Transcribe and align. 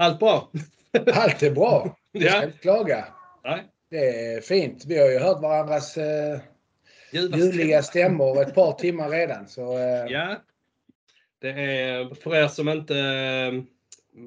Allt 0.00 0.18
bra? 0.18 0.50
Allt 1.14 1.42
är 1.42 1.50
bra. 1.50 1.96
Jag 2.12 2.22
ska 2.22 2.36
Ja. 2.38 2.44
inte 2.44 2.58
klaga. 2.58 3.04
Nej. 3.44 3.62
Det 3.90 3.96
är 4.34 4.40
fint. 4.40 4.84
Vi 4.86 4.98
har 4.98 5.10
ju 5.10 5.18
hört 5.18 5.42
varandras 5.42 5.96
eh, 5.96 6.38
ljuvliga 7.12 7.82
stämmor 7.82 8.42
ett 8.42 8.54
par 8.54 8.72
timmar 8.72 9.10
redan. 9.10 9.48
Så, 9.48 9.78
eh, 9.78 10.06
Ja. 10.08 10.36
Det 11.40 11.48
är, 11.50 12.14
för 12.14 12.34
er 12.36 12.48
som 12.48 12.68
inte 12.68 12.98
eh, 12.98 13.62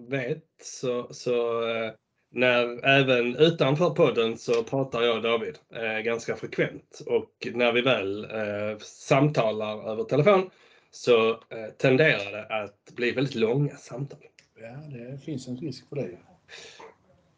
vet 0.10 0.44
så, 0.64 1.08
så 1.14 1.68
eh, 1.70 1.92
när 2.32 2.86
även 2.86 3.36
utanför 3.36 3.90
podden 3.90 4.38
så 4.38 4.64
pratar 4.64 5.02
jag 5.02 5.16
och 5.16 5.22
David 5.22 5.58
eh, 5.76 6.00
ganska 6.00 6.36
frekvent. 6.36 7.02
Och 7.06 7.48
när 7.54 7.72
vi 7.72 7.82
väl 7.82 8.24
eh, 8.24 8.78
samtalar 8.80 9.92
över 9.92 10.04
telefon 10.04 10.50
så 10.92 11.30
eh, 11.30 11.70
tenderar 11.78 12.32
det 12.32 12.46
att 12.64 12.96
bli 12.96 13.12
väldigt 13.12 13.36
långa 13.36 13.76
samtal. 13.76 14.20
Ja, 14.64 15.00
det 15.00 15.18
finns 15.18 15.48
en 15.48 15.58
risk 15.58 15.90
för 15.90 15.96
det. 15.96 16.10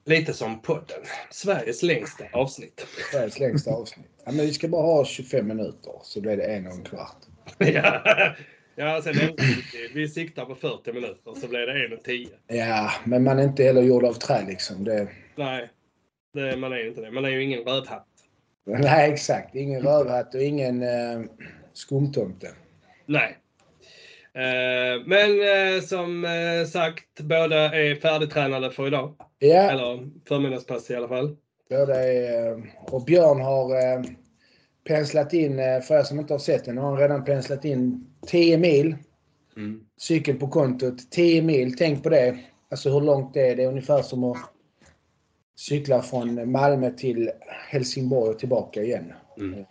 Lite 0.05 0.33
som 0.33 0.61
podden. 0.61 1.00
Sveriges 1.32 1.83
längsta 1.83 2.24
avsnitt. 2.33 2.88
Sveriges 3.11 3.39
längsta 3.39 3.71
avsnitt. 3.71 4.10
Ja, 4.25 4.32
men 4.32 4.46
vi 4.46 4.54
ska 4.54 4.68
bara 4.68 4.82
ha 4.82 5.06
25 5.06 5.47
minuter 5.47 5.92
så 6.04 6.21
blir 6.21 6.38
det 6.38 6.43
en 6.43 6.68
och 6.68 6.74
en 6.74 6.83
kvart. 6.83 7.18
ja, 7.57 8.02
ja, 8.75 9.02
sen 9.02 9.16
vi 9.93 10.10
siktar 10.10 10.46
på 10.46 10.56
40 10.56 10.93
minuter 10.93 11.33
så 11.42 11.47
blir 11.47 11.60
det 11.60 11.86
en 11.86 11.93
och 11.93 12.04
10. 12.04 12.28
Ja, 12.47 12.92
men 13.06 13.24
man 13.24 13.39
är 13.39 13.44
inte 13.44 13.64
heller 13.64 13.82
gjord 13.82 14.04
av 14.04 14.14
trä 14.14 14.46
liksom. 14.47 14.83
Det, 14.83 15.07
Nej, 15.36 15.69
det, 16.33 16.57
man 16.57 16.74
är 16.74 16.78
ju 16.78 16.88
inte 16.88 17.02
det. 17.02 17.11
Man 17.11 17.25
är 17.25 17.30
ju 17.30 17.44
ingen 17.44 17.60
rövhatt. 17.60 18.07
nej, 18.66 19.11
exakt. 19.11 19.55
Ingen 19.55 19.82
rövhatt 19.82 20.36
och 20.36 20.42
ingen 20.42 20.83
eh, 20.83 21.21
skumtomte. 21.74 22.52
Nej. 23.05 23.38
Eh, 24.36 25.02
men 25.06 25.32
eh, 25.42 25.82
som 25.82 26.25
eh, 26.25 26.68
sagt, 26.68 27.20
båda 27.21 27.57
är 27.75 27.96
färdigtränade 27.96 28.71
för 28.71 28.88
idag. 28.88 29.16
Ja, 29.39 29.71
Eller 29.71 30.10
förmiddagspass 30.28 30.92
i 30.92 30.96
alla 30.96 31.08
fall. 31.08 31.36
båda 31.70 32.03
är... 32.03 32.73
Och 32.92 33.03
Björn 33.05 33.42
har 33.42 33.69
penslat 34.88 35.33
in, 35.33 35.58
för 35.58 36.00
er 36.00 36.03
som 36.03 36.19
inte 36.19 36.33
har 36.33 36.39
sett 36.39 36.66
den, 36.66 36.77
har 36.77 36.89
han 36.89 36.97
redan 37.00 37.25
penslat 37.25 37.66
in 37.66 38.08
10 38.27 38.58
mil 38.58 38.95
cykel 39.97 40.36
på 40.39 40.47
kontot. 40.47 41.11
10 41.11 41.42
mil, 41.42 41.77
tänk 41.77 42.03
på 42.03 42.09
det. 42.09 42.38
Alltså 42.72 42.89
hur 42.89 43.02
långt 43.02 43.33
det 43.33 43.49
är. 43.49 43.55
Det 43.55 43.64
är 43.64 43.67
ungefär 43.67 44.02
som 44.02 44.23
att 44.23 44.38
cykla 45.55 46.02
från 46.02 46.52
Malmö 46.52 46.92
till 46.92 47.31
Helsingborg 47.70 48.30
och 48.30 48.39
tillbaka 48.39 48.83
igen. 48.83 49.14
Mm. 49.38 49.66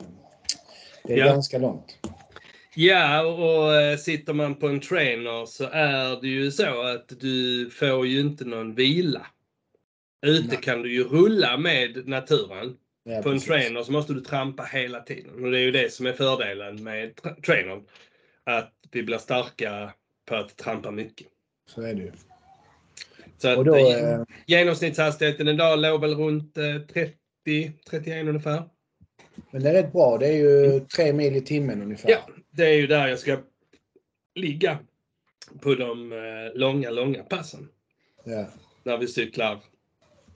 Det 1.04 1.12
är 1.12 1.18
Ja. 1.18 1.24
ganska 1.26 1.58
långt. 1.58 1.98
Ja, 2.76 3.22
och 3.22 3.74
eh, 3.74 3.96
sitter 3.96 4.32
man 4.32 4.54
på 4.54 4.68
en 4.68 4.80
trainer 4.80 5.46
så 5.46 5.64
är 5.72 6.20
det 6.20 6.28
ju 6.28 6.50
så 6.50 6.82
att 6.82 7.12
du 7.20 7.70
får 7.70 8.06
ju 8.06 8.20
inte 8.20 8.44
någon 8.44 8.74
vila. 8.74 9.26
Ute 10.26 10.48
Nej. 10.48 10.58
kan 10.62 10.82
du 10.82 10.92
ju 10.94 11.04
rulla 11.04 11.56
med 11.56 12.08
naturen. 12.08 12.76
Ja, 13.04 13.22
På 13.22 13.28
en 13.28 13.34
precis. 13.34 13.48
trainer 13.48 13.82
så 13.82 13.92
måste 13.92 14.12
du 14.12 14.20
trampa 14.20 14.62
hela 14.62 15.00
tiden. 15.00 15.44
Och 15.44 15.50
det 15.50 15.58
är 15.58 15.62
ju 15.62 15.70
det 15.70 15.92
som 15.92 16.06
är 16.06 16.12
fördelen 16.12 16.82
med 16.82 17.14
tra- 17.14 17.40
trainern. 17.42 17.82
Att 18.44 18.72
vi 18.90 19.02
blir 19.02 19.18
starka 19.18 19.92
på 20.28 20.34
att 20.36 20.56
trampa 20.56 20.90
mycket. 20.90 21.26
Så 21.70 21.82
är 21.82 21.94
det 21.94 22.02
ju. 22.02 22.12
Så 23.38 23.48
att 23.48 23.58
Och 23.58 23.64
då, 23.64 23.76
eh, 23.76 24.10
eh, 24.12 24.22
genomsnittshastigheten 24.46 25.48
idag 25.48 25.78
låg 25.78 26.00
väl 26.00 26.14
runt 26.14 26.58
eh, 26.58 26.78
30, 26.92 27.72
31 27.90 28.26
ungefär. 28.28 28.62
men 29.50 29.62
det 29.62 29.70
är 29.70 29.74
rätt 29.74 29.92
bra. 29.92 30.18
Det 30.18 30.26
är 30.26 30.32
ju 30.36 30.80
tre 30.80 31.12
mil 31.12 31.36
i 31.36 31.40
timmen 31.40 31.82
ungefär. 31.82 32.10
Ja, 32.10 32.26
det 32.56 32.64
är 32.64 32.74
ju 32.74 32.86
där 32.86 33.08
jag 33.08 33.18
ska 33.18 33.38
ligga 34.34 34.78
på 35.60 35.74
de 35.74 36.12
eh, 36.12 36.58
långa, 36.58 36.90
långa 36.90 37.22
passen. 37.22 37.68
Ja. 38.24 38.46
När 38.82 38.98
vi 38.98 39.08
cyklar 39.08 39.60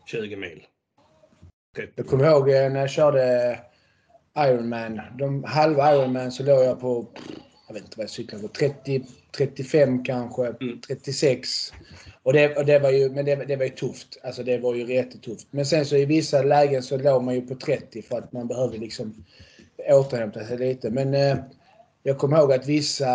20 0.07 0.37
mil. 0.37 0.63
30. 1.77 1.93
Jag 1.97 2.07
kommer 2.07 2.31
ihåg 2.31 2.51
eh, 2.51 2.71
när 2.73 2.81
jag 2.81 2.91
körde 2.91 3.59
Ironman. 4.39 5.01
De 5.19 5.45
halva 5.45 5.95
Ironman 5.95 6.33
så 6.33 6.43
låg 6.43 6.65
jag 6.65 6.81
på, 6.81 7.07
jag 7.67 7.75
vet 7.75 7.83
inte 7.83 7.97
vad 7.99 8.05
jag 8.05 8.11
cyklade 8.11 8.43
på, 8.43 8.55
30, 8.55 9.05
35 9.37 10.05
kanske, 10.05 10.47
Mm. 10.61 10.81
36. 10.81 11.49
Och 12.23 12.33
det, 12.33 12.57
och 12.57 12.65
det 12.67 12.79
var 12.79 12.91
ju, 12.91 13.11
men 13.11 13.25
det, 13.25 13.35
det 13.35 13.57
var 13.57 13.65
ju 13.65 13.71
tufft. 13.71 14.19
Alltså 14.25 14.43
det 14.43 14.59
var 14.59 14.75
ju 14.75 14.95
jättetufft. 14.95 15.47
Men 15.51 15.67
sen 15.67 15.87
så 15.87 15.97
i 15.97 16.05
vissa 16.05 16.43
lägen 16.43 16.83
så 16.83 16.97
låg 16.97 17.23
man 17.23 17.35
ju 17.35 17.41
på 17.41 17.55
30 17.55 18.03
för 18.03 18.19
att 18.19 18.33
man 18.33 18.49
behövde 18.49 18.79
liksom 18.79 19.25
återhämta 19.89 20.45
sig 20.45 20.59
lite. 20.59 20.91
Men 20.91 21.15
eh, 21.15 21.37
jag 22.03 22.19
kommer 22.19 22.39
ihåg 22.39 22.53
att 22.53 22.67
vissa, 22.67 23.11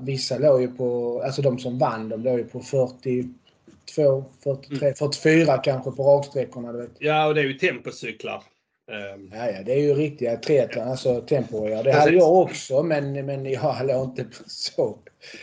vissa 0.00 0.38
låg 0.38 0.60
ju 0.60 0.68
på, 0.68 1.22
alltså 1.24 1.42
de 1.42 1.58
som 1.58 1.78
vann, 1.78 2.08
de 2.08 2.22
låg 2.22 2.38
ju 2.38 2.44
på 2.44 2.60
42, 2.60 4.24
43, 4.44 4.94
44 4.94 5.58
kanske 5.58 5.90
på 5.90 6.02
raksträckorna. 6.02 6.72
Du 6.72 6.78
vet. 6.80 6.90
Ja, 6.98 7.26
och 7.26 7.34
det 7.34 7.40
är 7.40 7.44
ju 7.44 7.54
tempocyklar. 7.54 8.42
Ehm, 8.90 9.30
Ja, 9.34 9.50
ja, 9.50 9.62
det 9.62 9.72
är 9.72 9.80
ju 9.80 9.94
riktiga 9.94 10.36
triathlon, 10.36 10.88
alltså 10.88 11.20
tempoer. 11.20 11.84
Det 11.84 11.92
hade 11.92 12.16
jag 12.16 12.32
också, 12.32 12.82
men, 12.82 13.26
men 13.26 13.46
jag 13.46 13.86
låg 13.86 14.04
inte 14.04 14.26
så, 14.46 14.98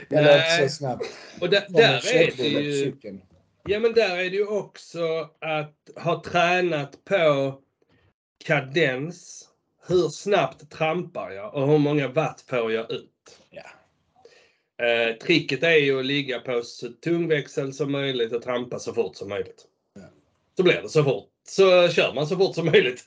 jag 0.09 0.23
låg 0.23 0.33
inte 0.33 0.69
så 0.69 0.75
snabbt. 0.75 1.05
och 1.41 1.49
där, 1.49 1.65
där 1.69 2.13
är 2.13 2.37
det 2.37 2.43
ju... 2.43 2.83
cykeln. 2.83 3.21
Ja, 3.63 3.79
men 3.79 3.93
där 3.93 4.17
är 4.17 4.29
det 4.29 4.35
ju 4.35 4.47
också 4.47 5.29
att 5.39 6.03
ha 6.03 6.23
tränat 6.23 7.05
på 7.05 7.53
kadens. 8.45 9.47
Hur 9.87 10.09
snabbt 10.09 10.69
trampar 10.69 11.31
jag 11.31 11.53
och 11.55 11.67
hur 11.67 11.77
många 11.77 12.07
watt 12.07 12.43
får 12.47 12.71
jag 12.71 12.91
ut? 12.91 13.39
Ja. 13.49 13.63
Eh, 14.85 15.15
tricket 15.17 15.63
är 15.63 15.75
ju 15.75 15.99
att 15.99 16.05
ligga 16.05 16.39
på 16.39 16.61
så 16.61 16.87
tung 16.89 17.27
växel 17.27 17.73
som 17.73 17.91
möjligt 17.91 18.33
och 18.33 18.41
trampa 18.41 18.79
så 18.79 18.93
fort 18.93 19.15
som 19.15 19.29
möjligt. 19.29 19.65
Ja. 19.93 20.01
Så 20.57 20.63
blir 20.63 20.81
det 20.81 20.89
så 20.89 21.03
fort. 21.03 21.27
Så 21.47 21.87
kör 21.89 22.13
man 22.13 22.27
så 22.27 22.37
fort 22.37 22.55
som 22.55 22.65
möjligt. 22.65 23.05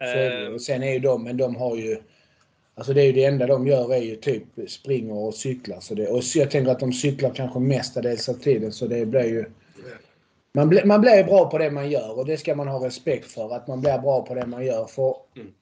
Så 0.00 0.06
ju. 0.06 0.44
Eh, 0.44 0.48
Och 0.48 0.62
sen 0.62 0.82
är 0.82 0.92
ju 0.92 0.98
de, 0.98 1.24
men 1.24 1.36
de 1.36 1.56
har 1.56 1.76
ju 1.76 2.02
Alltså 2.76 2.92
det 2.92 3.02
är 3.02 3.06
ju 3.06 3.12
det 3.12 3.24
enda 3.24 3.46
de 3.46 3.66
gör 3.66 3.94
är 3.94 4.02
ju 4.02 4.16
typ 4.16 4.42
springer 4.68 5.14
och 5.14 5.34
cyklar. 5.34 5.80
Så 5.80 5.94
det, 5.94 6.08
och 6.08 6.24
så 6.24 6.38
jag 6.38 6.50
tänker 6.50 6.72
att 6.72 6.80
de 6.80 6.92
cyklar 6.92 7.34
kanske 7.34 7.58
mestadels 7.58 8.28
av 8.28 8.34
tiden 8.34 8.72
så 8.72 8.86
det 8.86 9.06
blir 9.06 9.24
ju 9.24 9.44
man, 10.54 10.68
blir 10.68 10.84
man 10.84 11.00
blir 11.00 11.24
bra 11.24 11.50
på 11.50 11.58
det 11.58 11.70
man 11.70 11.90
gör 11.90 12.18
och 12.18 12.26
det 12.26 12.36
ska 12.36 12.54
man 12.54 12.68
ha 12.68 12.86
respekt 12.86 13.32
för. 13.32 13.54
Att 13.54 13.68
man 13.68 13.80
blir 13.80 13.98
bra 13.98 14.26
på 14.26 14.34
det 14.34 14.46
man 14.46 14.66
gör. 14.66 14.84
För 14.86 15.16
Mm. 15.36 15.52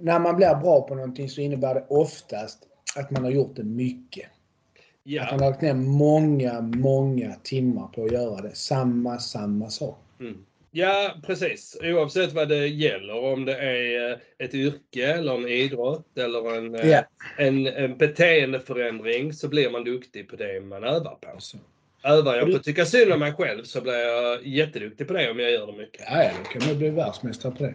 När 0.00 0.18
man 0.18 0.36
blir 0.36 0.54
bra 0.54 0.82
på 0.88 0.94
någonting 0.94 1.28
så 1.28 1.40
innebär 1.40 1.74
det 1.74 1.84
oftast 1.88 2.58
att 2.96 3.10
man 3.10 3.24
har 3.24 3.30
gjort 3.30 3.56
det 3.56 3.64
mycket. 3.64 4.24
Att 4.24 5.04
man 5.04 5.14
ja. 5.14 5.24
har 5.24 5.38
lagt 5.38 5.62
ner 5.62 5.74
många, 5.74 6.60
många 6.60 7.34
timmar 7.42 7.86
på 7.86 8.04
att 8.04 8.12
göra 8.12 8.40
det. 8.42 8.54
Samma, 8.54 9.18
samma 9.18 9.70
sak. 9.70 9.98
Mm. 10.20 10.44
ja, 10.70 11.14
precis. 11.26 11.78
Oavsett 11.82 12.32
vad 12.32 12.48
det 12.48 12.66
gäller. 12.66 13.32
Om 13.32 13.44
det 13.44 13.56
är 13.56 14.10
eh, 14.10 14.18
ett 14.38 14.54
yrke 14.54 15.12
eller 15.12 15.34
en 15.34 15.48
idrott 15.48 16.18
eller 16.18 16.56
en, 16.56 16.88
Ja. 16.90 17.02
en, 17.38 17.66
en 17.66 17.96
beteendeförändring 17.96 19.32
så 19.32 19.48
blir 19.48 19.70
man 19.70 19.84
duktig 19.84 20.28
på 20.28 20.36
det 20.36 20.60
man 20.60 20.84
övar 20.84 21.14
på. 21.20 21.28
Så. 21.38 21.58
Övar 22.04 22.36
jag 22.36 22.50
på 22.50 22.56
att 22.56 22.64
tycka 22.64 22.84
synd 22.84 23.12
om 23.12 23.20
mig 23.20 23.32
själv 23.32 23.64
så 23.64 23.80
blir 23.80 23.98
jag 23.98 24.46
jätteduktig 24.46 25.06
på 25.06 25.12
det 25.12 25.30
om 25.30 25.38
jag 25.38 25.50
gör 25.50 25.66
det 25.66 25.78
mycket. 25.78 26.02
Ja, 26.06 26.22
ja, 26.24 26.30
då 26.44 26.50
kan 26.50 26.68
man 26.68 26.78
bli 26.78 26.90
världsmästare 26.90 27.52
på 27.52 27.62
det. 27.62 27.74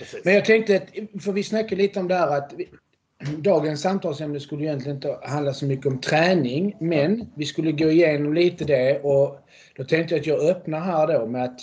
Precis. 0.00 0.24
Men 0.24 0.34
jag 0.34 0.44
tänkte, 0.44 0.76
att- 0.76 1.22
för 1.22 1.32
vi 1.32 1.42
snackade 1.42 1.82
lite 1.82 2.00
om 2.00 2.08
det 2.08 2.14
här 2.14 2.36
att 2.36 2.52
vi, 2.56 2.68
dagens 3.38 3.80
samtalsämne 3.80 4.40
skulle 4.40 4.64
egentligen 4.64 4.96
inte 4.96 5.18
handla 5.22 5.54
så 5.54 5.66
mycket 5.66 5.86
om 5.86 6.00
träning, 6.00 6.76
men 6.80 7.26
vi 7.34 7.44
skulle 7.44 7.72
gå 7.72 7.90
igenom 7.90 8.34
lite 8.34 8.64
det 8.64 9.00
och 9.02 9.38
då 9.76 9.84
tänkte 9.84 10.14
jag 10.14 10.20
att 10.20 10.26
jag 10.26 10.40
öppnar 10.40 10.80
här 10.80 11.18
då 11.18 11.26
med 11.26 11.44
att 11.44 11.60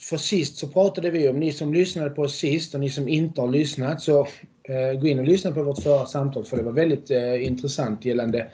för 0.00 0.16
sist 0.16 0.56
så 0.56 0.68
pratade 0.68 1.10
vi 1.10 1.28
om, 1.28 1.40
ni 1.40 1.52
som 1.52 1.74
lyssnade 1.74 2.10
på 2.10 2.22
oss 2.22 2.36
sist 2.36 2.74
och 2.74 2.80
ni 2.80 2.90
som 2.90 3.08
inte 3.08 3.40
har 3.40 3.48
lyssnat 3.48 4.00
så 4.02 4.20
eh, 4.68 5.00
gå 5.00 5.06
in 5.06 5.18
och 5.18 5.24
lyssna 5.24 5.52
på 5.52 5.62
vårt 5.62 5.82
förra 5.82 6.06
samtal 6.06 6.44
för 6.44 6.56
det 6.56 6.62
var 6.62 6.72
väldigt 6.72 7.10
eh, 7.10 7.46
intressant 7.46 8.04
gällande 8.04 8.50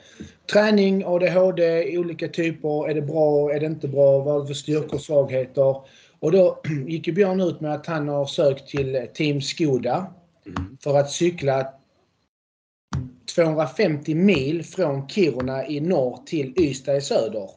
träning, 0.53 1.03
ADHD, 1.05 1.97
olika 1.97 2.27
typer. 2.27 2.89
Är 2.89 2.93
det 2.93 3.01
bra? 3.01 3.53
Är 3.53 3.59
det 3.59 3.65
inte 3.65 3.87
bra? 3.87 4.19
Vad 4.19 4.35
är 4.35 4.41
det 4.41 4.47
för 4.47 4.53
styrkor 4.53 4.93
och 4.93 5.01
svagheter? 5.01 5.75
Och 6.23 6.31
då 6.31 6.61
gick 6.87 7.07
ju 7.07 7.13
Björn 7.13 7.41
ut 7.41 7.61
med 7.61 7.73
att 7.73 7.85
han 7.85 8.07
har 8.07 8.25
sökt 8.25 8.67
till 8.67 9.07
Team 9.13 9.41
Skoda 9.41 10.13
Mm. 10.45 10.77
för 10.83 10.97
att 10.99 11.11
cykla 11.11 11.67
250 13.35 14.15
mil 14.15 14.63
från 14.63 15.07
Kiruna 15.09 15.67
i 15.67 15.79
norr 15.79 16.19
till 16.25 16.53
Ystad 16.59 16.95
i 16.97 17.01
söder. 17.01 17.49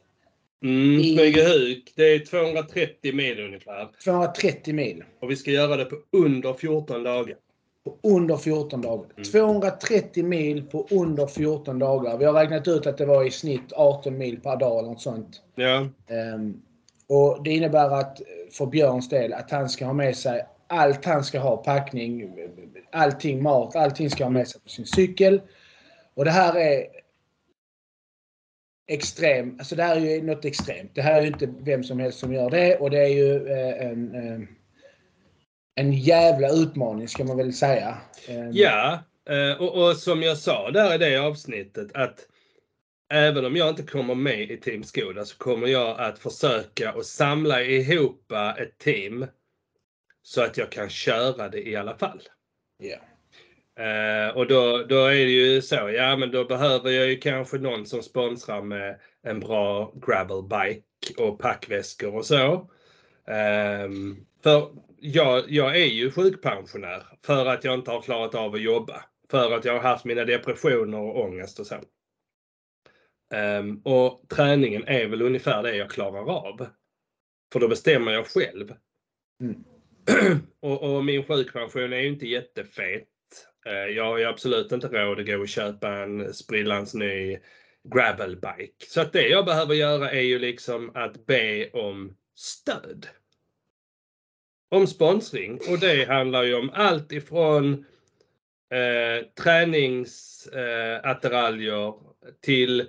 Mm, 0.64 1.00
I- 1.00 1.16
Smygehuk, 1.16 1.92
det 1.96 2.02
är 2.14 2.18
230 2.18 3.14
mil 3.14 3.40
ungefär. 3.40 3.88
230 4.04 4.74
mil 4.74 5.04
Och 5.20 5.30
vi 5.30 5.36
ska 5.36 5.50
göra 5.50 5.76
det 5.76 5.84
på 5.84 5.96
under 6.12 6.52
14 6.54 7.02
dagar. 7.02 7.36
på 7.84 7.96
under 8.08 8.36
14 8.36 8.80
dagar. 8.82 9.06
Mm. 9.16 9.24
230 9.24 10.24
mil 10.24 10.62
på 10.62 10.86
under 10.90 11.26
14 11.26 11.78
dagar. 11.78 12.18
Vi 12.18 12.24
har 12.24 12.32
räknat 12.32 12.68
ut 12.68 12.86
att 12.86 12.98
det 12.98 13.06
var 13.06 13.24
i 13.26 13.30
snitt 13.30 13.72
18 13.72 14.18
mil 14.18 14.40
per 14.40 14.56
dag 14.56 14.78
eller 14.78 14.88
något 14.88 15.00
sånt. 15.00 15.42
Ja. 15.54 15.88
Ehm, 16.08 16.62
och 17.08 17.42
Det 17.44 17.50
innebär 17.50 17.90
att 17.90 18.20
eh, 18.20 18.26
för 18.52 18.66
Björns 18.66 19.08
del 19.08 19.32
att 19.32 19.50
han 19.50 19.68
ska 19.68 19.86
ha 19.86 19.92
med 19.92 20.16
sig 20.16 20.46
allt 20.66 21.04
han 21.04 21.24
ska 21.24 21.38
ha. 21.38 21.56
Packning, 21.56 22.36
allting, 22.92 23.42
mat, 23.42 23.76
allting 23.76 24.10
ska 24.10 24.24
ha 24.24 24.30
med 24.30 24.48
sig 24.48 24.60
på 24.60 24.68
sin 24.68 24.86
cykel. 24.86 25.40
Och 26.14 26.24
det 26.24 26.30
här 26.30 26.56
är 26.56 26.86
extrem, 28.88 29.56
alltså 29.58 29.76
det 29.76 29.82
här 29.82 29.96
är 29.96 30.00
ju 30.00 30.22
något 30.22 30.44
extremt. 30.44 30.94
Det 30.94 31.02
här 31.02 31.14
är 31.14 31.20
ju 31.20 31.26
inte 31.26 31.54
vem 31.60 31.84
som 31.84 31.98
helst 31.98 32.18
som 32.18 32.32
gör 32.32 32.50
det 32.50 32.76
och 32.76 32.90
det 32.90 32.98
är 32.98 33.08
ju 33.08 33.48
eh, 33.48 33.86
en, 33.86 34.14
eh, 34.14 34.48
en 35.74 35.92
jävla 35.92 36.48
utmaning 36.48 37.08
ska 37.08 37.24
man 37.24 37.36
väl 37.36 37.52
säga. 37.52 37.98
Ja, 38.52 38.98
och, 39.58 39.74
och 39.74 39.96
som 39.96 40.22
jag 40.22 40.36
sa 40.36 40.70
där 40.70 40.94
i 40.94 40.98
det 40.98 41.16
avsnittet 41.16 41.92
att 41.94 42.26
även 43.08 43.44
om 43.44 43.56
jag 43.56 43.68
inte 43.68 43.82
kommer 43.82 44.14
med 44.14 44.50
i 44.50 44.56
Team 44.56 44.84
Skoda 44.84 45.24
så 45.24 45.38
kommer 45.38 45.66
jag 45.66 46.00
att 46.00 46.18
försöka 46.18 46.90
att 46.90 47.06
samla 47.06 47.62
ihop 47.62 48.32
ett 48.58 48.78
team 48.78 49.26
så 50.22 50.42
att 50.42 50.56
jag 50.56 50.72
kan 50.72 50.88
köra 50.90 51.48
det 51.48 51.68
i 51.68 51.76
alla 51.76 51.98
fall. 51.98 52.22
ja. 52.78 52.96
Eh, 53.84 54.36
och 54.36 54.46
då, 54.46 54.84
då 54.88 55.04
är 55.04 55.24
det 55.24 55.30
ju 55.30 55.62
så, 55.62 55.74
ja 55.74 56.16
men 56.16 56.30
då 56.30 56.44
behöver 56.44 56.90
jag 56.90 57.08
ju 57.08 57.16
kanske 57.16 57.58
någon 57.58 57.86
som 57.86 58.02
sponsrar 58.02 58.62
med 58.62 59.00
en 59.22 59.40
bra 59.40 59.92
gravelbike 60.06 60.82
och 61.18 61.38
packväskor 61.38 62.14
och 62.14 62.26
så. 62.26 62.70
Ehm, 63.26 64.16
för 64.42 64.70
jag, 65.00 65.44
jag 65.48 65.76
är 65.76 65.86
ju 65.86 66.10
sjukpensionär 66.10 67.02
för 67.26 67.46
att 67.46 67.64
jag 67.64 67.74
inte 67.74 67.90
har 67.90 68.02
klarat 68.02 68.34
av 68.34 68.54
att 68.54 68.60
jobba. 68.60 69.04
För 69.30 69.52
att 69.52 69.64
jag 69.64 69.72
har 69.72 69.80
haft 69.80 70.04
mina 70.04 70.24
depressioner 70.24 70.98
och 70.98 71.20
ångest 71.20 71.60
och 71.60 71.66
så. 71.66 71.76
Ehm, 73.34 73.81
och 73.84 74.25
träningen 74.28 74.84
är 74.87 75.06
väl 75.06 75.23
ungefär 75.23 75.62
det 75.62 75.76
jag 75.76 75.90
klarar 75.90 76.31
av. 76.31 76.67
För 77.52 77.61
då 77.61 77.69
bestämmer 77.69 78.12
jag 78.12 78.26
själv. 78.26 78.73
Mm. 79.40 79.64
och, 80.61 80.96
och 80.96 81.05
min 81.05 81.25
sjukpension 81.25 81.93
är 81.93 82.00
ju 82.00 82.08
inte 82.08 82.26
jättefet. 82.26 83.08
Eh, 83.67 83.73
Jag 83.73 84.05
har 84.05 84.19
ju 84.19 84.25
absolut 84.25 84.73
inte 84.73 84.88
råd 84.88 85.20
att 85.20 85.26
gå 85.26 85.37
och 85.37 85.49
köpa 85.49 85.88
en 85.88 86.34
sprillans 86.34 86.94
ny 86.94 87.38
gravelbike. 87.94 88.87
Så 88.88 89.00
att 89.00 89.12
det 89.12 89.28
jag 89.28 89.44
behöver 89.44 89.75
göra 89.75 90.11
är 90.11 90.20
ju 90.20 90.38
liksom 90.38 90.96
att 90.96 91.26
be 91.26 91.70
om 91.70 92.17
stöd. 92.34 93.06
Om 94.70 94.87
sponsring. 94.87 95.61
Och 95.70 95.78
det 95.81 96.08
handlar 96.08 96.43
ju 96.43 96.55
om 96.55 96.70
allt 96.75 97.12
ifrån 97.12 97.84
eh, 98.70 99.26
träningsattiraljer 99.43 101.94
till 102.40 102.81
eh, 102.81 102.87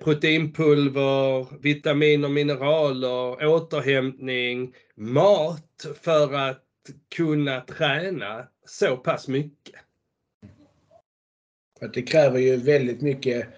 proteinpulver, 0.00 1.46
vitaminer, 1.62 2.28
mineraler, 2.28 3.46
återhämtning, 3.46 4.74
mat 4.94 5.86
för 6.00 6.34
att 6.34 6.64
kunna 7.16 7.60
träna 7.60 8.48
så 8.66 8.96
pass 8.96 9.28
mycket. 9.28 9.74
För 11.78 11.86
att 11.86 11.94
det 11.94 12.02
kräver 12.02 12.38
ju 12.38 12.56
väldigt 12.56 13.00
mycket 13.00 13.48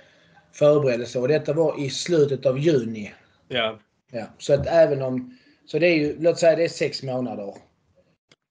förberedelse 0.52 1.18
och 1.18 1.28
detta 1.28 1.52
var 1.52 1.80
i 1.80 1.90
slutet 1.90 2.46
av 2.46 2.58
juni. 2.58 3.14
Ja, 3.48 3.78
Ja, 4.14 4.26
så 4.38 4.54
att 4.54 4.66
även 4.66 5.02
om... 5.02 5.38
Så 5.66 5.78
det 5.78 5.86
är 5.86 5.96
ju, 5.96 6.16
låt 6.20 6.38
säga 6.38 6.56
det 6.56 6.64
är 6.64 6.68
sex 6.68 7.02
månader. 7.02 7.54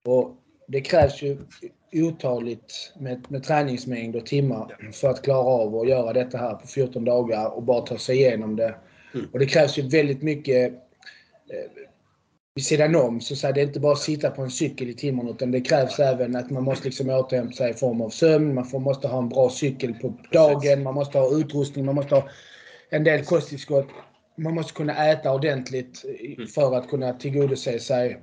Och 0.05 0.37
det 0.67 0.81
krävs 0.81 1.21
ju 1.21 1.37
otaligt 1.93 2.93
med, 2.99 3.25
med 3.29 3.43
träningsmängd 3.43 4.15
och 4.15 4.25
timmar 4.25 4.91
för 4.93 5.09
att 5.09 5.21
klara 5.21 5.45
av 5.47 5.75
att 5.75 5.89
göra 5.89 6.13
detta 6.13 6.37
här 6.37 6.53
på 6.53 6.67
14 6.67 7.05
dagar 7.05 7.55
och 7.55 7.63
bara 7.63 7.81
ta 7.81 7.97
sig 7.97 8.17
igenom 8.17 8.55
det. 8.55 8.75
Mm. 9.13 9.27
Och 9.33 9.39
det 9.39 9.45
krävs 9.45 9.77
ju 9.77 9.81
väldigt 9.81 10.21
mycket 10.21 10.73
eh, 11.49 11.71
vid 12.55 12.65
sidan 12.65 12.95
om. 12.95 13.21
Så, 13.21 13.35
så 13.35 13.47
här, 13.47 13.53
det 13.53 13.61
är 13.61 13.65
inte 13.65 13.79
bara 13.79 13.91
att 13.93 13.99
sitta 13.99 14.29
på 14.31 14.41
en 14.41 14.51
cykel 14.51 14.89
i 14.89 14.93
timmarna 14.93 15.29
utan 15.29 15.51
det 15.51 15.61
krävs 15.61 15.99
även 15.99 16.35
att 16.35 16.49
man 16.49 16.63
måste 16.63 16.85
liksom 16.85 17.09
återhämta 17.09 17.53
sig 17.55 17.71
i 17.71 17.73
form 17.73 18.01
av 18.01 18.09
sömn. 18.09 18.55
Man 18.55 18.65
får, 18.65 18.79
måste 18.79 19.07
ha 19.07 19.17
en 19.17 19.29
bra 19.29 19.49
cykel 19.49 19.93
på 19.93 20.13
dagen. 20.31 20.83
Man 20.83 20.93
måste 20.93 21.19
ha 21.19 21.37
utrustning. 21.37 21.85
Man 21.85 21.95
måste 21.95 22.15
ha 22.15 22.29
en 22.89 23.03
del 23.03 23.25
kosttillskott. 23.25 23.87
Man 24.37 24.53
måste 24.53 24.73
kunna 24.73 25.11
äta 25.11 25.33
ordentligt 25.33 26.05
i- 26.05 26.35
Mm. 26.35 26.47
för 26.47 26.75
att 26.75 26.89
kunna 26.89 27.13
tillgodose 27.13 27.79
sig 27.79 28.19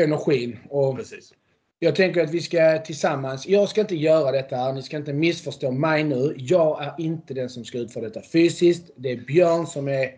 energin. 0.00 0.58
Och 0.68 0.96
precis 0.96 1.32
jag 1.78 1.96
tänker 1.96 2.24
att 2.24 2.30
vi 2.30 2.40
ska 2.40 2.78
tillsammans, 2.78 3.46
jag 3.46 3.68
ska 3.68 3.80
inte 3.80 3.96
göra 3.96 4.32
detta 4.32 4.56
här, 4.56 4.72
ni 4.72 4.82
ska 4.82 4.96
inte 4.96 5.12
missförstå 5.12 5.70
mig 5.70 6.04
nu. 6.04 6.34
Jag 6.38 6.84
är 6.84 6.94
inte 6.98 7.34
den 7.34 7.48
som 7.48 7.64
ska 7.64 7.78
utföra 7.78 8.04
detta 8.04 8.22
fysiskt. 8.22 8.90
Det 8.96 9.12
är 9.12 9.16
Björn 9.16 9.66
som 9.66 9.88
är, 9.88 10.10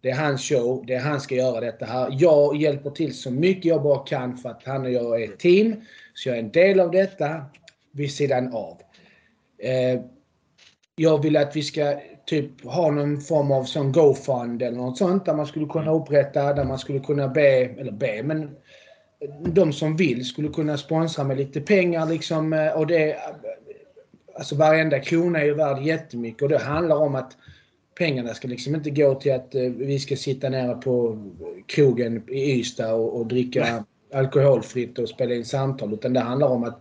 det 0.00 0.10
är 0.10 0.16
hans 0.16 0.48
show, 0.48 0.84
det 0.86 0.94
är 0.94 1.00
han 1.00 1.20
ska 1.20 1.34
göra 1.34 1.60
detta 1.60 1.86
här. 1.86 2.08
Jag 2.12 2.56
hjälper 2.56 2.90
till 2.90 3.14
så 3.14 3.30
mycket 3.30 3.64
jag 3.64 3.82
bara 3.82 4.04
kan 4.04 4.36
för 4.36 4.48
att 4.48 4.62
han 4.64 4.84
och 4.84 4.90
jag 4.90 5.22
är 5.22 5.32
ett 5.32 5.38
team. 5.38 5.74
Så 6.14 6.28
jag 6.28 6.36
är 6.36 6.42
en 6.42 6.50
del 6.50 6.80
av 6.80 6.90
detta 6.90 7.44
vid 7.92 8.12
sidan 8.12 8.54
av. 8.54 8.80
Eh, 9.58 10.00
jag 10.96 11.22
vill 11.22 11.36
att 11.36 11.56
vi 11.56 11.62
ska 11.62 12.00
typ 12.26 12.64
ha 12.64 12.90
någon 12.90 13.20
form 13.20 13.52
av 13.52 13.64
sån 13.64 13.92
GoFund 13.92 14.62
eller 14.62 14.76
något 14.76 14.98
sånt 14.98 15.24
där 15.24 15.34
man 15.34 15.46
skulle 15.46 15.66
kunna 15.66 15.92
upprätta, 15.92 16.52
där 16.52 16.64
man 16.64 16.78
skulle 16.78 17.00
kunna 17.00 17.28
be, 17.28 17.64
eller 17.78 17.92
be, 17.92 18.22
men 18.22 18.56
de 19.46 19.72
som 19.72 19.96
vill 19.96 20.24
skulle 20.24 20.48
kunna 20.48 20.76
sponsra 20.76 21.24
med 21.24 21.36
lite 21.36 21.60
pengar 21.60 22.06
liksom. 22.06 22.52
eh, 22.52 22.72
Och 22.72 22.86
det, 22.86 23.16
alltså 24.38 24.56
varenda 24.56 25.00
krona 25.00 25.40
är 25.40 25.44
ju 25.44 25.54
värd 25.54 25.82
jättemycket 25.82 26.42
och 26.42 26.48
det 26.48 26.58
handlar 26.58 26.96
om 26.96 27.14
att 27.14 27.36
pengarna 27.98 28.34
ska 28.34 28.48
liksom 28.48 28.74
inte 28.74 28.90
gå 28.90 29.14
till 29.14 29.32
att 29.32 29.54
eh, 29.54 29.62
vi 29.62 29.98
ska 29.98 30.16
sitta 30.16 30.48
nere 30.48 30.74
på 30.74 31.18
krogen 31.66 32.22
i 32.28 32.60
Ystad 32.60 32.92
och, 32.94 33.20
och 33.20 33.26
dricka 33.26 33.84
alkoholfritt 34.14 34.98
och 34.98 35.08
spela 35.08 35.34
in 35.34 35.44
samtal. 35.44 35.94
Utan 35.94 36.12
det 36.12 36.20
handlar 36.20 36.48
om 36.48 36.64
att 36.64 36.80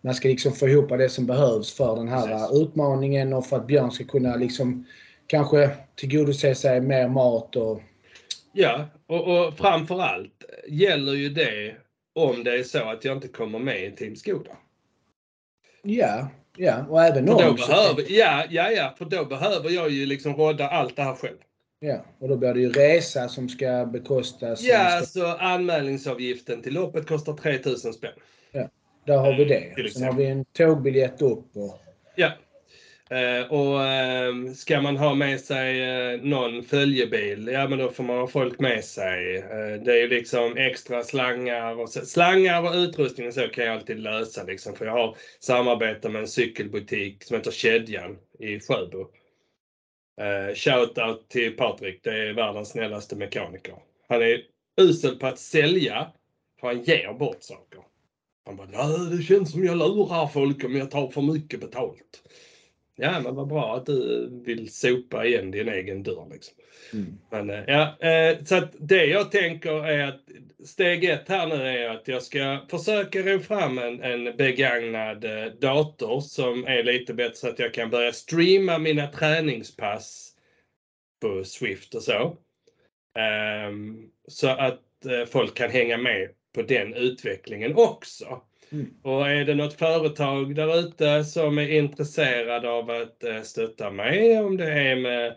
man 0.00 0.14
ska 0.14 0.28
liksom 0.28 0.52
få 0.52 0.68
ihop 0.68 0.88
det 0.88 1.08
som 1.08 1.26
behövs 1.26 1.72
för 1.72 1.96
den 1.96 2.08
här 2.08 2.26
Precis. 2.26 2.62
utmaningen 2.62 3.32
och 3.32 3.46
för 3.46 3.56
att 3.56 3.66
Björn 3.66 3.90
ska 3.90 4.04
kunna 4.04 4.36
liksom 4.36 4.86
kanske 5.26 5.70
tillgodose 5.94 6.54
sig 6.54 6.80
mer 6.80 7.08
mat 7.08 7.56
och 7.56 7.82
Ja, 8.58 8.84
och, 9.06 9.46
och 9.46 9.56
framförallt 9.58 10.44
gäller 10.68 11.12
ju 11.12 11.28
det 11.28 11.74
om 12.14 12.44
det 12.44 12.58
är 12.58 12.62
så 12.62 12.78
att 12.90 13.04
jag 13.04 13.16
inte 13.16 13.28
kommer 13.28 13.58
med 13.58 13.84
i 13.84 13.90
Team 13.90 14.16
Skoda. 14.16 14.50
ja, 15.82 16.28
ja 16.56 16.86
och 16.88 17.02
även 17.04 17.26
För 17.26 17.32
då 17.42 17.48
om 17.50 17.58
så- 17.58 17.66
behöver, 17.66 18.04
ja, 18.08 18.44
ja, 18.50 18.70
ja, 18.70 18.94
för 18.98 19.04
då 19.04 19.24
behöver 19.24 19.70
jag 19.70 19.90
ju 19.90 20.06
liksom 20.06 20.34
rodda 20.36 20.68
allt 20.68 20.96
det 20.96 21.02
här 21.02 21.14
själv. 21.14 21.36
Ja, 21.80 22.04
och 22.18 22.28
då 22.28 22.36
blir 22.36 22.54
det 22.54 22.60
ju 22.60 22.72
resa 22.72 23.28
som 23.28 23.48
ska 23.48 23.86
bekostas. 23.86 24.62
Ja, 24.62 24.78
ska, 24.78 24.96
alltså 24.96 25.24
anmälningsavgiften 25.26 26.62
till 26.62 26.74
loppet 26.74 27.06
kostar 27.06 27.32
3000 27.32 27.92
spänn. 27.92 28.12
där 29.06 29.16
har 29.18 29.32
vi 29.38 29.44
till 29.74 29.84
det. 29.84 29.90
Sen 29.90 30.02
har 30.02 30.12
vi 30.12 30.26
en 30.26 30.44
tågbiljett 30.44 31.22
upp. 31.22 31.56
Och, 31.56 31.78
Ja. 32.16 32.30
Eh, 33.10 33.52
och 33.52 33.84
ehm, 33.84 34.54
ska 34.54 34.80
man 34.80 34.96
ha 34.96 35.14
med 35.14 35.40
sig 35.40 35.82
eh, 35.82 36.20
någon 36.20 36.62
följebil, 36.62 37.48
ja 37.52 37.68
men 37.68 37.78
då 37.78 37.90
får 37.90 38.04
man 38.04 38.18
ha 38.18 38.26
folk 38.26 38.60
med 38.60 38.84
sig. 38.84 39.36
Eh, 39.36 39.82
det 39.84 39.92
är 39.92 39.96
ju 39.96 40.08
liksom 40.08 40.56
extra 40.56 41.02
slangar 41.02 41.80
och 41.80 41.90
så, 41.90 42.06
slangar 42.06 42.62
och 42.62 42.74
utrustning 42.74 43.26
och 43.26 43.34
så 43.34 43.48
kan 43.48 43.64
jag 43.64 43.74
alltid 43.74 43.98
lösa 43.98 44.44
liksom. 44.44 44.74
För 44.74 44.86
jag 44.86 44.92
har 44.92 45.16
samarbete 45.40 46.08
med 46.08 46.20
en 46.20 46.28
cykelbutik 46.28 47.24
som 47.24 47.36
heter 47.36 47.50
Kedjan 47.50 48.16
i 48.38 48.60
Sjöbo. 48.60 49.00
Eh, 50.20 50.54
Shoutout 50.54 51.28
till 51.28 51.56
Patrik, 51.56 52.00
det 52.02 52.28
är 52.28 52.32
världens 52.32 52.68
snällaste 52.68 53.16
mekaniker. 53.16 53.74
Han 54.08 54.22
är 54.22 54.42
usel 54.80 55.18
på 55.18 55.26
att 55.26 55.38
sälja, 55.38 56.06
för 56.60 56.66
han 56.66 56.82
ger 56.82 57.12
bort 57.12 57.42
saker. 57.42 57.80
Han 58.46 58.56
bara, 58.56 58.66
nej 58.66 59.16
det 59.16 59.22
känns 59.22 59.52
som 59.52 59.64
jag 59.64 59.76
lurar 59.76 60.26
folk 60.26 60.64
om 60.64 60.76
jag 60.76 60.90
tar 60.90 61.10
för 61.10 61.22
mycket 61.22 61.60
betalt. 61.60 62.22
Ja 62.98 63.20
men 63.20 63.34
vad 63.34 63.48
bra 63.48 63.76
att 63.76 63.86
du 63.86 64.28
vill 64.44 64.74
sopa 64.74 65.26
igen 65.26 65.50
din 65.50 65.68
egen 65.68 66.02
dörr 66.02 66.28
liksom. 66.32 66.54
mm. 66.92 67.18
Men 67.30 67.50
eh, 67.50 67.64
ja, 67.66 68.08
eh, 68.08 68.44
så 68.44 68.54
att 68.54 68.74
det 68.78 69.06
jag 69.06 69.30
tänker 69.30 69.86
är 69.86 70.06
att 70.06 70.20
steg 70.64 71.04
ett 71.04 71.28
här 71.28 71.46
nu 71.46 71.54
är 71.54 71.88
att 71.88 72.08
jag 72.08 72.22
ska 72.22 72.60
försöka 72.70 73.22
ro 73.22 73.40
fram 73.40 73.78
en, 73.78 74.02
en 74.02 74.36
begagnad 74.36 75.24
eh, 75.24 75.52
dator 75.60 76.20
som 76.20 76.64
är 76.66 76.82
lite 76.82 77.14
bättre 77.14 77.36
så 77.36 77.48
att 77.48 77.58
jag 77.58 77.74
kan 77.74 77.90
börja 77.90 78.12
streama 78.12 78.78
mina 78.78 79.06
träningspass 79.06 80.32
på 81.20 81.44
Swift 81.44 81.94
och 81.94 82.02
så. 82.02 82.36
Ehm, 83.18 84.10
så 84.28 84.48
att 84.48 84.82
folk 85.28 85.54
kan 85.54 85.70
hänga 85.70 85.96
med 85.96 86.28
på 86.54 86.62
den 86.62 86.94
utvecklingen 86.94 87.74
också. 87.76 88.42
Mm. 88.76 88.90
Och 89.02 89.28
är 89.30 89.44
det 89.44 89.54
något 89.54 89.74
företag 89.74 90.54
där 90.54 90.78
ute 90.78 91.24
som 91.24 91.58
är 91.58 91.68
intresserad 91.68 92.64
av 92.66 92.90
att 92.90 93.24
eh, 93.24 93.42
stötta 93.42 93.90
mig, 93.90 94.40
om 94.40 94.56
det 94.56 94.72
är 94.72 94.96
med 94.96 95.36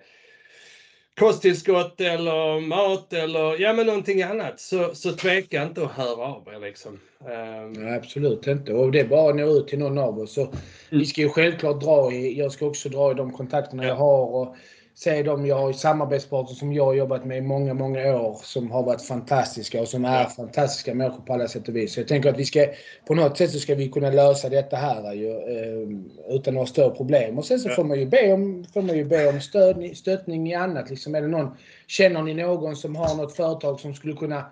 kosttillskott 1.20 2.02
eller 2.02 2.60
mat 2.60 3.14
eller 3.14 3.62
ja 3.62 3.74
men 3.74 3.86
någonting 3.86 4.22
annat, 4.22 4.60
så, 4.60 4.96
så 4.96 5.12
tveka 5.12 5.64
inte 5.64 5.84
att 5.84 5.92
höra 5.92 6.26
av 6.26 6.48
er 6.56 6.60
liksom. 6.60 7.00
Ehm, 7.30 7.74
Nej, 7.74 7.98
absolut 7.98 8.48
inte. 8.48 8.74
Och 8.74 8.92
det 8.92 9.00
är 9.00 9.08
bara 9.08 9.30
att 9.30 9.36
nå 9.36 9.58
ut 9.58 9.68
till 9.68 9.80
någon 9.80 9.98
av 9.98 10.20
oss. 10.20 10.34
Så 10.34 10.54
Vi 10.90 11.06
ska 11.06 11.22
ju 11.22 11.30
självklart 11.30 11.82
dra 11.82 12.12
i, 12.14 12.40
jag 12.40 12.52
ska 12.52 12.66
också 12.66 12.90
dra 12.90 13.12
i 13.12 13.14
de 13.14 13.32
kontakterna 13.34 13.84
Ja. 13.84 13.90
jag 13.90 13.96
har. 13.96 14.36
Och 14.36 14.56
se 15.00 15.24
de 15.24 15.46
jag 15.46 15.56
har 15.56 15.74
samarbetspartner 15.74 16.56
som 16.56 16.74
jag 16.74 16.86
har 16.86 16.94
jobbat 16.94 17.26
med 17.26 17.38
i 17.38 17.42
många, 17.42 17.74
många 17.74 18.16
år 18.16 18.40
som 18.44 18.72
har 18.72 18.84
varit 18.84 19.02
fantastiska 19.02 19.82
och 19.82 19.88
som 19.88 20.06
är 20.06 20.26
fantastiska 20.26 20.94
människor 20.94 21.22
på 21.22 21.34
alla 21.34 21.48
sätt 21.48 21.68
och 21.68 21.76
vis. 21.76 21.94
Så 21.94 22.00
jag 22.00 22.08
tänker 22.08 22.30
att 22.30 22.38
vi 22.38 22.46
ska, 22.46 22.68
på 23.06 23.16
något 23.16 23.38
sätt 23.38 23.52
så 23.52 23.60
ska 23.60 23.76
vi 23.76 23.90
kunna 23.90 24.10
lösa 24.10 24.50
detta 24.50 24.76
här 24.76 25.14
ju, 25.14 25.32
eh, 25.32 26.36
utan 26.36 26.54
några 26.54 26.68
större 26.68 26.96
problem. 26.96 27.38
Och 27.38 27.46
sen 27.46 27.60
så 27.60 27.70
får 27.70 27.84
man 27.84 28.00
ju 28.00 28.06
be 28.06 28.34
om, 28.34 28.66
får 28.74 28.82
man 28.82 28.98
ju 28.98 29.06
be 29.06 29.30
om 29.30 29.42
stöd, 29.42 29.98
stöttning 29.98 30.52
i 30.52 30.56
annat. 30.56 30.90
Liksom, 30.90 31.16
är 31.16 31.22
det 31.22 31.28
någon, 31.28 31.58
känner 31.88 32.22
ni 32.22 32.34
någon 32.34 32.76
som 32.76 32.96
har 32.96 33.16
något 33.16 33.36
företag 33.36 33.80
som 33.80 33.94
skulle 33.94 34.16
kunna 34.16 34.46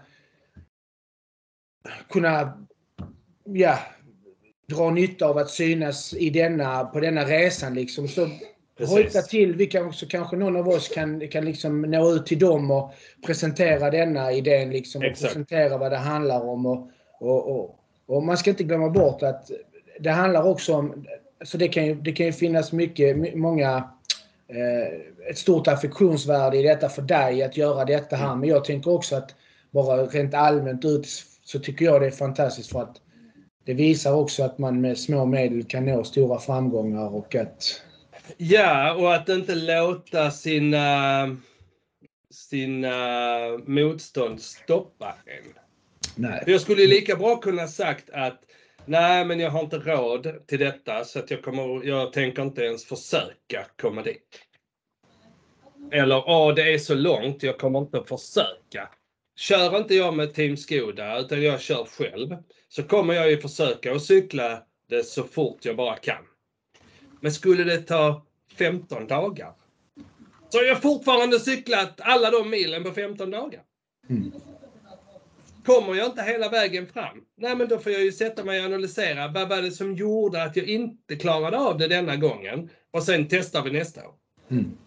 kunna 2.09 2.65
ja, 3.43 3.79
dra 4.67 4.89
nytta 4.89 5.25
av 5.25 5.37
att 5.37 5.49
synas 5.49 6.13
i 6.13 6.29
denna, 6.29 6.85
på 6.85 6.99
denna 6.99 7.25
resan 7.25 7.73
liksom. 7.73 8.07
Så. 8.07 8.29
Hojta 8.85 9.21
till. 9.21 9.55
Vi 9.55 9.65
kan 9.65 9.85
också, 9.87 10.05
kanske 10.09 10.35
någon 10.35 10.55
av 10.55 10.69
oss 10.69 10.89
kan, 10.89 11.27
kan 11.27 11.45
liksom 11.45 11.81
nå 11.81 12.11
ut 12.11 12.25
till 12.25 12.39
dem 12.39 12.71
och 12.71 12.93
presentera 13.25 13.91
denna 13.91 14.31
idén 14.31 14.69
liksom. 14.69 15.01
Och 15.01 15.07
Exakt. 15.07 15.33
presentera 15.33 15.77
vad 15.77 15.91
det 15.91 15.97
handlar 15.97 16.45
om. 16.45 16.65
Och, 16.65 16.89
och, 17.19 17.51
och, 17.51 17.79
och 18.05 18.23
man 18.23 18.37
ska 18.37 18.49
inte 18.49 18.63
glömma 18.63 18.89
bort 18.89 19.23
att 19.23 19.51
det 19.99 20.09
handlar 20.09 20.43
också 20.43 20.75
om, 20.75 21.05
så 21.45 21.57
det 21.57 21.67
kan 21.67 21.85
ju, 21.85 21.95
det 21.95 22.11
kan 22.11 22.25
ju 22.25 22.31
finnas 22.31 22.71
mycket, 22.71 23.17
my- 23.17 23.35
många 23.35 23.89
eh, 24.47 25.29
ett 25.29 25.37
stort 25.37 25.67
affektionsvärde 25.67 26.57
i 26.57 26.63
detta 26.63 26.89
för 26.89 27.01
dig 27.01 27.43
att 27.43 27.57
göra 27.57 27.85
detta 27.85 28.15
här. 28.15 28.35
Men 28.35 28.49
jag 28.49 28.65
tänker 28.65 28.91
också 28.91 29.15
att 29.15 29.35
bara 29.71 30.05
rent 30.05 30.33
allmänt 30.33 30.85
ut 30.85 31.07
så 31.43 31.59
tycker 31.59 31.85
jag 31.85 32.01
det 32.01 32.07
är 32.07 32.11
fantastiskt 32.11 32.71
för 32.71 32.81
att 32.81 33.01
det 33.65 33.73
visar 33.73 34.13
också 34.13 34.43
att 34.43 34.57
man 34.57 34.81
med 34.81 34.97
små 34.97 35.25
medel 35.25 35.63
kan 35.63 35.85
nå 35.85 36.03
stora 36.03 36.39
framgångar 36.39 37.15
och 37.15 37.35
att 37.35 37.81
Ja, 38.37 38.93
och 38.93 39.15
att 39.15 39.29
inte 39.29 39.55
låta 39.55 40.31
sina, 40.31 41.37
sina 42.31 42.97
motstånd 43.65 44.41
stoppa 44.41 45.15
en. 45.25 45.53
nej. 46.15 46.43
Jag 46.47 46.61
skulle 46.61 46.87
lika 46.87 47.15
bra 47.15 47.35
kunna 47.35 47.67
sagt 47.67 48.09
att 48.09 48.39
nej, 48.85 49.25
men 49.25 49.39
jag 49.39 49.51
har 49.51 49.59
inte 49.59 49.77
råd 49.77 50.47
till 50.47 50.59
detta 50.59 51.03
så 51.03 51.19
att 51.19 51.31
jag, 51.31 51.41
kommer, 51.41 51.87
jag 51.87 52.13
tänker 52.13 52.41
inte 52.41 52.61
ens 52.61 52.85
försöka 52.85 53.65
komma 53.81 54.01
dit. 54.01 54.41
Eller, 55.91 56.15
ja 56.15 56.53
det 56.55 56.73
är 56.73 56.77
så 56.77 56.95
långt, 56.95 57.43
jag 57.43 57.57
kommer 57.57 57.79
inte 57.79 58.03
försöka. 58.07 58.89
Kör 59.35 59.77
inte 59.77 59.95
jag 59.95 60.13
med 60.13 60.33
Team 60.33 60.57
Skoda 60.57 61.19
utan 61.19 61.43
jag 61.43 61.61
kör 61.61 61.85
själv 61.85 62.35
så 62.67 62.83
kommer 62.83 63.13
jag 63.13 63.29
ju 63.29 63.37
försöka 63.37 63.93
att 63.93 64.03
cykla 64.03 64.63
det 64.89 65.03
så 65.03 65.23
fort 65.23 65.65
jag 65.65 65.75
bara 65.75 65.95
kan. 65.95 66.23
Men 67.21 67.31
skulle 67.31 67.63
det 67.63 67.81
ta 67.81 68.25
15 68.57 69.07
dagar 69.07 69.53
så 70.49 70.57
har 70.57 70.65
jag 70.65 70.81
fortfarande 70.81 71.39
cyklat 71.39 72.01
alla 72.01 72.31
de 72.31 72.49
milen 72.49 72.83
på 72.83 72.91
15 72.91 73.31
dagar. 73.31 73.61
Mm. 74.09 74.31
Kommer 75.65 75.95
jag 75.95 76.05
inte 76.05 76.23
hela 76.23 76.49
vägen 76.49 76.87
fram, 76.87 77.25
nej 77.37 77.55
men 77.55 77.67
då 77.67 77.79
får 77.79 77.91
jag 77.91 78.03
ju 78.03 78.11
sätta 78.11 78.43
mig 78.43 78.59
och 78.59 78.65
analysera 78.65 79.27
vad 79.27 79.49
var 79.49 79.61
det 79.61 79.71
som 79.71 79.95
gjorde 79.95 80.43
att 80.43 80.55
jag 80.55 80.65
inte 80.65 81.15
klarade 81.15 81.57
av 81.57 81.77
det 81.77 81.87
denna 81.87 82.15
gången 82.15 82.69
och 82.91 83.03
sen 83.03 83.27
testar 83.29 83.63
vi 83.63 83.71
nästa 83.71 84.07
år. 84.07 84.13
Mm. 84.51 84.77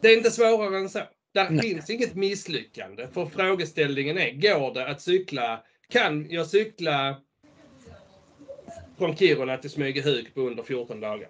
Det 0.00 0.08
är 0.08 0.16
inte 0.16 0.30
svårare 0.30 0.78
än 0.78 0.88
så. 0.88 1.00
Där 1.34 1.50
Nej. 1.50 1.60
finns 1.60 1.90
inget 1.90 2.14
misslyckande 2.14 3.08
för 3.12 3.26
frågeställningen 3.26 4.18
är, 4.18 4.32
går 4.32 4.74
det 4.74 4.86
att 4.86 5.02
cykla, 5.02 5.62
kan 5.88 6.30
jag 6.30 6.46
cykla 6.46 7.16
från 8.98 9.16
Kiruna 9.16 9.56
till 9.56 9.70
Smygehuk 9.70 10.34
på 10.34 10.40
under 10.40 10.62
14 10.62 11.00
dagar? 11.00 11.28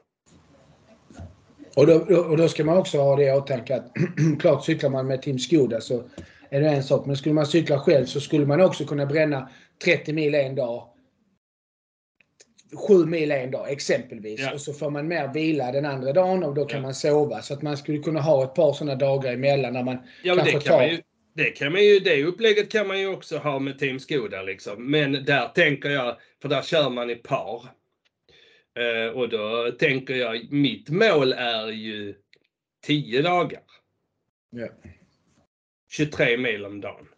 Och 1.77 1.87
då, 1.87 1.95
och 2.19 2.37
då 2.37 2.49
ska 2.49 2.65
man 2.65 2.77
också 2.77 2.99
ha 2.99 3.17
det 3.17 3.25
i 3.25 3.33
åtanke 3.33 3.77
att 3.77 3.93
klart 4.41 4.65
cyklar 4.65 4.91
man 4.91 5.07
med 5.07 5.23
Team 5.23 5.39
Skoda 5.39 5.81
så 5.81 6.03
är 6.51 6.61
det 6.61 6.69
en 6.69 6.83
sak. 6.85 7.07
Men 7.07 7.17
skulle 7.17 7.35
man 7.35 7.47
cykla 7.47 7.79
själv 7.79 8.05
så 8.07 8.21
skulle 8.21 8.47
man 8.47 8.61
också 8.61 8.85
kunna 8.85 9.07
bränna 9.07 9.49
30 9.85 10.13
mil 10.13 10.35
en 10.35 10.55
dag. 10.55 10.89
7 12.89 13.07
mil 13.07 13.31
en 13.31 13.51
dag 13.51 13.71
exempelvis. 13.73 14.41
Ja. 14.41 14.53
Och 14.55 14.61
så 14.61 14.73
får 14.73 14.91
man 14.91 15.09
mer 15.09 15.33
vila 15.33 15.73
den 15.73 15.85
andra 15.87 16.13
dagen 16.13 16.45
och 16.45 16.55
då 16.55 16.65
kan 16.65 16.77
Ja. 16.81 16.83
man 16.83 16.95
sova. 16.95 17.43
Så 17.43 17.55
att 17.55 17.63
man 17.63 17.77
skulle 17.77 17.99
kunna 17.99 18.21
ha 18.21 18.45
ett 18.45 18.55
par 18.55 18.73
sådana 18.73 18.95
dagar 18.95 19.33
emellan 19.33 19.73
när 19.73 19.83
man 19.83 19.99
Ja, 20.23 20.35
men 20.35 20.45
det 20.45 20.51
kanske 20.51 20.69
kan 20.69 20.79
tar... 20.79 20.85
man 20.87 20.95
ju, 20.95 21.03
det 21.39 21.51
kan 21.51 21.73
man 21.73 21.85
ju, 21.85 22.01
det 22.01 22.25
upplägget 22.25 22.71
kan 22.71 22.89
man 22.89 23.01
ju 23.01 23.07
också 23.07 23.39
ha 23.39 23.59
med 23.59 23.79
Team 23.79 24.01
Skoda 24.01 24.43
liksom. 24.43 24.91
Men 24.91 25.13
där 25.13 25.49
tänker 25.49 25.91
jag, 25.91 26.17
för 26.43 26.49
där 26.49 26.63
kör 26.63 26.91
man 26.91 27.11
i 27.11 27.15
par. 27.15 27.65
Eh, 28.79 29.13
och 29.13 29.29
då 29.29 29.73
tänker 29.79 30.15
jag, 30.15 30.53
mitt 30.53 30.89
mål 30.89 31.33
är 31.33 31.67
ju 31.67 32.15
10 32.87 33.23
dagar. 33.23 33.63
Ja. 34.51 34.69
23 35.91 36.37
mil 36.37 36.65
om 36.65 36.81
dagen. 36.81 37.09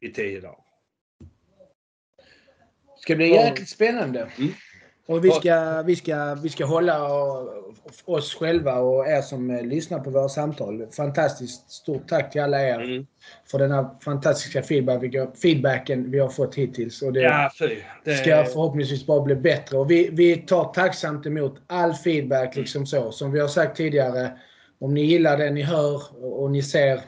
I 0.00 0.08
10 0.08 0.40
dagar. 0.40 0.64
ska 2.96 3.16
bli 3.16 3.28
jäkligt 3.28 3.68
spännande. 3.68 4.32
Mm. 4.38 4.52
Och 5.06 5.24
vi 5.24 5.30
ska, 5.30 5.82
vi, 5.82 5.96
ska, 5.96 6.34
vi 6.42 6.48
ska 6.48 6.64
hålla 6.64 7.08
oss 8.04 8.34
själva 8.34 8.78
och 8.78 9.06
er 9.06 9.22
som 9.22 9.50
eh, 9.50 9.62
lyssnar 9.62 9.98
på 10.00 10.10
våra 10.10 10.28
samtal. 10.28 10.86
Fantastiskt 10.96 11.70
stort 11.70 12.08
tack 12.08 12.32
till 12.32 12.40
alla 12.40 12.62
er 12.62 12.80
Mm. 12.80 13.06
för 13.50 13.58
den 13.58 13.70
här 13.70 13.86
fantastiska 14.04 14.62
feedback, 14.62 15.02
feedbacken 15.42 16.10
vi 16.10 16.18
har 16.18 16.28
fått 16.28 16.54
hittills. 16.54 17.02
Och 17.02 17.12
det 17.12 17.20
Ja. 17.20 17.50
Det, 18.04 18.14
ska 18.14 18.44
förhoppningsvis 18.44 19.06
bara 19.06 19.20
bli 19.20 19.34
bättre. 19.34 19.78
Och 19.78 19.90
vi, 19.90 20.08
vi 20.12 20.36
tar 20.36 20.64
tacksamt 20.64 21.26
emot 21.26 21.54
all 21.66 21.94
feedback 21.94 22.56
liksom 22.56 22.86
så. 22.86 23.12
Som 23.12 23.32
vi 23.32 23.40
har 23.40 23.48
sagt 23.48 23.76
tidigare, 23.76 24.30
om 24.78 24.94
ni 24.94 25.00
gillar 25.00 25.36
det 25.36 25.50
ni 25.50 25.62
hör 25.62 26.02
och 26.24 26.50
ni 26.50 26.62
ser 26.62 27.00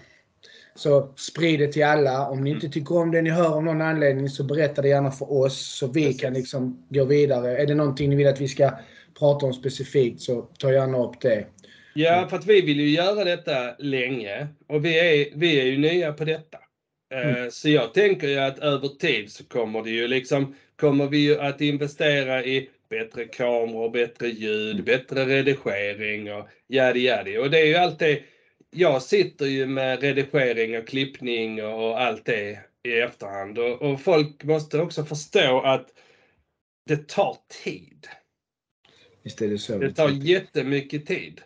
så 0.79 1.15
sprid 1.17 1.61
det 1.61 1.73
till 1.73 1.85
alla. 1.85 2.29
Om 2.29 2.45
ni 2.45 2.51
inte 2.51 2.69
tycker 2.69 2.97
om 2.97 3.11
det 3.11 3.23
ni 3.23 3.31
hör 3.31 3.55
av 3.57 3.65
någon 3.65 3.83
anledning 3.83 4.29
så 4.29 4.45
berätta 4.45 4.83
det 4.83 4.89
gärna 4.89 5.11
för 5.11 5.33
oss 5.33 5.77
så 5.79 5.87
vi 5.87 6.05
Precis. 6.05 6.21
kan 6.21 6.35
liksom 6.35 6.87
gå 6.89 7.05
vidare. 7.05 7.59
Är 7.59 7.67
det 7.67 7.75
någonting 7.75 8.11
ni 8.11 8.17
vill 8.17 8.27
att 8.29 8.41
vi 8.41 8.49
ska 8.49 8.71
prata 9.19 9.47
om 9.47 9.53
specifikt 9.53 10.21
så 10.21 10.43
ta 10.43 10.73
gärna 10.73 11.05
upp 11.05 11.21
det. 11.21 11.47
Ja, 11.95 12.27
för 12.31 12.37
att 12.37 12.47
vi 12.47 12.61
vill 12.61 12.81
ju 12.81 12.89
göra 12.91 13.25
detta 13.25 13.75
länge 13.79 14.49
och 14.69 14.85
vi 14.85 14.99
är, 14.99 15.39
vi 15.39 15.61
är 15.61 15.65
ju 15.65 15.79
nya 15.79 16.13
på 16.13 16.25
detta. 16.25 16.59
Eh, 17.15 17.49
Så 17.51 17.69
jag 17.69 17.95
tänker 17.95 18.29
ju 18.29 18.39
att 18.39 18.59
över 18.59 18.89
tid 18.89 19.33
så 19.33 19.45
kommer 19.45 19.83
det 19.83 19.91
ju 19.91 20.09
liksom, 20.09 20.55
kommer 20.77 21.07
vi 21.07 21.19
ju 21.19 21.41
att 21.41 21.61
investera 21.61 22.45
i 22.45 22.71
bättre 22.91 23.25
kameror, 23.25 23.91
bättre 23.91 24.29
ljud, 24.29 24.85
bättre 24.85 25.25
redigering 25.25 26.33
och 26.33 26.49
jadi 26.69 27.01
jadi. 27.01 27.39
Och 27.39 27.51
det 27.51 27.59
är 27.61 27.67
ju 27.67 27.75
alltid, 27.75 28.19
jag 28.71 29.03
sitter 29.03 29.47
ju 29.47 29.67
med 29.67 30.03
redigering 30.03 30.79
och 30.79 30.89
klippning 30.89 31.65
och 31.65 32.01
allt 32.01 32.25
det 32.25 32.59
i 32.83 32.93
efterhand 32.93 33.59
och, 33.59 33.83
och 33.83 34.01
folk 34.01 34.45
måste 34.45 34.81
också 34.81 35.05
förstå 35.05 35.61
att 35.61 35.89
det 36.87 37.09
tar 37.09 37.37
tid. 37.65 38.07
Visst 39.23 39.43
är 39.43 39.49
det 39.49 39.59
så. 39.59 39.79
Det 39.79 39.93
tar 39.93 40.09
jättemycket 40.09 41.07
tid. 41.07 41.41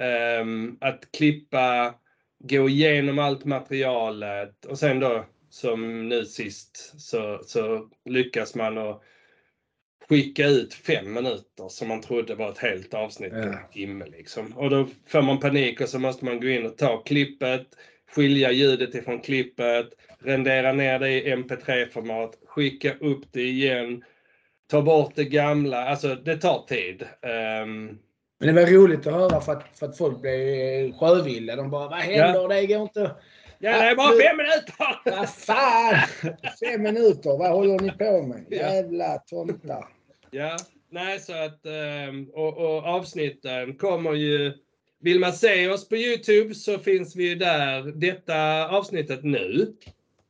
Ehm, 0.00 0.76
att 0.80 1.08
klippa, 1.16 1.94
gå 2.38 2.68
igenom 2.68 3.18
allt 3.18 3.44
materialet 3.44 4.64
och 4.64 4.78
sen 4.78 5.00
då 5.00 5.24
som 5.50 6.08
nu 6.08 6.24
sist 6.24 7.00
så, 7.00 7.42
så 7.44 7.90
lyckas 8.04 8.54
man 8.54 8.78
att 8.78 9.02
skicka 10.08 10.46
ut 10.46 10.74
fem 10.74 11.12
minuter 11.12 11.68
som 11.68 11.88
man 11.88 12.00
trodde 12.00 12.34
var 12.34 12.50
ett 12.50 12.58
helt 12.58 12.94
avsnitt 12.94 13.30
på 13.32 13.38
Ja. 13.38 13.42
en 13.42 13.56
timme. 13.72 14.04
Liksom. 14.06 14.52
Och 14.56 14.70
då 14.70 14.86
får 15.08 15.22
man 15.22 15.40
panik 15.40 15.80
och 15.80 15.88
så 15.88 15.98
måste 15.98 16.24
man 16.24 16.40
gå 16.40 16.48
in 16.48 16.66
och 16.66 16.76
ta 16.78 16.96
klippet, 17.02 17.66
skilja 18.14 18.52
ljudet 18.52 18.94
ifrån 18.94 19.20
klippet, 19.20 19.86
rendera 20.24 20.72
ner 20.72 20.98
det 20.98 21.10
i 21.10 21.34
mp3-format, 21.36 22.30
skicka 22.46 22.94
upp 22.94 23.24
det 23.32 23.42
igen, 23.42 24.04
ta 24.70 24.82
bort 24.82 25.12
det 25.14 25.24
gamla. 25.24 25.84
Alltså 25.88 26.14
det 26.14 26.36
tar 26.36 26.66
tid. 26.68 27.02
Ehm, 27.22 27.98
Men 28.40 28.54
det 28.54 28.62
var 28.62 28.70
roligt 28.70 29.06
att 29.06 29.12
höra 29.12 29.40
för 29.40 29.52
att, 29.52 29.78
för 29.78 29.86
att 29.86 29.98
folk 29.98 30.20
blev 30.20 30.92
sjövilda. 30.92 31.56
De 31.56 31.70
bara, 31.70 31.88
vad 31.88 31.98
händer? 31.98 32.48
Det 32.48 32.66
går 32.66 32.82
inte... 32.82 33.10
ja, 33.64 33.82
det 33.82 33.90
är 33.90 33.96
bara 33.96 34.08
fem 34.08 34.36
minuter! 34.36 35.00
Vad 35.04 35.30
fan! 35.30 36.08
Fem 36.60 36.82
minuter, 36.82 37.38
vad 37.38 37.50
håller 37.50 37.78
ni 37.78 37.90
på 37.90 38.22
med? 38.22 38.46
Jävla 38.50 39.18
tomtar. 39.18 39.88
Ja, 40.30 40.56
nej 40.90 41.20
så 41.20 41.32
att 41.32 41.66
ehm, 41.66 42.30
och, 42.32 42.56
och 42.56 42.84
avsnitten 42.84 43.76
kommer 43.76 44.12
ju 44.12 44.52
vill 45.00 45.20
man 45.20 45.32
se 45.32 45.68
oss 45.68 45.88
på 45.88 45.96
Youtube 45.96 46.54
så 46.54 46.78
finns 46.78 47.16
vi 47.16 47.28
ju 47.28 47.34
där. 47.34 47.82
Detta 47.82 48.68
avsnittet 48.68 49.24
nu 49.24 49.74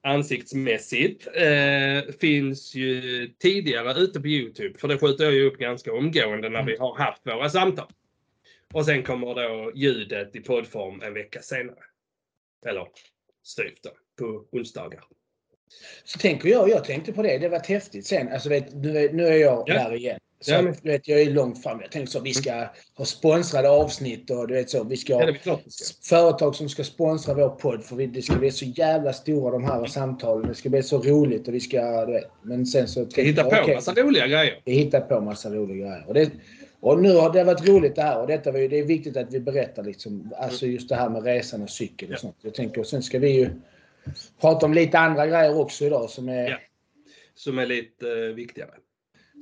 ansiktsmässigt 0.03 1.26
eh, 1.35 2.14
finns 2.21 2.75
ju 2.75 3.29
tidigare 3.38 4.00
ute 4.00 4.21
på 4.21 4.26
Youtube. 4.26 4.79
För 4.79 4.88
det 4.88 4.99
skjuter 4.99 5.25
jag 5.25 5.33
ju 5.33 5.45
upp 5.45 5.59
ganska 5.59 5.93
omgående 5.93 6.49
när 6.49 6.62
vi 6.62 6.76
har 6.76 6.99
haft 6.99 7.26
våra 7.26 7.49
samtal. 7.49 7.93
Och 8.73 8.85
sen 8.85 9.03
kommer 9.03 9.35
då 9.35 9.73
ljudet 9.75 10.37
i 10.37 10.41
poddform 10.41 11.03
en 11.03 11.14
vecka 11.14 11.43
senare. 11.43 11.85
Eller 12.67 12.87
styvt 13.45 13.81
på 14.19 14.45
onsdagar. 14.59 15.05
Så 16.05 16.19
tänker 16.19 16.49
jag, 16.49 16.69
jag 16.71 16.85
tänkte 16.85 17.13
på 17.13 17.23
det, 17.23 17.39
det 17.39 17.49
var 17.49 17.59
häftigt 17.61 18.07
sen. 18.07 18.29
Alltså 18.33 18.49
vet, 18.49 18.75
nu, 18.75 18.99
är, 18.99 19.13
nu 19.13 19.27
är 19.27 19.37
jag 19.37 19.65
Ja. 19.67 19.75
där 19.75 19.95
igen. 19.95 20.19
Så 20.41 20.53
Ja, 20.53 20.63
men- 20.63 20.75
vet, 20.83 21.09
jag 21.09 21.21
är 21.21 21.31
långt 21.31 21.63
fram. 21.63 21.81
Jag 21.81 21.93
tänkte 21.93 22.13
så 22.13 22.21
vi 22.21 22.35
ska 22.35 22.67
ha 22.97 23.05
sponsrade 23.05 23.69
avsnitt 23.71 24.31
och 24.31 24.49
du 24.49 24.55
vet 24.55 24.71
så. 24.71 24.85
Vi 24.85 24.97
ska 24.97 25.13
Ja, 25.13 25.33
ha 25.51 25.59
ska. 25.69 25.95
företag 26.09 26.55
som 26.55 26.69
ska 26.69 26.85
sponsra 26.85 27.35
vår 27.35 27.49
podd 27.49 27.85
för 27.85 27.97
vi- 27.97 28.07
det 28.07 28.23
ska 28.23 28.37
bli 28.37 28.51
så 28.51 28.65
jävla 28.65 29.13
stora 29.13 29.51
de 29.51 29.65
här 29.65 29.87
samtalen. 29.87 30.49
Det 30.49 30.55
ska 30.55 30.69
bli 30.69 30.83
så 30.83 30.99
roligt 30.99 31.49
och 31.49 31.55
vi 31.55 31.61
ska, 31.61 32.07
du 32.07 32.13
vet. 32.13 32.31
Men 32.43 32.67
sen 32.67 32.89
så... 32.89 33.07
Vi 33.17 33.23
hittar 33.23 33.43
på 33.43 33.57
okej, 33.63 33.75
massa 33.75 33.93
roliga 33.95 34.27
grejer. 34.27 34.63
Vi 34.65 34.73
hittar 34.73 35.01
på 35.01 35.21
massa 35.21 35.51
roliga 35.51 35.77
grejer. 35.87 36.05
Och, 36.09 36.15
det, 36.15 36.31
och 36.85 37.03
nu 37.03 37.17
har 37.17 37.33
det 37.33 37.45
varit 37.45 37.69
roligt 37.69 37.95
det 37.97 38.03
här 38.03 38.21
och 38.21 38.26
detta 38.26 38.53
var 38.53 38.59
ju, 38.59 38.69
det 38.69 38.79
är 38.79 38.85
viktigt 38.85 39.17
att 39.17 39.35
vi 39.35 39.41
berättar 39.41 39.83
liksom, 39.83 40.35
alltså 40.38 40.67
just 40.67 40.88
det 40.88 40.95
här 40.97 41.09
med 41.09 41.25
resan 41.25 41.62
och 41.62 41.71
cykel 41.71 42.12
och 42.12 42.19
sånt. 42.19 42.37
Jag 42.41 42.55
tänker, 42.55 42.81
och 42.81 42.87
sen 42.87 43.03
ska 43.03 43.19
vi 43.19 43.31
ju 43.31 43.50
prata 44.41 44.67
om 44.67 44.75
lite 44.75 44.99
andra 44.99 45.26
grejer 45.26 45.59
också 45.59 45.85
idag 45.85 46.11
som 46.11 46.29
är, 46.29 46.50
Ja. 46.50 46.57
Som 47.35 47.59
är 47.59 47.67
lite 47.67 48.11
eh, 48.11 48.35
viktigare. 48.35 48.71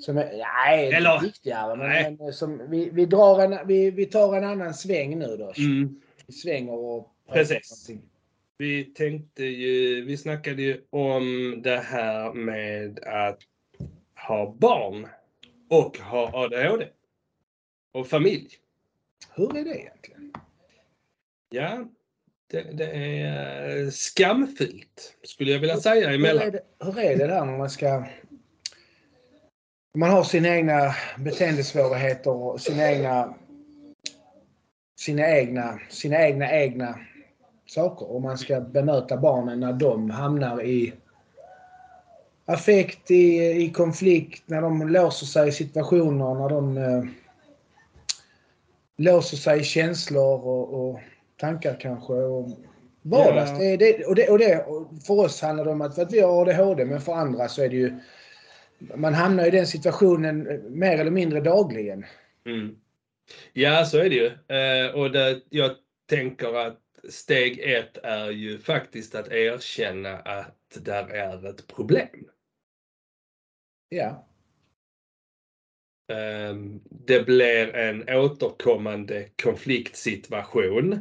som 0.01 0.19
är 0.19 0.43
nej, 0.67 0.93
Eller- 0.93 1.21
viktigare. 1.23 1.77
Men, 1.77 1.89
nej. 1.89 2.17
men 2.19 2.33
som, 2.33 2.71
vi, 2.71 2.91
vi, 2.93 3.07
drar 3.07 3.41
en, 3.41 3.67
vi, 3.67 3.91
vi 3.91 4.07
tar 4.07 4.37
en 4.37 4.45
annan 4.45 4.75
sväng 4.75 5.19
nu 5.19 5.37
då. 5.37 5.53
Mm. 5.59 6.01
Vi 6.27 6.33
svänger 6.33 6.73
och 6.73 7.09
Precis. 7.33 7.89
någonting. 7.89 8.09
Vi 8.59 8.85
tänkte 8.85 9.45
ju, 9.45 10.05
vi 10.05 10.17
snackade 10.17 10.63
ju 10.63 10.81
om 10.91 11.55
det 11.65 11.77
här 11.77 12.33
med 12.33 12.99
att 13.05 13.39
ha 14.29 14.55
barn 14.59 15.07
och 15.71 15.99
ha 15.99 16.45
ADHD. 16.45 16.87
Och 17.93 18.07
familj. 18.07 18.49
Hur 19.35 19.57
är 19.57 19.65
det 19.65 19.81
egentligen? 19.81 20.33
Ja, 21.51 21.89
det, 22.51 22.63
det 22.63 22.87
är 22.87 23.91
skamfyllt 23.91 25.17
skulle 25.23 25.53
jag 25.53 25.59
vilja 25.59 25.77
säga 25.77 26.09
Hur 26.09 26.11
är, 26.11 26.15
emellan. 26.15 26.51
det, 26.51 26.61
hur 26.85 26.99
är 26.99 27.17
det 27.17 27.27
där 27.27 27.45
när 27.45 27.59
man 27.59 27.71
ska... 27.71 28.05
Man 29.95 30.11
har 30.11 30.25
sina 30.25 30.49
egna 30.49 30.95
beteendesvårigheter 31.19 32.31
och 32.31 32.61
sina 32.61 32.91
egna... 32.91 33.35
Sina 34.99 35.29
egna, 35.29 35.81
sina 35.89 36.27
egna, 36.27 36.53
egna 36.53 36.99
saker. 37.67 38.11
Och 38.11 38.23
man 38.23 38.39
ska 38.39 38.61
bemöta 38.61 39.17
barnen 39.17 39.61
när 39.61 39.73
de 39.73 40.11
hamnar 40.11 40.63
i 40.63 40.93
affekt, 42.45 43.11
i, 43.11 43.39
i 43.63 43.71
konflikt, 43.71 44.43
när 44.47 44.63
de 44.63 44.89
låser 44.89 45.27
sig 45.27 45.49
i 45.49 45.53
situationer, 45.53 46.35
när 46.35 46.49
de 46.49 46.77
eh, 46.77 47.05
låser 49.03 49.37
sig 49.37 49.61
i 49.61 49.65
känslor 49.65 50.47
och, 50.47 50.75
och 50.75 51.01
tankar 51.37 51.81
kanske. 51.81 52.13
Och 52.13 52.49
vardags. 53.03 53.51
Ja. 53.51 53.59
Det, 53.59 53.77
det, 53.77 54.05
och 54.05 54.15
det, 54.15 54.29
och 54.29 54.39
det, 54.39 54.65
för 55.07 55.15
oss 55.15 55.43
handlar 55.43 55.65
det 55.65 55.71
om 55.71 55.81
att, 55.81 55.95
för 55.95 56.03
att 56.03 56.13
vi 56.13 56.21
har 56.21 56.43
ADHD, 56.43 56.85
men 56.85 57.01
för 57.01 57.13
andra 57.13 57.49
så 57.49 57.63
är 57.63 57.69
det 57.69 57.77
ju... 57.77 58.01
Man 58.95 59.15
hamnar 59.15 59.47
i 59.47 59.51
den 59.51 59.67
situationen 59.67 60.61
mer 60.79 60.99
eller 60.99 61.11
mindre 61.11 61.41
dagligen. 61.41 62.05
Mm. 62.47 62.77
Ja, 63.53 63.85
så 63.85 63.99
är 63.99 64.11
det 64.11 64.17
ju. 64.17 64.27
Eh, 64.27 64.95
och 64.95 65.13
det, 65.13 65.41
jag 65.49 65.71
tänker 66.09 66.67
att 66.67 66.79
steg 67.09 67.59
ett 67.59 67.99
är 68.03 68.31
ju 68.31 68.59
faktiskt 68.59 69.15
att 69.15 69.29
erkänna 69.29 70.19
att 70.19 70.79
där 70.81 71.09
är 71.09 71.51
ett 71.51 71.67
problem. 71.67 72.29
Ja. 73.89 74.29
Ehm, 76.13 76.81
Det 76.91 77.21
blir 77.27 77.75
en 77.75 78.09
återkommande 78.09 79.29
konfliktsituation 79.43 80.99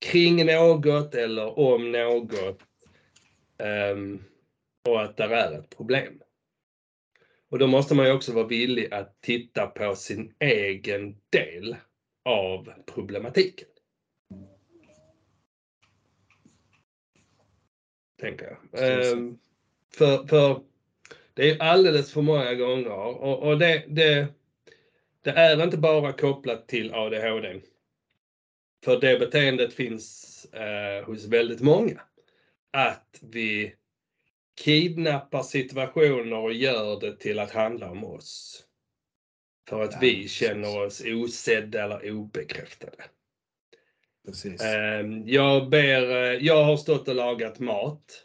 kring 0.00 0.46
något 0.46 1.14
eller 1.14 1.58
om 1.58 1.92
något. 1.92 2.58
Ehm, 3.58 4.22
Och 4.88 5.02
att 5.02 5.16
där 5.16 5.28
är 5.30 5.58
ett 5.58 5.76
problem. 5.76 6.20
Och 7.48 7.58
då 7.58 7.66
måste 7.66 7.94
man 7.94 8.06
ju 8.06 8.12
också 8.12 8.32
vara 8.32 8.46
villig 8.46 8.94
att 8.94 9.20
titta 9.20 9.66
på 9.66 9.94
sin 9.94 10.34
egen 10.38 11.16
del 11.30 11.76
av 12.24 12.72
problematiken. 12.86 13.68
Tänker 18.20 18.56
jag. 18.72 18.82
Ehm, 19.12 19.38
För, 19.94 20.26
för 20.26 20.62
det 21.36 21.50
är 21.50 21.62
alldeles 21.62 22.12
för 22.12 22.22
många 22.22 22.54
gånger 22.54 22.90
och, 22.90 23.42
och 23.42 23.58
det, 23.58 23.84
det, 23.88 24.26
det 25.24 25.30
är 25.30 25.64
inte 25.64 25.76
bara 25.76 26.12
kopplat 26.12 26.68
till 26.68 26.94
ADHD. 26.94 27.60
För 28.84 29.00
det 29.00 29.18
beteendet 29.18 29.74
finns 29.74 30.44
eh, 30.52 31.04
hos 31.06 31.26
väldigt 31.26 31.60
många. 31.60 32.00
Att 32.70 33.18
vi 33.22 33.74
kidnappar 34.60 35.42
situationer 35.42 36.36
och 36.36 36.52
gör 36.52 37.00
det 37.00 37.16
till 37.16 37.38
att 37.38 37.50
handla 37.50 37.90
om 37.90 38.04
oss. 38.04 38.62
För 39.68 39.82
att 39.82 39.92
Ja, 39.92 39.98
vi 40.00 40.14
precis. 40.14 40.32
känner 40.32 40.86
oss 40.86 41.02
osedda 41.06 41.84
eller 41.84 42.10
obekräftade. 42.12 43.04
Precis. 44.26 44.62
Ehm, 44.62 45.28
Jag 45.28 45.70
ber, 45.70 46.10
eh, 46.10 46.46
jag 46.46 46.64
har 46.64 46.76
stått 46.76 47.08
och 47.08 47.14
lagat 47.14 47.58
mat. 47.58 48.22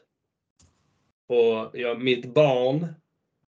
Och 1.28 1.80
jag, 1.80 2.02
mitt 2.02 2.26
barn 2.34 2.88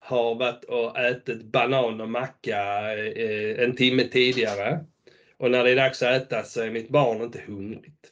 har 0.05 0.35
varit 0.35 0.63
och 0.63 0.99
ätit 0.99 1.43
banan 1.43 2.01
och 2.01 2.09
macka 2.09 2.57
eh, 2.97 3.63
en 3.63 3.75
timme 3.75 4.03
tidigare. 4.03 4.85
Och 5.37 5.51
när 5.51 5.63
det 5.63 5.71
är 5.71 5.75
dags 5.75 6.01
att 6.01 6.21
äta 6.21 6.43
så 6.43 6.61
är 6.61 6.71
mitt 6.71 6.89
barn 6.89 7.21
inte 7.21 7.41
hungrigt. 7.47 8.11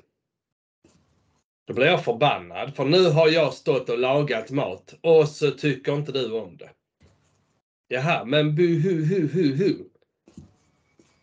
Då 1.67 1.73
blir 1.73 1.85
jag 1.85 2.03
förbannad 2.03 2.75
för 2.75 2.85
nu 2.85 3.09
har 3.09 3.29
jag 3.29 3.53
stått 3.53 3.89
och 3.89 3.99
lagat 3.99 4.51
mat 4.51 4.95
och 5.01 5.29
så 5.29 5.51
tycker 5.51 5.95
inte 5.95 6.11
du 6.11 6.31
om 6.31 6.57
det. 6.57 6.69
Jaha, 7.87 8.25
men 8.25 8.55
bu 8.55 8.79
hu 8.79 9.05
hu 9.05 9.27
hu 9.27 9.55
hu. 9.55 9.75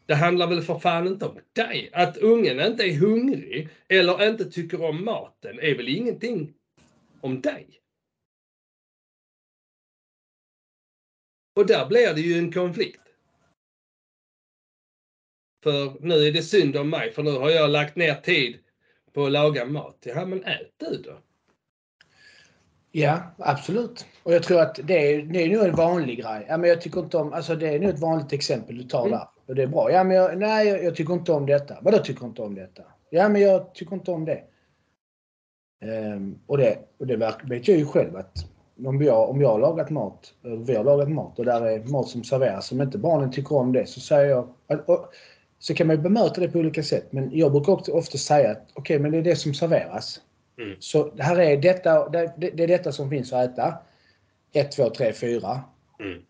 Det 0.06 0.14
handlar 0.14 0.46
väl 0.46 0.62
för 0.62 0.78
fan 0.78 1.06
inte 1.06 1.26
om 1.26 1.38
dig? 1.52 1.90
Att 1.92 2.16
ungen 2.16 2.60
inte 2.60 2.84
är 2.84 2.94
hungrig 2.94 3.68
eller 3.88 4.28
inte 4.28 4.50
tycker 4.50 4.84
om 4.84 5.04
maten 5.04 5.60
är 5.60 5.74
väl 5.76 5.88
ingenting 5.88 6.52
om 7.20 7.40
dig? 7.40 7.79
Och 11.60 11.66
där 11.66 11.86
blir 11.86 12.14
det 12.14 12.20
ju 12.20 12.38
en 12.38 12.52
konflikt. 12.52 13.00
För 15.62 16.00
nu 16.00 16.14
är 16.14 16.32
det 16.32 16.42
synd 16.42 16.76
om 16.76 16.90
mig 16.90 17.12
för 17.12 17.22
nu 17.22 17.30
har 17.30 17.50
jag 17.50 17.70
lagt 17.70 17.96
ner 17.96 18.14
tid 18.14 18.58
på 19.14 19.26
att 19.26 19.32
laga 19.32 19.64
mat. 19.64 19.96
Ja 20.02 20.26
men 20.26 20.44
ät 20.44 20.72
du 20.76 20.96
då. 20.96 21.18
Ja, 22.92 23.34
absolut. 23.38 24.06
Och 24.22 24.32
jag 24.34 24.42
tror 24.42 24.60
att 24.60 24.80
det 24.84 25.14
är, 25.14 25.22
det 25.22 25.42
är 25.42 25.48
nog 25.48 25.64
en 25.66 25.74
vanlig 25.74 26.18
grej. 26.18 26.46
Ja, 26.48 26.56
men 26.56 26.70
jag 26.70 26.80
tycker 26.80 27.00
inte 27.00 27.16
om, 27.16 27.32
alltså 27.32 27.56
det 27.56 27.68
är 27.68 27.78
nog 27.80 27.90
ett 27.90 27.98
vanligt 28.00 28.32
exempel 28.32 28.76
du 28.78 28.84
tar 28.84 29.06
Mm. 29.06 29.10
där. 29.10 29.28
Och 29.46 29.54
det 29.54 29.62
är 29.62 29.66
bra. 29.66 29.90
Ja, 29.92 30.04
men 30.04 30.16
jag, 30.16 30.38
nej, 30.38 30.68
jag, 30.68 30.84
jag 30.84 30.96
tycker 30.96 31.14
inte 31.14 31.32
om 31.32 31.46
detta. 31.46 31.78
Vadå 31.82 31.98
tycker 31.98 32.26
inte 32.26 32.42
om 32.42 32.54
detta? 32.54 32.82
Ja, 33.10 33.28
men 33.28 33.40
jag 33.42 33.74
tycker 33.74 33.94
inte 33.94 34.10
om 34.10 34.24
det. 34.24 34.44
Ehm, 35.84 36.38
och 36.46 36.58
det, 36.58 36.78
och 36.98 37.06
det 37.06 37.16
verk- 37.16 37.50
vet 37.50 37.68
jag 37.68 37.78
ju 37.78 37.86
själv 37.86 38.16
att 38.16 38.34
om 38.86 39.02
jag, 39.02 39.30
om 39.30 39.40
jag 39.40 39.48
har 39.48 39.58
lagat 39.58 39.90
mat, 39.90 40.34
eller 40.44 40.56
vi 40.56 40.74
har 40.74 40.84
lagat 40.84 41.10
mat 41.10 41.38
och 41.38 41.44
där 41.44 41.66
är 41.66 41.84
mat 41.84 42.08
som 42.08 42.24
serveras 42.24 42.66
som 42.66 42.80
inte 42.80 42.98
barnen 42.98 43.30
tycker 43.30 43.56
om 43.56 43.72
det 43.72 43.86
så 43.86 44.00
säger 44.00 44.30
jag 44.30 44.48
och, 44.86 45.12
så 45.58 45.74
kan 45.74 45.86
man 45.86 45.96
ju 45.96 46.02
bemöta 46.02 46.40
det 46.40 46.48
på 46.48 46.58
olika 46.58 46.82
sätt. 46.82 47.12
Men 47.12 47.30
jag 47.32 47.52
brukar 47.52 47.72
också 47.72 47.92
ofta 47.92 48.18
säga 48.18 48.50
att 48.50 48.68
okej, 48.74 48.98
men 48.98 49.10
det 49.10 49.18
är 49.18 49.22
det 49.22 49.36
som 49.36 49.54
serveras. 49.54 50.20
Mm. 50.58 50.76
Så 50.80 51.12
här 51.18 51.40
är 51.40 51.56
detta, 51.56 52.08
det, 52.08 52.32
det 52.36 52.62
är 52.62 52.68
detta 52.68 52.92
som 52.92 53.10
finns 53.10 53.32
att 53.32 53.50
äta. 53.50 53.74
1, 54.52 54.72
2, 54.72 54.90
3, 54.90 55.12
4. 55.12 55.60
Mm. 56.00 56.22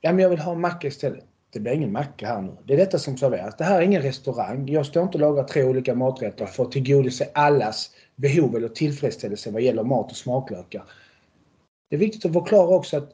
Ja, 0.00 0.12
men 0.12 0.18
jag 0.18 0.30
vill 0.30 0.38
ha 0.38 0.54
macka 0.54 0.88
istället. 0.88 1.24
Det 1.52 1.60
blir 1.60 1.72
ingen 1.72 1.92
macka 1.92 2.26
här 2.26 2.42
nu. 2.42 2.56
Det 2.64 2.72
är 2.72 2.76
detta 2.76 2.98
som 2.98 3.16
serveras. 3.16 3.56
Det 3.56 3.64
här 3.64 3.78
är 3.78 3.82
ingen 3.82 4.02
restaurang. 4.02 4.68
Jag 4.68 4.86
står 4.86 5.02
inte 5.02 5.16
och 5.16 5.20
lagar 5.20 5.44
tre 5.44 5.64
olika 5.64 5.94
maträtter 5.94 6.46
för 6.46 6.62
att 6.62 6.72
tillgodose 6.72 7.28
allas 7.34 7.90
behov 8.16 8.56
eller 8.56 8.68
tillfredsställelse 8.68 9.50
vad 9.50 9.62
gäller 9.62 9.84
mat 9.84 10.10
och 10.10 10.16
smaklökar. 10.16 10.82
Det 11.90 11.96
är 11.96 12.00
viktigt 12.00 12.24
att 12.24 12.32
förklara 12.32 12.68
också 12.76 12.96
att 12.96 13.10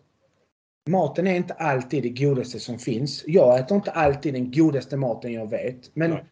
maten 0.88 1.26
är 1.26 1.34
inte 1.34 1.54
alltid 1.54 2.02
det 2.02 2.08
godaste 2.08 2.60
som 2.60 2.78
finns. 2.78 3.24
Jag 3.26 3.58
äter 3.58 3.76
inte 3.76 3.90
alltid 3.90 4.34
den 4.34 4.50
godaste 4.50 4.96
maten 4.96 5.32
jag 5.32 5.50
vet. 5.50 5.90
Men, 5.94 6.10
Nej. 6.10 6.24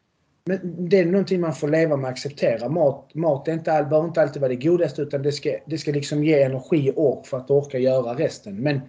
men 0.45 0.89
det 0.89 0.99
är 0.99 1.07
någonting 1.07 1.41
man 1.41 1.55
får 1.55 1.69
leva 1.69 1.97
med 1.97 2.05
och 2.05 2.11
acceptera. 2.11 2.69
Mat, 2.69 3.15
mat 3.15 3.49
är 3.49 3.53
inte, 3.53 3.73
all- 3.73 3.85
behöver 3.87 4.09
inte 4.09 4.23
alltid 4.23 4.43
vara 4.43 4.49
det 4.49 4.57
godaste 4.69 5.03
utan 5.03 5.23
det 5.23 5.33
ska, 5.33 5.57
det 5.67 5.79
ska 5.79 5.91
liksom 5.93 6.25
ge 6.25 6.43
energi 6.43 6.93
och 6.97 7.05
ork 7.05 7.27
för 7.27 7.37
att 7.37 7.51
orka 7.51 7.79
göra 7.79 8.15
resten. 8.15 8.57
Men 8.57 8.81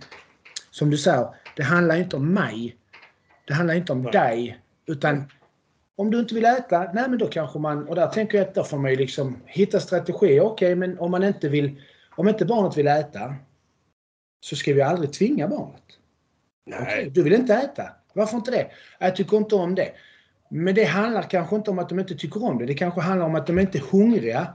som 0.72 0.90
du 0.90 0.98
säger, 0.98 1.28
det 1.56 1.64
handlar 1.64 1.98
inte 1.98 2.16
om 2.16 2.34
mig. 2.34 2.76
Det 3.48 3.54
handlar 3.54 3.76
inte 3.76 3.92
om 3.92 4.02
Nej. 4.02 4.12
dig. 4.12 4.60
Utan 4.88 5.24
om 5.96 6.12
du 6.12 6.20
inte 6.20 6.36
vill 6.36 6.46
äta, 6.46 6.92
nej 6.94 7.10
men 7.10 7.18
då 7.18 7.28
kanske 7.28 7.60
man, 7.60 7.88
och 7.88 7.96
där 7.96 8.08
tänker 8.08 8.38
jag 8.38 8.48
att 8.48 8.56
då 8.56 8.64
får 8.64 8.78
man 8.78 8.92
ju 8.92 8.98
liksom 8.98 9.38
hitta 9.46 9.80
strategier. 9.80 10.42
Okej, 10.42 10.76
men 10.76 11.00
om 11.00 11.12
man 11.12 11.24
inte 11.24 11.50
vill, 11.50 11.82
om 12.16 12.28
inte 12.28 12.46
barnet 12.46 12.78
vill 12.78 12.88
äta 12.88 13.36
så 14.40 14.56
ska 14.56 14.74
vi 14.74 14.82
aldrig 14.82 15.14
tvinga 15.14 15.48
barnet. 15.48 15.84
Nej. 16.66 17.10
du 17.10 17.24
vill 17.24 17.34
inte 17.34 17.54
äta. 17.54 17.90
Varför 18.14 18.38
inte 18.38 18.52
det? 18.52 18.72
Jag 19.00 19.16
tycker 19.16 19.38
inte 19.38 19.56
om 19.56 19.76
det. 19.76 19.92
Men 20.50 20.76
det 20.76 20.84
handlar 20.84 21.22
kanske 21.22 21.56
inte 21.56 21.72
om 21.72 21.80
att 21.80 21.90
de 21.90 22.00
inte 22.00 22.16
tycker 22.16 22.44
om 22.44 22.58
det. 22.58 22.66
Det 22.66 22.74
kanske 22.74 23.02
handlar 23.02 23.26
om 23.26 23.36
att 23.36 23.48
de 23.48 23.60
inte 23.60 23.78
är 23.78 23.84
hungriga. 23.92 24.48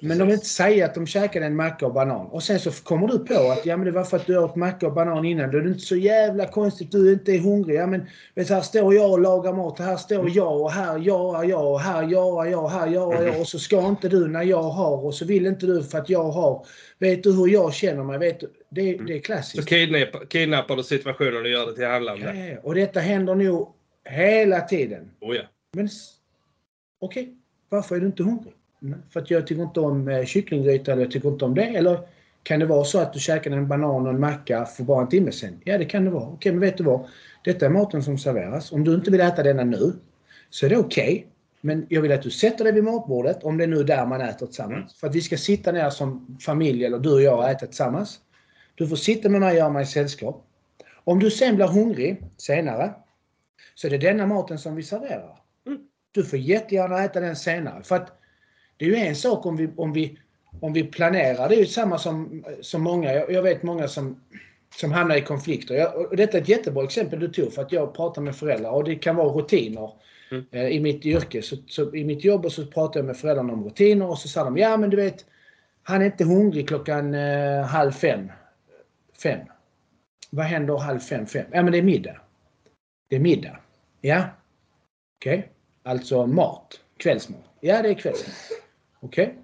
Men 0.00 0.18
de 0.18 0.24
vill 0.24 0.34
inte 0.34 0.46
säga 0.46 0.84
att 0.84 0.94
de 0.94 1.06
käkade 1.06 1.46
en 1.46 1.56
macka 1.56 1.86
och 1.86 1.92
banan. 1.92 2.26
Och 2.26 2.42
sen 2.42 2.60
så 2.60 2.70
kommer 2.70 3.08
du 3.08 3.18
på 3.18 3.50
att 3.50 3.66
ja, 3.66 3.76
men 3.76 3.86
det 3.86 3.92
var 3.92 4.04
för 4.04 4.16
att 4.16 4.26
du 4.26 4.38
åt 4.38 4.56
macka 4.56 4.86
och 4.86 4.92
banan 4.92 5.24
innan. 5.24 5.50
Då 5.50 5.58
är 5.58 5.62
det 5.62 5.68
inte 5.68 5.80
så 5.80 5.96
jävla 5.96 6.46
konstigt. 6.46 6.92
Du 6.92 7.12
inte 7.12 7.32
är 7.32 7.38
hungrig. 7.38 7.76
Ja, 7.76 7.86
men 7.86 8.06
vet, 8.34 8.48
här 8.50 8.60
står 8.60 8.94
jag 8.94 9.10
och 9.10 9.20
lagar 9.20 9.52
mat. 9.52 9.78
Här 9.78 9.96
står 9.96 10.30
jag 10.30 10.60
och 10.60 10.70
här 10.70 10.98
gör 10.98 11.44
jag 11.44 11.72
och 11.72 11.80
här 11.80 12.02
gör 12.08 12.44
jag 12.44 12.68
här 12.68 12.86
gör 12.86 13.22
jag. 13.22 13.40
Och 13.40 13.48
så 13.48 13.58
ska 13.58 13.88
inte 13.88 14.08
du 14.08 14.28
när 14.28 14.42
jag 14.42 14.62
har 14.62 15.04
och 15.04 15.14
så 15.14 15.24
vill 15.24 15.46
inte 15.46 15.66
du 15.66 15.82
för 15.82 15.98
att 15.98 16.08
jag 16.08 16.24
har. 16.24 16.66
Vet 16.98 17.22
du 17.22 17.32
hur 17.32 17.48
jag 17.48 17.74
känner 17.74 18.04
mig? 18.04 18.18
Vet 18.18 18.40
du? 18.40 18.52
Det, 18.70 18.96
det 18.96 19.16
är 19.16 19.20
klassiskt. 19.20 19.62
Så 19.62 19.68
kidnappar, 19.68 20.26
kidnappar 20.26 20.76
du 20.76 20.82
situationen 20.82 21.42
och 21.42 21.48
gör 21.48 21.66
det 21.66 21.74
till 21.74 21.86
handlande? 21.86 22.48
Ja, 22.52 22.60
och 22.62 22.74
detta 22.74 23.00
händer 23.00 23.34
nog 23.34 23.74
hela 24.04 24.60
tiden. 24.60 25.10
Oh 25.20 25.36
ja. 25.36 25.42
Men 25.72 25.88
okej, 27.00 27.34
varför 27.68 27.96
är 27.96 28.00
du 28.00 28.06
inte 28.06 28.22
hungrig? 28.22 28.54
För 29.10 29.20
att 29.20 29.30
jag 29.30 29.46
tycker 29.46 29.62
inte 29.62 29.80
om 29.80 30.08
eh, 30.08 30.24
kycklinggryta 30.24 30.92
eller 30.92 31.02
jag 31.02 31.10
tycker 31.10 31.28
inte 31.28 31.44
om 31.44 31.54
det. 31.54 31.64
Eller 31.64 32.00
kan 32.42 32.60
det 32.60 32.66
vara 32.66 32.84
så 32.84 32.98
att 32.98 33.12
du 33.12 33.18
käkade 33.18 33.56
en 33.56 33.68
banan 33.68 34.06
och 34.06 34.12
en 34.12 34.20
macka 34.20 34.64
för 34.64 34.84
bara 34.84 35.02
en 35.02 35.08
timme 35.08 35.32
sedan? 35.32 35.60
Ja, 35.64 35.78
det 35.78 35.84
kan 35.84 36.04
det 36.04 36.10
vara. 36.10 36.28
Okej, 36.28 36.52
men 36.52 36.60
vet 36.60 36.76
du 36.76 36.84
vad? 36.84 37.06
Detta 37.44 37.66
är 37.66 37.70
maten 37.70 38.02
som 38.02 38.18
serveras. 38.18 38.72
Om 38.72 38.84
du 38.84 38.94
inte 38.94 39.10
vill 39.10 39.20
äta 39.20 39.42
denna 39.42 39.64
nu 39.64 39.92
så 40.50 40.66
är 40.66 40.70
det 40.70 40.76
okej. 40.76 41.26
Men 41.60 41.86
jag 41.88 42.02
vill 42.02 42.12
att 42.12 42.22
du 42.22 42.30
sätter 42.30 42.64
dig 42.64 42.72
vid 42.72 42.84
matbordet, 42.84 43.44
om 43.44 43.58
det 43.58 43.64
är 43.64 43.68
nu 43.68 43.84
där 43.84 44.06
man 44.06 44.20
äter 44.20 44.46
tillsammans. 44.46 44.94
För 45.00 45.06
att 45.06 45.14
vi 45.14 45.20
ska 45.20 45.36
sitta 45.36 45.72
ner 45.72 45.90
som 45.90 46.38
familj, 46.40 46.84
eller 46.84 46.98
du 46.98 47.12
och 47.12 47.22
jag, 47.22 47.38
och 47.38 47.48
äta 47.48 47.66
tillsammans. 47.66 48.20
Du 48.74 48.88
får 48.88 48.96
sitta 48.96 49.28
med 49.28 49.40
mig 49.40 49.50
och 49.50 49.56
göra 49.56 49.70
mig 49.70 49.86
sällskap. 49.86 50.44
Om 51.04 51.18
du 51.18 51.30
sen 51.30 51.56
blir 51.56 51.66
hungrig 51.66 52.22
senare, 52.36 52.94
så 53.74 53.86
är 53.86 53.90
det 53.90 53.98
denna 53.98 54.26
maten 54.26 54.58
som 54.58 54.76
vi 54.76 54.82
serverar. 54.82 55.38
Du 56.12 56.24
får 56.24 56.38
jättegärna 56.38 57.04
äta 57.04 57.20
den 57.20 57.36
senare. 57.36 57.82
För 57.82 57.96
att 57.96 58.17
det 58.78 58.84
är 58.84 58.88
ju 58.88 58.96
en 58.96 59.16
sak 59.16 59.46
om 59.46 59.56
vi, 59.56 59.68
om 59.76 59.92
vi, 59.92 60.18
om 60.60 60.72
vi 60.72 60.84
planerar. 60.84 61.48
Det 61.48 61.54
är 61.54 61.58
ju 61.58 61.66
samma 61.66 61.98
som, 61.98 62.44
som 62.60 62.82
många, 62.82 63.12
jag, 63.12 63.42
vet 63.42 63.62
många 63.62 63.88
som, 63.88 64.20
som 64.76 64.92
hamnar 64.92 65.16
i 65.16 65.20
konflikter. 65.20 65.74
Jag, 65.74 65.96
och 65.96 66.16
detta 66.16 66.38
är 66.38 66.42
ett 66.42 66.48
jättebra 66.48 66.84
exempel 66.84 67.20
du 67.20 67.28
tog 67.28 67.52
för 67.52 67.62
att 67.62 67.72
jag 67.72 67.94
pratar 67.94 68.22
med 68.22 68.36
föräldrar 68.36 68.70
och 68.70 68.84
det 68.84 68.94
kan 68.94 69.16
vara 69.16 69.28
rutiner. 69.28 69.92
Mm. 70.30 70.44
Eh, 70.50 70.66
I 70.66 70.80
mitt 70.80 71.06
yrke, 71.06 71.42
så, 71.42 71.56
så, 71.66 71.94
i 71.94 72.04
mitt 72.04 72.24
jobb 72.24 72.52
så 72.52 72.66
pratar 72.66 73.00
jag 73.00 73.06
med 73.06 73.16
föräldrarna 73.16 73.52
om 73.52 73.64
rutiner 73.64 74.06
och 74.06 74.18
så 74.18 74.28
sa 74.28 74.44
de 74.44 74.56
ja 74.56 74.76
men 74.76 74.90
du 74.90 74.96
vet 74.96 75.24
han 75.82 76.02
är 76.02 76.06
inte 76.06 76.24
hungrig 76.24 76.68
klockan 76.68 77.14
eh, 77.14 77.62
halv 77.62 77.92
fem. 77.92 78.32
Fem. 79.22 79.40
Vad 80.30 80.46
händer 80.46 80.76
halv 80.76 80.98
fem, 80.98 81.26
fem? 81.26 81.46
Ja 81.52 81.62
men 81.62 81.72
det 81.72 81.78
är 81.78 81.82
middag. 81.82 82.20
Det 83.10 83.16
är 83.16 83.20
middag. 83.20 83.58
Ja. 84.00 84.24
Okej. 85.18 85.52
Alltså 85.82 86.26
mat. 86.26 86.80
Kvällsmat. 86.96 87.40
Ja, 87.60 87.82
det 87.82 87.88
är 87.88 87.94
kvällsmat. 87.94 88.34
Okej. 89.00 89.34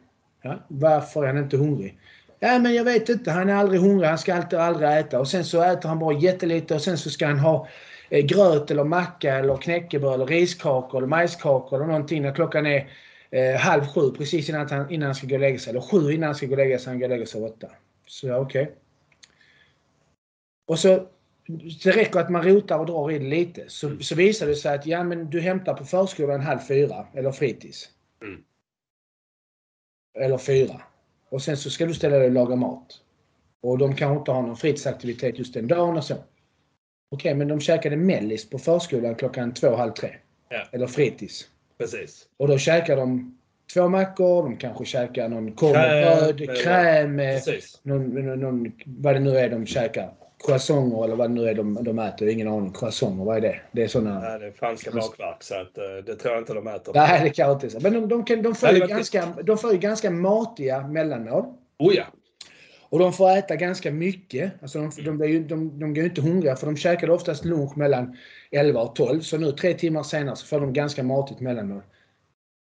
Ja. 0.42 0.58
Varför 0.68 1.22
är 1.22 1.26
han 1.26 1.38
inte 1.38 1.56
hungrig? 1.56 1.98
Ja, 2.40 2.58
men 2.58 2.74
jag 2.74 2.84
vet 2.84 3.08
inte. 3.08 3.30
Han 3.30 3.48
är 3.48 3.54
aldrig 3.54 3.80
hungrig. 3.80 4.08
Han 4.08 4.18
ska 4.18 4.34
alltid 4.34 4.58
aldrig 4.58 4.90
äta. 4.90 5.20
Och 5.20 5.28
sen 5.28 5.44
så 5.44 5.62
äter 5.62 5.88
han 5.88 5.98
bara 5.98 6.18
jättelite 6.18 6.74
och 6.74 6.82
sen 6.82 6.98
så 6.98 7.10
ska 7.10 7.26
han 7.26 7.38
ha 7.38 7.68
eh, 8.10 8.24
gröt 8.24 8.70
eller 8.70 8.84
macka 8.84 9.34
eller 9.34 9.56
knäckebröd 9.56 10.14
eller 10.14 10.26
riskakor 10.26 10.98
eller 10.98 11.08
majskakor 11.08 11.76
eller 11.76 11.86
någonting 11.86 12.22
när 12.22 12.34
klockan 12.34 12.66
är 12.66 12.88
eh, 13.30 13.56
halv 13.56 13.86
sju 13.86 14.10
precis 14.10 14.48
innan 14.48 14.68
han, 14.70 14.90
innan 14.90 15.06
han 15.06 15.14
ska 15.14 15.26
gå 15.26 15.34
och 15.34 15.40
lägga 15.40 15.58
sig. 15.58 15.70
Eller 15.70 15.80
sju 15.80 16.12
innan 16.12 16.26
han 16.26 16.34
ska 16.34 16.46
gå 16.46 16.52
och 16.52 16.58
lägga 16.58 16.78
sig. 16.78 16.90
Han 16.90 16.98
går 16.98 17.06
och 17.06 17.10
lägga 17.10 17.26
sig 17.26 17.42
åtta. 17.42 17.68
Så 18.06 18.26
ja, 18.26 18.36
okej. 18.36 18.72
Och 20.66 20.78
så 20.78 21.06
det 21.84 21.90
räcker 21.90 22.20
att 22.20 22.30
man 22.30 22.42
rotar 22.42 22.78
och 22.78 22.86
drar 22.86 23.10
i 23.10 23.18
det 23.18 23.24
lite. 23.24 23.64
Så, 23.68 23.96
så 24.00 24.14
visar 24.14 24.46
det 24.46 24.54
sig 24.54 24.74
att 24.74 24.86
ja, 24.86 25.04
men 25.04 25.30
du 25.30 25.40
hämtar 25.40 25.74
på 25.74 25.84
förskolan 25.84 26.40
halv 26.40 26.58
fyra 26.58 27.06
eller 27.14 27.32
fritids. 27.32 27.88
Mm. 28.22 28.40
Eller 30.18 30.38
fyra. 30.38 30.80
Och 31.28 31.42
sen 31.42 31.56
så 31.56 31.70
ska 31.70 31.86
du 31.86 31.94
ställa 31.94 32.16
dig 32.16 32.26
och 32.26 32.32
laga 32.32 32.56
mat. 32.56 33.00
Och 33.60 33.78
de 33.78 33.96
kanske 33.96 34.18
inte 34.18 34.30
har 34.30 34.42
någon 34.42 34.56
fritidsaktivitet 34.56 35.38
just 35.38 35.54
den 35.54 35.68
dagen 35.68 35.96
och 35.96 36.04
så. 36.04 36.14
Okej, 37.10 37.34
men 37.34 37.48
de 37.48 37.60
käkade 37.60 37.96
mellis 37.96 38.50
på 38.50 38.58
förskolan 38.58 39.14
klockan 39.14 39.54
två, 39.54 39.76
halv 39.76 39.92
tre. 39.92 40.10
Ja. 40.48 40.64
Eller 40.72 40.86
fritids. 40.86 41.48
Precis. 41.78 42.26
Och 42.36 42.48
då 42.48 42.58
käkar 42.58 42.96
de 42.96 43.38
två 43.74 43.88
mackor, 43.88 44.42
de 44.42 44.56
kanske 44.56 44.84
käkar 44.84 45.28
någon 45.28 45.52
korv 45.52 45.72
med 45.72 46.02
Kräm, 46.02 46.36
bröd, 46.36 46.62
kräm, 46.62 47.16
någon, 47.82 48.08
någon, 48.08 48.40
någon, 48.40 48.72
vad 48.86 49.14
det 49.14 49.20
nu 49.20 49.38
är 49.38 49.50
de 49.50 49.66
käkar. 49.66 50.14
Croissanter 50.38 51.04
eller 51.04 51.16
vad 51.16 51.30
det 51.30 51.34
nu 51.34 51.48
är 51.48 51.54
de, 51.54 51.84
de 51.84 51.98
äter. 51.98 52.28
Ingen 52.28 52.48
aning. 52.48 52.72
Croissanter, 52.72 53.24
vad 53.24 53.36
är 53.36 53.40
det? 53.40 53.60
Det 53.72 53.82
är 53.82 53.88
såna... 53.88 54.20
Nej, 54.20 54.38
det 54.38 54.46
är 54.46 54.52
franska 54.52 54.90
bakverk 54.90 55.42
så 55.42 55.54
att, 55.54 55.78
eh, 55.78 55.84
det 56.06 56.16
tror 56.16 56.34
jag 56.34 56.42
inte 56.42 56.54
de 56.54 56.66
äter. 56.66 56.92
Nej, 56.94 57.20
det 57.24 57.30
kan 57.30 57.48
jag 57.48 57.64
inte. 57.64 57.80
Men 57.80 57.92
de, 57.92 58.08
de, 58.08 58.24
kan, 58.24 58.42
de, 58.42 58.54
får 58.54 58.66
Nej, 58.66 58.80
det 58.80 58.86
ganska, 58.86 59.26
de 59.42 59.58
får 59.58 59.72
ju 59.72 59.78
ganska 59.78 60.10
matiga 60.10 60.86
mellanmål. 60.86 61.44
Oh 61.78 61.94
ja. 61.94 62.04
Och 62.88 62.98
de 62.98 63.12
får 63.12 63.30
äta 63.30 63.56
ganska 63.56 63.90
mycket. 63.90 64.52
Alltså 64.62 64.90
de, 65.04 65.18
de, 65.18 65.28
ju, 65.28 65.44
de, 65.44 65.78
de 65.78 65.94
går 65.94 66.02
ju 66.02 66.08
inte 66.08 66.20
hungriga 66.20 66.56
för 66.56 66.66
de 66.66 66.76
käkade 66.76 67.12
oftast 67.12 67.44
lunch 67.44 67.76
mellan 67.76 68.16
11 68.50 68.80
och 68.80 68.94
12. 68.94 69.20
Så 69.20 69.38
nu 69.38 69.52
tre 69.52 69.74
timmar 69.74 70.02
senare 70.02 70.36
så 70.36 70.46
får 70.46 70.60
de 70.60 70.72
ganska 70.72 71.02
matigt 71.02 71.40
mellanmål. 71.40 71.82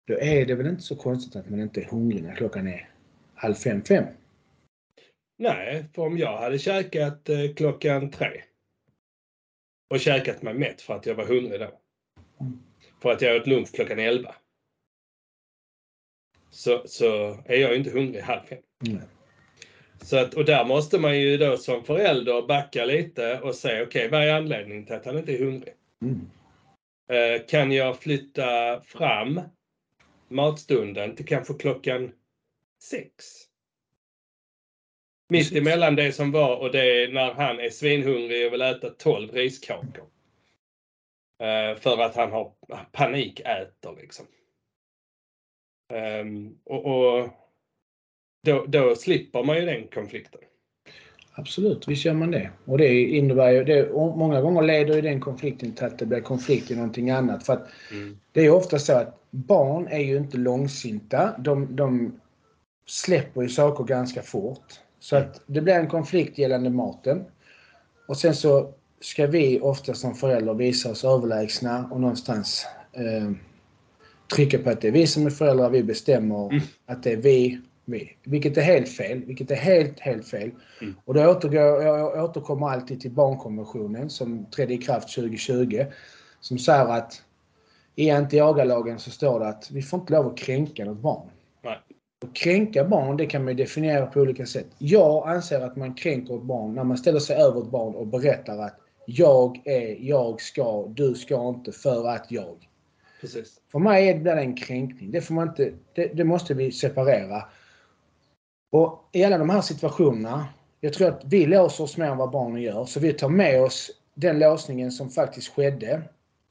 Då 0.07 0.19
är 0.19 0.45
det 0.45 0.55
väl 0.55 0.67
inte 0.67 0.81
så 0.81 0.95
konstigt 0.95 1.35
att 1.35 1.49
man 1.49 1.61
inte 1.61 1.81
är 1.81 1.85
hungrig 1.85 2.23
när 2.23 2.35
klockan 2.35 2.67
är 2.67 2.89
halv 3.35 3.53
fem, 3.53 3.83
fem. 3.83 4.03
Nej, 5.37 5.85
för 5.95 6.01
om 6.01 6.17
jag 6.17 6.37
hade 6.37 6.59
käkat 6.59 7.29
eh, 7.29 7.53
klockan 7.55 8.11
tre 8.11 8.41
och 9.89 9.99
käkat 9.99 10.41
mig 10.41 10.53
mätt 10.53 10.81
för 10.81 10.93
att 10.93 11.05
jag 11.05 11.15
var 11.15 11.25
hungrig 11.25 11.59
då. 11.59 11.79
Mm. 12.41 12.59
För 13.01 13.11
att 13.11 13.21
jag 13.21 13.41
åt 13.41 13.47
lunch 13.47 13.71
klockan 13.75 13.99
11. 13.99 14.35
Så, 16.49 16.87
så 16.87 17.37
är 17.45 17.55
jag 17.55 17.71
ju 17.71 17.77
inte 17.77 17.89
hungrig 17.89 18.21
halv 18.21 18.41
fem. 18.41 18.59
Mm. 18.87 19.01
Så 20.01 20.17
att, 20.17 20.33
och 20.33 20.45
där 20.45 20.65
måste 20.65 20.99
man 20.99 21.19
ju 21.19 21.37
då 21.37 21.57
som 21.57 21.83
förälder 21.83 22.47
backa 22.47 22.85
lite 22.85 23.39
och 23.39 23.55
säga 23.55 23.83
okej, 23.83 24.09
vad 24.09 24.23
är 24.23 24.33
anledningen 24.33 24.85
till 24.85 24.95
att 24.95 25.05
han 25.05 25.17
inte 25.17 25.33
är 25.33 25.39
hungrig? 25.39 25.73
Mm. 26.01 26.29
Eh, 27.09 27.45
kan 27.47 27.71
jag 27.71 27.99
flytta 27.99 28.81
fram 28.81 29.41
matstunden 30.27 31.15
till 31.15 31.25
kanske 31.25 31.53
klockan 31.53 32.11
sex? 32.83 33.25
Mitt 35.29 35.55
emellan 35.55 35.95
det 35.95 36.11
som 36.11 36.31
var 36.31 36.57
och 36.57 36.71
det 36.71 37.03
är 37.03 37.11
när 37.11 37.33
han 37.33 37.59
är 37.59 37.69
svinhungrig 37.69 38.47
och 38.47 38.53
vill 38.53 38.61
äta 38.61 38.89
12 38.89 39.31
riskakor. 39.31 40.05
Eh, 41.43 41.79
för 41.79 42.01
att 42.01 42.15
han 42.15 42.31
har 42.31 42.53
panikäter 42.91 43.95
liksom. 44.01 44.25
Ehm, 45.93 46.57
och 46.63 46.85
och 46.85 47.29
då, 48.43 48.65
då 48.67 48.95
slipper 48.95 49.43
man 49.43 49.55
ju 49.55 49.65
den 49.65 49.87
konflikten. 49.87 50.41
Absolut, 51.31 51.87
visst 51.87 52.05
gör 52.05 52.13
man 52.13 52.31
det. 52.31 52.49
Och 52.65 52.77
det 52.77 53.01
innebär 53.01 53.51
ju, 53.51 53.63
det, 53.63 53.91
många 53.93 54.41
gånger 54.41 54.61
leder 54.61 54.95
ju 54.95 55.01
den 55.01 55.21
konflikten 55.21 55.71
till 55.71 55.85
att 55.85 55.99
det 55.99 56.05
blir 56.05 56.21
konflikt 56.21 56.71
i 56.71 56.75
någonting 56.75 57.09
annat. 57.09 57.45
För 57.45 57.53
att 57.53 57.67
det 58.31 58.45
är 58.45 58.49
ofta 58.49 58.79
så 58.79 58.93
att 58.93 59.19
barn 59.31 59.87
är 59.87 59.99
ju 59.99 60.17
inte 60.17 60.37
långsinta. 60.37 61.35
De, 61.37 61.75
de 61.75 62.19
släpper 62.85 63.41
ju 63.41 63.49
saker 63.49 63.83
ganska 63.83 64.21
fort. 64.21 64.79
Så 64.99 65.15
att 65.15 65.41
det 65.45 65.61
blir 65.61 65.73
en 65.73 65.87
konflikt 65.87 66.37
gällande 66.37 66.69
maten. 66.69 67.25
Och 68.07 68.17
sen 68.17 68.35
så 68.35 68.73
ska 68.99 69.27
vi 69.27 69.59
ofta 69.59 69.93
som 69.93 70.15
föräldrar 70.15 70.53
visa 70.53 70.91
oss 70.91 71.05
överlägsna 71.05 71.87
och 71.91 72.01
någonstans 72.01 72.65
eh, 72.93 73.31
trycka 74.35 74.59
på 74.59 74.69
att 74.69 74.81
det 74.81 74.87
är 74.87 74.91
vi 74.91 75.07
som 75.07 75.25
är 75.25 75.29
föräldrar, 75.29 75.69
vi 75.69 75.83
bestämmer 75.83 76.49
Mm. 76.51 76.63
att 76.85 77.03
det 77.03 77.11
är 77.11 77.17
vi, 77.17 77.61
vi. 77.85 78.17
Vilket 78.23 78.57
är 78.57 78.61
helt 78.61 78.89
fel. 78.89 79.25
Vilket 79.25 79.51
är 79.51 79.55
helt, 79.55 79.99
helt 79.99 80.27
fel. 80.27 80.51
Mm. 80.81 80.95
Och 81.05 81.13
då 81.13 81.31
återgår, 81.31 81.83
jag 81.83 82.23
återkommer 82.23 82.67
alltid 82.69 83.01
till 83.01 83.11
barnkonventionen 83.11 84.09
som 84.09 84.45
trädde 84.45 84.73
i 84.73 84.77
kraft 84.77 85.15
2020. 85.15 85.85
Som 86.39 86.57
säger 86.57 86.85
att 86.85 87.23
i 87.95 88.09
anti-agalagen 88.11 88.97
så 88.97 89.11
står 89.11 89.39
det 89.39 89.47
att 89.47 89.71
vi 89.71 89.81
får 89.81 89.99
inte 89.99 90.13
lov 90.13 90.27
att 90.27 90.37
kränka 90.37 90.85
något 90.85 90.97
barn. 90.97 91.29
Nej. 91.63 91.79
Och 92.23 92.35
kränka 92.35 92.83
barn, 92.83 93.17
det 93.17 93.25
kan 93.25 93.45
man 93.45 93.55
definiera 93.55 94.05
på 94.05 94.19
olika 94.19 94.45
sätt. 94.45 94.67
Jag 94.77 95.29
anser 95.29 95.61
att 95.61 95.75
man 95.75 95.93
kränker 95.93 96.35
ett 96.35 96.43
barn 96.43 96.75
när 96.75 96.83
man 96.83 96.97
ställer 96.97 97.19
sig 97.19 97.35
över 97.35 97.61
ett 97.61 97.69
barn 97.69 97.95
och 97.95 98.07
berättar 98.07 98.57
att 98.57 98.79
jag 99.05 99.61
är, 99.65 99.97
jag 99.99 100.41
ska, 100.41 100.87
du 100.87 101.15
ska 101.15 101.49
inte 101.49 101.71
för 101.71 102.07
att 102.07 102.31
jag. 102.31 102.69
Precis. 103.21 103.61
För 103.71 103.79
mig 103.79 104.09
är 104.09 104.19
det 104.19 104.31
en 104.31 104.55
kränkning. 104.55 105.11
Det, 105.11 105.21
får 105.21 105.33
man 105.33 105.47
inte, 105.47 105.71
det, 105.93 106.05
det 106.13 106.23
måste 106.23 106.53
vi 106.53 106.71
separera. 106.71 107.43
Och 108.71 109.09
i 109.11 109.23
alla 109.23 109.37
de 109.37 109.49
här 109.49 109.61
situationerna, 109.61 110.45
jag 110.81 110.93
tror 110.93 111.07
att 111.07 111.21
vi 111.25 111.45
låser 111.45 111.83
oss 111.83 111.97
mer 111.97 112.05
än 112.05 112.17
vad 112.17 112.31
barnen 112.31 112.61
gör. 112.61 112.85
Så 112.85 112.99
vi 112.99 113.13
tar 113.13 113.29
med 113.29 113.61
oss 113.61 113.91
den 114.13 114.39
låsningen 114.39 114.91
som 114.91 115.09
faktiskt 115.09 115.47
skedde. 115.47 116.01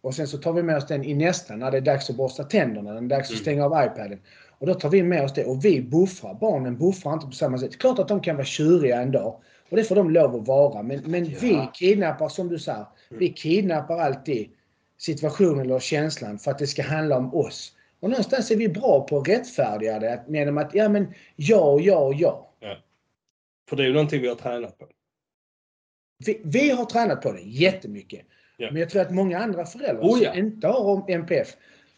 Och 0.01 0.15
sen 0.15 0.29
så 0.29 0.39
tar 0.39 0.53
vi 0.53 0.63
med 0.63 0.77
oss 0.77 0.87
den 0.87 1.05
i 1.05 1.15
nästa, 1.15 1.57
när 1.57 1.71
det 1.71 1.77
är 1.77 1.81
dags 1.81 2.11
att 2.11 2.17
borsta 2.17 2.45
tänderna, 2.45 2.93
när 2.93 3.01
det 3.01 3.07
är 3.07 3.19
dags 3.19 3.29
att 3.29 3.35
Mm. 3.35 3.43
stänga 3.43 3.65
av 3.65 3.85
iPaden. 3.87 4.19
Och 4.59 4.66
då 4.66 4.75
tar 4.75 4.90
vi 4.90 5.03
med 5.03 5.25
oss 5.25 5.35
det 5.35 5.45
och 5.45 5.64
vi 5.64 5.83
buffrar. 5.83 6.35
Barnen 6.35 6.79
buffrar 6.79 7.12
inte 7.12 7.27
på 7.27 7.33
samma 7.33 7.59
sätt. 7.59 7.79
Klart 7.79 7.99
att 7.99 8.09
de 8.09 8.21
kan 8.21 8.37
vara 8.37 8.47
tjuriga 8.47 9.01
en 9.03 9.11
dag. 9.12 9.40
Och 9.71 9.77
det 9.77 9.85
får 9.85 9.95
de 9.95 10.11
lov 10.11 10.37
att 10.37 10.49
vara. 10.49 10.83
Men, 10.83 11.03
men 11.07 11.25
Ja. 11.25 11.38
vi 11.40 11.69
kidnappar, 11.75 12.29
som 12.29 12.49
du 12.49 12.59
säger, 12.59 12.87
vi 13.11 13.29
kidnappar 13.33 13.99
alltid 13.99 14.49
situationen 14.99 15.61
eller 15.61 15.79
känslan 15.79 16.38
för 16.38 16.51
att 16.51 16.59
det 16.59 16.66
ska 16.66 16.83
handla 16.83 17.16
om 17.16 17.35
oss. 17.35 17.73
Och 18.01 18.11
någonstans 18.11 18.51
är 18.51 18.57
vi 18.57 18.69
bra 18.69 19.07
på 19.09 19.19
att 19.19 19.29
rättfärdiga 19.29 19.99
det 19.99 20.25
genom 20.29 20.59
att, 20.59 20.75
ja 20.75 20.88
men, 20.88 21.07
ja, 21.37 21.81
ja, 21.81 22.12
ja. 22.14 22.53
För 23.69 23.77
det 23.77 23.83
är 23.83 23.87
ju 23.87 23.92
någonting 23.92 24.23
vi 24.23 24.29
har 24.29 24.35
tränat 24.35 24.79
på. 24.79 24.87
Vi, 26.27 26.40
vi 26.45 26.71
har 26.71 26.85
tränat 26.85 27.23
på 27.23 27.33
det 27.33 27.40
jättemycket. 27.40 28.21
Ja. 28.57 28.71
Men 28.71 28.81
jag 28.81 28.90
tror 28.90 29.03
att 29.03 29.14
många 29.14 29.38
andra 29.38 29.66
föräldrar 29.66 30.03
Oh, 30.03 30.23
ja. 30.23 30.31
som 30.31 30.38
inte 30.38 30.66
har 30.66 31.11
MPF, 31.11 31.49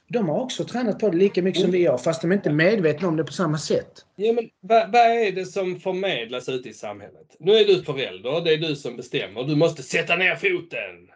de 0.08 0.28
har 0.28 0.40
också 0.40 0.64
tränat 0.64 0.98
på 0.98 1.10
det 1.10 1.16
lika 1.16 1.42
mycket 1.42 1.62
som 1.62 1.70
vi 1.70 1.86
har, 1.86 1.98
fast 1.98 2.22
de 2.22 2.32
är 2.32 2.36
inte 2.36 2.52
medvetna 2.52 3.08
om 3.08 3.16
det 3.16 3.24
på 3.24 3.32
samma 3.32 3.58
sätt. 3.58 4.06
Ja, 4.16 4.32
men 4.32 4.50
vad, 4.60 4.92
vad 4.92 5.00
är 5.00 5.32
det 5.32 5.46
som 5.46 5.80
förmedlas 5.80 6.48
ute 6.48 6.68
i 6.68 6.74
samhället? 6.74 7.36
Nu 7.38 7.52
är 7.52 7.64
du 7.64 7.82
förälder, 7.82 8.40
det 8.40 8.52
är 8.52 8.58
du 8.58 8.76
som 8.76 8.96
bestämmer. 8.96 9.44
Du 9.44 9.56
måste 9.56 9.82
sätta 9.82 10.16
ner 10.16 10.36
foten. 10.36 11.10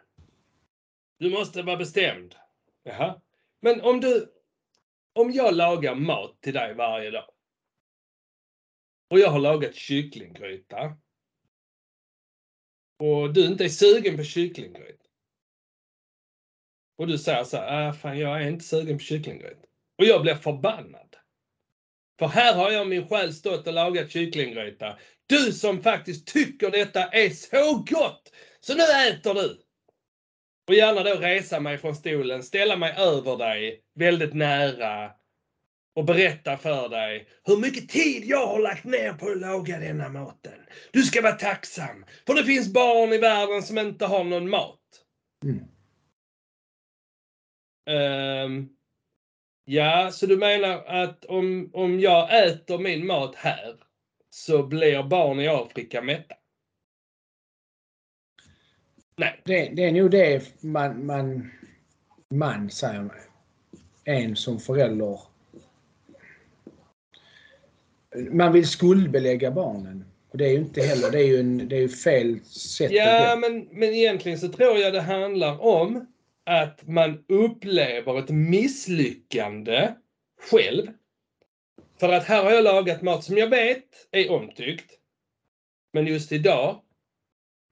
Du 1.18 1.30
måste 1.30 1.62
vara 1.62 1.76
bestämd. 1.76 2.34
Jaha. 2.82 3.20
Men 3.60 3.80
om 3.80 4.00
du... 4.00 4.32
Om 5.14 5.32
jag 5.32 5.54
lagar 5.54 5.94
mat 5.94 6.40
till 6.40 6.54
dig 6.54 6.74
varje 6.74 7.10
dag. 7.10 7.30
Och 9.10 9.18
jag 9.18 9.28
har 9.28 9.38
lagat 9.38 9.74
kycklinggryta. 9.74 10.96
Och 12.98 13.32
du 13.32 13.46
inte 13.46 13.64
är 13.64 13.68
sugen 13.68 14.16
på 14.16 14.24
kycklinggryta. 14.24 15.01
Och 17.02 17.08
du 17.08 17.18
säger 17.18 17.44
så 17.44 17.56
här, 17.56 17.88
ah, 17.88 17.92
fan 17.92 18.18
jag 18.18 18.42
är 18.42 18.48
inte 18.48 18.64
sugen 18.64 18.98
på 18.98 19.04
kycklinggryta. 19.04 19.66
Och 19.98 20.04
jag 20.04 20.22
blir 20.22 20.34
förbannad. 20.34 21.16
För 22.18 22.26
här 22.26 22.54
har 22.54 22.70
jag 22.70 22.88
min 22.88 23.08
själ 23.08 23.34
stått 23.34 23.66
och 23.66 23.72
lagat 23.72 24.10
kycklinggryta. 24.10 24.98
Du 25.26 25.52
som 25.52 25.82
faktiskt 25.82 26.26
tycker 26.26 26.70
detta 26.70 27.04
är 27.04 27.30
så 27.30 27.74
gott! 27.74 28.32
Så 28.60 28.74
nu 28.74 28.82
äter 28.82 29.34
du! 29.34 29.60
Och 30.68 30.74
gärna 30.74 31.02
då 31.02 31.14
resa 31.14 31.60
mig 31.60 31.78
från 31.78 31.94
stolen, 31.94 32.42
ställa 32.42 32.76
mig 32.76 32.94
över 32.98 33.36
dig, 33.36 33.82
väldigt 33.94 34.34
nära 34.34 35.10
och 35.94 36.04
berätta 36.04 36.56
för 36.56 36.88
dig 36.88 37.28
hur 37.44 37.56
mycket 37.56 37.88
tid 37.88 38.24
jag 38.24 38.46
har 38.46 38.58
lagt 38.58 38.84
ner 38.84 39.12
på 39.12 39.28
att 39.28 39.40
laga 39.40 39.78
denna 39.78 40.08
maten. 40.08 40.60
Du 40.92 41.02
ska 41.02 41.22
vara 41.22 41.32
tacksam, 41.32 42.04
för 42.26 42.34
det 42.34 42.44
finns 42.44 42.72
barn 42.72 43.12
i 43.12 43.18
världen 43.18 43.62
som 43.62 43.78
inte 43.78 44.06
har 44.06 44.24
någon 44.24 44.50
mat. 44.50 44.78
Mm. 45.44 45.71
Ehm, 47.86 48.68
ja, 49.64 50.10
så 50.12 50.26
du 50.26 50.36
menar 50.36 50.84
att 50.84 51.24
om, 51.24 51.70
om 51.72 52.00
jag 52.00 52.46
äter 52.46 52.78
min 52.78 53.06
mat 53.06 53.34
här 53.34 53.76
så 54.30 54.62
blir 54.62 55.02
barn 55.02 55.40
i 55.40 55.48
Afrika 55.48 56.02
mätta? 56.02 56.34
Nej. 59.16 59.40
Det, 59.44 59.68
det 59.68 59.84
är 59.84 59.92
nog 59.92 60.10
det 60.10 60.62
man, 60.62 61.06
man, 61.06 61.50
man 62.30 62.70
säger 62.70 63.00
man, 63.00 63.16
en 64.04 64.36
som 64.36 64.60
förälder. 64.60 65.20
Man 68.30 68.52
vill 68.52 68.68
skuldbelägga 68.68 69.50
barnen. 69.50 70.04
Och 70.30 70.38
det 70.38 70.46
är 70.46 70.50
ju 70.50 70.58
inte 70.58 70.82
heller, 70.82 71.10
det 71.10 71.18
är 71.18 71.26
ju, 71.26 71.40
en, 71.40 71.68
det 71.68 71.76
är 71.76 71.80
ju 71.80 71.88
fel 71.88 72.40
sätt 72.44 72.92
Ja, 72.92 73.36
men, 73.40 73.68
men 73.70 73.88
egentligen 73.88 74.38
så 74.38 74.48
tror 74.48 74.78
jag 74.78 74.92
det 74.92 75.00
handlar 75.00 75.60
om 75.60 76.11
att 76.46 76.88
man 76.88 77.24
upplever 77.28 78.18
ett 78.18 78.30
misslyckande 78.30 79.94
själv. 80.50 80.86
För 82.00 82.12
att 82.12 82.24
här 82.24 82.42
har 82.44 82.50
jag 82.50 82.64
lagat 82.64 83.02
mat 83.02 83.24
som 83.24 83.36
jag 83.38 83.48
vet 83.50 83.84
är 84.10 84.30
omtyckt. 84.30 84.92
Men 85.92 86.06
just 86.06 86.32
idag 86.32 86.80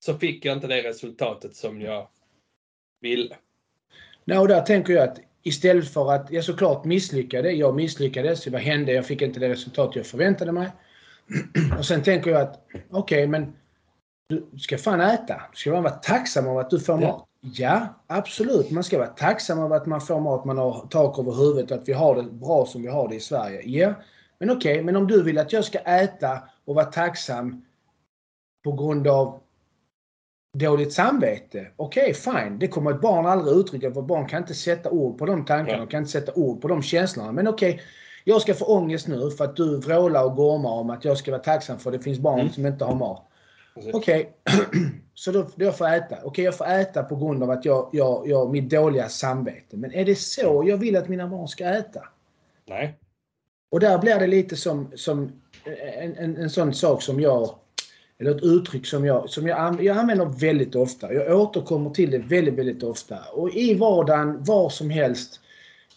så 0.05 0.15
fick 0.19 0.45
jag 0.45 0.57
inte 0.57 0.67
det 0.67 0.83
resultatet 0.83 1.57
som 1.57 1.81
jag 1.81 2.09
ville. 3.01 3.37
Nej, 4.25 4.39
och 4.39 4.49
där 4.49 4.61
tänker 4.63 4.93
jag 4.93 5.09
att 5.09 5.21
istället 5.43 5.93
för 5.93 6.13
att 6.13 6.31
jag 6.31 6.45
såklart 6.45 6.85
misslyckade, 6.85 7.53
jag 7.53 7.77
misslyckades, 7.77 8.47
vad 8.47 8.61
hände, 8.61 8.93
jag 8.93 9.07
fick 9.07 9.23
inte 9.23 9.41
det 9.41 9.49
resultat 9.49 9.97
jag 9.97 10.07
förväntade 10.07 10.53
mig. 10.53 10.69
Och 11.79 11.87
sen 11.87 12.03
tänker 12.03 12.31
jag 12.31 12.41
att 12.41 12.67
okej, 12.91 13.27
men 13.27 13.57
du 14.29 14.51
ska 14.59 14.79
fan 14.79 15.01
äta. 15.01 15.43
Du 15.53 15.57
ska 15.57 15.81
vara 15.81 15.91
tacksam 15.91 16.47
över 16.47 16.61
att 16.61 16.71
du 16.71 16.81
får 16.81 17.03
Ja. 17.03 17.09
mat. 17.09 17.30
Ja, 17.41 17.87
absolut. 18.07 18.71
Man 18.71 18.85
ska 18.85 18.99
vara 18.99 19.09
tacksam 19.09 19.59
över 19.59 19.77
att 19.77 19.87
man 19.87 20.01
får 20.01 20.21
mat, 20.21 20.45
man 20.45 20.59
har 20.59 20.87
tak 20.91 21.19
över 21.19 21.33
huvudet, 21.33 21.73
att 21.73 21.89
vi 21.89 21.93
har 21.93 22.15
det 22.17 22.23
bra 22.23 22.67
som 22.67 22.83
vi 22.83 22.89
har 22.89 23.09
det 23.09 23.15
i 23.15 23.21
Sverige. 23.21 23.63
Ja, 23.65 23.95
men 24.39 24.51
okej, 24.51 24.83
men 24.83 24.97
om 24.97 25.07
du 25.07 25.23
vill 25.23 25.39
att 25.39 25.53
jag 25.53 25.65
ska 25.65 25.79
äta 25.79 26.43
och 26.65 26.75
vara 26.75 26.85
tacksam 26.85 27.65
på 28.65 28.73
grund 28.73 29.09
av 29.09 29.41
dåligt 30.59 30.93
samvete. 30.93 31.67
Okej, 31.77 32.15
fine. 32.15 32.59
Det 32.59 32.69
kommer 32.69 32.91
ett 32.91 33.01
barn 33.01 33.27
aldrig 33.27 33.57
uttrycka 33.57 33.93
för 33.93 34.03
barn 34.03 34.29
kan 34.29 34.43
inte 34.43 34.55
sätta 34.55 34.91
ord 34.91 35.19
på 35.19 35.27
de 35.27 35.45
tankarna 35.45 35.83
och 35.83 35.91
kan 35.91 35.99
inte 35.99 36.11
sätta 36.11 36.33
ord 36.35 36.63
på 36.63 36.69
de 36.69 36.83
känslorna. 36.83 37.33
Men 37.33 37.49
okej, 37.49 37.81
jag 38.25 38.43
ska 38.43 38.55
få 38.55 38.65
ångest 38.65 39.09
nu 39.09 39.31
för 39.31 39.45
att 39.45 39.57
du 39.57 39.77
vrålar 39.77 40.25
och 40.25 40.37
gormar 40.37 40.71
om 40.71 40.91
att 40.91 41.05
jag 41.05 41.19
ska 41.19 41.31
vara 41.31 41.43
tacksam 41.43 41.79
för 41.79 41.91
det 41.91 41.99
finns 41.99 42.19
barn 42.19 42.41
Mm. 42.41 42.53
som 42.53 42.67
inte 42.67 42.85
har 42.85 42.95
mat. 42.95 43.30
Okej, 43.93 44.33
så 45.15 45.33
då, 45.33 45.47
då 45.57 45.73
får 45.73 45.89
jag 45.89 45.97
äta. 45.97 46.17
Okej, 46.25 46.45
jag 46.45 46.57
får 46.57 46.67
äta 46.67 47.03
på 47.03 47.17
grund 47.17 47.43
av 47.43 47.51
att 47.51 47.65
jag, 47.65 47.89
jag, 47.93 48.29
jag, 48.29 48.53
mitt 48.53 48.71
dåliga 48.71 49.09
samvete. 49.09 49.77
Men 49.77 49.93
är 49.93 50.05
det 50.05 50.15
så 50.15 50.65
jag 50.67 50.77
vill 50.77 50.97
att 50.97 51.09
mina 51.09 51.29
barn 51.29 51.49
ska 51.49 51.65
äta? 51.65 52.09
Nej. 52.67 52.99
Och 53.71 53.81
där 53.81 53.99
blir 53.99 54.19
det 54.19 54.27
lite 54.27 54.57
som, 54.57 54.93
som 54.95 55.33
en, 55.99 56.17
en, 56.17 56.37
en 56.37 56.51
sån 56.51 56.75
sak 56.75 57.03
som 57.03 57.21
jag, 57.21 57.55
eller 58.19 58.35
ett 58.35 58.43
uttryck 58.43 58.87
som 58.87 59.05
jag, 59.05 59.31
som 59.31 59.47
jag, 59.47 59.85
jag 59.85 59.97
använder 59.97 60.27
väldigt 60.27 60.75
ofta. 60.75 61.13
Jag 61.13 61.41
återkommer 61.41 61.91
till 61.91 62.11
det 62.11 62.19
väldigt, 62.19 62.55
väldigt 62.55 62.83
ofta. 62.83 63.19
Och 63.33 63.51
i 63.55 63.75
vardagen, 63.75 64.45
var 64.45 64.69
som 64.69 64.91
helst. 64.91 65.41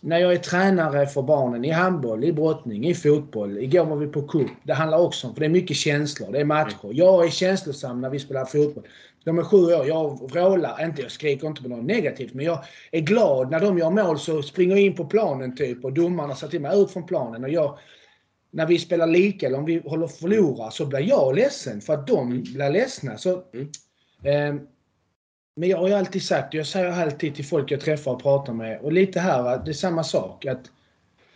När 0.05 0.19
jag 0.19 0.33
är 0.33 0.37
tränare 0.37 1.07
för 1.07 1.21
barnen 1.21 1.65
i 1.65 1.69
handboll, 1.69 2.23
i 2.23 2.33
brottning, 2.33 2.85
i 2.87 2.93
fotboll. 2.93 3.57
Igår 3.57 3.85
var 3.85 3.95
vi 3.95 4.07
på 4.07 4.21
cup. 4.21 4.47
Det 4.63 4.73
handlar 4.73 4.97
också 4.97 5.27
om, 5.27 5.33
för 5.33 5.39
det 5.39 5.45
är 5.45 5.49
mycket 5.49 5.77
känslor, 5.77 6.31
det 6.31 6.39
är 6.39 6.45
matcher. 6.45 6.89
Jag 6.91 7.25
är 7.25 7.29
känslosam 7.29 8.01
när 8.01 8.09
vi 8.09 8.19
spelar 8.19 8.45
fotboll. 8.45 8.87
De 9.23 9.39
är 9.39 9.43
sju 9.43 9.57
år, 9.57 9.87
jag 9.87 10.31
vrålar, 10.31 10.85
inte 10.85 11.01
jag 11.01 11.11
skriker 11.11 11.47
inte 11.47 11.63
på 11.63 11.69
något 11.69 11.85
negativt, 11.85 12.33
men 12.33 12.45
jag 12.45 12.63
är 12.91 12.99
glad 12.99 13.51
när 13.51 13.59
de 13.59 13.77
gör 13.77 13.89
mål 13.89 14.19
så 14.19 14.41
springer 14.41 14.75
jag 14.75 14.85
in 14.85 14.95
på 14.95 15.05
planen 15.05 15.55
typ 15.55 15.85
och 15.85 15.93
domarna 15.93 16.35
till 16.35 16.61
mig 16.61 16.81
ut 16.81 16.91
från 16.91 17.05
planen 17.05 17.43
och 17.43 17.49
jag 17.49 17.77
när 18.51 18.65
vi 18.67 18.79
spelar 18.79 19.07
lika 19.07 19.47
eller 19.47 19.57
om 19.57 19.65
vi 19.65 19.81
håller 19.85 20.07
förlora 20.07 20.71
så 20.71 20.85
blir 20.85 20.99
jag 20.99 21.35
ledsen 21.35 21.81
för 21.81 21.93
att 21.93 22.07
de 22.07 22.29
blir 22.29 22.69
ledsna. 22.69 23.17
Så, 23.17 23.43
Mm. 23.53 24.57
eh, 24.57 24.61
men 25.55 25.69
jag 25.69 25.77
har 25.77 25.87
ju 25.87 25.93
alltid 25.93 26.23
sagt, 26.23 26.53
jag 26.53 26.67
säger 26.67 26.91
alltid 26.91 27.35
till 27.35 27.45
folk 27.45 27.71
jag 27.71 27.79
träffar 27.79 28.11
och 28.11 28.21
pratar 28.21 28.53
med, 28.53 28.79
och 28.79 28.91
lite 28.91 29.19
här, 29.19 29.61
det 29.65 29.71
är 29.71 29.73
samma 29.73 30.03
sak. 30.03 30.45
att 30.45 30.71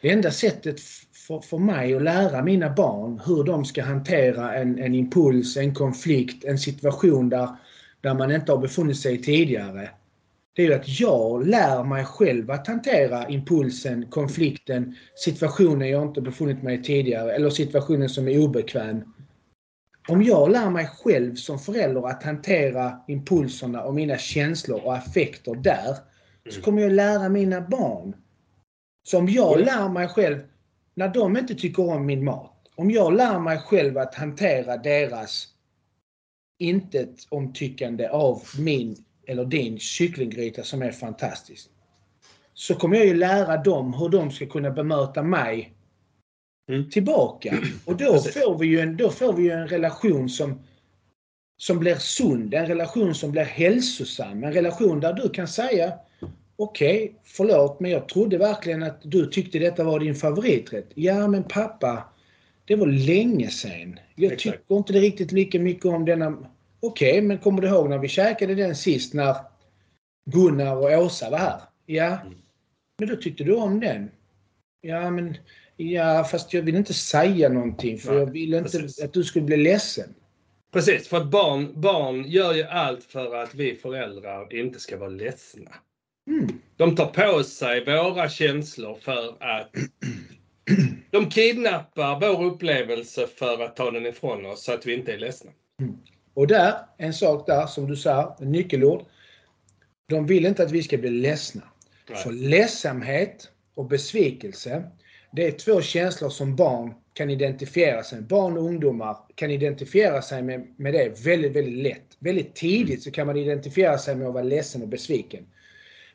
Det 0.01 0.10
enda 0.10 0.32
sättet 0.32 0.80
för, 1.27 1.39
för 1.39 1.58
mig 1.58 1.95
att 1.95 2.01
lära 2.01 2.43
mina 2.43 2.69
barn 2.69 3.21
hur 3.25 3.43
de 3.43 3.65
ska 3.65 3.84
hantera 3.84 4.56
en, 4.56 4.80
en 4.80 4.95
impuls, 4.95 5.58
en 5.58 5.73
konflikt, 5.73 6.45
en 6.45 6.58
situation 6.58 7.30
där, 7.30 7.49
där 8.01 8.13
man 8.13 8.32
inte 8.32 8.51
har 8.51 8.60
befunnit 8.60 8.99
sig 8.99 9.21
tidigare. 9.21 9.89
Det 10.53 10.62
är 10.62 10.67
ju 10.67 10.73
att 10.73 10.99
jag 10.99 11.47
lär 11.47 11.84
mig 11.84 12.06
själv 12.06 12.51
att 12.51 12.67
hantera 12.67 13.30
impulsen, 13.30 14.06
konflikten, 14.10 14.95
situationen 15.15 15.89
jag 15.89 16.03
inte 16.03 16.21
befunnit 16.21 16.63
mig 16.63 16.80
i 16.80 16.84
tidigare 16.84 17.32
eller 17.32 17.49
situationen 17.49 18.10
som 18.10 18.27
är 18.27 18.39
obekväm. 18.39 19.03
Om 20.08 20.24
jag 20.24 20.52
lär 20.52 20.70
mig 20.70 20.88
själv 20.88 21.36
som 21.36 21.60
förälder 21.60 22.08
att 22.08 22.24
hantera 22.24 23.00
impulserna 23.08 23.84
och 23.84 23.93
mina 23.93 24.17
känslor 24.17 24.82
och 24.86 24.96
affekter 24.96 25.56
där 25.56 25.96
så 26.50 26.52
Mm. 26.56 26.62
kommer 26.62 26.82
jag 26.82 26.91
lära 26.91 27.30
mina 27.30 27.62
barn. 27.62 28.15
Så 29.08 29.17
om 29.17 29.30
jag 29.30 29.60
lär 29.60 29.89
mig 29.89 30.08
själv, 30.08 30.39
när 30.96 31.08
de 31.08 31.38
inte 31.38 31.56
tycker 31.56 31.89
om 31.89 32.06
min 32.06 32.24
mat, 32.24 32.54
om 32.76 32.91
jag 32.91 33.13
lär 33.13 33.39
mig 33.39 33.58
själv 33.58 33.98
att 33.98 34.15
hantera 34.15 34.78
deras 34.78 35.48
intet 36.60 37.15
omtyckande 37.30 38.08
av 38.08 38.41
min 38.60 38.96
eller 39.28 39.46
din 39.46 39.80
kycklinggryta 39.80 40.63
som 40.63 40.82
är 40.82 40.91
fantastisk. 40.91 41.70
Så 42.54 42.76
kommer 42.76 42.98
jag 42.98 43.06
ju 43.06 43.13
lära 43.13 43.58
dem 43.58 43.93
hur 43.93 44.10
de 44.10 44.32
ska 44.32 44.46
kunna 44.46 44.72
bemöta 44.72 45.24
mig 45.24 45.74
Mm. 46.69 46.89
tillbaka. 46.89 47.58
Och 47.86 47.97
då 47.97 48.13
Precis. 48.13 48.34
får, 48.43 48.58
vi 48.58 48.67
ju 48.67 48.80
en, 48.80 48.97
då 48.97 49.10
får 49.10 49.34
vi 49.34 49.43
ju 49.43 49.51
en 49.51 49.67
relation 49.67 50.30
som, 50.30 50.60
som 51.58 51.80
blir 51.80 51.95
sund, 51.95 52.53
en 52.53 52.65
relation 52.67 53.15
som 53.15 53.32
blir 53.32 53.43
hälsosam. 53.43 54.43
En 54.43 54.53
relation 54.53 54.99
där 54.99 55.13
du 55.13 55.30
kan 55.30 55.47
säga 55.47 55.93
Okej, 56.60 57.15
förlåt 57.23 57.80
men 57.80 57.91
jag 57.91 58.10
trodde 58.10 58.38
verkligen 58.38 58.84
att 58.84 58.97
du 59.03 59.25
tyckte 59.25 59.60
detta 59.60 59.84
var 59.84 59.99
din 59.99 60.15
favoriträtt. 60.15 60.89
Ja 60.95 61.27
men 61.27 61.43
pappa, 61.43 62.03
det 62.65 62.75
var 62.75 62.88
länge 62.88 63.49
sedan. 63.49 63.99
Jag 64.15 64.34
Exakt. 64.34 64.58
tycker 64.58 64.77
inte 64.77 64.93
det 64.93 64.99
riktigt 64.99 65.32
lika 65.32 65.60
mycket 65.60 65.86
om 65.86 66.06
denna. 66.06 66.38
Okej, 66.80 67.21
men 67.21 67.38
kommer 67.38 67.62
du 67.62 67.67
ihåg 67.67 67.89
när 67.89 67.97
vi 67.97 68.08
käkade 68.08 68.56
den 68.56 68.75
sist 68.75 69.13
när 69.13 69.36
Gunnar 70.32 70.75
och 70.75 71.06
Åsa 71.06 71.30
var 71.30 71.38
här? 71.38 71.62
Ja, 71.86 72.06
Mm. 72.06 72.38
men 72.99 73.10
då 73.10 73.15
tyckte 73.15 73.43
du 73.43 73.56
om 73.56 73.80
den. 73.80 74.12
Ja, 74.82 75.10
men 75.12 75.38
ja, 75.78 76.24
fast 76.24 76.54
jag 76.54 76.62
vill 76.62 76.76
inte 76.76 76.94
säga 76.94 77.50
någonting 77.50 77.98
för 77.98 78.12
Nej, 78.12 78.20
jag 78.20 78.32
vill 78.32 78.54
inte 78.54 78.80
precis. 78.80 79.04
att 79.04 79.13
du 79.13 79.24
skulle 79.24 79.46
bli 79.46 79.58
ledsen. 79.58 80.16
Precis, 80.74 81.08
för 81.08 81.18
att 81.18 81.28
barn, 81.28 81.82
barn 81.82 82.24
gör 82.28 82.54
ju 82.54 82.63
allt 82.63 83.04
för 83.04 83.36
att 83.36 83.56
vi 83.56 83.76
föräldrar 83.76 84.54
inte 84.54 84.80
ska 84.80 84.98
vara 84.98 85.10
ledsna. 85.10 85.72
Mm. 86.30 86.48
De 86.78 86.96
tar 86.96 87.06
på 87.06 87.44
sig 87.44 87.86
våra 87.86 88.30
känslor 88.30 88.96
för 89.02 89.44
att 89.44 89.72
de 91.12 91.30
kidnappar 91.30 92.20
vår 92.20 92.44
upplevelse 92.44 93.28
för 93.28 93.63
att 93.63 93.76
ta 93.76 93.92
den 93.92 94.06
ifrån 94.06 94.46
oss 94.46 94.63
så 94.63 94.74
att 94.74 94.86
vi 94.86 94.94
inte 94.94 95.13
är 95.13 95.18
ledsna. 95.18 95.52
Och 96.34 96.48
där, 96.48 96.74
en 96.98 97.13
sak 97.13 97.48
där 97.48 97.68
som 97.68 97.88
du 97.88 97.96
sa, 97.96 98.38
nyckelord. 98.40 99.06
De 100.10 100.26
vill 100.26 100.46
inte 100.46 100.63
att 100.63 100.72
vi 100.72 100.84
ska 100.84 100.98
bli 100.98 101.10
ledsna. 101.10 101.62
Nej. 102.10 102.18
För 102.18 102.32
ledsamhet 102.32 103.50
och 103.76 103.86
besvikelse, 103.86 104.84
det 105.32 105.48
är 105.48 105.52
två 105.52 105.82
känslor 105.82 106.30
som 106.30 106.56
barn 106.56 106.94
kan 107.13 107.30
identifiera 107.30 108.04
sig 108.04 108.20
med. 108.20 108.28
Barn 108.28 108.58
och 108.58 108.63
ungdomar 108.63 109.18
kan 109.36 109.52
identifiera 109.52 110.22
sig 110.22 110.44
med, 110.44 110.68
med 110.78 110.94
det 110.94 111.26
väldigt, 111.26 111.56
väldigt 111.56 111.84
lätt. 111.84 112.18
Väldigt 112.20 112.56
tidigt 112.56 113.04
så 113.04 113.12
kan 113.12 113.28
man 113.28 113.38
identifiera 113.38 113.98
sig 113.98 114.16
med 114.16 114.28
att 114.28 114.34
vara 114.34 114.44
ledsen 114.44 114.82
och 114.82 114.88
besviken. 114.88 115.46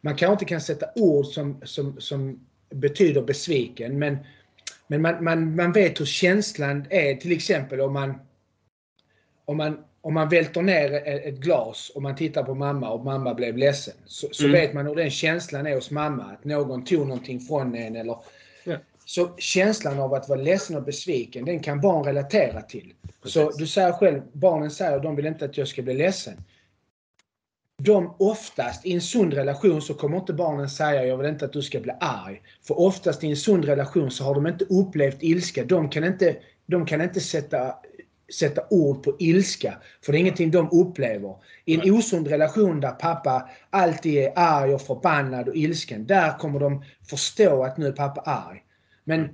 Man 0.01 0.17
kanske 0.17 0.33
inte 0.33 0.45
kan 0.45 0.61
sätta 0.61 0.87
ord 0.95 1.27
som, 1.27 1.61
som, 1.65 2.01
som 2.01 2.47
betyder 2.71 3.23
besviken, 3.23 3.99
men, 3.99 4.19
men 4.87 5.03
man, 5.03 5.25
man, 5.25 5.57
man 5.57 5.73
vet 5.73 6.01
hur 6.01 6.05
känslan 6.05 6.87
är, 6.91 7.15
till 7.15 7.33
exempel 7.33 7.81
om 7.81 7.93
man 7.93 8.15
om 9.45 9.57
man, 9.57 9.85
om 10.01 10.15
man 10.15 10.29
välter 10.29 10.63
ner 10.63 10.93
ett 11.07 11.39
glas 11.39 11.93
och 11.95 12.03
man 12.03 12.17
tittar 12.17 12.43
på 12.43 12.55
mamma 12.55 12.91
och 12.91 13.05
mamma 13.05 13.35
blev 13.35 13.57
ledsen. 13.57 13.95
Så, 14.07 14.29
så 14.33 14.45
Mm. 14.45 14.53
vet 14.61 14.75
man 14.75 14.87
hur 14.87 14.95
den 14.95 15.11
känslan 15.11 15.67
är 15.67 15.75
hos 15.75 15.91
mamma. 15.91 16.25
Att 16.25 16.45
någon 16.45 16.85
tog 16.85 17.07
någonting 17.07 17.41
från 17.41 17.75
en 17.75 17.97
eller... 17.97 18.17
Ja. 18.65 18.77
Så 19.15 19.35
känslan 19.39 19.99
av 19.99 20.15
att 20.15 20.29
vara 20.29 20.41
ledsen 20.41 20.77
och 20.77 20.83
besviken, 20.83 21.45
den 21.45 21.61
kan 21.61 21.81
barn 21.81 22.05
relatera 22.05 22.61
till. 22.61 22.95
Så 23.25 23.47
Precis. 23.47 23.59
du 23.59 23.67
säger 23.67 23.93
själv, 23.93 24.23
barnen 24.33 24.71
säger 24.71 24.97
att 24.97 25.03
de 25.03 25.17
vill 25.17 25.27
inte 25.27 25.45
att 25.45 25.59
jag 25.59 25.69
ska 25.69 25.83
bli 25.83 25.95
ledsen. 25.95 26.45
De 27.83 28.15
oftast, 28.19 28.87
i 28.87 28.93
en 28.93 29.01
sund 29.01 29.35
relation 29.35 29.83
så 29.83 29.95
kommer 29.95 30.17
inte 30.17 30.33
barnen 30.33 30.71
säga 30.71 31.07
jag 31.07 31.17
vill 31.17 31.27
inte 31.27 31.45
att 31.45 31.53
du 31.53 31.63
ska 31.63 31.81
bli 31.81 31.93
arg. 32.01 32.43
För 32.67 32.81
oftast 32.81 33.25
i 33.25 33.31
en 33.31 33.37
sund 33.37 33.65
relation 33.65 34.11
så 34.11 34.25
har 34.25 34.35
de 34.35 34.47
inte 34.47 34.65
upplevt 34.65 35.23
ilska. 35.23 35.65
De 35.65 35.89
kan 35.89 36.05
inte, 36.05 36.37
de 36.67 36.87
kan 36.87 37.01
inte 37.01 37.21
sätta, 37.21 37.75
sätta 38.39 38.63
ord 38.71 39.03
på 39.03 39.17
ilska. 39.19 39.79
För 40.05 40.13
det 40.13 40.19
är 40.19 40.21
ingenting 40.21 40.51
de 40.51 40.69
upplever. 40.73 41.37
I 41.65 41.75
en 41.75 41.81
Nej. 41.81 41.91
osund 41.91 42.29
relation 42.29 42.81
där 42.81 42.93
pappa 42.93 43.51
alltid 43.71 44.19
är 44.19 44.33
arg 44.37 44.75
och 44.75 44.83
förbannad 44.83 45.49
och 45.49 45.57
ilsken. 45.57 46.07
Där 46.07 46.39
kommer 46.39 46.61
de 46.61 46.85
förstå 47.11 47.65
att 47.65 47.77
nu 47.77 47.87
är 47.87 47.93
pappa 47.93 48.21
arg. 48.21 48.63
Men 49.05 49.29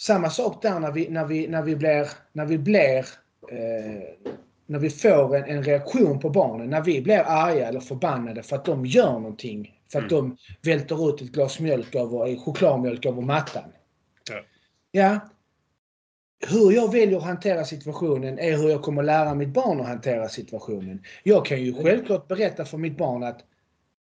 samma 0.00 0.30
sak 0.30 0.62
där 0.62 0.80
när 0.80 0.92
vi, 0.92 1.08
när 1.08 1.24
vi, 1.24 1.48
när 1.48 1.62
vi 1.62 1.76
blir, 1.76 2.08
när 2.32 2.46
vi 2.46 2.58
blir 2.58 3.06
eh, 3.50 4.28
när 4.66 4.78
vi 4.78 4.90
får 4.90 5.36
en, 5.36 5.44
en 5.44 5.62
reaktion 5.62 6.20
på 6.20 6.30
barnen, 6.30 6.70
när 6.70 6.82
vi 6.82 7.02
blir 7.02 7.18
arga 7.18 7.68
eller 7.68 7.80
förbannade 7.80 8.42
för 8.42 8.56
att 8.56 8.64
de 8.64 8.86
gör 8.86 9.12
någonting. 9.12 9.78
För 9.92 10.02
att 10.02 10.08
de 10.08 10.36
välter 10.62 11.08
ut 11.08 11.22
ett 11.22 11.32
glas 11.32 11.60
mjölk 11.60 11.94
över, 11.94 12.28
eh, 12.28 12.38
chokladmjölk 12.42 13.06
över 13.06 13.22
mattan. 13.22 13.72
Ja. 14.30 14.40
Ja. 14.90 15.20
Hur 16.48 16.72
jag 16.72 16.92
väljer 16.92 17.16
att 17.18 17.24
hantera 17.24 17.64
situationen 17.64 18.38
är 18.38 18.56
hur 18.56 18.68
jag 18.68 18.82
kommer 18.82 19.02
lära 19.02 19.34
mitt 19.34 19.48
barn 19.48 19.80
att 19.80 19.86
hantera 19.86 20.28
situationen. 20.28 21.02
Jag 21.22 21.46
kan 21.46 21.62
ju 21.62 21.82
självklart 21.82 22.28
berätta 22.28 22.64
för 22.64 22.78
mitt 22.78 22.96
barn 22.96 23.22
att 23.22 23.40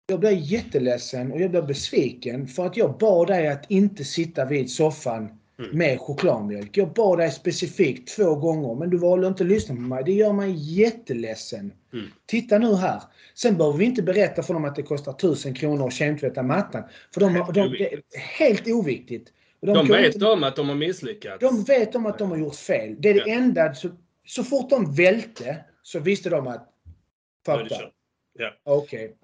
jag 0.06 0.20
blir 0.20 0.30
jätteledsen 0.30 1.32
och 1.32 1.40
jag 1.40 1.50
blir 1.50 1.62
besviken 1.62 2.46
för 2.46 2.66
att 2.66 2.76
jag 2.76 2.98
bad 2.98 3.26
dig 3.26 3.48
att 3.48 3.70
inte 3.70 4.04
sitta 4.04 4.44
vid 4.44 4.70
soffan 4.70 5.28
Mm. 5.58 5.78
med 5.78 6.00
chokladmjölk. 6.00 6.76
Jag 6.76 6.92
bad 6.92 7.18
dig 7.18 7.30
specifikt 7.30 8.16
två 8.16 8.34
gånger 8.34 8.74
men 8.74 8.90
du 8.90 8.96
valde 8.98 9.26
inte 9.26 9.42
att 9.42 9.48
lyssna 9.48 9.74
på 9.74 9.80
mig. 9.80 10.04
Det 10.04 10.12
gör 10.12 10.32
mig 10.32 10.52
jätteledsen. 10.80 11.72
Mm. 11.92 12.06
Titta 12.26 12.58
nu 12.58 12.74
här. 12.74 13.02
Sen 13.34 13.56
behöver 13.56 13.78
vi 13.78 13.84
inte 13.84 14.02
berätta 14.02 14.42
för 14.42 14.54
dem 14.54 14.64
att 14.64 14.76
det 14.76 14.82
kostar 14.82 15.12
1000 15.12 15.54
kronor 15.54 15.86
att 15.86 15.92
kemtvätta 15.92 16.42
mattan. 16.42 16.82
För 17.14 17.20
de, 17.20 17.34
Helt 17.34 17.54
de, 17.54 17.68
det 17.78 17.92
är 17.94 18.00
helt 18.18 18.66
oviktigt. 18.68 19.32
De 19.60 19.74
kommer 19.76 20.02
vet 20.02 20.14
inte- 20.14 20.26
om 20.26 20.44
att 20.44 20.56
de 20.56 20.68
har 20.68 20.76
misslyckats. 20.76 21.40
de 21.40 21.62
vet 21.64 21.94
om 21.94 22.06
att 22.06 22.18
de 22.18 22.30
har 22.30 22.38
gjort 22.38 22.54
fel. 22.56 22.96
Det 22.98 23.08
är 23.10 23.14
det 23.14 23.20
Ja. 23.26 23.34
enda. 23.34 23.74
Så, 23.74 23.88
så 24.26 24.44
fort 24.44 24.70
de 24.70 24.94
välte 24.94 25.56
så 25.82 25.98
visste 26.00 26.30
de 26.30 26.46
att 26.46 26.68
fuck. 27.46 27.72
Ja. 28.38 28.52
Okej, 28.64 29.16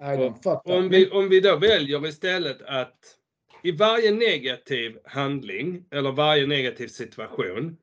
that. 0.43 0.61
Om 0.65 0.89
vi, 0.89 1.09
om 1.09 1.29
vi 1.29 1.39
då 1.39 1.55
väljer 1.55 2.07
istället 2.07 2.61
att 2.61 3.17
i 3.63 3.71
varje 3.71 4.11
negativ 4.11 4.97
handling 5.03 5.85
eller 5.91 6.11
varje 6.11 6.47
negativ 6.47 6.87
situation 6.87 7.77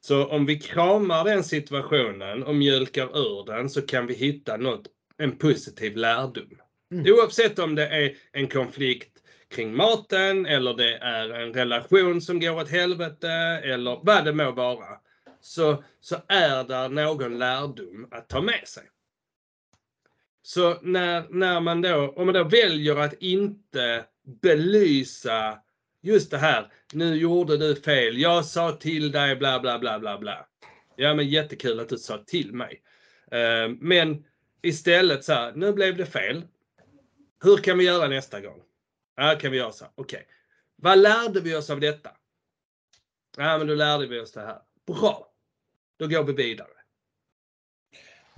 så 0.00 0.26
om 0.26 0.46
vi 0.46 0.58
kramar 0.58 1.24
den 1.24 1.44
situationen 1.44 2.42
och 2.42 2.54
mjölkar 2.54 3.18
ur 3.18 3.46
den 3.46 3.70
så 3.70 3.82
kan 3.82 4.06
vi 4.06 4.14
hitta 4.14 4.56
något, 4.56 4.86
en 5.16 5.38
positiv 5.38 5.96
lärdom. 5.96 6.58
Mm. 6.92 7.04
Oavsett 7.14 7.58
om 7.58 7.74
det 7.74 7.86
är 7.86 8.16
en 8.32 8.48
konflikt 8.48 9.18
kring 9.48 9.76
maten 9.76 10.46
eller 10.46 10.74
det 10.74 10.96
är 10.96 11.30
en 11.30 11.52
relation 11.52 12.20
som 12.20 12.40
går 12.40 12.56
åt 12.56 12.70
helvete 12.70 13.30
eller 13.64 14.00
vad 14.02 14.24
det 14.24 14.32
må 14.32 14.50
vara. 14.50 15.00
Så, 15.40 15.84
så 16.00 16.16
är 16.28 16.64
där 16.64 16.88
någon 16.88 17.38
lärdom 17.38 18.08
att 18.10 18.28
ta 18.28 18.40
med 18.40 18.68
sig. 18.68 18.84
Så 20.46 20.80
när, 20.82 21.26
när 21.30 21.60
man 21.60 21.82
då, 21.82 22.08
om 22.16 22.26
man 22.26 22.34
då 22.34 22.44
väljer 22.44 22.96
att 22.96 23.12
inte 23.12 24.04
belysa 24.42 25.58
just 26.02 26.30
det 26.30 26.38
här, 26.38 26.72
nu 26.92 27.14
gjorde 27.14 27.56
du 27.56 27.76
fel, 27.76 28.18
jag 28.18 28.44
sa 28.44 28.72
till 28.72 29.12
dig 29.12 29.36
bla 29.36 29.60
bla 29.60 29.78
bla 29.78 29.98
bla 29.98 30.18
bla. 30.18 30.46
Ja 30.96 31.14
men 31.14 31.28
jättekul 31.28 31.80
att 31.80 31.88
du 31.88 31.98
sa 31.98 32.18
till 32.18 32.52
mig. 32.52 32.82
Eh, 33.30 33.68
men 33.80 34.24
istället 34.62 35.24
så 35.24 35.32
här, 35.32 35.52
nu 35.52 35.72
blev 35.72 35.96
det 35.96 36.06
fel. 36.06 36.42
Hur 37.42 37.56
kan 37.56 37.78
vi 37.78 37.84
göra 37.84 38.08
nästa 38.08 38.40
gång? 38.40 38.62
Ja, 39.16 39.38
kan 39.40 39.50
vi 39.50 39.58
göra 39.58 39.72
så 39.72 39.84
här, 39.84 39.92
okej. 39.94 40.26
Vad 40.76 40.98
lärde 40.98 41.40
vi 41.40 41.56
oss 41.56 41.70
av 41.70 41.80
detta? 41.80 42.10
Ja 43.36 43.58
men 43.58 43.66
då 43.66 43.74
lärde 43.74 44.06
vi 44.06 44.20
oss 44.20 44.32
det 44.32 44.40
här. 44.40 44.58
Bra! 44.86 45.32
Då 45.96 46.06
går 46.06 46.24
vi 46.24 46.32
vidare. 46.32 46.75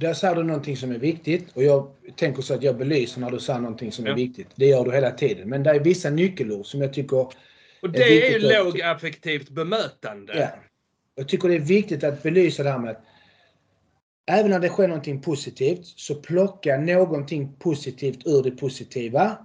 Där 0.00 0.14
sa 0.14 0.34
du 0.34 0.42
någonting 0.42 0.76
som 0.76 0.90
är 0.92 0.98
viktigt 0.98 1.50
och 1.54 1.62
jag 1.62 1.90
tänker 2.16 2.42
så 2.42 2.54
att 2.54 2.62
jag 2.62 2.76
belyser 2.78 3.20
när 3.20 3.30
du 3.30 3.38
sa 3.38 3.58
någonting 3.58 3.92
som 3.92 4.06
Ja. 4.06 4.12
är 4.12 4.16
viktigt. 4.16 4.48
Det 4.54 4.66
gör 4.66 4.84
du 4.84 4.92
hela 4.92 5.10
tiden. 5.10 5.48
Men 5.48 5.62
det 5.62 5.70
är 5.70 5.80
vissa 5.80 6.10
nyckelord 6.10 6.66
som 6.66 6.80
jag 6.80 6.92
tycker 6.92 7.16
Och 7.16 7.32
är 7.82 7.88
det 7.88 8.02
är 8.02 8.08
ju 8.08 8.20
viktigt 8.20 8.58
att- 8.58 8.64
lågaffektivt 8.64 9.48
bemötande. 9.50 10.38
Ja. 10.38 10.48
Jag 11.14 11.28
tycker 11.28 11.48
det 11.48 11.54
är 11.54 11.58
viktigt 11.60 12.04
att 12.04 12.22
belysa 12.22 12.62
det 12.62 12.70
här 12.70 12.78
med 12.78 12.90
att 12.90 13.02
även 14.30 14.50
när 14.50 14.58
det 14.60 14.68
sker 14.68 14.88
någonting 14.88 15.20
positivt 15.20 15.86
så 15.86 16.14
plocka 16.14 16.76
någonting 16.76 17.52
positivt 17.58 18.26
ur 18.26 18.42
det 18.42 18.50
positiva. 18.50 19.38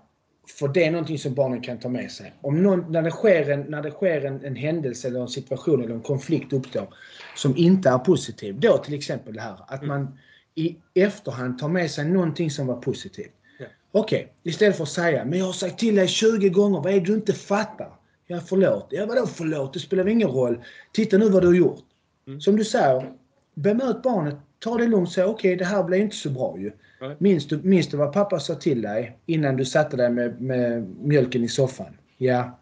För 0.60 0.68
det 0.68 0.84
är 0.86 0.92
någonting 0.92 1.20
som 1.20 1.34
barnen 1.34 1.62
kan 1.62 1.80
ta 1.80 1.90
med 1.90 2.12
sig. 2.12 2.34
Om 2.42 2.64
någon, 2.64 2.92
när 2.92 3.02
det 3.02 3.12
sker, 3.12 3.50
en, 3.50 3.62
när 3.62 3.82
det 3.82 3.92
sker 3.92 4.26
en, 4.26 4.46
en 4.46 4.56
händelse 4.56 5.08
eller 5.08 5.20
en 5.22 5.28
situation 5.28 5.84
eller 5.84 5.94
en 5.96 6.02
konflikt 6.02 6.54
uppstår 6.54 6.94
som 7.36 7.58
inte 7.58 7.90
är 7.90 7.98
positiv. 7.98 8.60
Då 8.60 8.78
till 8.78 8.94
exempel 8.94 9.34
det 9.34 9.42
här 9.42 9.58
att 9.68 9.84
Mm. 9.84 9.88
man 9.88 10.20
i 10.56 10.76
efterhand 10.94 11.60
tar 11.60 11.70
med 11.70 11.92
sig 11.92 12.06
någonting 12.06 12.52
som 12.52 12.68
var 12.68 12.76
positivt. 12.76 13.34
Ja. 13.60 13.66
Okej, 13.92 14.34
istället 14.44 14.78
för 14.78 14.84
att 14.84 14.90
säga 14.90 15.26
men 15.26 15.40
jag 15.40 15.46
har 15.46 15.54
sagt 15.54 15.80
till 15.80 15.96
dig 15.96 16.08
20 16.08 16.50
gånger, 16.50 16.80
vad 16.80 16.94
är 16.94 17.00
det 17.00 17.06
du 17.06 17.14
inte 17.14 17.34
fattar? 17.34 17.90
Ja, 18.28 18.40
förlåt. 18.46 18.88
Ja, 18.90 19.06
vadå 19.06 19.28
förlåt? 19.28 19.74
Det 19.74 19.80
spelar 19.80 20.08
ingen 20.08 20.30
roll. 20.30 20.64
Titta 20.92 21.18
nu 21.18 21.30
vad 21.30 21.44
du 21.44 21.48
har 21.48 21.56
gjort. 21.56 21.84
Mm. 22.28 22.42
Som 22.42 22.56
du 22.56 22.64
säger, 22.64 23.14
bemöt 23.54 24.04
barnet. 24.04 24.36
Ta 24.60 24.78
det 24.78 24.88
lugnt 24.88 25.08
och 25.08 25.14
säg 25.14 25.24
okej, 25.24 25.56
det 25.56 25.66
här 25.66 25.84
blev 25.84 26.02
inte 26.02 26.16
så 26.16 26.30
bra 26.30 26.56
ju. 26.60 26.72
Minns 27.18 27.48
du, 27.48 27.60
minns 27.64 27.88
du 27.88 27.98
vad 27.98 28.14
pappa 28.14 28.40
sa 28.40 28.56
till 28.56 28.82
dig 28.82 29.18
innan 29.26 29.58
du 29.58 29.66
satte 29.66 29.98
dig 29.98 30.10
med, 30.10 30.42
med 30.42 30.90
mjölken 31.02 31.44
i 31.44 31.48
soffan? 31.48 31.98
Ja. 32.18 32.60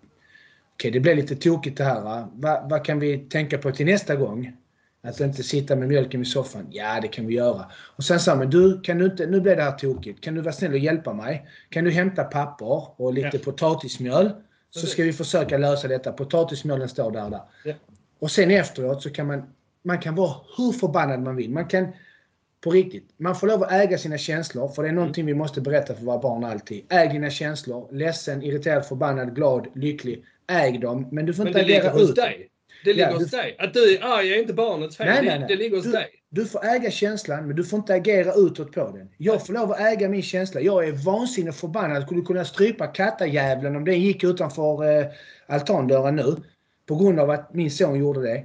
Okej, 0.73 0.91
det 0.91 0.99
blev 0.99 1.15
lite 1.15 1.35
tokigt 1.35 1.77
det 1.77 1.83
här. 1.83 2.01
Va? 2.01 2.29
Va, 2.33 2.67
vad 2.69 2.85
kan 2.85 2.99
vi 2.99 3.17
tänka 3.17 3.57
på 3.57 3.71
till 3.71 3.85
nästa 3.85 4.15
gång? 4.15 4.57
Att 5.03 5.19
inte 5.19 5.43
sitta 5.43 5.75
med 5.75 5.87
mjölken 5.87 6.21
i 6.21 6.25
soffan? 6.25 6.67
Ja, 6.71 6.99
det 7.01 7.07
kan 7.07 7.27
vi 7.27 7.33
göra. 7.33 7.65
Och 7.95 8.03
sen 8.03 8.19
sa 8.19 8.35
men 8.35 8.49
du, 8.49 8.81
kan 8.81 8.97
du 8.97 9.05
inte, 9.05 9.25
nu 9.25 9.41
blev 9.41 9.57
det 9.57 9.63
här 9.63 9.71
tokigt. 9.71 10.21
Kan 10.23 10.35
du 10.35 10.41
vara 10.41 10.53
snäll 10.53 10.71
och 10.71 10.77
hjälpa 10.77 11.13
mig? 11.13 11.47
Kan 11.69 11.83
du 11.83 11.91
hämta 11.91 12.23
papper 12.23 13.01
och 13.01 13.13
lite 13.13 13.29
Ja. 13.37 13.39
potatismjöl? 13.43 14.29
Så 14.69 14.87
ska 14.87 15.03
vi 15.03 15.13
försöka 15.13 15.57
lösa 15.57 15.87
detta. 15.87 16.11
Potatismjölen 16.11 16.89
står 16.89 17.11
där 17.11 17.23
och 17.25 17.31
där. 17.31 17.41
Ja. 17.65 17.73
Och 18.19 18.31
sen 18.31 18.51
efteråt 18.51 19.03
så 19.03 19.09
kan 19.09 19.27
man, 19.27 19.43
man 19.83 19.99
kan 19.99 20.15
vara 20.15 20.33
hur 20.57 20.71
förbannad 20.71 21.21
man 21.21 21.35
vill. 21.35 21.49
Man 21.51 21.65
kan, 21.65 21.87
på 22.63 22.71
riktigt, 22.71 23.09
man 23.17 23.35
får 23.35 23.47
lov 23.47 23.63
att 23.63 23.71
äga 23.71 23.97
sina 23.97 24.17
känslor. 24.17 24.67
För 24.67 24.83
det 24.83 24.89
är 24.89 24.93
någonting 24.93 25.25
vi 25.25 25.33
måste 25.33 25.61
berätta 25.61 25.93
för 25.95 26.03
våra 26.03 26.17
barn 26.19 26.43
alltid. 26.43 26.85
Äg 26.89 27.07
dina 27.09 27.29
känslor. 27.29 27.87
Ledsen, 27.91 28.43
irriterad, 28.43 28.85
förbannad, 28.85 29.35
glad, 29.35 29.67
lycklig. 29.75 30.25
Äg 30.47 30.77
dem. 30.77 31.07
Men 31.11 31.25
du 31.25 31.33
får 31.33 31.43
Men 31.43 31.47
inte 31.47 31.61
agera 31.61 31.93
ut. 31.99 32.15
dig. 32.15 32.47
Det 32.83 32.93
ligger 32.93 33.09
Ja, 33.09 33.13
hos 33.17 33.31
du- 33.31 33.37
dig. 33.37 33.55
Att 33.59 33.73
du 33.73 33.95
är 33.97 34.03
arg 34.03 34.33
är 34.33 34.39
inte 34.39 34.53
barnets 34.53 34.97
fel. 34.97 35.07
Nej, 35.07 35.25
nej, 35.25 35.39
nej. 35.39 35.47
det 35.47 35.55
ligger 35.55 35.75
hos 35.75 35.85
Du- 35.85 35.91
dig. 35.91 36.07
Du 36.29 36.45
får 36.45 36.65
äga 36.65 36.91
känslan, 36.91 37.47
men 37.47 37.55
du 37.55 37.63
får 37.63 37.79
inte 37.79 37.93
agera 37.93 38.33
utåt 38.33 38.71
på 38.71 38.91
den. 38.97 39.09
Jag 39.17 39.45
får 39.45 39.53
lov 39.53 39.71
att 39.71 39.79
äga 39.79 40.09
min 40.09 40.21
känsla. 40.21 40.61
Jag 40.61 40.87
är 40.87 40.91
vansinnigt 40.91 41.57
förbannad. 41.57 41.97
Jag 41.97 42.03
skulle 42.03 42.21
kunna 42.21 42.45
strypa 42.45 42.87
kattajävlen 42.87 43.75
om 43.75 43.85
den 43.85 43.99
gick 44.01 44.23
utanför 44.23 44.99
eh, 44.99 45.05
altandörren 45.47 46.15
nu. 46.15 46.35
På 46.85 46.95
grund 46.95 47.19
av 47.19 47.29
att 47.29 47.53
min 47.53 47.71
son 47.71 47.99
gjorde 47.99 48.21
det. 48.21 48.43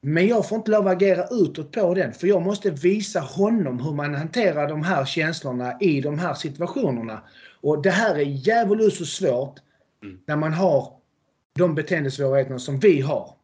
Men 0.00 0.26
jag 0.28 0.48
får 0.48 0.56
inte 0.58 0.70
lov 0.70 0.86
att 0.86 0.92
agera 0.96 1.26
utåt 1.30 1.72
på 1.72 1.94
den. 1.94 2.12
För 2.12 2.26
jag 2.26 2.42
måste 2.42 2.70
visa 2.70 3.20
honom 3.20 3.80
hur 3.80 3.92
man 3.92 4.14
hanterar 4.14 4.68
de 4.68 4.82
här 4.82 5.04
känslorna 5.04 5.76
i 5.80 6.00
de 6.00 6.18
här 6.18 6.34
situationerna. 6.34 7.22
Och 7.60 7.82
det 7.82 7.90
här 7.90 8.14
är 8.14 8.20
djävulskt 8.24 8.98
så 8.98 9.04
svårt 9.06 9.54
Mm. 10.02 10.18
när 10.26 10.36
man 10.36 10.52
har 10.52 10.92
de 11.58 11.74
beteendesvårigheterna 11.74 12.58
som 12.58 12.78
vi 12.78 13.00
har. 13.00 13.34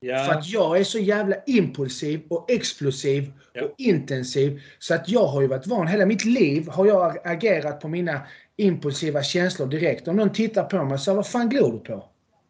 För 0.00 0.06
Ja, 0.06 0.34
att 0.34 0.48
jag 0.48 0.78
är 0.78 0.84
så 0.84 0.98
jävla 0.98 1.36
impulsiv 1.46 2.20
och 2.28 2.50
explosiv 2.50 3.32
Ja. 3.52 3.64
och 3.64 3.74
intensiv. 3.78 4.60
Så 4.78 4.94
att 4.94 5.08
jag 5.08 5.26
har 5.26 5.40
ju 5.42 5.46
varit 5.46 5.66
van, 5.66 5.86
hela 5.86 6.06
mitt 6.06 6.24
liv 6.24 6.68
har 6.68 6.86
jag 6.86 7.18
agerat 7.24 7.80
på 7.80 7.88
mina 7.88 8.20
impulsiva 8.56 9.22
känslor 9.22 9.66
direkt. 9.66 10.08
Om 10.08 10.16
någon 10.16 10.32
tittar 10.32 10.64
på 10.64 10.84
mig 10.84 10.94
och 10.94 11.00
säger 11.00 11.16
vad 11.16 11.26
fan 11.26 11.48
glor 11.48 11.72
du 11.72 11.78
på? 11.78 12.04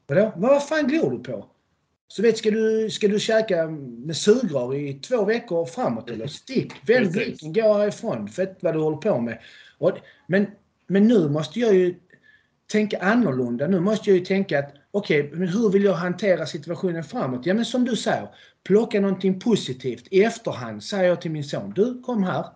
Vadå? 0.07 0.33
Vad 0.37 0.69
fan 0.69 0.87
glor 0.89 1.11
du 1.11 1.19
på? 1.19 1.47
Så 2.09 2.23
vet, 2.23 2.39
ska 2.39 2.51
du, 2.51 2.91
ska 2.91 3.09
du 3.09 3.19
käka 3.21 3.67
med 4.07 4.17
sugrör 4.17 4.75
i 4.75 4.95
två 4.95 5.25
veckor 5.25 5.67
framåt 5.67 6.11
eller? 6.11 6.27
Stick! 6.27 6.73
Vänd 6.89 7.13
blicken, 7.13 7.53
gå 7.53 7.75
härifrån. 7.75 8.29
Fett 8.29 8.59
vad 8.61 8.75
du 8.75 8.79
håller 8.81 8.97
på 8.97 9.21
med. 9.21 9.39
Och, 9.79 9.93
men, 10.27 10.47
men 10.87 11.09
nu 11.09 11.29
måste 11.29 11.61
jag 11.61 11.75
ju 11.75 11.95
tänka 12.73 12.99
annorlunda. 12.99 13.67
Nu 13.67 13.81
måste 13.81 14.11
jag 14.11 14.19
ju 14.19 14.25
tänka 14.25 14.59
att 14.59 14.75
okej, 14.91 15.31
men 15.33 15.49
hur 15.49 15.71
vill 15.71 15.85
jag 15.85 15.95
hantera 15.95 16.47
situationen 16.47 17.05
framåt? 17.05 17.47
Ja, 17.47 17.55
men 17.55 17.65
som 17.65 17.85
du 17.85 17.97
säger, 17.97 18.29
plocka 18.65 19.01
någonting 19.01 19.41
positivt. 19.41 20.07
I 20.11 20.23
efterhand 20.23 20.85
säger 20.85 21.09
jag 21.09 21.21
till 21.21 21.31
min 21.31 21.45
son, 21.45 21.73
du 21.77 22.03
kom 22.03 22.23
här. 22.23 22.47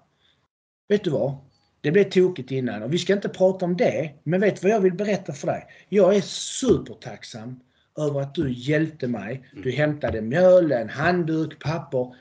Vet 0.88 1.04
du 1.04 1.10
vad? 1.10 1.36
Det 1.80 1.90
blev 1.90 2.10
tokigt 2.10 2.50
innan 2.50 2.82
och 2.82 2.92
vi 2.92 2.98
ska 2.98 3.12
inte 3.12 3.28
prata 3.28 3.64
om 3.64 3.76
det. 3.76 4.10
Men 4.24 4.40
vet 4.40 4.60
du 4.60 4.68
vad 4.68 4.76
jag 4.76 4.80
vill 4.80 4.94
berätta 4.94 5.32
för 5.32 5.46
dig? 5.46 5.66
Jag 5.88 6.16
är 6.16 6.20
supertacksam 6.20 7.60
över 7.98 8.20
att 8.20 8.34
du 8.34 8.52
hjälpte 8.52 9.08
mig. 9.08 9.48
Du 9.64 9.70
hämtade 9.70 10.20
mjöl, 10.20 10.72
en 10.72 10.88
handduk, 10.88 11.58
papper. 11.58 12.14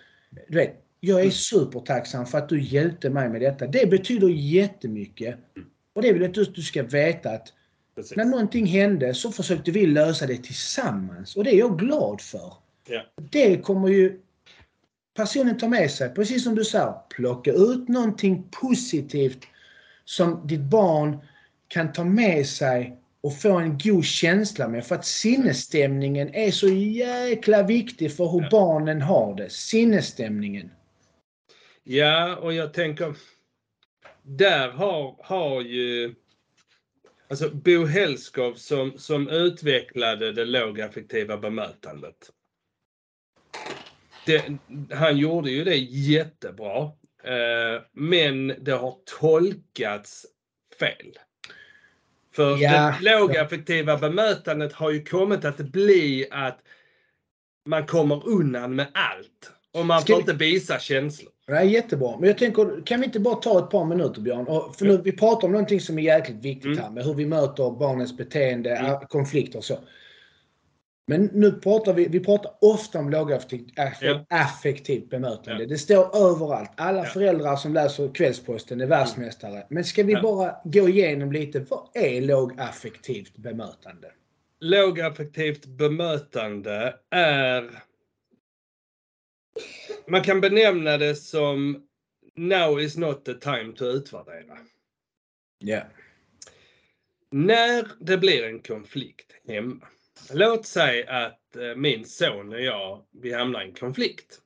Du 0.48 0.58
vet, 0.58 0.84
jag 1.00 1.22
är 1.22 1.30
supertacksam 1.30 2.26
för 2.26 2.38
att 2.38 2.50
du 2.50 2.62
hjälpte 2.62 3.10
mig 3.10 3.30
med 3.30 3.42
detta. 3.42 3.68
Det 3.68 3.90
betyder 3.90 4.28
jättemycket. 4.30 5.36
Och 5.94 6.02
det 6.02 6.14
vill 6.14 6.22
jag 6.22 6.40
att 6.40 6.56
du 6.56 6.62
ska 6.62 6.84
veta 6.84 7.30
att 7.30 7.54
precis. 7.96 8.18
när 8.18 8.26
någonting 8.26 8.66
hände 8.66 9.14
så 9.14 9.32
försökte 9.32 9.72
vi 9.72 9.86
lösa 9.86 10.26
det 10.28 10.38
tillsammans 10.38 11.36
och 11.36 11.44
det 11.44 11.50
är 11.56 11.60
jag 11.60 11.80
glad 11.80 12.22
för. 12.22 12.54
Ja. 12.88 13.02
Det 13.32 13.58
kommer 13.58 13.88
ju 13.88 14.20
personen 15.16 15.58
ta 15.58 15.68
med 15.68 15.92
sig, 15.92 16.10
precis 16.10 16.44
som 16.44 16.56
du 16.56 16.64
sa, 16.66 17.06
plocka 17.10 17.52
ut 17.52 17.88
någonting 17.88 18.44
positivt 18.62 19.46
som 20.06 20.48
ditt 20.48 20.62
barn 20.62 21.18
kan 21.68 21.92
ta 21.94 22.04
med 22.04 22.48
sig 22.48 22.98
och 23.22 23.42
få 23.42 23.58
en 23.58 23.78
god 23.78 24.06
känsla 24.06 24.68
med. 24.68 24.86
För 24.86 24.96
att 24.96 25.06
sinnesstämningen 25.06 26.34
är 26.36 26.52
så 26.52 26.68
jäkla 26.68 27.64
viktig 27.64 28.16
för 28.16 28.28
hur 28.28 28.42
Ja. 28.42 28.48
barnen 28.52 29.02
har 29.02 29.36
det. 29.36 29.50
Sinnesstämningen. 29.50 30.72
Ja, 31.84 32.36
och 32.36 32.54
jag 32.54 32.74
tänker, 32.74 33.16
där 34.24 34.70
har, 34.70 35.16
har 35.24 35.62
ju 35.62 36.16
Alltså 37.28 37.50
Bo 37.50 37.86
Hellskov 37.86 38.54
som, 38.54 38.98
som 38.98 39.30
utvecklade 39.30 40.32
det 40.32 40.46
lågaffektiva 40.46 41.38
bemötandet. 41.38 42.32
Det, 44.26 44.46
han 44.92 45.18
gjorde 45.18 45.52
ju 45.52 45.64
det 45.64 45.76
jättebra. 45.78 46.84
Eh, 47.24 47.82
men 47.92 48.48
det 48.48 48.72
har 48.72 48.96
tolkats 49.20 50.26
fel. 50.80 51.18
För 52.36 52.58
Ja. 52.58 52.96
det 53.02 53.12
lågaffektiva 53.20 53.98
bemötandet 53.98 54.74
har 54.74 54.92
ju 54.92 55.04
kommit 55.06 55.46
att 55.46 55.58
bli 55.58 56.28
att 56.32 56.60
man 57.66 57.86
kommer 57.88 58.28
undan 58.28 58.76
med 58.76 58.88
allt. 58.94 59.52
Och 59.72 59.86
man 59.86 60.02
Ska 60.02 60.14
får 60.14 60.18
vi- 60.18 60.22
inte 60.22 60.34
visa 60.46 60.80
känslor. 60.80 61.33
Det 61.48 61.54
är 61.54 61.62
jättebra. 61.64 62.18
Men 62.20 62.28
jag 62.30 62.38
tänker, 62.38 62.86
kan 62.86 63.00
vi 63.00 63.06
inte 63.06 63.20
bara 63.20 63.36
ta 63.36 63.60
ett 63.60 63.70
par 63.70 63.86
minuter 63.86 64.22
Björn? 64.22 64.48
Och, 64.48 64.76
för 64.76 64.86
nu, 64.86 64.98
vi 65.04 65.12
pratar 65.12 65.48
om 65.48 65.52
någonting 65.52 65.80
som 65.82 66.00
är 66.00 66.04
jäkligt 66.04 66.38
viktigt 66.46 66.66
Mm. 66.66 66.78
här 66.84 66.90
med 66.90 67.06
hur 67.06 67.14
vi 67.14 67.26
möter 67.26 67.72
barnens 67.80 68.18
beteende, 68.18 68.76
Mm. 68.76 68.92
a- 68.92 69.06
konflikter 69.10 69.58
och 69.58 69.64
så. 69.64 69.78
Men 71.08 71.30
nu 71.34 71.52
pratar 71.52 71.94
vi, 71.94 72.08
vi 72.08 72.20
pratar 72.20 72.52
ofta 72.62 73.00
om 73.00 73.10
lågaffektivt 73.10 73.78
aff- 73.80 73.98
Ja. 74.02 74.26
affektivt 74.30 75.10
bemötande. 75.10 75.64
Ja. 75.64 75.70
Det 75.70 75.78
står 75.78 76.16
överallt. 76.16 76.72
Alla 76.78 76.98
Ja. 76.98 77.06
föräldrar 77.06 77.56
som 77.56 77.74
läser 77.74 78.14
Kvällsposten 78.14 78.82
är 78.82 78.86
världsmästare. 78.86 79.66
Men 79.70 79.84
ska 79.84 80.04
vi 80.04 80.14
Ja. 80.14 80.22
bara 80.22 80.56
gå 80.64 80.90
igenom 80.90 81.32
lite, 81.32 81.60
vad 81.70 81.90
är 81.94 82.22
lågaffektivt 82.22 83.38
bemötande? 83.38 84.08
lågaffektivt 84.60 85.66
bemötande 85.66 86.94
är... 87.12 87.84
Man 90.08 90.24
kan 90.24 90.42
benämna 90.42 90.98
det 90.98 91.16
som 91.16 91.88
Now 92.36 92.82
is 92.82 92.98
not 92.98 93.26
the 93.26 93.34
time 93.34 93.74
to 93.76 93.86
utvärdera. 93.86 94.58
Ja. 95.58 95.82
När 97.32 97.88
det 98.00 98.18
blir 98.18 98.44
en 98.44 98.60
konflikt 98.60 99.36
hemma. 99.48 99.88
Låt 100.34 100.66
säga 100.66 101.12
att 101.26 101.56
eh, 101.56 101.76
min 101.76 102.06
son 102.06 102.54
och 102.54 102.62
jag, 102.62 103.06
vi 103.12 103.34
hamnar 103.34 103.62
i 103.62 103.66
en 103.66 103.74
konflikt. 103.74 104.42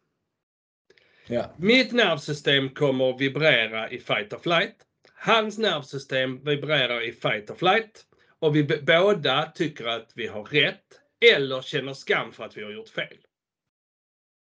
Ja. 1.28 1.56
Mitt 1.58 1.92
nervsystem 1.92 2.70
kommer 2.70 3.10
att 3.10 3.22
vibrera 3.22 3.92
i 3.92 4.00
fight 4.00 4.34
or 4.34 4.40
flight. 4.40 4.76
Hans 5.14 5.58
nervsystem 5.58 6.44
vibrerar 6.44 7.02
i 7.02 7.12
fight 7.12 7.50
or 7.50 7.56
flight. 7.56 8.06
Och 8.40 8.56
vi 8.56 8.64
båda 8.64 9.52
tycker 9.56 9.86
att 9.86 10.12
vi 10.16 10.28
har 10.28 10.44
rätt 10.44 11.02
eller 11.32 11.62
känner 11.62 11.94
skam 11.94 12.32
för 12.32 12.44
att 12.46 12.58
vi 12.58 12.64
har 12.64 12.72
gjort 12.72 12.90
fel. 12.90 13.18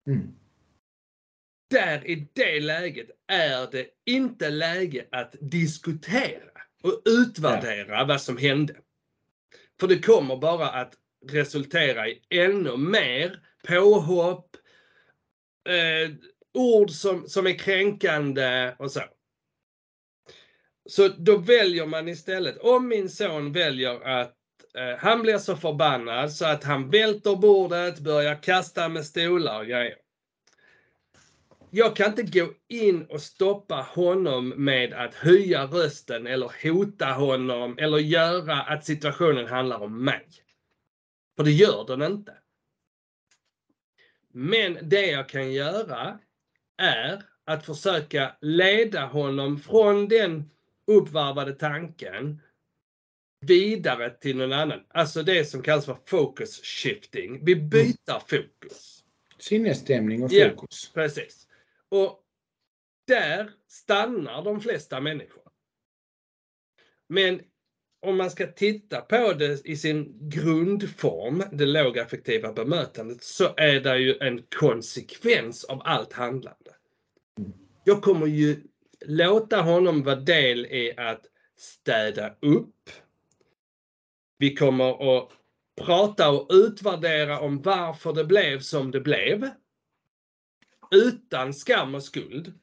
Mm. 0.07 0.35
Där 1.69 2.07
i 2.07 2.27
det 2.33 2.59
läget 2.59 3.07
är 3.27 3.71
det 3.71 3.87
inte 4.05 4.49
läge 4.49 5.05
att 5.11 5.35
diskutera 5.41 6.51
och 6.83 7.01
utvärdera 7.05 8.05
vad 8.05 8.21
som 8.21 8.37
hände. 8.37 8.75
För 9.79 9.87
det 9.87 9.99
kommer 9.99 10.37
bara 10.37 10.69
att 10.69 10.93
resultera 11.27 12.07
i 12.07 12.21
ännu 12.29 12.77
mer 12.77 13.39
påhopp, 13.67 14.55
eh, 15.69 16.11
ord 16.53 16.91
som, 16.91 17.29
som 17.29 17.47
är 17.47 17.57
kränkande 17.59 18.75
och 18.79 18.91
så. 18.91 19.01
Så 20.89 21.07
då 21.07 21.37
väljer 21.37 21.85
man 21.85 22.07
istället, 22.07 22.57
om 22.57 22.87
min 22.87 23.09
son 23.09 23.51
väljer 23.51 24.07
att 24.07 24.35
eh, 24.77 24.97
han 24.97 25.21
blir 25.21 25.37
så 25.37 25.55
förbannad 25.55 26.31
så 26.31 26.45
att 26.45 26.63
han 26.63 26.89
välter 26.89 27.35
bordet, 27.35 27.99
börjar 27.99 28.43
kasta 28.43 28.89
med 28.89 29.05
stolar 29.05 29.59
och 29.59 29.65
grejer. 29.65 30.04
Jag 31.77 31.95
kan 31.95 32.09
inte 32.09 32.39
gå 32.39 32.53
in 32.67 33.05
och 33.05 33.21
stoppa 33.21 33.75
honom 33.75 34.49
med 34.49 34.93
att 34.93 35.15
höja 35.15 35.65
rösten 35.65 36.27
eller 36.27 36.51
hota 36.63 37.05
honom 37.05 37.77
eller 37.77 37.97
göra 37.97 38.61
att 38.61 38.85
situationen 38.85 39.47
handlar 39.47 39.79
om 39.79 40.03
mig. 40.03 40.27
För 41.37 41.43
det 41.43 41.51
gör 41.51 41.85
den 41.87 42.01
inte. 42.01 42.33
Men 44.31 44.77
det 44.81 45.05
jag 45.05 45.29
kan 45.29 45.53
göra 45.53 46.19
är 46.77 47.23
att 47.45 47.65
försöka 47.65 48.35
leda 48.41 49.05
honom 49.05 49.59
från 49.59 50.07
den 50.07 50.49
uppvarvade 50.87 51.53
tanken 51.53 52.41
vidare 53.41 54.09
till 54.09 54.37
någon 54.37 54.53
annan. 54.53 54.79
Alltså 54.87 55.23
det 55.23 55.45
som 55.45 55.61
kallas 55.61 55.85
för 55.85 55.97
focus 56.05 56.61
shifting. 56.63 57.45
Vi 57.45 57.55
byter 57.55 58.19
fokus. 58.19 59.03
Sinnesstämning 59.39 60.23
och 60.23 60.31
Ja. 60.31 60.49
fokus. 60.49 60.91
Precis. 60.93 61.44
Och 61.95 62.23
där 63.07 63.51
stannar 63.67 64.43
de 64.43 64.61
flesta 64.61 65.01
människor. 65.01 65.43
Men 67.07 67.41
om 68.01 68.17
man 68.17 68.31
ska 68.31 68.47
titta 68.47 69.01
på 69.01 69.33
det 69.33 69.65
i 69.65 69.75
sin 69.75 70.29
grundform, 70.29 71.43
det 71.51 71.65
lågaffektiva 71.65 72.53
bemötandet, 72.53 73.23
så 73.23 73.53
är 73.57 73.79
det 73.79 73.97
ju 73.97 74.17
en 74.19 74.43
konsekvens 74.59 75.63
av 75.63 75.81
allt 75.85 76.13
handlande. 76.13 76.75
Jag 77.83 78.01
kommer 78.01 78.27
ju 78.27 78.63
låta 79.05 79.61
honom 79.61 80.03
vara 80.03 80.15
del 80.15 80.65
i 80.65 80.93
att 80.97 81.25
städa 81.57 82.35
upp. 82.41 82.89
Vi 84.37 84.55
kommer 84.55 85.17
att 85.17 85.31
prata 85.81 86.29
och 86.29 86.47
utvärdera 86.53 87.39
om 87.39 87.61
varför 87.61 88.13
det 88.13 88.25
blev 88.25 88.59
som 88.59 88.91
det 88.91 89.01
blev. 89.01 89.49
Utan 90.95 91.53
skam 91.53 91.95
och 91.95 92.03
skuld. 92.03 92.53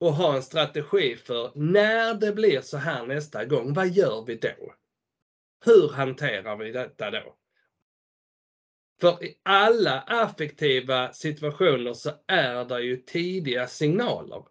Och 0.00 0.14
ha 0.14 0.36
en 0.36 0.42
strategi 0.42 1.16
för 1.16 1.52
när 1.54 2.14
det 2.14 2.32
blir 2.32 2.60
så 2.60 2.76
här 2.76 3.06
nästa 3.06 3.44
gång, 3.44 3.74
vad 3.74 3.88
gör 3.88 4.24
vi 4.26 4.36
då? 4.36 4.74
Hur 5.64 5.88
hanterar 5.88 6.56
vi 6.56 6.72
detta 6.72 7.10
då? 7.10 7.36
För 9.00 9.24
i 9.24 9.40
alla 9.42 10.00
affektiva 10.00 11.12
situationer 11.12 11.94
så 11.94 12.10
är 12.26 12.64
det 12.64 12.80
ju 12.80 12.96
tidiga 12.96 13.66
signaler. 13.66 14.44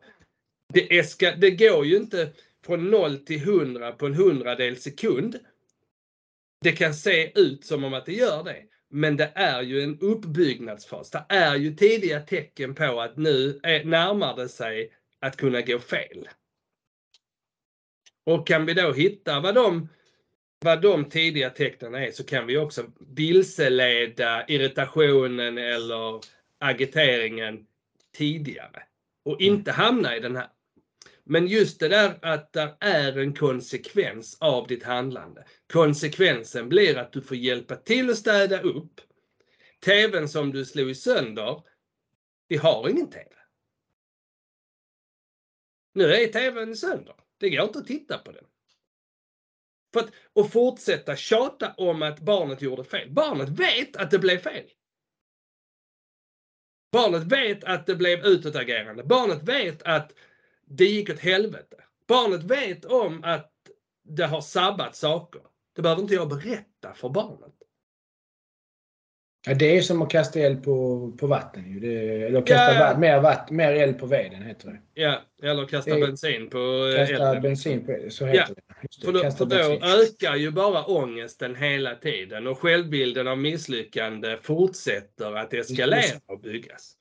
Det, 0.74 0.98
eska, 0.98 1.36
det 1.36 1.52
går 1.52 1.86
ju 1.86 1.98
inte 1.98 2.34
från 2.66 2.92
0 2.92 3.18
till 3.18 3.42
100 3.42 3.92
på 3.92 4.06
en 4.06 4.14
hundradel 4.14 4.78
sekund. 4.78 5.40
Det 6.62 6.72
kan 6.72 6.94
se 6.94 7.40
ut 7.40 7.66
som 7.66 7.84
om 7.84 7.94
att 7.94 8.06
det 8.06 8.14
gör 8.14 8.44
det. 8.44 8.64
Men 8.96 9.18
det 9.18 9.32
är 9.36 9.62
ju 9.62 9.82
en 9.82 10.00
uppbyggnadsfas. 10.00 11.12
Det 11.12 11.26
är 11.30 11.56
ju 11.56 11.76
tidiga 11.76 12.20
tecken 12.20 12.76
på 12.76 13.02
att 13.02 13.18
nu 13.18 13.60
är, 13.64 13.84
närmar 13.84 14.36
det 14.36 14.50
sig 14.50 14.94
att 15.20 15.38
kunna 15.38 15.62
gå 15.62 15.80
fel. 15.80 16.30
Och 18.24 18.48
kan 18.48 18.66
vi 18.66 18.74
då 18.74 18.94
hitta 18.94 19.40
vad 19.40 19.56
de, 19.56 19.90
vad 20.60 20.82
de 20.82 21.10
tidiga 21.10 21.50
tecknen 21.50 21.96
är 21.96 22.12
så 22.12 22.24
kan 22.24 22.48
vi 22.48 22.58
också 22.58 22.92
vilseleda 23.00 24.46
irritationen 24.48 25.58
eller 25.58 26.22
agiteringen 26.60 27.66
tidigare. 28.18 28.84
Och 29.26 29.42
inte 29.42 29.72
hamna 29.72 30.18
i 30.18 30.20
den 30.20 30.36
här. 30.36 30.48
Men 31.26 31.48
just 31.48 31.80
det 31.80 31.88
där 31.88 32.20
att 32.22 32.54
det 32.54 32.78
är 32.80 33.18
en 33.18 33.36
konsekvens 33.36 34.38
av 34.40 34.68
ditt 34.68 34.84
handlande. 34.84 35.46
Konsekvensen 35.74 36.70
blir 36.70 36.98
att 36.98 37.14
du 37.14 37.22
får 37.22 37.38
hjälpa 37.38 37.76
till 37.76 38.10
att 38.10 38.18
städa 38.18 38.62
upp. 38.62 39.02
TVn 39.86 40.30
som 40.30 40.52
du 40.52 40.66
slog 40.66 40.96
sönder, 40.96 41.62
vi 42.48 42.58
har 42.58 42.90
ingen 42.90 43.10
TV. 43.10 43.30
Nu 45.94 46.14
är 46.14 46.28
TVn 46.28 46.76
sönder. 46.76 47.16
Det 47.38 47.50
går 47.50 47.64
inte 47.64 47.80
att 47.80 47.88
titta 47.88 48.18
på 48.18 48.32
den. 48.32 48.46
För 49.94 50.00
att, 50.00 50.12
och 50.34 50.52
fortsätta 50.52 51.16
tjata 51.16 51.74
om 51.78 52.02
att 52.02 52.20
barnet 52.20 52.62
gjorde 52.62 52.84
fel. 52.84 53.12
Barnet 53.12 53.50
vet 53.50 53.96
att 53.96 54.12
det 54.12 54.20
blev 54.20 54.38
fel. 54.38 54.70
Barnet 56.92 57.24
vet 57.24 57.64
att 57.64 57.86
det 57.86 57.96
blev 57.96 58.26
utåtagerande. 58.26 59.04
Barnet 59.04 59.44
vet 59.44 59.84
att 59.84 60.14
det 60.78 60.86
gick 60.86 61.10
åt 61.10 61.20
helvete. 61.20 61.76
Barnet 62.08 62.44
vet 62.44 62.86
om 62.86 63.24
att 63.24 63.52
det 64.04 64.26
har 64.26 64.42
sabbat 64.42 64.96
saker. 64.96 65.42
Det 65.76 65.82
behöver 65.82 66.02
inte 66.02 66.14
jag 66.14 66.30
berätta 66.30 66.94
för 66.96 67.10
barnet. 67.10 67.54
Ja, 69.48 69.54
det 69.54 69.78
är 69.78 69.82
som 69.82 70.02
att 70.02 70.10
kasta 70.10 70.40
eld 70.40 70.64
på, 70.64 71.12
på 71.20 71.28
vatten. 71.28 71.82
Det, 71.82 72.22
eller 72.24 72.42
kasta 72.42 72.74
Ja. 72.74 72.80
va- 72.94 73.00
mer, 73.00 73.22
vatten, 73.22 73.56
mer 73.58 73.74
eld 73.74 74.00
på 74.00 74.06
veden 74.06 74.44
heter 74.44 74.68
det. 74.68 75.02
Ja, 75.02 75.22
eller 75.44 75.66
kasta 75.66 75.96
Det- 75.96 76.02
bensin 76.08 76.50
på 76.50 76.94
Kasta 76.98 77.14
elden. 77.16 77.42
bensin 77.42 77.86
på 77.86 77.92
elden, 77.92 78.12
så 78.12 78.26
heter 78.26 78.40
Ja. 78.40 78.54
det. 78.56 78.74
Just. 78.82 79.06
För 79.06 79.12
då, 79.12 79.32
för 79.32 79.46
då 79.46 79.86
ökar 79.86 80.36
ju 80.36 80.52
bara 80.52 80.86
ångesten 80.86 81.56
hela 81.56 81.96
tiden 81.96 82.48
och 82.48 82.60
självbilden 82.60 83.28
av 83.28 83.38
misslyckande 83.38 84.38
fortsätter 84.42 85.36
att 85.38 85.54
eskalera 85.54 86.20
och 86.26 86.40
byggas. 86.40 86.98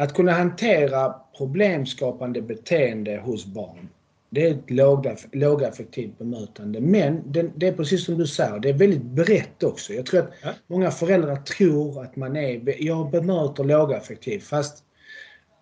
Att 0.00 0.14
kunna 0.14 0.32
hantera 0.32 1.14
problemskapande 1.38 2.42
beteende 2.42 3.16
hos 3.24 3.46
barn. 3.46 3.88
Det 4.30 4.46
är 4.46 4.50
ett 4.50 4.66
lågaff- 4.70 5.28
lågaffektivt 5.32 6.18
bemötande. 6.18 6.80
Men 6.80 7.22
det, 7.32 7.50
det 7.56 7.68
är 7.68 7.72
precis 7.72 8.04
som 8.04 8.18
du 8.18 8.26
säger, 8.26 8.58
det 8.58 8.68
är 8.68 8.72
väldigt 8.74 9.02
brett 9.02 9.62
också. 9.62 9.92
Jag 9.92 10.06
tror 10.06 10.20
att 10.20 10.30
Ja. 10.42 10.48
många 10.66 10.90
föräldrar 10.90 11.36
tror 11.36 12.02
att 12.02 12.16
man 12.16 12.36
är, 12.36 12.82
jag 12.84 13.10
bemöter 13.10 13.64
lågaffektivt. 13.64 14.42
Fast 14.44 14.84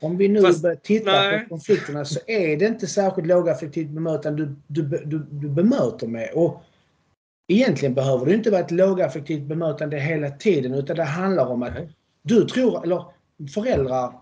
om 0.00 0.16
vi 0.16 0.28
nu 0.28 0.42
Fast- 0.42 0.62
börjar 0.62 0.76
titta 0.76 1.12
nej. 1.12 1.40
på 1.42 1.48
konflikterna 1.48 2.04
så 2.04 2.20
är 2.26 2.56
det 2.56 2.66
inte 2.66 2.86
särskilt 2.86 3.28
lågaffektivt 3.28 3.88
bemötande 3.90 4.44
du, 4.66 4.82
du, 4.82 5.02
du, 5.04 5.18
du 5.30 5.48
bemöter 5.48 6.06
med. 6.06 6.30
Och 6.34 6.62
egentligen 7.48 7.94
behöver 7.94 8.26
det 8.26 8.34
inte 8.34 8.50
vara 8.50 8.60
ett 8.60 8.70
lågaffektivt 8.70 9.42
bemötande 9.42 9.98
hela 10.00 10.30
tiden 10.30 10.74
utan 10.74 10.96
det 10.96 11.04
handlar 11.04 11.46
om 11.46 11.62
att 11.62 11.74
Nej. 11.74 11.88
du 12.22 12.44
tror, 12.44 12.84
eller 12.84 13.04
föräldrar, 13.54 14.12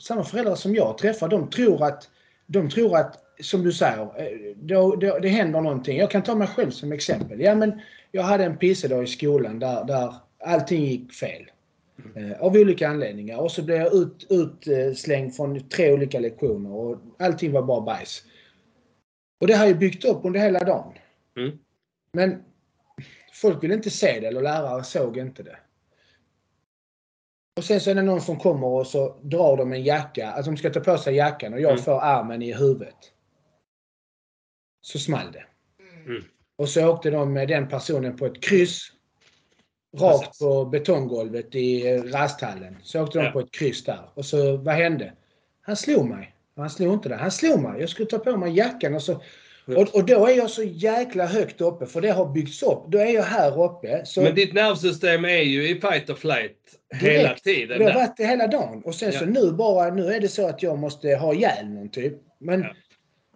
samma 0.00 0.24
föräldrar 0.24 0.54
som 0.54 0.74
jag 0.74 0.98
träffar, 0.98 1.28
de 1.28 1.50
tror 1.50 1.84
att, 1.84 2.10
de 2.46 2.70
tror 2.70 2.96
att 2.96 3.24
som 3.42 3.64
du 3.64 3.72
säger, 3.72 4.02
eh, 4.02 4.56
då, 4.56 4.96
då, 4.96 5.18
det 5.18 5.28
händer 5.28 5.60
någonting. 5.60 5.98
Jag 5.98 6.10
kan 6.10 6.22
ta 6.22 6.34
mig 6.34 6.48
själv 6.48 6.70
som 6.70 6.92
exempel. 6.92 7.40
Ja, 7.40 7.54
men 7.54 7.80
jag 8.10 8.22
hade 8.22 8.44
en 8.44 8.56
pissedag 8.56 9.02
i 9.02 9.06
skolan 9.06 9.58
där, 9.58 9.84
där 9.84 10.14
allting 10.44 10.84
gick 10.84 11.12
fel. 11.12 11.50
Eh, 12.14 12.40
av 12.40 12.56
olika 12.56 12.88
anledningar. 12.88 13.38
Och 13.38 13.50
så 13.50 13.62
blev 13.62 13.76
jag 13.76 13.94
ut, 13.94 14.26
utslängd 14.28 15.36
från 15.36 15.68
tre 15.68 15.92
olika 15.92 16.20
lektioner 16.20 16.72
och 16.72 16.98
allting 17.18 17.52
var 17.52 17.62
bara 17.62 17.80
bajs. 17.80 18.22
Och 19.40 19.46
det 19.46 19.54
har 19.54 19.66
jag 19.66 19.78
byggt 19.78 20.04
upp 20.04 20.24
under 20.24 20.40
hela 20.40 20.60
dagen. 20.64 20.92
Mm. 21.36 21.58
Men 22.12 22.42
folk 23.32 23.64
vill 23.64 23.72
inte 23.72 23.90
se 23.90 24.20
det, 24.20 24.26
eller 24.26 24.42
lärare 24.42 24.84
såg 24.84 25.16
inte 25.16 25.42
det. 25.42 25.56
Och 27.60 27.64
sen 27.64 27.80
så 27.80 27.90
är 27.90 27.94
det 27.94 28.02
någon 28.02 28.20
som 28.20 28.36
kommer 28.38 28.66
och 28.66 28.86
så 28.86 29.16
drar 29.22 29.56
de 29.56 29.72
en 29.72 29.82
jacka, 29.84 30.30
alltså 30.32 30.50
de 30.50 30.56
ska 30.56 30.70
ta 30.70 30.80
på 30.80 30.98
sig 30.98 31.14
jackan 31.14 31.52
och 31.54 31.60
jag 31.60 31.70
Mm. 31.70 31.82
får 31.84 32.00
armen 32.00 32.42
i 32.42 32.52
huvudet. 32.54 32.96
Så 34.82 34.98
small 34.98 35.32
det. 35.32 35.44
Mm. 36.06 36.22
Och 36.56 36.68
så 36.68 36.88
åkte 36.88 37.10
de 37.10 37.32
med 37.32 37.48
den 37.48 37.68
personen 37.68 38.16
på 38.16 38.26
ett 38.26 38.40
kryss. 38.42 38.80
Rakt 39.96 40.18
Precis. 40.24 40.38
på 40.38 40.64
betonggolvet 40.64 41.54
i 41.54 41.90
eh, 41.90 42.02
rasthallen. 42.02 42.76
Så 42.82 43.02
åkte 43.02 43.18
de 43.18 43.24
Ja. 43.24 43.30
på 43.32 43.40
ett 43.40 43.52
kryss 43.52 43.84
där. 43.84 44.10
Och 44.14 44.24
så, 44.24 44.56
vad 44.56 44.74
hände? 44.74 45.12
Han 45.60 45.76
slog 45.76 46.08
mig. 46.08 46.34
Han 46.56 46.70
slog 46.70 46.92
inte 46.94 47.08
det. 47.08 47.16
Han 47.16 47.30
slog 47.30 47.60
mig. 47.62 47.80
Jag 47.80 47.88
skulle 47.88 48.08
ta 48.08 48.18
på 48.18 48.36
mig 48.36 48.56
jackan 48.56 48.94
och 48.94 49.02
så 49.02 49.22
och, 49.76 49.94
och 49.94 50.04
då 50.06 50.26
är 50.26 50.36
jag 50.36 50.50
så 50.50 50.62
jäkla 50.62 51.26
högt 51.26 51.60
uppe 51.60 51.86
för 51.86 52.00
det 52.00 52.10
har 52.10 52.26
byggts 52.32 52.62
upp. 52.62 52.84
Då 52.88 52.98
är 52.98 53.14
jag 53.14 53.22
här 53.22 53.64
uppe. 53.64 54.00
Så 54.04 54.22
Men 54.22 54.34
ditt 54.34 54.52
nervsystem 54.54 55.24
är 55.24 55.42
ju 55.42 55.68
i 55.68 55.80
fight 55.80 56.10
or 56.10 56.14
flight 56.14 56.56
hela 56.94 57.22
Direkt. 57.22 57.44
tiden. 57.44 57.78
det 57.78 57.84
har 57.84 57.94
varit 57.94 58.16
det 58.16 58.26
hela 58.26 58.46
dagen. 58.46 58.82
Och 58.84 58.94
sen 58.94 59.12
så 59.12 59.24
Ja. 59.24 59.28
nu 59.30 59.52
bara, 59.52 59.94
nu 59.94 60.06
är 60.12 60.20
det 60.20 60.28
så 60.28 60.46
att 60.48 60.62
jag 60.62 60.78
måste 60.78 61.08
ha 61.14 61.34
ihjäl 61.34 61.68
någon 61.68 61.88
typ. 61.88 62.14
Men, 62.40 62.60
Ja. 62.60 62.68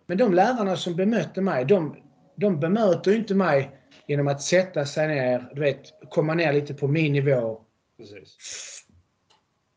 men 0.06 0.18
de 0.18 0.34
lärarna 0.34 0.76
som 0.76 0.96
bemötte 0.96 1.40
mig, 1.40 1.64
de, 1.64 1.96
de 2.36 2.60
bemöter 2.60 3.10
ju 3.10 3.16
inte 3.16 3.34
mig 3.34 3.70
genom 4.08 4.28
att 4.28 4.42
sätta 4.42 4.84
sig 4.86 5.08
ner, 5.08 5.50
du 5.54 5.60
vet, 5.60 5.80
komma 6.10 6.34
ner 6.34 6.52
lite 6.52 6.74
på 6.74 6.88
min 6.88 7.12
nivå 7.12 7.60
Precis. 7.98 8.36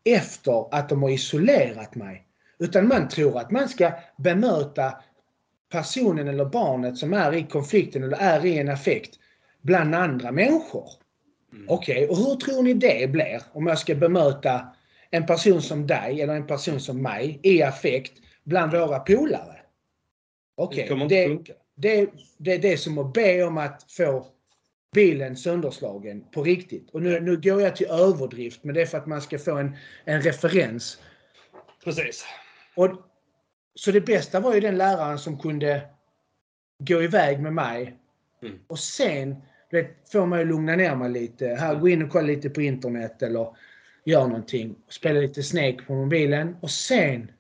efter 0.06 0.76
att 0.76 0.90
de 0.90 1.04
har 1.04 1.10
isolerat 1.10 1.96
mig. 1.96 2.24
Utan 2.60 2.88
man 2.88 3.08
tror 3.10 3.40
att 3.40 3.52
man 3.52 3.70
ska 3.70 3.92
bemöta 4.18 4.94
personen 5.70 6.28
eller 6.28 6.46
barnet 6.46 6.98
som 6.98 7.14
är 7.14 7.34
i 7.34 7.44
konflikten 7.44 8.04
eller 8.04 8.18
är 8.18 8.46
i 8.46 8.58
en 8.58 8.70
affekt 8.70 9.16
bland 9.62 9.96
andra 9.96 10.32
människor. 10.32 10.90
Mm. 11.54 11.66
Okej, 11.70 12.08
och 12.08 12.18
hur 12.18 12.36
tror 12.36 12.64
ni 12.64 12.74
det 12.74 13.12
blir 13.12 13.42
om 13.52 13.68
jag 13.68 13.80
ska 13.80 13.96
bemöta 13.96 14.68
en 15.12 15.26
person 15.26 15.62
som 15.62 15.88
dig 15.88 16.22
eller 16.22 16.36
en 16.36 16.48
person 16.48 16.80
som 16.80 17.02
mig 17.02 17.40
i 17.44 17.64
affekt 17.64 18.14
bland 18.44 18.72
våra 18.72 19.00
polare? 19.00 19.58
Okej, 20.56 21.08
Det 21.10 21.24
inte 21.24 21.54
det, 21.76 22.00
det, 22.00 22.10
det, 22.38 22.58
det 22.58 22.74
är 22.74 22.78
som 22.78 22.98
att 22.98 23.14
be 23.14 23.44
om 23.44 23.58
att 23.58 23.86
få 23.92 24.28
bilen 24.94 25.36
sönderslagen 25.36 26.24
på 26.32 26.44
riktigt. 26.44 26.90
Och 26.90 27.02
nu, 27.02 27.20
nu 27.20 27.38
går 27.38 27.62
jag 27.62 27.76
till 27.76 27.88
överdrift, 27.88 28.64
men 28.64 28.76
det 28.76 28.82
är 28.82 28.86
för 28.86 28.98
att 28.98 29.08
man 29.08 29.22
ska 29.22 29.40
få 29.40 29.58
en, 29.58 29.76
en 30.06 30.22
referens. 30.22 31.02
Precis. 31.84 32.26
Och, 32.76 32.90
så 33.78 33.92
det 33.92 34.02
bästa 34.02 34.40
var 34.40 34.54
ju 34.54 34.60
den 34.60 34.78
läraren 34.78 35.20
som 35.20 35.40
kunde 35.40 35.82
gå 36.80 37.04
iväg 37.04 37.40
med 37.40 37.54
mig 37.54 37.98
Mm. 38.42 38.60
och 38.68 38.80
sen 38.80 39.36
du 39.70 39.82
vet, 39.82 40.10
få 40.12 40.26
mig 40.26 40.42
att 40.42 40.48
lugna 40.48 40.76
ner 40.76 40.96
mig 40.96 41.10
lite. 41.12 41.48
Här, 41.48 41.76
gå 41.76 41.90
in 41.90 42.04
och 42.04 42.10
kolla 42.10 42.28
lite 42.28 42.50
på 42.50 42.62
internet 42.62 43.22
eller 43.22 43.56
gör 44.06 44.28
någonting. 44.28 44.76
Spela 44.90 45.20
lite 45.20 45.44
Snake 45.44 45.78
på 45.88 45.94
mobilen 45.94 46.56
och 46.62 46.72
sen 46.72 47.32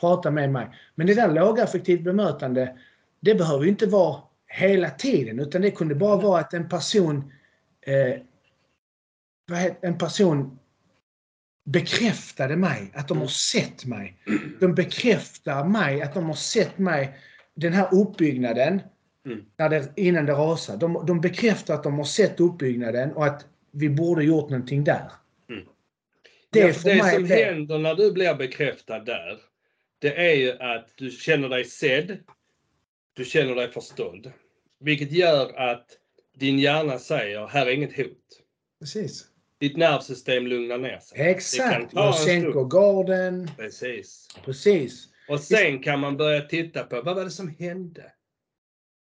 prata 0.00 0.30
med 0.30 0.50
mig. 0.50 0.68
Men 0.94 1.06
det 1.06 1.14
där 1.14 1.28
lågaffektivt 1.28 2.00
bemötande, 2.00 2.78
det 3.20 3.34
behöver 3.34 3.64
ju 3.64 3.70
inte 3.70 3.86
vara 3.86 4.22
hela 4.46 4.90
tiden 4.90 5.40
utan 5.40 5.62
det 5.62 5.70
kunde 5.70 5.94
bara 5.94 6.16
vara 6.16 6.40
att 6.40 6.54
en 6.54 6.68
person 6.68 7.32
eh, 7.80 8.20
en 9.80 9.98
person 9.98 10.58
bekräftade 11.64 12.56
mig, 12.56 12.90
att 12.94 13.08
de 13.08 13.18
har 13.18 13.26
sett 13.26 13.84
mig. 13.84 14.18
De 14.60 14.74
bekräftar 14.74 15.64
mig, 15.64 16.02
att 16.02 16.14
de 16.14 16.24
har 16.24 16.34
sett 16.34 16.78
mig, 16.78 17.18
den 17.54 17.72
här 17.72 17.88
uppbyggnaden, 17.94 18.80
Mm. 19.26 19.44
när 19.56 19.68
det, 19.68 19.92
innan 19.96 20.26
det 20.26 20.32
rasar. 20.32 20.76
De, 20.76 21.04
de 21.06 21.20
bekräftar 21.20 21.74
att 21.74 21.82
de 21.82 21.94
har 21.98 22.04
sett 22.04 22.40
uppbyggnaden 22.40 23.12
och 23.12 23.26
att 23.26 23.46
vi 23.70 23.88
borde 23.88 24.24
gjort 24.24 24.50
någonting 24.50 24.84
där. 24.84 25.10
Mm. 25.50 25.64
Det 26.50 26.58
ja, 26.58 26.72
för 26.72 26.88
det 26.88 27.02
mig 27.02 27.14
som 27.14 27.28
det. 27.28 27.44
händer 27.44 27.78
när 27.78 27.94
du 27.94 28.12
blir 28.12 28.34
bekräftad 28.34 28.98
där, 28.98 29.38
det 29.98 30.30
är 30.30 30.34
ju 30.34 30.52
att 30.58 30.88
du 30.94 31.10
känner 31.10 31.48
dig 31.48 31.64
sedd. 31.64 32.18
Du 33.12 33.24
känner 33.24 33.54
dig 33.54 33.70
förstådd. 33.72 34.32
Vilket 34.80 35.12
gör 35.12 35.58
att 35.58 35.86
din 36.36 36.58
hjärna 36.58 36.98
säger, 36.98 37.46
här 37.46 37.66
är 37.66 37.70
inget 37.70 37.96
hot. 37.96 38.40
Precis. 38.80 39.26
Ditt 39.60 39.76
nervsystem 39.76 40.46
lugnar 40.46 40.78
ner 40.78 40.98
sig. 40.98 41.20
Exakt. 41.20 41.94
en 41.94 42.12
sänker 42.12 42.64
garden. 42.64 43.50
Precis. 43.56 44.28
Precis. 44.44 45.08
Och 45.28 45.40
sen 45.40 45.82
kan 45.82 46.00
man 46.00 46.16
börja 46.16 46.40
titta 46.40 46.84
på, 46.84 47.02
vad 47.02 47.16
var 47.16 47.24
det 47.24 47.30
som 47.30 47.48
hände? 47.48 48.12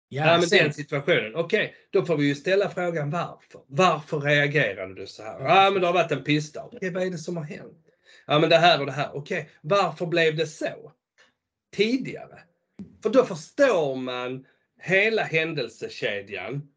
Ja, 0.08 0.26
Ja, 0.26 0.38
men 0.38 0.48
sen, 0.48 0.58
den 0.58 0.72
situationen. 0.72 1.36
Okej, 1.36 1.74
då 1.90 2.04
får 2.04 2.16
vi 2.16 2.26
ju 2.26 2.34
ställa 2.34 2.70
frågan 2.70 3.10
varför. 3.10 3.60
Varför 3.66 4.20
reagerade 4.20 4.94
du 4.94 5.06
så 5.06 5.22
här? 5.22 5.40
Ja, 5.40 5.70
men 5.70 5.80
det 5.80 5.86
har 5.86 5.94
varit 5.94 6.12
en 6.12 6.24
pissdag. 6.24 6.68
Okej, 6.72 6.90
vad 6.90 7.02
är 7.02 7.10
det 7.10 7.18
som 7.18 7.36
har 7.36 7.44
hänt? 7.44 7.86
Ja, 8.26 8.38
men 8.38 8.50
det 8.50 8.56
här 8.56 8.80
och 8.80 8.86
det 8.86 8.92
här. 8.92 9.10
Okej, 9.16 9.50
varför 9.60 10.06
blev 10.06 10.36
det 10.36 10.46
så? 10.46 10.92
Tidigare. 11.76 12.38
För 13.02 13.10
då 13.10 13.24
förstår 13.24 13.96
man 13.96 14.46
hela 14.80 15.22
händelsekedjan. 15.22 16.68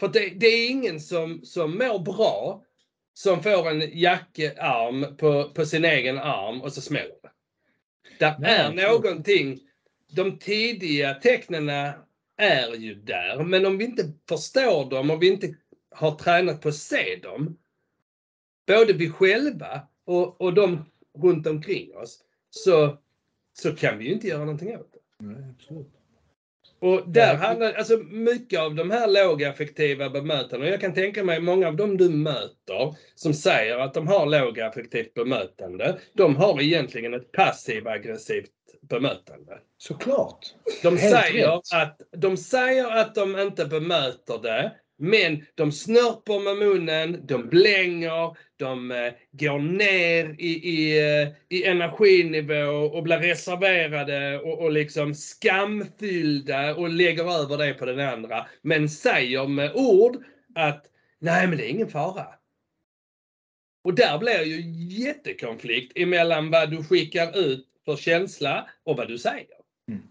För 0.00 0.08
det, 0.08 0.28
det 0.28 0.46
är 0.46 0.70
ingen 0.70 1.00
som, 1.00 1.40
som 1.44 1.78
mår 1.78 1.98
bra 1.98 2.62
som 3.14 3.42
får 3.42 3.70
en 3.70 3.98
jackarm 3.98 5.16
på, 5.16 5.50
på 5.50 5.66
sin 5.66 5.84
egen 5.84 6.18
arm 6.18 6.60
och 6.60 6.72
så 6.72 6.80
smäller 6.80 7.14
det. 7.22 8.36
Nej, 8.38 8.50
är 8.50 8.88
någonting 8.88 9.60
de 10.08 10.38
tidiga 10.38 11.14
tecknen 11.14 11.68
är 12.36 12.74
ju 12.74 12.94
där. 12.94 13.44
Men 13.44 13.66
om 13.66 13.78
vi 13.78 13.84
inte 13.84 14.12
förstår 14.28 14.90
dem 14.90 15.10
och 15.10 15.22
vi 15.22 15.28
inte 15.28 15.54
har 15.90 16.10
tränat 16.10 16.60
på 16.60 16.68
att 16.68 16.74
se 16.74 17.16
dem, 17.16 17.58
både 18.66 18.92
vi 18.92 19.10
själva 19.10 19.88
och, 20.04 20.40
och 20.40 20.54
de 20.54 20.84
runt 21.18 21.46
omkring 21.46 21.96
oss, 21.96 22.20
så, 22.50 22.98
så 23.52 23.76
kan 23.76 23.98
vi 23.98 24.04
ju 24.04 24.12
inte 24.12 24.28
göra 24.28 24.44
någonting 24.44 24.76
åt 24.76 24.92
det. 24.92 25.24
Nej, 25.24 25.50
absolut. 25.50 25.95
Och 26.80 27.02
där 27.06 27.34
handlar 27.34 27.72
alltså 27.72 27.96
mycket 27.96 28.60
av 28.60 28.74
de 28.74 28.90
här 28.90 29.08
lågaffektiva 29.08 30.10
bemötandena. 30.10 30.70
Jag 30.70 30.80
kan 30.80 30.94
tänka 30.94 31.24
mig 31.24 31.40
många 31.40 31.68
av 31.68 31.76
dem 31.76 31.96
du 31.96 32.08
möter 32.08 32.94
som 33.14 33.34
säger 33.34 33.78
att 33.78 33.94
de 33.94 34.06
har 34.06 34.26
lågaffektivt 34.26 35.14
bemötande. 35.14 35.98
De 36.12 36.36
har 36.36 36.60
egentligen 36.62 37.14
ett 37.14 37.32
passiv 37.32 37.88
aggressivt 37.88 38.50
bemötande. 38.88 39.58
Såklart. 39.78 40.46
De 40.82 40.96
Helt 40.96 41.16
säger, 41.16 41.48
rätt. 41.48 41.62
att, 41.74 42.00
de 42.16 42.36
säger 42.36 42.90
att 42.90 43.14
de 43.14 43.38
inte 43.38 43.64
bemöter 43.64 44.38
det, 44.42 44.72
men 44.98 45.46
de 45.54 45.72
snörper 45.72 46.40
med 46.40 46.56
munnen, 46.56 47.26
de 47.26 47.48
blänger, 47.48 48.36
de 48.56 48.90
eh, 48.90 49.12
går 49.32 49.58
ner 49.58 50.34
i, 50.38 50.70
i, 50.70 50.98
eh, 50.98 51.28
i 51.48 51.64
energinivå 51.64 52.70
och 52.70 53.02
blir 53.02 53.18
reserverade 53.18 54.38
och, 54.38 54.58
och 54.58 54.70
liksom 54.70 55.14
skamfyllda 55.14 56.74
och 56.74 56.90
lägger 56.90 57.42
över 57.42 57.58
det 57.58 57.74
på 57.74 57.84
den 57.84 58.00
andra. 58.00 58.46
Men 58.62 58.88
säger 58.88 59.46
med 59.46 59.72
ord 59.74 60.16
att 60.54 60.84
nej 61.18 61.46
men 61.46 61.58
det 61.58 61.66
är 61.66 61.70
ingen 61.70 61.88
fara. 61.88 62.26
Och 63.84 63.94
där 63.94 64.18
blir 64.18 64.42
ju 64.42 64.60
jättekonflikt 65.04 65.98
emellan 65.98 66.50
vad 66.50 66.70
du 66.70 66.84
skickar 66.84 67.38
ut 67.38 67.66
för 67.84 67.96
känsla 67.96 68.68
och 68.84 68.96
vad 68.96 69.08
du 69.08 69.18
säger. 69.18 69.56
Mm. 69.88 70.02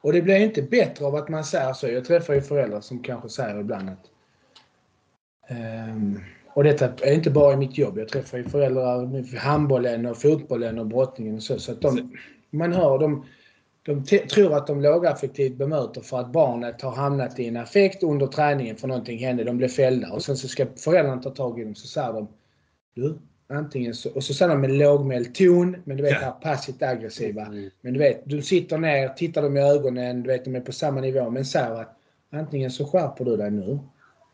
Och 0.00 0.12
det 0.12 0.22
blir 0.22 0.36
inte 0.36 0.62
bättre 0.62 1.04
av 1.04 1.14
att 1.14 1.28
man 1.28 1.44
säger 1.44 1.72
så. 1.72 1.88
Jag 1.88 2.04
träffar 2.04 2.34
ju 2.34 2.40
föräldrar 2.40 2.80
som 2.80 3.02
kanske 3.02 3.28
säger 3.28 3.60
ibland 3.60 3.90
att 3.90 4.10
och 6.54 6.64
detta 6.64 6.90
är 7.02 7.14
inte 7.14 7.30
bara 7.30 7.52
i 7.52 7.56
mitt 7.56 7.78
jobb. 7.78 7.98
Jag 7.98 8.08
träffar 8.08 8.38
ju 8.38 8.44
föräldrar 8.44 9.16
i 9.16 9.36
handbollen 9.36 10.06
och 10.06 10.16
fotbollen 10.16 10.78
och 10.78 10.86
brottningen 10.86 11.34
och 11.34 11.42
så. 11.42 11.58
så 11.58 11.72
att 11.72 11.80
de, 11.80 12.16
man 12.50 12.72
hör 12.72 12.98
dem, 12.98 13.26
de 13.82 14.04
tror 14.04 14.54
att 14.56 14.66
de 14.66 14.80
lågaffektivt 14.80 15.56
bemöter 15.56 16.00
för 16.00 16.20
att 16.20 16.32
barnet 16.32 16.82
har 16.82 16.90
hamnat 16.90 17.38
i 17.38 17.46
en 17.46 17.56
affekt 17.56 18.02
under 18.02 18.26
träningen 18.26 18.76
för 18.76 18.88
någonting 18.88 19.18
hände. 19.18 19.44
De 19.44 19.56
blev 19.56 19.68
fällda 19.68 20.12
och 20.12 20.22
sen 20.22 20.36
så 20.36 20.48
ska 20.48 20.66
föräldrarna 20.76 21.22
ta 21.22 21.30
tag 21.30 21.60
i 21.60 21.64
dem. 21.64 21.74
Så 21.74 21.86
säger 21.86 22.12
de 22.12 22.28
Du, 22.94 23.18
antingen 23.48 23.94
så, 23.94 24.10
och 24.10 24.24
så 24.24 24.34
säger 24.34 24.52
de 24.52 24.60
med 24.60 24.72
lågmäld 24.72 25.34
ton, 25.34 25.76
men 25.84 25.96
du 25.96 26.02
vet 26.02 26.12
Ja. 26.12 26.18
det 26.18 26.24
här 26.24 26.32
passivt 26.32 26.82
aggressiva. 26.82 27.48
Men 27.80 27.92
du 27.92 27.98
vet, 27.98 28.22
du 28.24 28.42
sitter 28.42 28.78
ner, 28.78 29.08
tittar 29.08 29.42
dem 29.42 29.56
i 29.56 29.60
ögonen, 29.60 30.22
du 30.22 30.28
vet 30.28 30.44
de 30.44 30.54
är 30.56 30.60
på 30.60 30.72
samma 30.72 31.00
nivå, 31.00 31.30
men 31.30 31.44
säger 31.44 31.80
att 31.80 31.96
antingen 32.32 32.70
så 32.70 32.86
skärper 32.86 33.24
du 33.24 33.36
dig 33.36 33.50
nu 33.50 33.78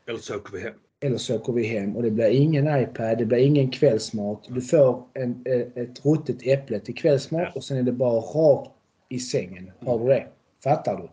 Eller 0.07 0.19
så 0.19 0.37
åker 0.37 0.53
vi 0.53 0.61
hem. 0.61 0.75
Eller 1.05 1.17
så 1.17 1.37
åker 1.37 1.53
vi 1.53 1.67
hem 1.67 1.97
och 1.97 2.03
det 2.03 2.11
blir 2.11 2.29
ingen 2.29 2.81
iPad, 2.81 3.19
det 3.19 3.25
blir 3.25 3.39
ingen 3.39 3.71
kvällsmat. 3.71 4.45
Du 4.49 4.61
får 4.61 5.03
en, 5.15 5.43
eh, 5.47 5.83
ett 5.83 6.07
ruttet 6.07 6.47
äpple 6.47 6.81
till 6.81 6.95
kvällsmat 6.95 7.57
och 7.57 7.65
sen 7.65 7.77
är 7.77 7.83
det 7.83 7.93
bara 7.93 8.21
rakt 8.21 8.71
i 9.09 9.19
sängen. 9.19 9.71
Har 9.81 9.99
du 9.99 10.07
det? 10.07 10.27
Fattar 10.65 10.97
du? 10.97 11.09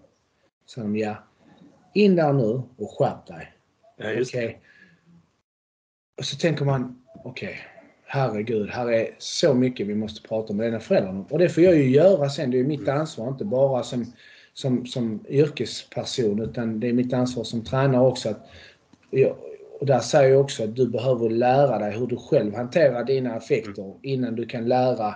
Så 0.65 0.81
de, 0.81 0.95
ja. 0.97 1.15
In 1.93 2.15
där 2.15 2.33
nu 2.33 2.61
och 2.77 2.91
skärp 2.97 3.27
dig. 3.27 3.53
Ja, 3.97 4.09
just 4.09 4.35
Okej. 4.35 4.61
Och 6.17 6.25
så 6.25 6.37
tänker 6.37 6.65
man, 6.65 7.01
okej, 7.23 7.55
herregud, 8.05 8.69
här 8.69 8.91
är 8.91 9.15
så 9.17 9.53
mycket 9.53 9.87
vi 9.87 9.95
måste 9.95 10.27
prata 10.27 10.53
med 10.53 10.65
denna 10.67 10.79
föräldrarna. 10.79 11.25
Och 11.29 11.39
det 11.39 11.49
får 11.49 11.63
jag 11.63 11.75
ju 11.75 11.89
göra 11.89 12.29
sen. 12.29 12.51
Det 12.51 12.59
är 12.59 12.63
mitt 12.63 12.87
ansvar, 12.87 13.27
inte 13.27 13.45
bara 13.45 13.83
som, 13.83 14.05
som, 14.53 14.85
som 14.85 15.25
yrkesperson, 15.29 16.41
utan 16.41 16.79
det 16.79 16.87
är 16.89 16.93
mitt 16.93 17.13
ansvar 17.13 17.43
som 17.43 17.63
tränare 17.63 18.07
också. 18.07 18.29
Att, 18.29 18.49
jag- 19.09 19.35
och 19.81 19.87
där 19.87 19.99
säger 19.99 20.31
jag 20.31 20.41
också 20.41 20.63
att 20.63 20.75
du 20.75 20.87
behöver 20.87 21.29
lära 21.29 21.79
dig 21.79 21.91
hur 21.99 22.07
du 22.07 22.17
själv 22.17 22.55
hanterar 22.55 23.03
dina 23.03 23.33
affekter 23.33 23.99
innan 24.03 24.35
du 24.35 24.45
kan 24.45 24.67
lära 24.67 25.15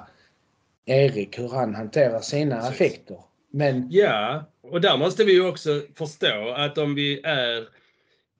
Erik 0.86 1.40
hur 1.40 1.50
han 1.50 1.76
hanterar 1.76 2.20
sina 2.20 2.56
Precis. 2.56 2.72
affekter. 2.72 3.20
Men 3.52 3.88
Ja, 3.92 4.46
och 4.62 4.82
där 4.82 4.98
måste 4.98 5.24
vi 5.24 5.34
ju 5.34 5.48
också 5.48 5.82
förstå 5.96 6.54
att 6.58 6.78
om 6.78 6.96
vi 6.96 7.22
är 7.24 7.68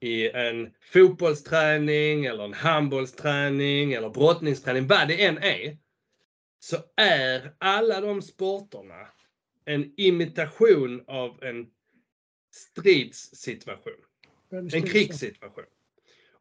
i 0.00 0.30
en 0.30 0.70
fotbollsträning 0.92 2.24
eller 2.24 2.44
en 2.44 2.54
handbollsträning 2.54 3.92
eller 3.92 4.10
brottningsträning, 4.10 4.86
vad 4.86 5.08
det 5.08 5.24
än 5.24 5.38
är, 5.38 5.76
så 6.60 6.76
är 6.96 7.52
alla 7.58 8.00
de 8.00 8.22
sporterna 8.22 9.08
en 9.64 9.92
imitation 9.96 11.04
av 11.06 11.44
en 11.44 11.66
stridssituation. 12.52 13.92
En 14.50 14.82
krigssituation. 14.82 15.64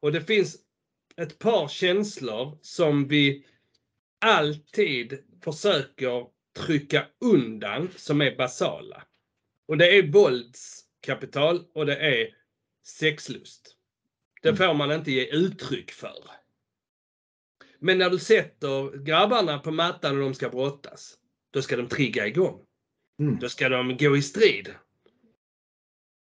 Och 0.06 0.12
det 0.12 0.22
finns 0.22 0.58
ett 1.18 1.40
par 1.40 1.68
känslor 1.68 2.60
som 2.62 3.08
vi 3.08 3.46
alltid 4.26 5.24
försöker 5.44 6.28
trycka 6.58 7.08
undan 7.20 7.90
som 7.96 8.22
är 8.22 8.36
basala. 8.36 9.04
Och 9.68 9.78
det 9.78 9.98
är 9.98 10.12
våldskapital 10.12 11.66
och 11.74 11.86
det 11.86 11.96
är 11.96 12.30
sexlust. 12.84 13.76
Det 14.42 14.56
får 14.56 14.74
man 14.74 14.92
inte 14.92 15.12
ge 15.12 15.26
uttryck 15.26 15.92
för. 15.92 16.24
Men 17.80 17.98
när 17.98 18.10
du 18.10 18.20
sätter 18.20 18.98
grabbarna 18.98 19.60
på 19.60 19.72
mattan 19.72 20.16
och 20.16 20.24
de 20.24 20.34
ska 20.34 20.50
brottas, 20.50 21.18
då 21.52 21.62
ska 21.62 21.78
de 21.78 21.88
trigga 21.88 22.28
igång. 22.28 22.66
Mm. 23.20 23.40
Då 23.40 23.50
ska 23.50 23.70
de 23.70 23.98
gå 23.98 24.18
i 24.18 24.22
strid. 24.22 24.76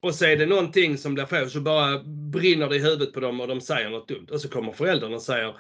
Och 0.05 0.15
så 0.15 0.25
är 0.25 0.37
det 0.37 0.47
någonting 0.47 0.99
som 0.99 1.15
blir 1.15 1.27
fel 1.27 1.51
så 1.51 1.61
bara 1.61 2.03
brinner 2.33 2.69
det 2.69 2.77
i 2.77 2.79
huvudet 2.79 3.13
på 3.13 3.21
dem 3.21 3.41
och 3.41 3.49
de 3.49 3.61
säger 3.61 3.91
något 3.91 4.09
dumt. 4.09 4.27
Och 4.31 4.41
så 4.41 4.49
kommer 4.49 4.73
föräldrarna 4.73 5.15
och 5.15 5.23
säger 5.23 5.57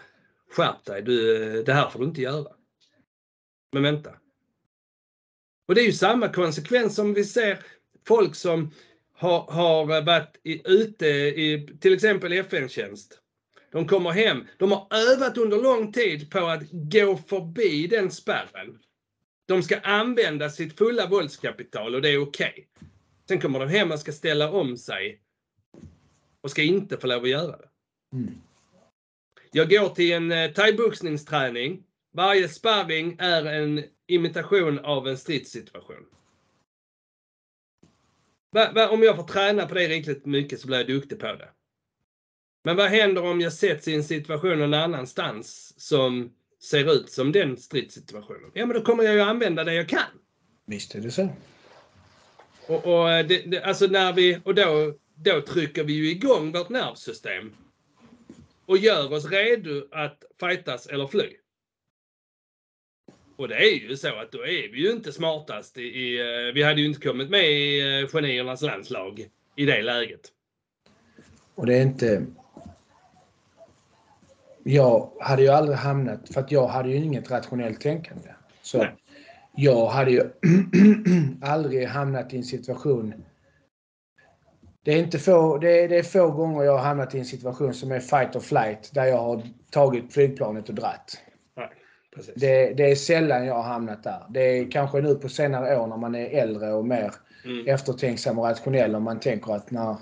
Skärp 0.51 0.85
dig, 0.85 1.03
du, 1.03 1.63
det 1.63 1.73
här 1.73 1.91
får 1.91 1.99
du 1.99 2.05
inte 2.05 2.21
göra. 2.21 2.53
Men 3.73 3.83
vänta. 3.83 4.11
Och 5.69 5.75
det 5.75 5.81
är 5.81 5.85
ju 5.85 5.93
samma 5.93 6.29
konsekvens 6.29 6.95
som 6.95 7.15
vi 7.15 7.25
ser 7.25 7.59
folk 8.07 8.35
som 8.35 8.71
har, 9.13 9.41
har 9.41 10.03
varit 10.03 10.41
i, 10.43 10.63
ute 10.65 11.07
i 11.07 11.69
till 11.81 11.95
exempel 11.95 12.33
FN-tjänst. 12.33 13.21
De 13.73 13.87
kommer 13.87 14.11
hem. 14.11 14.45
De 14.59 14.73
har 14.73 14.89
övat 14.91 15.39
under 15.39 15.57
lång 15.57 15.93
tid 15.93 16.31
på 16.31 16.39
att 16.39 16.63
gå 16.71 17.17
förbi 17.17 17.87
den 17.87 18.11
spärren. 18.11 18.79
De 19.47 19.63
ska 19.63 19.79
använda 19.79 20.51
sitt 20.51 20.79
fulla 20.79 21.07
våldskapital 21.07 21.95
och 21.95 22.03
det 22.03 22.09
är 22.09 22.23
okej. 22.23 22.69
Sen 23.29 23.41
kommer 23.41 23.61
de 23.61 23.69
hem 23.69 23.93
och 23.93 23.99
ska 23.99 24.13
ställa 24.13 24.51
om 24.51 24.77
sig 24.77 25.21
och 26.41 26.51
ska 26.51 26.63
inte 26.63 26.97
få 26.97 27.07
lov 27.07 27.23
att 27.23 27.29
göra 27.29 27.57
det. 27.57 27.69
Mm. 28.13 28.35
Jag 29.53 29.71
går 29.71 29.89
till 29.89 30.13
en 30.13 30.33
eh, 30.33 30.51
thaiboxningsträning. 30.51 31.85
Varje 32.13 32.49
sparring 32.49 33.17
är 33.19 33.45
en 33.45 33.85
imitation 34.07 34.79
av 34.79 35.09
en 35.09 35.19
stridssituation. 35.19 36.07
Om 38.91 39.03
jag 39.03 39.17
får 39.17 39.27
träna 39.27 39.67
på 39.67 39.75
det 39.75 39.89
riktigt 39.89 40.27
mycket 40.27 40.61
så 40.61 40.67
blir 40.67 40.77
jag 40.77 40.87
duktig 40.87 41.19
på 41.19 41.27
det. 41.27 41.49
Men 42.65 42.77
vad 42.77 42.91
händer 42.91 43.25
om 43.25 43.41
jag 43.41 43.53
sätts 43.53 43.89
i 43.89 43.95
en 43.95 44.05
situation 44.05 44.59
någon 44.59 44.75
annanstans 44.75 45.75
som 45.77 46.33
ser 46.71 46.93
ut 46.93 47.11
som 47.11 47.33
den 47.33 47.57
stridssituationen? 47.57 48.51
Ja, 48.55 48.67
men 48.67 48.77
då 48.77 48.83
kommer 48.83 49.05
jag 49.05 49.15
ju 49.15 49.21
använda 49.21 49.65
det 49.65 49.75
jag 49.75 49.89
kan. 49.89 50.01
Visst 50.67 50.95
är 50.95 51.01
det 51.01 51.11
så. 51.11 51.29
Och, 52.67 52.87
och, 52.87 53.11
eh, 53.11 53.27
det, 53.27 53.51
det, 53.51 53.63
alltså 53.63 53.87
när 53.87 54.13
vi, 54.13 54.41
och 54.45 54.55
då, 54.55 54.95
då 55.15 55.41
trycker 55.41 55.85
vi 55.85 55.93
ju 55.93 56.11
igång 56.11 56.53
vårt 56.53 56.69
nervsystem 56.69 57.53
och 58.67 58.79
gör 58.79 59.13
oss 59.13 59.31
redo 59.31 59.87
att 59.91 60.25
fightas 60.41 60.87
eller 60.87 61.07
fly. 61.07 61.29
Och 63.37 63.49
det 63.49 63.55
är 63.55 63.89
ju 63.89 63.97
så 63.97 64.15
att 64.15 64.33
då 64.33 64.39
är 64.39 64.73
vi 64.73 64.81
ju 64.81 64.91
inte 64.91 65.13
smartast 65.13 65.79
i, 65.79 65.83
i 65.83 66.21
eh, 66.21 66.55
vi 66.55 66.63
hade 66.63 66.81
ju 66.81 66.87
inte 66.87 67.01
kommit 67.01 67.31
med 67.31 67.51
i 67.51 68.01
eh, 68.01 68.09
geniernas 68.09 68.63
landslag 68.63 69.29
i 69.57 69.65
det 69.67 69.83
läget. 69.83 70.21
Och 71.55 71.67
det 71.67 71.77
är 71.77 71.83
inte... 71.83 72.27
Jag 74.67 75.13
hade 75.21 75.43
ju 75.43 75.49
aldrig 75.49 75.79
hamnat, 75.79 76.29
för 76.29 76.41
att 76.41 76.53
jag 76.53 76.67
hade 76.67 76.89
ju 76.89 76.97
inget 76.97 77.31
rationellt 77.31 77.81
tänkande. 77.81 78.29
Så 78.63 78.79
Nej. 78.79 78.95
Jag 79.57 79.87
hade 79.87 80.11
ju 80.11 80.23
aldrig 81.43 81.87
hamnat 81.89 82.35
i 82.35 82.37
en 82.37 82.45
situation... 82.45 83.15
Det 84.85 84.93
är, 84.93 84.99
inte 84.99 85.19
få, 85.19 85.59
det, 85.59 85.85
är, 85.85 85.89
det 85.89 85.99
är 85.99 86.03
få 86.03 86.31
gånger 86.31 86.63
jag 86.63 86.73
har 86.73 86.85
hamnat 86.85 87.15
i 87.15 87.19
en 87.19 87.25
situation 87.25 87.75
som 87.75 87.93
är 87.93 88.01
fight 88.01 88.37
or 88.37 88.41
flight 88.41 88.91
där 88.95 89.05
jag 89.05 89.19
har 89.19 89.43
tagit 89.71 90.13
flygplanet 90.13 90.69
och 90.69 90.75
dratt. 90.75 91.19
Nej. 91.57 91.71
Det, 92.37 92.75
det 92.75 92.91
är 92.91 92.95
sällan 92.95 93.47
jag 93.47 93.55
har 93.55 93.63
hamnat 93.63 94.03
där. 94.03 94.27
Det 94.29 94.41
är 94.41 94.71
kanske 94.71 95.01
nu 95.01 95.15
på 95.15 95.29
senare 95.29 95.79
år 95.79 95.87
när 95.87 95.97
man 95.97 96.15
är 96.15 96.27
äldre 96.27 96.73
och 96.73 96.87
mer 96.87 97.13
Mm. 97.45 97.67
eftertänksam 97.67 98.39
och 98.39 98.45
rationell 98.45 98.95
om 98.95 99.03
man 99.03 99.21
tänker 99.21 99.55
att 99.55 99.71
när, 99.71 99.97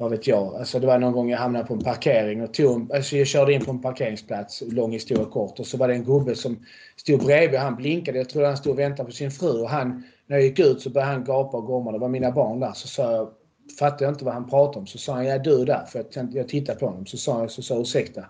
vad 0.00 0.10
vet 0.10 0.26
jag, 0.26 0.54
alltså 0.54 0.80
det 0.80 0.86
var 0.86 0.98
någon 0.98 1.12
gång 1.12 1.30
jag 1.30 1.38
hamnade 1.38 1.64
på 1.64 1.74
en 1.74 1.80
parkering 1.80 2.42
och 2.42 2.54
tog, 2.54 2.92
alltså 2.92 3.16
jag 3.16 3.26
körde 3.26 3.52
in 3.52 3.64
på 3.64 3.70
en 3.70 3.82
parkeringsplats, 3.82 4.62
lång 4.72 4.92
historia 4.92 5.24
kort, 5.24 5.60
och 5.60 5.66
så 5.66 5.76
var 5.76 5.88
det 5.88 5.94
en 5.94 6.04
gubbe 6.04 6.34
som 6.34 6.64
stod 6.96 7.20
bredvid, 7.20 7.60
han 7.60 7.76
blinkade, 7.76 8.18
jag 8.18 8.28
trodde 8.28 8.46
han 8.46 8.56
stod 8.56 8.72
och 8.72 8.78
väntade 8.78 9.06
på 9.06 9.12
sin 9.12 9.30
fru 9.30 9.60
och 9.60 9.68
han 9.68 10.02
när 10.30 10.36
jag 10.36 10.44
gick 10.44 10.58
ut 10.58 10.80
så 10.80 10.90
började 10.90 11.12
han 11.12 11.24
gapa 11.24 11.56
och 11.56 11.66
gorma. 11.66 11.92
Det 11.92 11.98
var 11.98 12.08
mina 12.08 12.30
barn 12.30 12.60
där. 12.60 12.72
Så 12.72 12.88
sa 12.88 13.12
jag, 13.12 13.30
fattade 13.78 14.04
jag 14.04 14.12
inte 14.12 14.24
vad 14.24 14.34
han 14.34 14.48
pratade 14.50 14.78
om. 14.78 14.86
Så 14.86 14.98
sa 14.98 15.14
han, 15.14 15.26
ja 15.26 15.38
du 15.38 15.64
där. 15.64 15.84
För 15.84 16.04
jag, 16.12 16.28
jag 16.34 16.48
tittade 16.48 16.78
på 16.78 16.86
honom. 16.86 17.06
Så 17.06 17.16
sa 17.16 17.40
jag, 17.40 17.50
så 17.50 17.62
sa 17.62 17.80
ursäkta. 17.80 18.24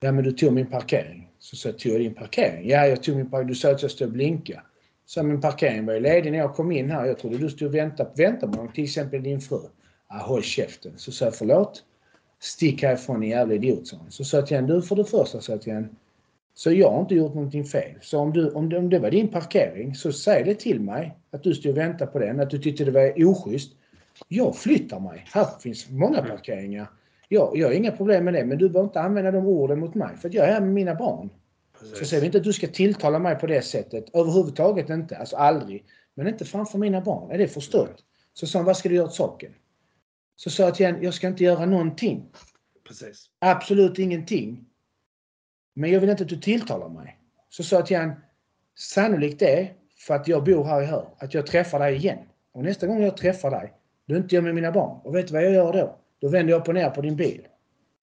Ja 0.00 0.12
men 0.12 0.24
du 0.24 0.32
tog 0.32 0.52
min 0.52 0.66
parkering. 0.66 1.28
Så 1.38 1.56
sa 1.56 1.68
jag, 1.68 1.78
tog 1.78 1.92
jag 1.92 2.00
din 2.00 2.14
parkering? 2.14 2.68
Ja, 2.68 2.86
jag 2.86 3.02
tog 3.02 3.16
min 3.16 3.30
parkering. 3.30 3.48
Du 3.48 3.54
sa 3.54 3.70
att 3.70 3.82
jag 3.82 3.90
stod 3.90 4.08
och 4.08 4.12
blinkade. 4.12 4.60
Så 5.06 5.22
min 5.22 5.40
parkering 5.40 5.86
var 5.86 5.94
ju 5.94 6.00
ledig 6.00 6.32
när 6.32 6.38
jag 6.38 6.54
kom 6.54 6.72
in 6.72 6.90
här. 6.90 7.06
Jag 7.06 7.18
trodde 7.18 7.38
du 7.38 7.50
stod 7.50 7.68
och 7.68 7.74
väntade, 7.74 8.10
väntade 8.16 8.52
på 8.52 8.62
någon, 8.62 8.72
till 8.72 8.84
exempel 8.84 9.22
din 9.22 9.40
fru. 9.40 9.60
Håll 10.20 10.42
käften. 10.42 10.92
Så 10.96 11.12
sa 11.12 11.24
jag, 11.24 11.34
förlåt. 11.34 11.84
Stick 12.40 12.82
härifrån 12.82 13.20
din 13.20 13.30
jävla 13.30 13.54
idiot, 13.54 13.86
sa. 13.86 13.96
Så 14.08 14.24
sa 14.24 14.36
jag 14.36 14.46
till 14.46 14.56
honom, 14.56 14.70
du 14.70 14.82
för 14.82 14.96
det 14.96 15.04
första, 15.04 15.40
sa 15.40 15.52
jag 15.52 15.62
till 15.62 15.72
honom. 15.72 15.96
Så 16.54 16.72
jag 16.72 16.90
har 16.90 17.00
inte 17.00 17.14
gjort 17.14 17.34
någonting 17.34 17.64
fel. 17.64 17.98
Så 18.00 18.18
om, 18.18 18.32
du, 18.32 18.50
om, 18.50 18.68
det, 18.68 18.78
om 18.78 18.90
det 18.90 18.98
var 18.98 19.10
din 19.10 19.28
parkering, 19.28 19.94
så 19.94 20.12
säg 20.12 20.44
det 20.44 20.54
till 20.54 20.80
mig. 20.80 21.18
Att 21.30 21.42
du 21.42 21.54
stod 21.54 21.70
och 21.70 21.78
väntade 21.78 22.10
på 22.10 22.18
den, 22.18 22.40
att 22.40 22.50
du 22.50 22.58
tyckte 22.58 22.84
det 22.84 22.90
var 22.90 23.24
oschysst. 23.26 23.72
Jag 24.28 24.56
flyttar 24.56 25.00
mig. 25.00 25.24
Här 25.32 25.46
finns 25.60 25.90
många 25.90 26.22
parkeringar. 26.22 26.86
Jag, 27.28 27.56
jag 27.56 27.68
har 27.68 27.74
inga 27.74 27.90
problem 27.90 28.24
med 28.24 28.34
det, 28.34 28.44
men 28.44 28.58
du 28.58 28.68
behöver 28.68 28.88
inte 28.88 29.00
använda 29.00 29.30
de 29.30 29.46
orden 29.46 29.80
mot 29.80 29.94
mig. 29.94 30.16
För 30.16 30.30
jag 30.34 30.48
är 30.48 30.52
här 30.52 30.60
med 30.60 30.72
mina 30.72 30.94
barn. 30.94 31.30
Precis. 31.80 31.98
Så 31.98 32.04
säger 32.04 32.20
vi 32.20 32.26
inte 32.26 32.38
att 32.38 32.44
du 32.44 32.52
ska 32.52 32.66
tilltala 32.66 33.18
mig 33.18 33.38
på 33.38 33.46
det 33.46 33.62
sättet. 33.62 34.04
Överhuvudtaget 34.14 34.90
inte. 34.90 35.16
Alltså 35.16 35.36
aldrig. 35.36 35.84
Men 36.14 36.28
inte 36.28 36.44
framför 36.44 36.78
mina 36.78 37.00
barn. 37.00 37.30
Är 37.30 37.38
det 37.38 37.48
förstört? 37.48 37.96
Så 38.34 38.46
sa 38.46 38.62
vad 38.62 38.76
ska 38.76 38.88
du 38.88 38.94
göra 38.94 39.06
åt 39.06 39.14
saken? 39.14 39.52
Så 40.44 40.50
sa 40.50 40.62
jag 40.62 40.74
till 40.74 40.86
honom, 40.86 41.02
jag 41.02 41.14
ska 41.14 41.28
inte 41.28 41.44
göra 41.44 41.66
någonting. 41.66 42.26
Precis. 42.88 43.30
Absolut 43.38 43.98
ingenting. 43.98 44.64
Men 45.74 45.90
jag 45.90 46.00
vill 46.00 46.10
inte 46.10 46.22
att 46.22 46.28
du 46.28 46.40
tilltalar 46.40 46.88
mig. 46.88 47.18
Så 47.48 47.62
sa 47.62 47.76
jag 47.76 47.86
till 47.86 47.96
honom, 47.96 48.14
sannolikt 48.74 49.38
det 49.38 49.70
för 49.98 50.14
att 50.14 50.28
jag 50.28 50.44
bor 50.44 50.64
här 50.64 50.82
i 50.82 50.86
Hör, 50.86 51.14
att 51.18 51.34
jag 51.34 51.46
träffar 51.46 51.78
dig 51.78 51.96
igen. 51.96 52.18
Och 52.52 52.64
nästa 52.64 52.86
gång 52.86 53.02
jag 53.02 53.16
träffar 53.16 53.50
dig, 53.50 53.72
då 54.06 54.14
är 54.14 54.18
inte 54.18 54.34
jag 54.34 54.44
med 54.44 54.54
mina 54.54 54.72
barn. 54.72 55.00
Och 55.04 55.14
vet 55.14 55.26
du 55.26 55.32
vad 55.32 55.44
jag 55.44 55.52
gör 55.52 55.72
då? 55.72 55.98
Då 56.20 56.28
vänder 56.28 56.52
jag 56.52 56.60
upp 56.60 56.68
och 56.68 56.74
ner 56.74 56.90
på 56.90 57.00
din 57.00 57.16
bil. 57.16 57.46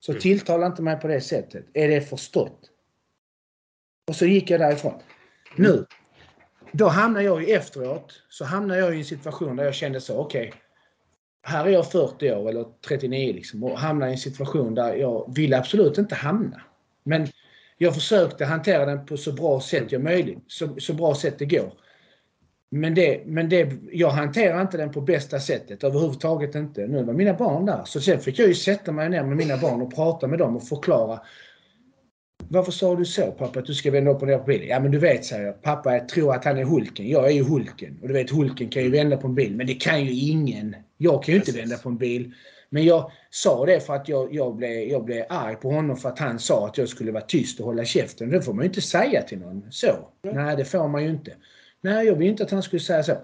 Så 0.00 0.12
Mm. 0.12 0.20
tilltala 0.20 0.66
inte 0.66 0.82
mig 0.82 1.00
på 1.00 1.08
det 1.08 1.20
sättet. 1.20 1.64
Är 1.74 1.88
det 1.88 2.00
förstått? 2.00 2.70
Och 4.08 4.16
så 4.16 4.26
gick 4.26 4.50
jag 4.50 4.60
därifrån. 4.60 5.02
Nu, 5.56 5.86
då 6.72 6.88
hamnar 6.88 7.20
jag 7.20 7.42
ju 7.42 7.54
efteråt, 7.54 8.22
så 8.28 8.44
hamnar 8.44 8.76
jag 8.76 8.94
i 8.94 8.98
en 8.98 9.04
situation 9.04 9.56
där 9.56 9.64
jag 9.64 9.74
kände 9.74 10.00
så, 10.00 10.18
okej 10.18 10.52
här 11.42 11.64
är 11.64 11.70
jag 11.70 11.92
40 11.92 12.32
år 12.32 12.48
eller 12.48 12.66
39 12.88 13.32
liksom 13.32 13.64
och 13.64 13.78
hamnar 13.78 14.08
i 14.08 14.10
en 14.10 14.18
situation 14.18 14.74
där 14.74 14.94
jag 14.94 15.34
vill 15.36 15.54
absolut 15.54 15.98
inte 15.98 16.14
hamna. 16.14 16.60
Men 17.04 17.26
jag 17.78 17.94
försökte 17.94 18.44
hantera 18.44 18.86
den 18.86 19.06
på 19.06 19.16
så 19.16 19.32
bra 19.32 19.60
sätt 19.60 19.92
jag 19.92 20.02
möjligt, 20.02 20.44
så, 20.46 20.76
så 20.78 20.94
bra 20.94 21.14
sätt 21.14 21.38
det 21.38 21.46
går. 21.46 21.72
Men, 22.70 22.94
det, 22.94 23.22
men 23.26 23.48
det, 23.48 23.72
jag 23.92 24.10
hanterar 24.10 24.60
inte 24.60 24.76
den 24.76 24.92
på 24.92 25.00
bästa 25.00 25.40
sättet 25.40 25.84
överhuvudtaget 25.84 26.54
inte. 26.54 26.86
Nu 26.86 27.04
var 27.04 27.12
mina 27.12 27.34
barn 27.34 27.66
där. 27.66 27.82
Så 27.84 28.00
sen 28.00 28.20
fick 28.20 28.38
jag 28.38 28.48
ju 28.48 28.54
sätta 28.54 28.92
mig 28.92 29.08
ner 29.08 29.24
med 29.24 29.36
mina 29.36 29.56
barn 29.56 29.82
och 29.82 29.94
prata 29.94 30.26
med 30.26 30.38
dem 30.38 30.56
och 30.56 30.68
förklara. 30.68 31.20
Varför 32.52 32.72
sa 32.72 32.94
du 32.94 33.04
så 33.04 33.32
pappa 33.32 33.58
att 33.58 33.66
du 33.66 33.74
ska 33.74 33.90
vända 33.90 34.10
upp 34.10 34.22
och 34.22 34.28
ner 34.28 34.38
på 34.38 34.44
bilen? 34.44 34.68
Ja 34.68 34.80
men 34.80 34.90
du 34.90 34.98
vet 34.98 35.24
säger 35.24 35.46
jag. 35.46 35.62
Pappa 35.62 35.92
jag 35.92 36.08
tror 36.08 36.34
att 36.34 36.44
han 36.44 36.58
är 36.58 36.64
Hulken. 36.64 37.08
Jag 37.08 37.26
är 37.26 37.30
ju 37.30 37.42
Hulken. 37.42 37.98
Och 38.02 38.08
du 38.08 38.14
vet 38.14 38.30
Hulken 38.30 38.68
kan 38.68 38.82
ju 38.82 38.90
vända 38.90 39.16
på 39.16 39.26
en 39.26 39.34
bil. 39.34 39.56
Men 39.56 39.66
det 39.66 39.74
kan 39.74 40.04
ju 40.04 40.12
ingen. 40.12 40.76
Jag 40.96 41.24
kan 41.24 41.32
ju 41.32 41.38
inte 41.38 41.52
Precis. 41.52 41.62
vända 41.62 41.76
på 41.76 41.88
en 41.88 41.96
bil. 41.96 42.32
Men 42.70 42.84
jag 42.84 43.10
sa 43.30 43.66
det 43.66 43.80
för 43.80 43.94
att 43.94 44.08
jag, 44.08 44.34
jag, 44.34 44.56
blev, 44.56 44.70
jag 44.70 45.04
blev 45.04 45.24
arg 45.28 45.56
på 45.56 45.70
honom 45.70 45.96
för 45.96 46.08
att 46.08 46.18
han 46.18 46.38
sa 46.38 46.66
att 46.66 46.78
jag 46.78 46.88
skulle 46.88 47.12
vara 47.12 47.24
tyst 47.24 47.60
och 47.60 47.66
hålla 47.66 47.84
käften. 47.84 48.30
Det 48.30 48.42
får 48.42 48.52
man 48.52 48.62
ju 48.62 48.68
inte 48.68 48.80
säga 48.80 49.22
till 49.22 49.38
någon 49.38 49.66
så. 49.70 50.08
Nej, 50.22 50.56
det 50.56 50.64
får 50.64 50.88
man 50.88 51.02
ju 51.04 51.10
inte. 51.10 51.32
Nej, 51.80 52.06
jag 52.06 52.14
vill 52.14 52.28
inte 52.28 52.42
att 52.42 52.50
han 52.50 52.62
skulle 52.62 52.80
säga 52.80 53.02
så. 53.02 53.16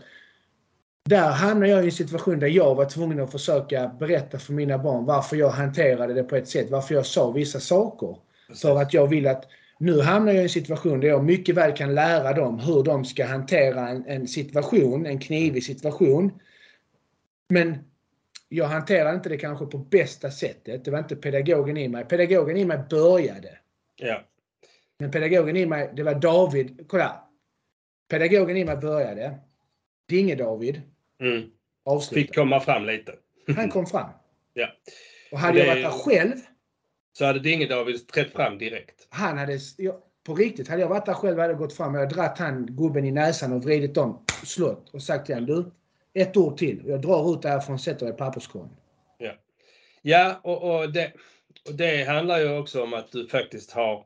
Där 1.05 1.31
hamnade 1.31 1.72
jag 1.72 1.83
i 1.83 1.87
en 1.87 1.93
situation 1.93 2.39
där 2.39 2.47
jag 2.47 2.74
var 2.74 2.85
tvungen 2.85 3.20
att 3.20 3.33
försöka 3.33 3.91
berätta 3.99 4.39
för 4.39 4.53
mina 4.53 4.79
barn 4.79 5.05
varför 5.05 5.37
jag 5.37 5.51
hanterade 5.51 6.14
det 6.14 6.22
på 6.22 6.37
ett 6.37 6.49
sätt, 6.49 6.70
varför 6.70 6.95
jag 6.95 7.07
sa 7.07 7.31
vissa 7.31 7.61
saker. 7.61 8.16
För 8.55 8.77
att 8.83 8.95
jag 8.95 9.07
vill 9.07 9.27
att 9.27 9.45
nu 9.79 10.01
hamnar 10.01 10.33
jag 10.33 10.41
i 10.41 10.43
en 10.43 10.49
situation 10.49 11.01
där 11.01 11.09
jag 11.09 11.25
mycket 11.25 11.55
väl 11.55 11.77
kan 11.77 11.95
lära 11.95 12.33
dem 12.33 12.59
hur 12.59 12.83
de 12.83 13.05
ska 13.05 13.25
hantera 13.27 13.89
en, 13.89 14.05
en 14.07 14.29
situation, 14.29 15.07
en 15.07 15.19
knivig 15.19 15.65
situation. 15.65 16.41
Men 17.49 17.79
jag 18.49 18.65
hanterar 18.67 19.15
inte 19.15 19.29
det 19.29 19.37
kanske 19.37 19.67
på 19.67 19.79
bästa 19.79 20.31
sättet. 20.31 20.85
Det 20.85 20.91
var 20.91 20.99
inte 20.99 21.17
pedagogen 21.17 21.77
i 21.77 21.89
mig. 21.89 22.05
Pedagogen 22.05 22.57
i 22.57 22.65
mig 22.65 22.79
började. 22.91 23.59
Ja. 23.97 24.23
Men 24.99 25.11
pedagogen 25.11 25.57
i 25.57 25.67
mig, 25.67 25.91
det 25.97 26.03
var 26.03 26.15
David. 26.15 26.85
Kolla! 26.89 27.23
Pedagogen 28.09 28.57
i 28.57 28.65
mig 28.65 28.77
började. 28.77 29.35
Dinge-David 30.09 30.83
Mm. 31.21 31.51
avslutade. 31.85 32.27
Fick 32.27 32.35
komma 32.35 32.61
fram 32.61 32.85
lite. 32.85 33.15
Han 33.57 33.71
kom 33.71 33.87
fram. 33.87 34.09
Ja. 34.55 34.69
Och 35.33 35.39
hade 35.39 35.59
Det- 35.59 35.67
jag 35.67 35.75
varit 35.75 35.85
där 35.85 35.91
själv, 35.91 36.33
Så 37.19 37.25
hade 37.25 37.39
Dinge-David 37.39 38.09
trätt 38.09 38.33
fram 38.33 38.59
direkt. 38.59 39.07
han 39.11 39.39
hade... 39.39 39.59
Jag, 39.77 39.95
på 40.25 40.35
riktigt, 40.35 40.69
hade 40.69 40.81
jag 40.81 40.89
varit 40.89 41.07
där 41.07 41.14
själv 41.14 41.39
hade 41.39 41.53
jag 41.53 41.59
gått 41.59 41.73
fram 41.73 41.95
och 41.95 42.01
jag 42.01 42.09
dratt 42.09 42.39
han 42.39 42.67
gubben 42.67 43.05
i 43.05 43.11
näsan 43.11 43.53
och 43.53 43.64
vridit 43.64 43.97
om, 43.97 44.25
slått 44.45 44.95
och 44.95 45.03
sagt 45.03 45.27
till 45.27 45.35
honom 45.35 45.47
du, 46.14 46.21
ett 46.23 46.37
ord 46.37 46.59
till. 46.59 46.83
Jag 46.87 47.03
drar 47.03 47.35
ut 47.35 47.43
därifrån 47.43 47.75
och 47.75 47.81
sätter 47.81 48.07
det 48.07 48.12
i 48.12 48.17
papperskorgen. 48.17 48.77
Ja, 50.03 50.41
och, 50.43 50.81
och, 50.81 50.93
det, 50.93 51.12
och 51.69 51.75
det 51.75 52.05
handlar 52.05 52.39
ju 52.39 52.59
också 52.59 52.83
om 52.83 52.95
att 52.95 53.12
du 53.12 53.29
faktiskt 53.29 53.71
har... 53.71 54.05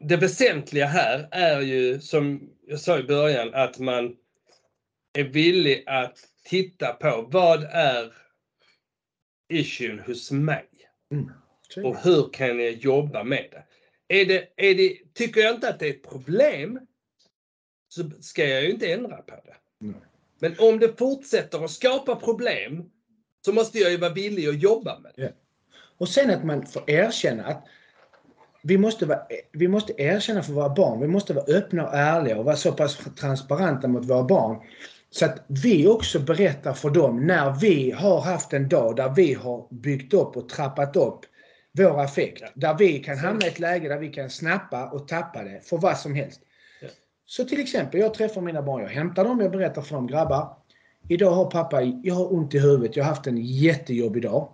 Det 0.00 0.16
väsentliga 0.16 0.86
här 0.86 1.28
är 1.30 1.60
ju, 1.60 2.00
som 2.00 2.50
jag 2.66 2.80
sa 2.80 2.98
i 2.98 3.02
början, 3.02 3.54
att 3.54 3.78
man 3.78 4.16
är 5.12 5.24
villig 5.24 5.84
att 5.86 6.18
titta 6.44 6.92
på 6.92 7.28
vad 7.30 7.62
är 7.64 8.12
issuen 9.48 9.98
hos 9.98 10.30
mig? 10.30 10.64
Så, 11.10 11.47
Och 11.76 11.96
hur 11.96 12.32
kan 12.32 12.60
jag 12.60 12.72
jobba 12.72 13.24
med 13.24 13.46
det? 13.50 13.64
Är 14.20 14.26
det, 14.26 14.48
är 14.56 14.74
det? 14.74 14.98
Tycker 15.14 15.40
jag 15.40 15.54
inte 15.54 15.68
att 15.68 15.78
det 15.78 15.86
är 15.86 15.90
ett 15.90 16.08
problem 16.08 16.80
så 17.88 18.10
ska 18.20 18.44
jag 18.44 18.62
ju 18.62 18.70
inte 18.70 18.92
ändra 18.92 19.16
på 19.16 19.34
det. 19.44 19.84
Mm. 19.86 20.00
Men 20.38 20.54
om 20.58 20.78
det 20.78 20.98
fortsätter 20.98 21.64
att 21.64 21.70
skapa 21.70 22.16
problem 22.16 22.90
så 23.44 23.52
måste 23.52 23.78
jag 23.78 23.90
ju 23.90 23.96
vara 23.96 24.12
villig 24.12 24.48
att 24.48 24.62
jobba 24.62 24.98
med 24.98 25.12
det. 25.16 25.32
Och 25.98 26.08
sen 26.08 26.30
att 26.30 26.44
man 26.44 26.66
får 26.66 26.90
erkänna 26.90 27.44
att 27.44 27.66
vi 28.62 28.78
måste, 28.78 29.06
vara, 29.06 29.22
vi 29.52 29.68
måste 29.68 30.02
erkänna 30.02 30.42
för 30.42 30.52
våra 30.52 30.74
barn. 30.74 31.00
Vi 31.00 31.08
måste 31.08 31.34
vara 31.34 31.44
öppna 31.44 31.86
och 31.86 31.94
ärliga 31.94 32.38
och 32.38 32.44
vara 32.44 32.56
så 32.56 32.72
pass 32.72 32.98
transparenta 33.16 33.88
mot 33.88 34.04
våra 34.04 34.24
barn. 34.24 34.58
Så 35.10 35.24
att 35.24 35.44
vi 35.46 35.86
också 35.86 36.20
berättar 36.20 36.72
för 36.72 36.90
dem 36.90 37.26
när 37.26 37.60
vi 37.60 37.90
har 37.90 38.20
haft 38.20 38.52
en 38.52 38.68
dag 38.68 38.96
där 38.96 39.14
vi 39.16 39.34
har 39.34 39.68
byggt 39.70 40.14
upp 40.14 40.36
och 40.36 40.48
trappat 40.48 40.96
upp 40.96 41.20
vår 41.72 42.00
affekt. 42.00 42.40
Ja. 42.40 42.48
Där 42.54 42.76
vi 42.78 42.98
kan 42.98 43.18
hamna 43.18 43.46
i 43.46 43.48
ett 43.48 43.58
läge 43.58 43.88
där 43.88 43.98
vi 43.98 44.08
kan 44.08 44.30
snappa 44.30 44.86
och 44.86 45.08
tappa 45.08 45.44
det 45.44 45.60
för 45.64 45.78
vad 45.78 45.98
som 45.98 46.14
helst. 46.14 46.40
Ja. 46.82 46.88
Så 47.26 47.44
till 47.44 47.60
exempel, 47.60 48.00
jag 48.00 48.14
träffar 48.14 48.40
mina 48.40 48.62
barn, 48.62 48.82
jag 48.82 48.88
hämtar 48.88 49.24
dem, 49.24 49.40
jag 49.40 49.50
berättar 49.50 49.82
för 49.82 49.94
dem, 49.94 50.06
grabbar. 50.06 50.56
Idag 51.08 51.30
har 51.30 51.50
pappa, 51.50 51.82
jag 51.82 52.14
har 52.14 52.32
ont 52.32 52.54
i 52.54 52.58
huvudet, 52.58 52.96
jag 52.96 53.04
har 53.04 53.10
haft 53.10 53.26
en 53.26 53.36
jättejobbig 53.36 54.22
dag. 54.22 54.48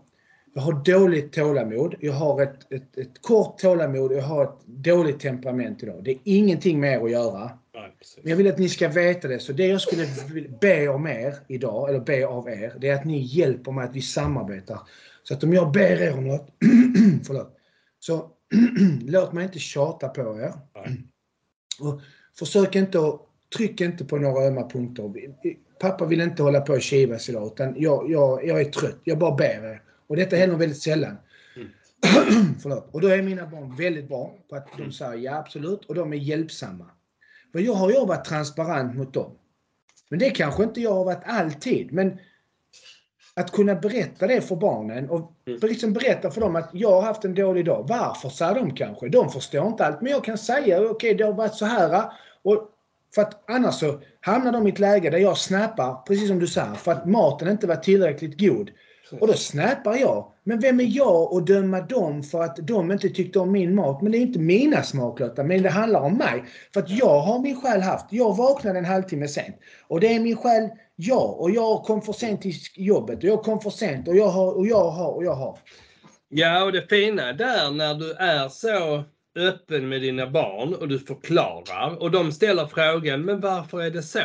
Jag 0.55 0.63
har 0.63 0.73
dåligt 0.73 1.33
tålamod, 1.33 1.95
jag 2.01 2.13
har 2.13 2.43
ett, 2.43 2.73
ett, 2.73 2.99
ett 2.99 3.23
kort 3.23 3.59
tålamod, 3.59 4.13
jag 4.13 4.23
har 4.23 4.45
ett 4.45 4.67
dåligt 4.67 5.21
temperament 5.21 5.83
idag. 5.83 6.05
Det 6.05 6.11
är 6.11 6.19
ingenting 6.25 6.81
med 6.81 6.93
er 6.93 7.05
att 7.05 7.11
göra. 7.11 7.51
Men 8.23 8.31
jag 8.31 8.37
vill 8.37 8.49
att 8.49 8.59
ni 8.59 8.69
ska 8.69 8.89
veta 8.89 9.29
det. 9.29 9.39
Så 9.39 9.53
det 9.53 9.67
jag 9.67 9.81
skulle 9.81 10.07
be 10.61 10.89
om 10.89 11.07
er 11.07 11.35
idag, 11.49 11.89
eller 11.89 12.01
be 12.01 12.27
av 12.27 12.49
er, 12.49 12.75
det 12.79 12.89
är 12.89 12.95
att 12.95 13.05
ni 13.05 13.19
hjälper 13.19 13.73
mig 13.73 13.85
att 13.85 13.95
vi 13.97 14.01
samarbetar. 14.01 14.79
Så 15.29 15.35
att 15.35 15.45
om 15.45 15.53
jag 15.53 15.73
ber 15.73 16.03
er 16.03 16.19
om 16.19 16.29
något, 16.29 16.49
förlåt, 17.27 17.57
så 17.99 18.31
låt 19.01 19.33
mig 19.33 19.45
inte 19.45 19.59
tjata 19.59 20.09
på 20.09 20.21
er. 20.21 20.53
Nej. 20.75 21.05
Och 21.81 22.01
försök 22.39 22.75
inte 22.77 22.99
att, 22.99 23.21
tryck 23.57 23.81
inte 23.81 24.05
på 24.05 24.17
några 24.17 24.47
ömma 24.47 24.69
punkter. 24.69 25.13
Pappa 25.81 26.07
vill 26.07 26.21
inte 26.21 26.43
hålla 26.43 26.61
på 26.61 26.73
och 26.73 26.83
kivas 26.83 27.29
idag, 27.29 27.47
utan 27.47 27.75
jag, 27.77 28.11
jag, 28.11 28.47
jag 28.47 28.61
är 28.61 28.65
trött. 28.65 29.01
Jag 29.05 29.19
bara 29.19 29.35
ber 29.35 29.65
er. 29.65 29.83
Och 30.07 30.17
detta 30.17 30.37
händer 30.37 30.57
väldigt 30.57 30.83
sällan. 30.83 31.17
Mm. 31.57 31.69
Förlåt. 32.63 32.89
Och 32.93 33.01
då 33.01 33.09
är 33.09 33.23
mina 33.23 33.47
barn 33.47 33.77
väldigt 33.77 34.09
bra 34.09 34.35
på 34.49 34.57
att 34.57 34.69
de 34.79 34.93
säger 34.93 35.15
ja 35.15 35.37
absolut 35.37 35.85
och 35.85 35.95
de 35.95 36.13
är 36.13 36.17
hjälpsamma. 36.17 36.91
För 37.53 37.59
jag 37.59 37.75
har 37.75 37.91
ju 37.91 38.07
varit 38.07 38.25
transparent 38.25 38.97
mot 38.97 39.15
dem. 39.15 39.39
Men 40.11 40.19
det 40.19 40.31
kanske 40.31 40.63
inte 40.63 40.81
jag 40.81 40.95
har 40.95 41.05
varit 41.05 41.23
alltid. 41.25 41.93
Men 41.93 42.19
att 43.37 43.53
kunna 43.53 43.75
berätta 43.75 44.27
det 44.27 44.41
för 44.41 44.57
barnen 44.57 45.11
och 45.11 45.31
Mm. 45.47 45.61
liksom 45.63 45.93
berätta 45.93 46.31
för 46.31 46.41
dem 46.41 46.57
att 46.57 46.71
jag 46.73 46.91
har 46.91 47.03
haft 47.03 47.25
en 47.25 47.35
dålig 47.35 47.65
dag. 47.65 47.87
Varför, 47.89 48.29
säger 48.29 48.55
de 48.55 48.75
kanske. 48.75 49.09
De 49.09 49.31
förstår 49.31 49.67
inte 49.67 49.87
allt. 49.87 50.01
Men 50.01 50.13
jag 50.13 50.25
kan 50.25 50.39
säga, 50.39 50.77
okej 50.77 50.91
okay, 50.91 51.15
det 51.15 51.25
har 51.25 51.33
varit 51.33 51.55
så 51.55 51.65
här. 51.65 52.05
Och 52.43 52.71
för 53.15 53.23
att 53.23 53.51
annars 53.51 53.75
så 53.75 54.01
hamnar 54.21 54.53
de 54.53 54.67
i 54.67 54.71
ett 54.71 54.79
läge 54.79 55.11
där 55.11 55.19
jag 55.19 55.39
snappar, 55.39 55.95
precis 56.07 56.29
som 56.29 56.39
du 56.39 56.47
säger, 56.47 56.75
för 56.75 56.93
att 56.93 57.07
maten 57.07 57.49
inte 57.49 57.67
var 57.67 57.77
tillräckligt 57.77 58.41
god. 58.41 58.71
Och 59.21 59.27
då 59.27 59.33
snappar 59.33 59.97
jag. 59.97 60.33
Men 60.45 60.61
vem 60.61 60.81
är 60.81 60.97
jag 60.97 61.35
att 61.35 61.47
döma 61.47 61.81
dem 61.81 62.23
för 62.23 62.43
att 62.43 62.57
de 62.57 62.93
inte 62.93 63.09
tyckte 63.09 63.39
om 63.39 63.53
min 63.53 63.75
mat? 63.75 64.03
Men 64.03 64.13
det 64.13 64.19
är 64.19 64.21
inte 64.21 64.39
mina 64.39 64.83
smaklottar, 64.83 65.45
men 65.45 65.63
det 65.63 65.71
handlar 65.71 66.01
om 66.01 66.17
mig. 66.17 66.45
För 66.75 66.81
att 66.81 66.91
jag 66.91 67.21
har 67.21 67.39
min 67.39 67.61
själ 67.61 67.81
haft. 67.81 68.07
Jag 68.11 68.37
vaknade 68.37 68.79
en 68.79 68.85
halvtimme 68.85 69.29
sent. 69.29 69.57
Och 69.89 70.01
det 70.01 70.15
är 70.15 70.21
min 70.21 70.37
själ 70.37 70.69
jag. 70.97 71.41
Och 71.41 71.51
jag 71.51 71.83
kom 71.83 72.03
för 72.03 72.13
sent 72.13 72.43
till 72.43 72.55
jobbet. 72.75 73.19
Och 73.19 73.25
jag 73.25 73.43
kom 73.43 73.61
för 73.61 73.71
sent. 73.71 74.09
Och 74.09 74.17
jag 74.17 74.29
har, 74.29 74.57
och 74.57 74.67
jag 74.67 74.91
har, 74.91 75.13
och 75.13 75.25
jag 75.25 75.35
har. 75.35 75.59
Ja, 76.29 76.65
och 76.65 76.73
det 76.73 76.89
fina 76.89 77.33
där 77.33 77.71
när 77.71 77.95
du 77.95 78.13
är 78.13 78.49
så 78.49 79.05
öppen 79.37 79.89
med 79.89 80.01
dina 80.01 80.31
barn 80.31 80.75
och 80.75 80.89
du 80.89 80.99
förklarar 80.99 82.03
och 82.03 82.11
de 82.11 82.33
ställer 82.33 82.67
frågan, 82.67 83.25
men 83.25 83.41
varför 83.41 83.83
är 83.83 83.91
det 83.91 84.03
så? 84.03 84.21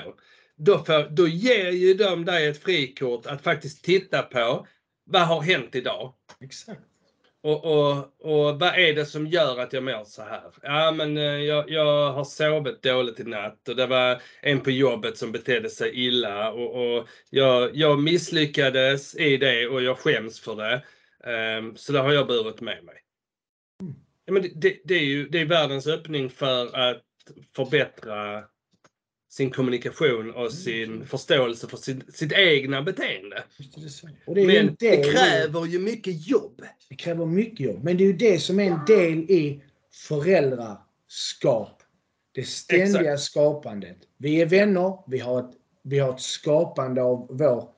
Då, 0.58 0.78
för, 0.78 1.10
då 1.10 1.28
ger 1.28 1.72
ju 1.72 1.94
de 1.94 2.26
dig 2.26 2.48
ett 2.48 2.64
frikort 2.64 3.26
att 3.26 3.42
faktiskt 3.42 3.84
titta 3.84 4.22
på 4.22 4.68
vad 5.10 5.22
har 5.22 5.42
hänt 5.42 5.76
idag? 5.76 6.14
Exakt. 6.42 6.82
Och, 7.42 7.66
och, 7.66 7.98
och 8.20 8.60
vad 8.60 8.80
är 8.80 8.96
det 8.96 9.06
som 9.06 9.28
gör 9.28 9.60
att 9.60 9.74
jag 9.74 9.84
mår 9.84 10.04
så 10.04 10.22
här? 10.22 10.52
Ja, 10.62 10.92
men 10.92 11.18
eh, 11.18 11.24
jag, 11.24 11.70
jag 11.70 12.12
har 12.12 12.24
sovit 12.24 12.82
dåligt 12.82 13.20
i 13.20 13.24
natt 13.24 13.70
och 13.70 13.76
det 13.76 13.88
var 13.88 14.22
en 14.42 14.60
på 14.62 14.72
jobbet 14.72 15.18
som 15.18 15.32
betedde 15.32 15.70
sig 15.70 16.06
illa 16.06 16.52
och, 16.52 16.98
och 16.98 17.08
jag, 17.30 17.76
jag 17.76 18.00
misslyckades 18.00 19.16
i 19.16 19.38
det 19.38 19.68
och 19.68 19.82
jag 19.82 19.98
skäms 19.98 20.40
för 20.40 20.56
det. 20.56 20.84
Um, 21.58 21.76
så 21.76 21.94
det 21.94 22.00
har 22.00 22.14
jag 22.14 22.28
burit 22.28 22.62
med 22.62 22.84
mig. 22.84 22.96
Ja, 24.26 24.34
men 24.34 24.42
det, 24.42 24.52
det, 24.56 24.82
det, 24.84 24.96
är 24.96 25.06
ju 25.06 25.30
det 25.30 25.40
är 25.40 25.46
världens 25.46 25.88
öppning 25.88 26.30
för 26.30 26.76
att 26.76 27.02
förbättra 27.56 28.44
sin 29.30 29.52
kommunikation 29.52 30.32
och 30.32 30.52
sin 30.54 31.06
förståelse 31.06 31.68
för 31.68 31.78
sin, 31.78 32.04
sitt 32.14 32.32
egna 32.34 32.82
beteende. 32.82 33.44
Och 34.26 34.36
det 34.36 34.42
är 34.42 34.46
Men 34.48 34.76
det 34.80 34.96
det, 34.96 35.04
kräver 35.04 35.66
ju 35.66 35.80
mycket 35.80 36.28
jobb. 36.28 36.62
det 36.90 36.96
kräver 36.96 37.26
mycket 37.26 37.60
jobb. 37.60 37.84
Men 37.84 37.98
det 37.98 38.04
är 38.04 38.08
ju 38.08 38.14
det 38.14 38.40
som 38.40 38.60
är 38.60 38.64
en 38.72 38.86
del 38.88 39.18
i 39.32 39.64
föräldraskap. 39.94 41.84
Det 42.32 42.44
ständiga 42.44 43.18
skapandet. 43.18 43.98
Vi 44.18 44.42
är 44.42 44.46
vänner, 44.46 44.98
vi 45.08 45.20
har 45.20 45.40
ett, 45.40 45.52
vi 45.84 46.00
har 46.00 46.14
ett 46.14 46.22
skapande 46.22 47.02
av 47.04 47.28
vår, 47.32 47.70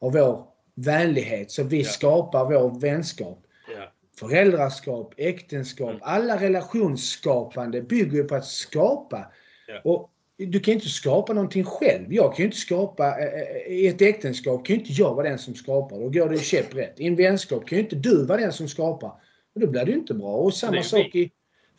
av 0.00 0.12
vår 0.12 0.46
vänlighet. 0.74 1.50
Så 1.50 1.62
vi 1.62 1.78
Ja. 1.82 1.88
skapar 1.88 2.44
vår 2.44 2.80
vänskap. 2.80 3.42
Ja. 3.76 3.92
Föräldraskap, 4.18 5.14
äktenskap, 5.16 5.88
Mm. 5.90 6.00
alla 6.02 6.40
relationsskapande 6.40 7.82
bygger 7.82 8.16
ju 8.16 8.24
på 8.24 8.34
att 8.34 8.46
skapa. 8.46 9.32
Ja. 9.68 9.80
Och 9.84 10.10
du 10.38 10.60
kan 10.60 10.74
inte 10.74 10.88
skapa 10.88 11.32
någonting 11.32 11.64
själv. 11.64 12.12
Jag 12.14 12.30
kan 12.34 12.38
ju 12.38 12.44
inte 12.44 12.56
skapa, 12.56 13.18
eh, 13.20 13.40
eh, 13.40 13.72
i 13.72 13.86
ett 13.86 14.02
äktenskap 14.02 14.66
kan 14.66 14.76
ju 14.76 14.80
inte 14.80 14.92
jag 14.92 15.14
vara 15.14 15.28
den 15.28 15.38
som 15.38 15.54
skapar. 15.54 15.98
Då 15.98 16.08
går 16.08 16.28
det 16.28 16.38
käpprätt. 16.38 17.00
I 17.00 17.06
en 17.06 17.16
vänskap 17.16 17.66
kan 17.66 17.78
ju 17.78 17.84
inte 17.84 17.96
du 17.96 18.26
vara 18.26 18.40
den 18.40 18.52
som 18.52 18.68
skapar. 18.68 19.12
Och 19.54 19.60
då 19.60 19.66
blir 19.66 19.84
det 19.84 19.90
ju 19.90 19.98
inte 19.98 20.14
bra. 20.14 20.36
Och 20.36 20.54
samma 20.54 20.82
sak 20.82 21.14
i 21.14 21.30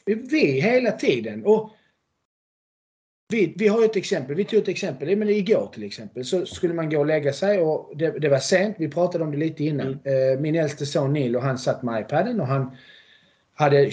vi 0.06 0.62
hela 0.62 0.92
tiden. 0.92 1.46
Och 1.46 1.72
vi, 3.30 3.54
vi 3.58 3.68
har 3.68 3.80
ju 3.80 3.86
ett 3.86 3.96
exempel. 3.96 4.36
Vi 4.36 4.44
tog 4.44 4.60
ett 4.60 4.68
exempel. 4.68 5.16
Men 5.16 5.30
igår 5.30 5.70
till 5.74 5.84
exempel 5.84 6.26
så 6.26 6.46
skulle 6.46 6.74
man 6.74 6.90
gå 6.90 7.00
och 7.00 7.06
lägga 7.06 7.34
sig 7.34 7.60
och 7.60 7.98
det, 7.98 8.20
det 8.20 8.30
var 8.30 8.40
sent. 8.40 8.76
Vi 8.80 8.90
pratade 8.90 9.24
om 9.24 9.32
det 9.32 9.38
lite 9.38 9.64
innan. 9.64 9.88
Eh, 9.90 10.40
Min 10.40 10.56
äldste 10.56 10.86
son 10.86 11.14
Neil 11.14 11.36
och 11.36 11.42
han 11.42 11.58
satt 11.58 11.84
med 11.84 12.02
iPaden 12.02 12.42
och 12.42 12.48
han 12.48 12.78
hade 13.54 13.92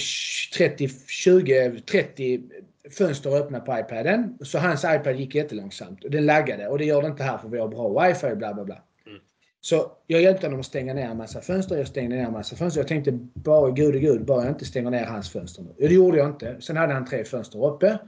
30, 0.56 0.88
20, 1.06 1.80
30 1.80 2.42
fönster 2.90 3.30
öppna 3.36 3.60
på 3.60 3.78
iPaden. 3.78 4.38
Så 4.40 4.58
hans 4.58 4.84
iPad 4.84 5.16
gick 5.16 5.34
jättelångsamt 5.34 6.04
och 6.04 6.10
den 6.10 6.26
laggade 6.26 6.68
och 6.68 6.78
det 6.78 6.84
gör 6.84 7.02
det 7.02 7.08
inte 7.08 7.22
här 7.22 7.38
för 7.38 7.48
vi 7.48 7.58
har 7.58 7.68
bra 7.68 8.02
wifi 8.06 8.34
bla 8.34 8.54
bla 8.54 8.64
bla. 8.64 8.82
Mm. 9.06 9.18
Så 9.60 9.92
jag 10.06 10.22
hjälpte 10.22 10.46
honom 10.46 10.60
att 10.60 10.66
stänga 10.66 10.94
ner 10.94 11.08
en 11.08 11.16
massa 11.16 11.40
fönster. 11.40 11.76
Jag 11.76 11.88
stängde 11.88 12.16
ner 12.16 12.24
en 12.24 12.32
massa 12.32 12.56
fönster. 12.56 12.80
Jag 12.80 12.88
tänkte 12.88 13.12
bara 13.34 13.70
gud 13.70 14.00
gud, 14.00 14.24
bara 14.24 14.42
jag 14.44 14.52
inte 14.52 14.64
stänger 14.64 14.90
ner 14.90 15.04
hans 15.04 15.30
fönster 15.30 15.62
nu. 15.62 15.88
Det 15.88 15.94
gjorde 15.94 16.18
jag 16.18 16.28
inte. 16.28 16.56
Sen 16.60 16.76
hade 16.76 16.92
han 16.92 17.06
tre 17.06 17.24
fönster 17.24 17.66
uppe. 17.66 17.98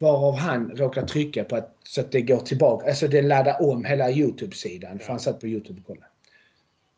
Varav 0.00 0.34
han 0.34 0.70
råkade 0.76 1.06
trycka 1.08 1.44
på 1.44 1.56
att, 1.56 1.76
så 1.84 2.00
att 2.00 2.12
det 2.12 2.20
går 2.22 2.38
tillbaka. 2.40 2.86
Alltså 2.88 3.08
det 3.08 3.22
laddar 3.22 3.62
om 3.62 3.84
hela 3.84 4.10
Youtube-sidan. 4.10 4.98
För 4.98 5.06
Ja. 5.06 5.12
han 5.12 5.20
satt 5.20 5.40
på 5.40 5.46
Youtube 5.46 5.80
och 5.80 5.86
kollade. 5.86 6.06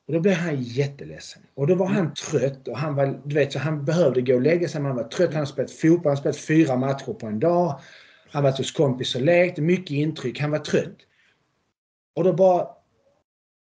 Och 0.07 0.14
då 0.14 0.20
blev 0.20 0.34
han 0.34 0.62
jätteledsen. 0.62 1.42
Och 1.55 1.66
då 1.66 1.74
var 1.74 1.86
han 1.86 2.14
trött 2.14 2.68
och 2.68 2.78
han 2.78 2.94
var, 2.94 3.20
du 3.24 3.34
vet, 3.34 3.53
så 3.53 3.59
han 3.59 3.84
behövde 3.84 4.20
gå 4.20 4.34
och 4.34 4.40
lägga 4.40 4.68
sig. 4.68 4.82
Han 4.82 4.96
var 4.96 5.05
trött. 5.05 5.28
Han 5.28 5.36
hade 5.36 5.46
spelat 5.46 5.70
fotboll. 5.70 5.98
Han 6.05 6.11
hade 6.11 6.20
spelat 6.20 6.36
fyra 6.36 6.76
matcher 6.76 7.12
på 7.12 7.26
en 7.26 7.40
dag. 7.40 7.80
Han 8.30 8.42
var 8.42 8.51
hos 8.51 8.72
kompis 8.72 9.14
och 9.14 9.20
lekt. 9.20 9.59
Mycket 9.59 9.90
intryck. 9.90 10.40
Han 10.40 10.51
var 10.51 10.59
trött. 10.59 10.96
Och 12.16 12.24
då 12.24 12.32
bara... 12.32 12.68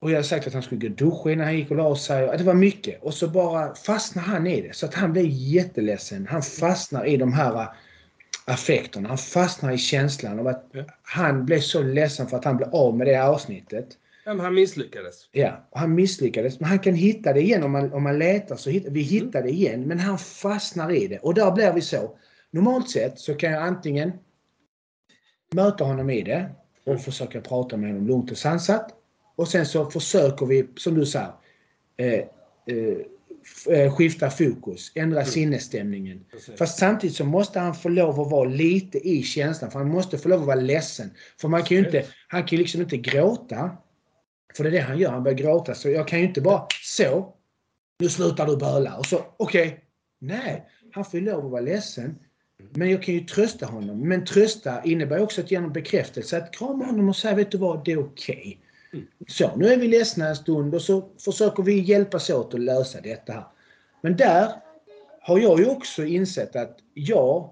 Och 0.02 0.10
jag 0.10 0.14
hade 0.14 0.28
sagt 0.28 0.46
att 0.46 0.52
han 0.52 0.62
skulle 0.62 0.80
gå 0.80 0.86
och 0.86 1.10
duscha 1.10 1.30
innan 1.30 1.46
han 1.46 1.56
gick 1.56 1.70
och 1.70 1.76
la 1.76 1.96
sig. 1.96 2.38
Det 2.38 2.44
var 2.44 2.54
mycket. 2.54 3.02
Och 3.02 3.14
så 3.14 3.28
bara 3.28 3.74
fastnade 3.74 4.28
han 4.28 4.46
i 4.46 4.60
det. 4.60 4.76
Så 4.76 4.86
att 4.86 4.94
han 4.94 5.12
blev 5.12 5.26
jätteledsen. 5.28 6.26
Han 6.26 6.42
fastnar 6.42 7.04
i 7.04 7.16
de 7.16 7.32
här 7.32 7.54
äh, 7.54 7.68
affekterna. 8.44 9.08
Han 9.08 9.18
fastnar 9.18 9.72
i 9.72 9.78
känslan 9.78 10.38
av 10.38 10.46
att 10.46 10.64
han 11.02 11.46
blev 11.46 11.60
så 11.60 11.82
ledsen 11.82 12.26
för 12.26 12.36
att 12.36 12.44
han 12.44 12.56
blev 12.56 12.74
av 12.74 12.96
med 12.96 13.06
det 13.06 13.24
avsnittet. 13.24 13.88
Men 14.24 14.40
han 14.40 14.54
misslyckades. 14.54 15.28
Ja, 15.32 15.68
och 15.70 15.80
han 15.80 15.94
misslyckades. 15.94 16.60
Men 16.60 16.68
han 16.68 16.78
kan 16.78 16.94
hitta 16.94 17.32
det 17.32 17.40
igen 17.40 17.62
om 17.62 17.72
man, 17.72 17.92
om 17.92 18.02
man 18.02 18.18
letar. 18.18 18.56
så 18.56 18.70
hittar, 18.70 18.90
Vi 18.90 19.00
hittar 19.00 19.42
det 19.42 19.50
igen, 19.50 19.82
men 19.82 19.98
han 19.98 20.18
fastnar 20.18 20.92
i 20.92 21.06
det. 21.06 21.18
Och 21.18 21.34
där 21.34 21.50
blir 21.50 21.72
vi 21.72 21.80
så. 21.80 22.18
Normalt 22.50 22.90
sett 22.90 23.18
så 23.18 23.34
kan 23.34 23.52
jag 23.52 23.62
antingen 23.62 24.12
möta 25.54 25.84
honom 25.84 26.10
i 26.10 26.22
det 26.22 26.50
och 26.84 27.00
försöka 27.00 27.40
prata 27.40 27.76
med 27.76 27.90
honom 27.90 28.06
lugnt 28.06 28.30
och 28.30 28.38
sansat. 28.38 28.94
Och 29.36 29.48
sen 29.48 29.66
så 29.66 29.90
försöker 29.90 30.46
vi, 30.46 30.68
som 30.76 30.94
du 30.94 31.06
sa, 31.06 31.40
eh, 31.96 32.12
eh, 32.12 32.26
eh, 33.68 33.94
skifta 33.94 34.30
fokus, 34.30 34.92
ändra 34.94 35.24
sinnesstämningen. 35.24 36.24
Precis. 36.30 36.58
Fast 36.58 36.78
samtidigt 36.78 37.16
så 37.16 37.24
måste 37.24 37.60
han 37.60 37.74
få 37.74 37.88
lov 37.88 38.20
att 38.20 38.30
vara 38.30 38.48
lite 38.48 38.98
i 39.08 39.22
känslan. 39.22 39.70
För 39.70 39.78
han 39.78 39.88
måste 39.88 40.18
få 40.18 40.28
lov 40.28 40.40
att 40.40 40.46
vara 40.46 40.60
ledsen. 40.60 41.10
För 41.40 41.48
man 41.48 41.62
kan 41.62 41.76
ju 41.76 41.84
inte, 41.84 42.04
han 42.28 42.42
kan 42.42 42.56
ju 42.56 42.62
liksom 42.62 42.80
inte 42.80 42.96
gråta. 42.96 43.76
För 44.57 44.64
det 44.64 44.70
är 44.70 44.72
det 44.72 44.80
han 44.80 44.98
gör, 44.98 45.11
han 45.11 45.22
börjar 45.22 45.38
gråta. 45.38 45.74
Så 45.74 45.90
jag 45.90 46.09
kan 46.09 46.18
ju 46.18 46.24
inte 46.24 46.40
bara 46.40 46.66
så. 46.82 47.34
Nu 47.98 48.09
slutar 48.09 48.46
du 48.46 48.57
böla. 48.57 48.98
Och 48.98 49.07
så, 49.07 49.20
okej. 49.36 49.84
Nej, 50.20 50.66
han 50.92 51.05
får 51.05 51.20
ju 51.20 51.26
lov 51.26 51.44
att 51.44 51.51
vara 51.51 51.61
ledsen. 51.61 52.18
Men 52.70 52.90
jag 52.90 53.03
kan 53.03 53.14
ju 53.14 53.20
trösta 53.20 53.66
honom. 53.66 54.09
Men 54.09 54.24
trösta 54.24 54.84
innebär 54.84 55.22
också 55.22 55.40
att 55.40 55.51
ge 55.51 55.57
honom 55.57 55.72
bekräftelse. 55.72 56.38
Att 56.38 56.55
krama 56.55 56.84
honom 56.84 57.09
och 57.09 57.16
säga, 57.16 57.34
vet 57.34 57.51
du 57.51 57.59
vad, 57.59 57.84
det 57.84 57.92
är 57.92 58.01
okej. 58.01 58.61
Mm. 58.92 59.07
Så, 59.28 59.57
nu 59.57 59.66
är 59.66 59.76
vi 59.76 59.88
ledsna 59.88 60.28
en 60.28 60.36
stund 60.36 60.74
och 60.74 60.82
så 60.82 61.09
försöker 61.24 61.62
vi 61.62 61.80
hjälpas 61.80 62.30
åt 62.30 62.55
att 62.55 62.61
lösa 62.61 63.01
detta 63.01 63.32
här. 63.32 63.44
Men 64.03 64.16
där 64.16 64.53
har 65.20 65.38
jag 65.38 65.61
ju 65.61 65.66
också 65.66 66.05
insett 66.05 66.57
att 66.57 66.78
jag 66.94 67.51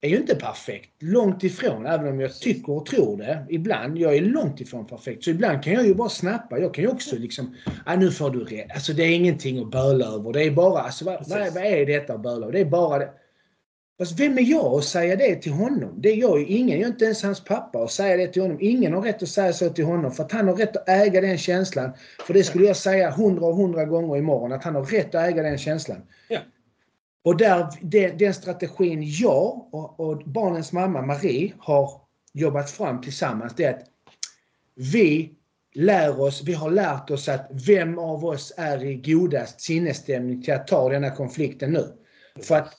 är 0.00 0.08
ju 0.08 0.16
inte 0.16 0.34
perfekt. 0.34 0.90
Långt 0.98 1.44
ifrån, 1.44 1.86
även 1.86 2.08
om 2.08 2.20
jag 2.20 2.34
tycker 2.34 2.72
och 2.72 2.86
tror 2.86 3.16
det 3.16 3.46
ibland. 3.50 3.98
Jag 3.98 4.16
är 4.16 4.20
långt 4.20 4.60
ifrån 4.60 4.86
perfekt. 4.86 5.24
Så 5.24 5.30
ibland 5.30 5.62
kan 5.62 5.72
jag 5.72 5.86
ju 5.86 5.94
bara 5.94 6.08
snappa. 6.08 6.58
Jag 6.58 6.74
kan 6.74 6.84
ju 6.84 6.90
också 6.90 7.16
liksom, 7.16 7.54
ah, 7.86 7.96
nu 7.96 8.10
får 8.10 8.30
du 8.30 8.44
rätt. 8.44 8.70
Alltså 8.74 8.92
det 8.92 9.02
är 9.02 9.14
ingenting 9.14 9.58
att 9.62 9.70
böla 9.70 10.06
över. 10.06 10.32
Det 10.32 10.42
är 10.42 10.50
bara, 10.50 10.80
alltså 10.80 11.04
vad, 11.04 11.28
vad, 11.28 11.38
är- 11.40 11.50
vad 11.50 11.64
är 11.64 11.86
detta 11.86 12.12
att 12.14 12.22
böla 12.22 12.42
över? 12.46 12.52
Det 12.52 12.60
är 12.60 12.64
bara 12.64 12.98
det. 12.98 13.10
Fast 13.98 14.20
vem 14.20 14.38
är 14.38 14.42
jag 14.42 14.64
att 14.78 14.84
säga 14.84 15.16
det 15.16 15.34
till 15.36 15.52
honom? 15.52 15.94
Det 15.96 16.08
är 16.08 16.16
jag 16.16 16.38
ju 16.40 16.46
ingen. 16.46 16.78
Jag 16.80 16.86
är 16.88 16.92
inte 16.92 17.04
ens 17.04 17.22
hans 17.22 17.44
pappa 17.44 17.78
att 17.78 17.90
säga 17.90 18.16
det 18.16 18.26
till 18.26 18.42
honom. 18.42 18.58
Ingen 18.60 18.92
har 18.94 19.02
rätt 19.02 19.22
att 19.22 19.28
säga 19.28 19.52
så 19.52 19.68
till 19.70 19.84
honom. 19.84 20.12
För 20.12 20.24
att 20.24 20.32
han 20.32 20.48
har 20.48 20.54
rätt 20.54 20.76
att 20.76 20.88
äga 20.88 21.20
den 21.20 21.38
känslan. 21.38 21.90
För 22.26 22.34
det 22.34 22.42
skulle 22.44 22.66
jag 22.66 22.76
säga 22.76 23.10
hundra 23.10 23.46
och 23.46 23.56
hundra 23.56 23.84
gånger 23.84 24.16
imorgon. 24.16 24.52
Att 24.52 24.64
han 24.64 24.74
har 24.74 24.84
rätt 24.84 25.14
att 25.14 25.28
äga 25.28 25.42
den 25.42 25.58
känslan. 25.58 25.98
Ja. 26.28 26.38
Och 27.24 27.36
där, 27.36 27.68
den, 27.82 28.18
den 28.18 28.34
strategin 28.34 29.02
jag 29.02 29.74
och, 29.74 30.00
och 30.00 30.22
barnens 30.26 30.72
mamma 30.72 31.02
Marie 31.02 31.52
har 31.58 32.00
jobbat 32.32 32.70
fram 32.70 33.00
tillsammans. 33.00 33.52
Det 33.56 33.64
är 33.64 33.74
att 33.74 33.84
vi 34.74 35.34
lär 35.74 36.20
oss, 36.20 36.42
vi 36.44 36.52
har 36.52 36.70
lärt 36.70 37.10
oss 37.10 37.28
att 37.28 37.50
vem 37.66 37.98
av 37.98 38.24
oss 38.24 38.52
är 38.56 38.84
i 38.84 38.94
godast 38.94 39.60
sinnesstämning 39.60 40.42
till 40.42 40.54
att 40.54 40.66
ta 40.66 40.88
denna 40.88 41.10
konflikten 41.10 41.72
nu. 41.72 41.84
För 42.42 42.54
att 42.54 42.74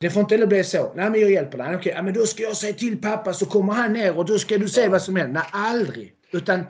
det 0.00 0.10
får 0.10 0.20
inte 0.20 0.46
bli 0.46 0.64
så. 0.64 0.92
Nej 0.94 1.10
men 1.10 1.20
jag 1.20 1.30
hjälper 1.30 1.58
dig. 1.58 1.76
Okej, 1.76 1.92
ja, 1.96 2.02
men 2.02 2.14
då 2.14 2.26
ska 2.26 2.42
jag 2.42 2.56
säga 2.56 2.72
till 2.72 3.02
pappa 3.02 3.32
så 3.32 3.46
kommer 3.46 3.72
han 3.72 3.92
ner 3.92 4.18
och 4.18 4.26
då 4.26 4.38
ska 4.38 4.58
du 4.58 4.68
se 4.68 4.88
vad 4.88 5.02
som 5.02 5.16
händer. 5.16 5.34
Nej, 5.34 5.48
aldrig. 5.52 6.12
Utan 6.32 6.64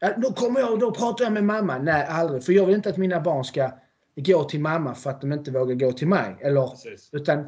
ja, 0.00 0.12
då 0.16 0.32
kommer 0.32 0.60
jag 0.60 0.72
och 0.72 0.78
då 0.78 0.90
pratar 0.90 1.24
jag 1.24 1.32
med 1.32 1.44
mamma. 1.44 1.78
Nej, 1.78 2.06
aldrig. 2.08 2.44
För 2.44 2.52
jag 2.52 2.66
vill 2.66 2.74
inte 2.74 2.88
att 2.90 2.96
mina 2.96 3.20
barn 3.20 3.44
ska 3.44 3.70
gå 4.20 4.44
till 4.44 4.60
mamma 4.60 4.94
för 4.94 5.10
att 5.10 5.20
de 5.20 5.32
inte 5.32 5.50
vågar 5.50 5.74
gå 5.74 5.92
till 5.92 6.08
mig. 6.08 6.36
Eller, 6.40 6.66
Precis. 6.68 7.08
utan 7.12 7.46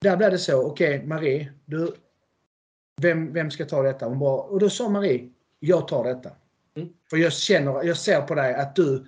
där 0.00 0.16
blev 0.16 0.30
det 0.30 0.38
så. 0.38 0.62
Okej, 0.62 1.02
Marie. 1.06 1.52
Du, 1.64 1.92
vem, 3.02 3.32
vem 3.32 3.50
ska 3.50 3.64
ta 3.64 3.82
detta? 3.82 4.06
Hon 4.06 4.18
bara, 4.18 4.40
och 4.42 4.58
då 4.58 4.70
sa 4.70 4.88
Marie, 4.88 5.28
jag 5.60 5.88
tar 5.88 6.04
detta. 6.04 6.30
Mm. 6.76 6.88
För 7.10 7.16
jag 7.16 7.32
känner, 7.32 7.84
jag 7.84 7.96
ser 7.96 8.20
på 8.20 8.34
dig 8.34 8.54
att 8.54 8.76
du 8.76 9.06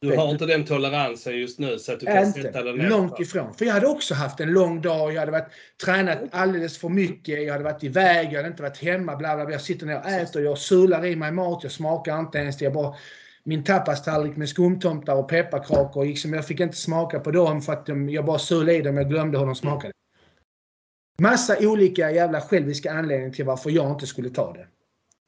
Du 0.00 0.16
har 0.16 0.30
inte 0.30 0.46
den 0.46 0.64
toleransen 0.64 1.38
just 1.38 1.58
nu 1.58 1.78
så 1.78 1.92
att 1.92 2.00
du 2.00 2.06
kan 2.06 2.32
sätta 2.32 2.48
inte. 2.48 2.62
dig 2.62 2.78
ner. 2.78 2.88
Långt 2.88 3.20
ifrån. 3.20 3.54
För 3.54 3.64
jag 3.64 3.72
hade 3.72 3.86
också 3.86 4.14
haft 4.14 4.40
en 4.40 4.52
lång 4.52 4.80
dag. 4.80 5.12
Jag 5.12 5.20
hade 5.20 5.32
varit, 5.32 5.48
tränat 5.84 6.18
alldeles 6.30 6.78
för 6.78 6.88
mycket. 6.88 7.44
Jag 7.44 7.52
hade 7.52 7.64
varit 7.64 7.84
iväg. 7.84 8.26
Jag 8.26 8.36
hade 8.36 8.48
inte 8.48 8.62
varit 8.62 8.78
hemma. 8.78 9.16
Bla, 9.16 9.36
bla, 9.36 9.44
bla. 9.44 9.54
Jag 9.54 9.60
sitter 9.62 9.86
ner 9.86 9.98
och 9.98 10.06
äter. 10.06 10.42
Jag 10.42 10.58
sular 10.58 11.06
i 11.06 11.16
mig 11.16 11.32
mat. 11.32 11.62
Jag 11.62 11.72
smakar 11.72 12.18
inte 12.20 12.38
ens. 12.38 12.60
Jag 12.60 12.72
bara 12.72 12.94
min 13.46 13.64
tapastallrik 13.64 14.36
med 14.36 14.48
skumtomtar 14.48 15.14
och 15.14 15.28
pepparkakor. 15.28 16.04
Liksom, 16.04 16.32
jag 16.32 16.46
fick 16.46 16.60
inte 16.60 16.76
smaka 16.76 17.20
på 17.20 17.30
dem 17.30 17.62
för 17.62 17.72
att 17.72 17.86
de, 17.86 18.08
jag 18.08 18.24
bara 18.24 18.38
sög 18.38 18.68
i 18.68 18.82
dem. 18.82 18.96
Jag 18.96 19.08
glömde 19.08 19.38
hur 19.38 19.46
de 19.46 19.54
smakade. 19.54 19.92
Massa 21.20 21.56
olika 21.60 22.10
jävla 22.10 22.40
själviska 22.40 22.92
anledningar 22.92 23.32
till 23.32 23.44
varför 23.44 23.70
jag 23.70 23.90
inte 23.90 24.06
skulle 24.06 24.30
ta 24.30 24.52
det. 24.52 24.66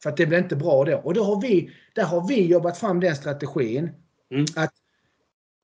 För 0.03 0.11
att 0.11 0.17
det 0.17 0.27
blev 0.27 0.43
inte 0.43 0.57
bra 0.57 0.85
då. 0.85 0.97
Och 0.97 1.15
då 1.15 1.25
har 1.25 1.41
vi, 1.41 1.71
där 1.95 2.05
har 2.05 2.29
vi 2.29 2.47
jobbat 2.47 2.79
fram 2.79 3.01
den 3.01 3.17
strategin. 3.17 3.91
Mm. 4.35 4.45
Att 4.57 4.73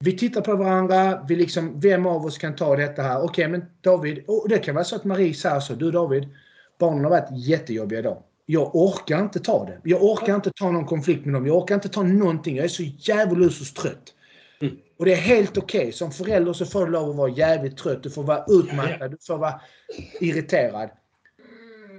vi 0.04 0.18
tittar 0.18 0.40
på 0.40 0.56
varandra. 0.56 1.26
Vi 1.28 1.36
liksom, 1.36 1.80
vem 1.80 2.06
av 2.06 2.24
oss 2.24 2.38
kan 2.38 2.56
ta 2.56 2.76
detta 2.76 3.02
här? 3.02 3.24
Okej, 3.24 3.48
men 3.48 3.64
David. 3.80 4.24
Och 4.26 4.48
det 4.48 4.58
kan 4.58 4.74
vara 4.74 4.84
så 4.84 4.96
att 4.96 5.04
Marie 5.04 5.34
säger 5.34 5.60
så. 5.60 5.74
Du 5.74 5.90
David, 5.90 6.28
barnen 6.78 7.04
har 7.04 7.10
varit 7.10 7.28
jättejobbiga 7.46 7.98
idag. 7.98 8.22
Jag 8.46 8.74
orkar 8.74 9.20
inte 9.20 9.40
ta 9.40 9.64
det. 9.64 9.80
Jag 9.84 10.02
orkar 10.02 10.34
inte 10.34 10.50
ta 10.50 10.70
någon 10.70 10.86
konflikt 10.86 11.24
med 11.24 11.34
dem. 11.34 11.46
Jag 11.46 11.56
orkar 11.56 11.74
inte 11.74 11.88
ta 11.88 12.02
någonting. 12.02 12.56
Jag 12.56 12.64
är 12.64 12.68
så 12.68 12.82
djävulusiskt 12.82 13.76
trött. 13.76 14.14
Mm. 14.60 14.76
Och 14.98 15.04
det 15.04 15.12
är 15.12 15.16
helt 15.16 15.58
okej. 15.58 15.80
Okay. 15.80 15.92
Som 15.92 16.12
förälder 16.12 16.52
så 16.52 16.66
får 16.66 16.86
du 16.86 16.92
lov 16.92 17.10
att 17.10 17.16
vara 17.16 17.30
jävligt 17.30 17.76
trött. 17.76 18.02
Du 18.02 18.10
får 18.10 18.22
vara 18.22 18.44
utmattad. 18.48 19.10
Du 19.10 19.16
får 19.26 19.38
vara 19.38 19.60
irriterad. 20.20 20.90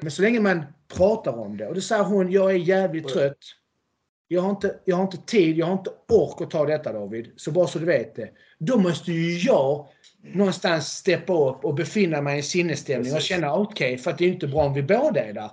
Men 0.01 0.11
så 0.11 0.21
länge 0.21 0.39
man 0.39 0.63
pratar 0.93 1.39
om 1.39 1.57
det. 1.57 1.67
Och 1.67 1.75
då 1.75 1.81
säger 1.81 2.03
hon, 2.03 2.31
jag 2.31 2.51
är 2.51 2.55
jävligt 2.55 3.07
trött. 3.07 3.37
Jag 4.27 4.41
har, 4.41 4.49
inte, 4.49 4.75
jag 4.85 4.95
har 4.95 5.03
inte 5.03 5.17
tid, 5.17 5.57
jag 5.57 5.65
har 5.65 5.73
inte 5.73 5.91
ork 6.09 6.41
att 6.41 6.51
ta 6.51 6.65
detta 6.65 6.93
David. 6.93 7.31
Så 7.35 7.51
bara 7.51 7.67
så 7.67 7.79
du 7.79 7.85
vet 7.85 8.15
det. 8.15 8.29
Då 8.59 8.77
måste 8.77 9.11
ju 9.11 9.37
jag 9.37 9.87
någonstans 10.33 10.87
steppa 10.87 11.49
upp 11.49 11.65
och 11.65 11.75
befinna 11.75 12.21
mig 12.21 12.35
i 12.35 12.37
en 12.37 12.43
sinnesstämning 12.43 13.13
och 13.13 13.21
känna 13.21 13.53
okej, 13.53 13.93
okay, 13.93 13.97
för 13.97 14.11
att 14.11 14.17
det 14.17 14.25
är 14.25 14.29
inte 14.29 14.47
bra 14.47 14.65
om 14.65 14.73
vi 14.73 14.83
båda 14.83 15.23
är 15.23 15.33
där. 15.33 15.49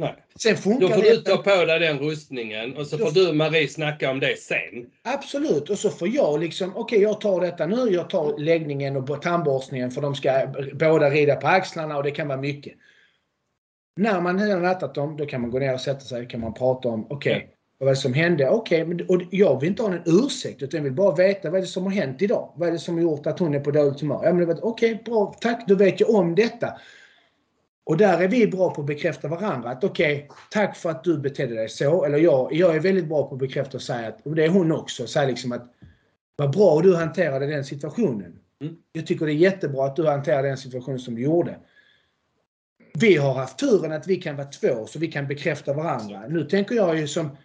Nej. 0.00 0.14
Sen 0.42 0.56
funkar 0.56 0.88
Då 0.88 0.94
får 0.94 1.02
det. 1.02 1.10
du 1.10 1.16
ta 1.16 1.36
på 1.36 1.64
dig 1.64 1.78
den 1.78 1.98
rustningen 1.98 2.76
och 2.76 2.86
så 2.86 2.98
får 2.98 3.10
du 3.10 3.32
Marie 3.32 3.68
snacka 3.68 4.10
om 4.10 4.20
det 4.20 4.38
sen. 4.38 4.86
Absolut. 5.02 5.70
Och 5.70 5.78
så 5.78 5.90
får 5.90 6.08
jag 6.08 6.40
liksom, 6.40 6.76
okej 6.76 7.02
jag 7.02 7.20
tar 7.20 7.40
detta 7.40 7.66
nu. 7.66 7.90
Jag 7.90 8.10
tar 8.10 8.38
läggningen 8.38 8.96
och 8.96 9.22
tandborstningen 9.22 9.90
för 9.90 10.00
de 10.00 10.14
ska 10.14 10.46
båda 10.74 11.10
rida 11.10 11.36
på 11.36 11.46
axlarna 11.46 11.96
och 11.96 12.02
det 12.02 12.10
kan 12.10 12.28
vara 12.28 12.38
mycket. 12.38 12.72
När 13.96 14.20
man 14.20 14.38
har 14.38 14.60
nattat 14.60 14.94
dem, 14.94 15.16
då 15.16 15.26
kan 15.26 15.40
man 15.40 15.50
gå 15.50 15.58
ner 15.58 15.74
och 15.74 15.80
sätta 15.80 16.00
sig. 16.00 16.28
kan 16.28 16.40
man 16.40 16.54
prata 16.54 16.88
om, 16.88 17.06
okej, 17.10 17.48
vad 17.78 17.86
var 17.86 17.92
det 17.92 18.00
som 18.00 18.14
hände? 18.14 18.48
Okej, 18.50 18.84
men 18.84 19.06
och 19.08 19.22
jag 19.30 19.60
vill 19.60 19.68
inte 19.68 19.82
ha 19.82 19.92
en 19.92 20.02
ursäkt 20.06 20.62
utan 20.62 20.78
jag 20.78 20.84
vill 20.84 20.92
bara 20.92 21.14
veta 21.14 21.50
vad 21.50 21.58
är 21.58 21.62
det 21.62 21.68
som 21.68 21.84
har 21.84 21.90
hänt 21.90 22.22
idag? 22.22 22.52
Vad 22.56 22.68
är 22.68 22.72
det 22.72 22.78
som 22.78 22.94
har 22.94 23.02
gjort 23.02 23.26
att 23.26 23.38
hon 23.38 23.54
är 23.54 23.60
på 23.60 23.70
dåligt 23.70 24.00
humör? 24.00 24.20
Ja, 24.24 24.32
men 24.32 24.58
Okej, 24.62 25.02
bra, 25.04 25.34
tack, 25.40 25.64
då 25.68 25.74
vet 25.74 26.00
jag 26.00 26.10
om 26.10 26.34
detta. 26.34 26.72
Och 27.84 27.96
där 27.96 28.20
är 28.20 28.28
vi 28.28 28.46
bra 28.46 28.74
på 28.74 28.80
att 28.80 28.86
bekräfta 28.86 29.28
varandra. 29.28 29.70
Att 29.70 29.84
okej, 29.84 30.28
tack 30.50 30.76
för 30.76 30.90
att 30.90 31.04
du 31.04 31.18
betedde 31.18 31.54
dig 31.54 31.68
så. 31.68 32.04
Eller 32.04 32.18
jag, 32.18 32.52
jag 32.52 32.76
är 32.76 32.80
väldigt 32.80 33.08
bra 33.08 33.28
på 33.28 33.34
att 33.34 33.40
bekräfta 33.40 33.76
och 33.76 33.82
säga 33.82 34.08
att, 34.08 34.26
och 34.26 34.34
det 34.34 34.44
är 34.44 34.48
hon 34.48 34.72
också, 34.72 35.06
säga 35.06 35.26
liksom 35.26 35.52
att 35.52 35.74
vad 36.36 36.52
bra 36.52 36.80
du 36.80 36.96
hanterade 36.96 37.46
den 37.46 37.64
situationen. 37.64 38.38
Mm. 38.62 38.76
Jag 38.92 39.06
tycker 39.06 39.26
det 39.26 39.32
är 39.32 39.34
jättebra 39.34 39.86
att 39.86 39.96
du 39.96 40.06
hanterade 40.06 40.48
den 40.48 40.58
situationen 40.58 40.98
som 40.98 41.14
du 41.14 41.22
gjorde. 41.22 41.58
Vi 42.94 43.16
har 43.16 43.34
haft 43.34 43.58
turen 43.58 43.92
att 43.92 44.06
vi 44.06 44.16
kan 44.16 44.36
vara 44.36 44.46
två 44.46 44.86
så 44.86 44.98
vi 44.98 45.12
kan 45.12 45.26
bekräfta 45.26 45.72
varandra. 45.72 46.26
Nu 46.28 46.44
tänker 46.44 46.74
jag 46.74 46.98
ju 46.98 47.08
som, 47.08 47.36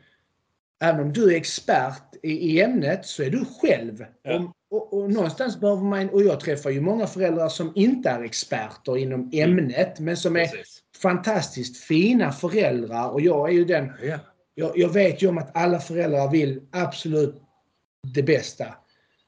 även 0.81 1.01
om 1.01 1.13
du 1.13 1.33
är 1.33 1.37
expert 1.37 2.15
i, 2.23 2.31
i 2.31 2.61
ämnet 2.61 3.05
så 3.05 3.23
är 3.23 3.29
du 3.29 3.45
själv. 3.61 4.05
Ja. 4.23 4.35
Och, 4.35 4.55
och, 4.75 4.93
och 4.93 5.11
någonstans 5.13 5.59
behöver 5.59 5.83
man, 5.83 6.09
och 6.09 6.23
jag 6.23 6.39
träffar 6.39 6.69
ju 6.69 6.81
många 6.81 7.07
föräldrar 7.07 7.49
som 7.49 7.71
inte 7.75 8.09
är 8.09 8.23
experter 8.23 8.97
inom 8.97 9.29
ämnet 9.33 9.99
men 9.99 10.17
som 10.17 10.35
är 10.35 10.47
Precis. 10.47 10.83
fantastiskt 11.01 11.77
fina 11.83 12.31
föräldrar 12.31 13.09
och 13.09 13.21
jag 13.21 13.49
är 13.49 13.53
ju 13.53 13.65
den, 13.65 13.91
Ja. 14.03 14.19
jag, 14.55 14.77
jag 14.77 14.89
vet 14.89 15.21
ju 15.21 15.27
om 15.27 15.37
att 15.37 15.57
alla 15.57 15.79
föräldrar 15.79 16.31
vill 16.31 16.61
absolut 16.71 17.41
det 18.13 18.23
bästa. 18.23 18.65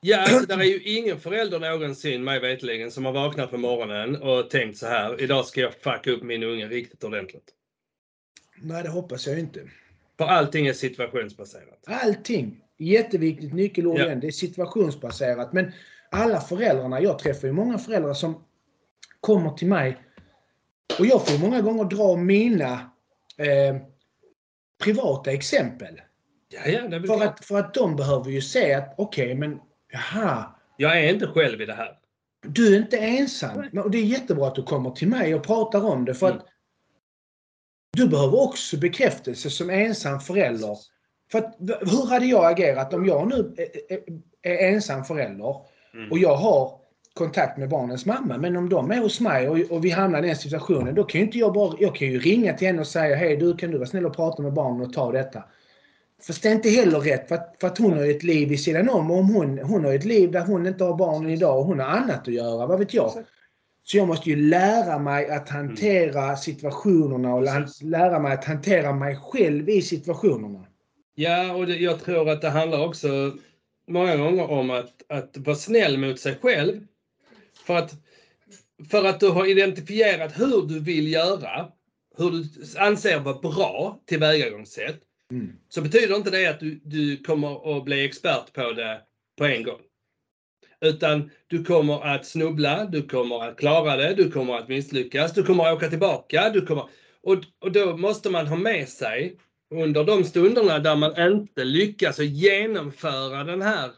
Ja, 0.02 0.18
alltså, 0.18 0.46
där 0.46 0.58
är 0.60 0.64
ju 0.64 0.82
ingen 0.84 1.20
förälder 1.20 1.60
någonsin, 1.60 2.24
mig 2.24 2.40
veterligen, 2.40 2.92
som 2.92 3.06
har 3.06 3.14
vaknat 3.14 3.52
på 3.52 3.58
morgonen 3.58 4.22
och 4.22 4.50
tänkt 4.50 4.78
så 4.78 4.88
här. 4.88 5.22
Idag 5.22 5.46
ska 5.46 5.62
jag 5.62 5.74
fucka 5.74 6.12
upp 6.12 6.24
min 6.24 6.44
unge 6.44 6.68
riktigt 6.68 7.04
ordentligt. 7.04 7.54
Nej, 8.62 8.84
det 8.84 8.90
hoppas 8.90 9.28
jag 9.28 9.40
inte. 9.40 9.60
För 10.18 10.26
allting 10.26 10.68
är 10.68 10.74
situationsbaserat. 10.74 11.84
Allting. 11.86 12.62
Jätteviktigt 12.78 13.54
nyckelord 13.54 14.00
igen. 14.00 14.20
Det 14.20 14.28
är 14.28 14.32
situationsbaserat. 14.32 15.54
Men 15.54 15.72
alla 16.12 16.42
föräldrarna, 16.42 17.02
jag 17.02 17.20
träffar 17.20 17.48
ju 17.48 17.54
många 17.54 17.78
föräldrar 17.78 18.14
som 18.14 18.44
kommer 19.20 19.50
till 19.50 19.68
mig 19.68 19.98
och 21.00 21.06
jag 21.06 21.28
får 21.28 21.40
många 21.40 21.62
gånger 21.62 21.84
dra 21.84 22.16
mina 22.16 22.72
eh, 23.38 23.76
privata 24.84 25.32
exempel. 25.32 26.02
Ja, 26.50 26.60
ja, 26.72 27.02
För 27.08 27.24
att, 27.26 27.46
för 27.46 27.60
att 27.60 27.74
de 27.74 27.96
behöver 27.96 28.32
ju 28.32 28.42
se 28.42 28.74
att 28.74 28.94
okej, 28.98 29.36
men 29.36 29.60
jaha, 29.92 30.56
Jag 30.78 31.00
är 31.00 31.14
inte 31.14 31.28
själv 31.28 31.62
i 31.62 31.66
det 31.66 31.74
här. 31.74 32.00
du 32.48 32.74
är 32.76 32.78
inte 32.80 32.98
ensam. 32.98 33.66
Nej. 33.72 33.84
Och 33.84 33.92
det 33.92 33.98
är 33.98 34.04
jättebra 34.04 34.48
att 34.48 34.56
du 34.56 34.64
kommer 34.64 34.92
till 34.92 35.08
mig 35.08 35.36
och 35.36 35.44
pratar 35.44 35.86
om 35.86 36.06
det. 36.06 36.14
För 36.14 36.28
Mm. 36.28 36.38
att 36.40 36.46
du 37.98 38.08
behöver 38.08 38.42
också 38.42 38.78
bekräftelse 38.78 39.50
som 39.50 39.70
ensam 39.70 40.20
förälder. 40.20 40.78
För 41.32 41.40
att, 41.40 41.56
hur 41.60 42.10
hade 42.10 42.26
jag 42.26 42.52
agerat 42.52 42.94
om 42.94 43.06
jag 43.06 43.28
nu 43.28 43.56
är, 43.90 44.00
är, 44.52 44.74
ensam 44.74 45.04
förälder 45.04 45.56
Mm. 45.98 46.12
och 46.12 46.18
jag 46.18 46.36
har 46.36 46.72
kontakt 47.14 47.58
med 47.58 47.70
barnens 47.70 48.06
mamma. 48.06 48.38
Men 48.38 48.58
om 48.58 48.70
de 48.70 48.92
är 48.92 49.00
hos 49.02 49.20
mig 49.20 49.50
och, 49.50 49.58
och 49.72 49.86
vi 49.86 49.90
hamnar 49.90 50.24
i 50.24 50.28
den 50.28 50.36
situationen, 50.36 50.96
då 50.96 51.04
kan 51.04 51.22
ju 51.22 51.26
inte 51.26 51.38
jag 51.38 51.54
bara... 51.54 51.76
Jag 51.80 51.96
kan 51.96 52.08
ju 52.08 52.20
ringa 52.20 52.54
till 52.54 52.68
henne 52.68 52.80
och 52.80 52.88
säga 52.88 53.16
hej 53.16 53.38
du, 53.38 53.58
kan 53.58 53.72
du 53.72 53.78
vara 53.78 53.88
snäll 53.88 54.06
och 54.06 54.16
prata 54.16 54.42
med 54.42 54.54
barnen 54.54 54.82
och 54.82 54.94
ta 54.94 55.12
detta? 55.12 55.44
Fast 56.28 56.44
det 56.44 56.50
är 56.50 56.54
inte 56.54 56.70
heller 56.70 57.00
rätt 57.00 57.28
för 57.28 57.36
att, 57.36 57.56
för 57.60 57.68
att 57.68 57.78
hon 57.78 57.94
har 57.94 58.06
ett 58.06 58.24
liv 58.24 58.50
vid 58.50 58.60
sidan 58.60 58.90
om. 58.90 59.12
Och 59.12 59.18
om 59.18 59.30
hon, 59.30 59.60
hon 59.60 59.86
har 59.86 59.94
ett 59.94 60.06
liv 60.06 60.32
där 60.32 60.42
hon 60.42 60.68
inte 60.68 60.84
har 60.84 60.98
barnen 60.98 61.30
idag 61.30 61.60
och 61.60 61.66
hon 61.66 61.80
har 61.80 61.88
annat 61.88 62.28
att 62.28 62.34
göra. 62.34 62.68
Vad 62.68 62.80
vet 62.80 62.94
jag? 62.94 63.12
Så 63.84 63.98
jag 63.98 64.08
måste 64.08 64.30
ju 64.30 64.36
lära 64.36 65.00
mig 65.00 65.30
att 65.30 65.50
hantera 65.50 66.36
situationerna 66.36 67.36
och 67.36 67.44
lära 67.82 68.20
mig 68.20 68.34
att 68.34 68.46
hantera 68.46 68.94
mig 68.94 69.16
själv 69.16 69.70
i 69.70 69.82
situationerna. 69.82 70.66
Ja, 71.20 71.54
och 71.54 71.68
det, 71.68 71.76
jag 71.78 72.04
tror 72.04 72.30
att 72.30 72.42
det 72.42 72.50
handlar 72.50 72.86
också 72.86 73.38
många 73.88 74.18
gånger 74.18 74.52
om 74.52 74.70
att, 74.70 75.04
att 75.10 75.38
vara 75.38 75.56
snäll 75.56 75.98
mot 75.98 76.20
sig 76.20 76.36
själv. 76.42 76.88
För 77.66 77.76
att, 77.76 77.92
för 78.90 79.04
att 79.06 79.20
du 79.20 79.28
har 79.28 79.46
identifierat 79.46 80.40
hur 80.40 80.68
du 80.68 80.80
vill 80.80 81.12
göra, 81.12 81.72
hur 82.18 82.32
du 82.32 82.46
anser 82.80 83.20
vara 83.20 83.40
bra 83.40 84.00
tillvägagångssätt, 84.06 85.04
Mm. 85.32 85.56
så 85.70 85.82
betyder 85.82 86.16
inte 86.16 86.30
det 86.30 86.48
att 86.48 86.60
du, 86.60 86.82
du 86.84 87.24
kommer 87.24 87.78
att 87.78 87.86
bli 87.86 88.06
expert 88.06 88.54
på 88.54 88.72
det 88.72 89.02
på 89.38 89.46
en 89.46 89.64
gång. 89.64 89.82
Utan 90.82 91.32
du 91.48 91.64
kommer 91.64 92.06
att 92.06 92.26
snubbla, 92.26 92.86
du 92.86 93.08
kommer 93.08 93.44
att 93.44 93.58
klara 93.58 93.96
det, 93.96 94.14
du 94.14 94.32
kommer 94.32 94.58
att 94.58 94.68
misslyckas, 94.68 95.34
du 95.34 95.44
kommer 95.44 95.66
att 95.66 95.76
åka 95.76 95.90
tillbaka. 95.90 96.50
Du 96.50 96.66
kommer, 96.66 96.90
och, 97.22 97.38
och 97.60 97.72
då 97.72 97.98
måste 97.98 98.30
man 98.30 98.48
ha 98.48 98.56
med 98.56 98.90
sig 98.90 99.38
under 99.70 100.04
de 100.04 100.24
stunderna 100.24 100.80
där 100.80 100.96
man 100.96 101.34
inte 101.34 101.64
lyckas 101.64 102.20
genomföra 102.20 103.44
den 103.44 103.62
här 103.62 103.92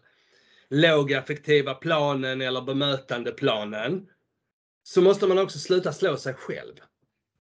lågaffektiva 0.69 1.73
planen 1.73 2.41
eller 2.41 2.61
bemötandeplanen. 2.61 4.07
Så 4.83 5.01
måste 5.01 5.27
man 5.27 5.37
också 5.37 5.59
sluta 5.59 5.93
slå 5.93 6.17
sig 6.17 6.33
själv. 6.33 6.73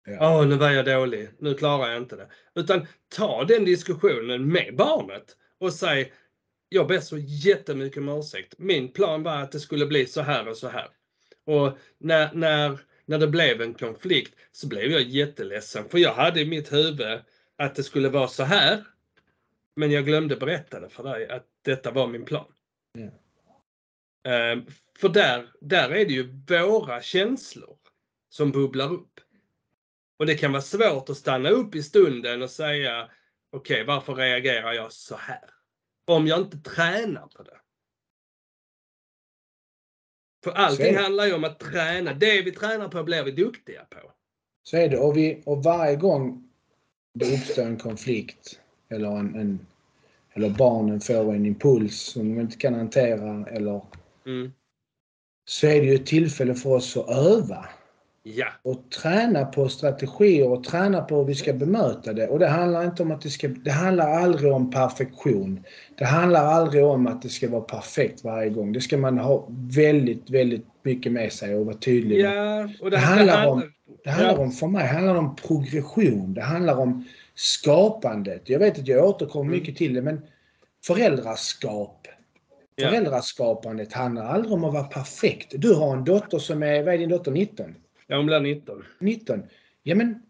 Ja. 0.07 0.45
nu 0.45 0.57
var 0.57 0.71
jag 0.71 0.85
dålig. 0.85 1.29
Nu 1.39 1.55
klarar 1.55 1.89
jag 1.89 2.03
inte 2.03 2.17
det. 2.17 2.29
Utan 2.55 2.87
ta 3.17 3.45
den 3.45 3.65
diskussionen 3.65 4.53
med 4.53 4.77
barnet 4.77 5.37
och 5.59 5.73
säg 5.73 6.13
jag 6.69 6.87
ber 6.87 7.01
så 7.01 7.19
jättemycket 7.19 7.99
om 7.99 8.09
ursäkt. 8.09 8.55
Min 8.59 8.93
plan 8.93 9.23
var 9.23 9.37
att 9.37 9.53
det 9.53 9.61
skulle 9.61 9.87
bli 9.87 10.07
så 10.07 10.21
här 10.21 10.49
och 10.49 10.57
så 10.57 10.69
här. 10.69 10.89
Och 11.47 11.79
när, 11.99 12.33
när, 12.33 12.79
när 13.05 13.19
det 13.19 13.27
blev 13.27 13.63
en 13.63 13.75
konflikt 13.75 14.35
så 14.53 14.67
blev 14.67 14.93
jag 14.93 15.03
jätteledsen 15.03 15.89
för 15.89 15.99
jag 15.99 16.15
hade 16.15 16.41
i 16.41 16.45
mitt 16.45 16.73
huvud 16.73 17.21
att 17.61 17.75
det 17.75 17.83
skulle 17.83 18.09
vara 18.09 18.29
så 18.29 18.45
här. 18.45 18.85
Men 19.77 19.91
jag 19.91 20.07
glömde 20.07 20.37
berätta 20.37 20.81
det 20.81 20.89
för 20.89 21.03
dig 21.03 21.29
att 21.29 21.47
detta 21.63 21.91
var 21.91 22.07
min 22.07 22.25
plan. 22.25 22.53
Ehm, 24.25 24.67
för 24.99 25.09
där, 25.09 25.53
där 25.61 25.91
är 25.91 26.05
det 26.05 26.13
ju 26.13 26.45
våra 26.49 27.03
känslor 27.03 27.79
som 28.29 28.53
bubblar 28.53 28.93
upp. 28.93 29.21
Och 30.19 30.27
det 30.27 30.35
kan 30.35 30.53
vara 30.53 30.63
svårt 30.63 31.11
att 31.11 31.17
stanna 31.17 31.51
upp 31.51 31.75
i 31.75 31.83
stunden 31.83 32.43
och 32.43 32.51
säga 32.51 33.11
okej, 33.51 33.85
varför 33.85 34.15
reagerar 34.15 34.73
jag 34.73 34.93
så 34.93 35.17
här? 35.17 35.51
Om 36.05 36.27
jag 36.27 36.41
inte 36.41 36.59
tränar 36.59 37.27
på 37.27 37.43
det. 37.43 37.61
För 40.45 40.51
allting 40.51 40.97
handlar 40.97 41.27
ju 41.27 41.35
om 41.35 41.45
att 41.45 41.61
träna. 41.61 42.15
Det 42.15 42.43
vi 42.43 42.53
tränar 42.53 42.89
på 42.89 43.03
blir 43.03 43.25
vi 43.25 43.31
duktiga 43.31 43.85
på. 43.85 44.13
Så 44.63 44.77
är 44.77 44.89
det. 44.89 44.99
Och, 44.99 45.17
vi, 45.17 45.43
och 45.47 45.65
varje 45.65 45.97
gång 45.97 46.50
det 47.15 47.35
uppstår 47.35 47.63
en 47.63 47.77
konflikt 47.77 48.61
eller, 48.91 49.09
en, 49.19 49.35
en, 49.35 49.59
eller 50.35 50.51
barnen 50.51 51.01
får 51.01 51.35
en 51.35 51.47
impuls 51.47 52.01
som 52.01 52.35
de 52.35 52.41
inte 52.41 52.57
kan 52.57 52.75
hantera 52.75 53.47
eller 53.47 53.81
Mm. 54.27 54.53
så 55.45 55.67
är 55.67 55.81
det 55.81 55.87
ju 55.87 55.95
ett 55.95 56.07
tillfälle 56.07 56.55
för 56.55 56.71
oss 56.71 56.97
att 56.97 57.09
öva. 57.11 57.65
Ja. 58.23 58.47
och 58.63 58.91
träna 59.03 59.45
på 59.45 59.69
strategier 59.69 60.49
och 60.49 60.65
träna 60.65 61.01
på 61.03 61.17
hur 61.17 61.25
vi 61.25 61.35
ska 61.35 61.53
bemöta 61.53 62.13
det. 62.13 62.29
Och 62.29 62.39
det 62.39 62.49
handlar 62.49 62.85
inte 62.85 63.03
om 63.03 63.11
att 63.13 63.21
det 63.21 63.31
ska, 63.31 63.49
det 63.49 63.71
handlar 63.71 64.09
aldrig 64.11 64.53
om 64.53 64.71
perfektion. 64.71 65.65
Det 65.99 66.05
handlar 66.05 66.45
aldrig 66.45 66.85
om 66.85 67.07
att 67.07 67.23
det 67.23 67.29
ska 67.29 67.49
vara 67.49 67.61
perfekt 67.61 68.25
varje 68.25 68.51
gång. 68.51 68.73
Det 68.73 68.81
ska 68.81 68.97
man 68.99 69.19
ha 69.19 69.47
väldigt, 69.51 70.31
väldigt 70.31 70.67
mycket 70.83 71.13
med 71.13 71.33
sig 71.33 71.55
och 71.55 71.67
vara 71.67 71.77
tydlig 71.77 72.25
med. 72.25 72.37
Ja, 72.37 72.69
och 72.81 72.91
Det 72.91 72.97
det, 72.97 73.01
handlar 73.01 73.43
det 73.43 73.49
om- 73.49 73.63
Det 74.05 74.11
handlar 74.11 74.35
Ja. 74.35 74.41
om, 74.41 74.51
för 74.53 74.67
mig 74.67 74.87
handlar 74.87 75.15
om 75.15 75.37
progression. 75.37 76.35
Det 76.35 76.43
handlar 76.43 76.77
om 76.77 77.05
skapandet. 77.35 78.49
Jag 78.49 78.59
vet 78.59 78.79
att 78.79 78.89
jag 78.89 79.05
återkommer 79.09 79.45
Mm. 79.45 79.59
mycket 79.59 79.77
till 79.77 79.95
det, 79.95 80.03
men 80.03 80.21
föräldraskap. 80.87 82.07
Ja. 82.77 82.89
Föräldraskapandet 82.89 83.93
handlar 83.93 84.25
aldrig 84.25 84.53
om 84.53 84.65
att 84.65 84.73
vara 84.73 84.85
perfekt. 84.85 85.55
Du 85.59 85.75
har 85.75 85.97
en 85.97 86.05
dotter 86.05 86.39
som 86.39 86.63
är, 86.63 86.83
vad 86.83 86.95
är 86.95 86.99
din 86.99 87.09
dotter, 87.09 87.31
19? 87.33 87.75
Ja, 88.07 88.17
hon 88.17 88.27
blir 88.27 88.41
19. 88.41 88.85
19. 89.01 89.43
Ja 89.83 89.95
men, 89.95 90.23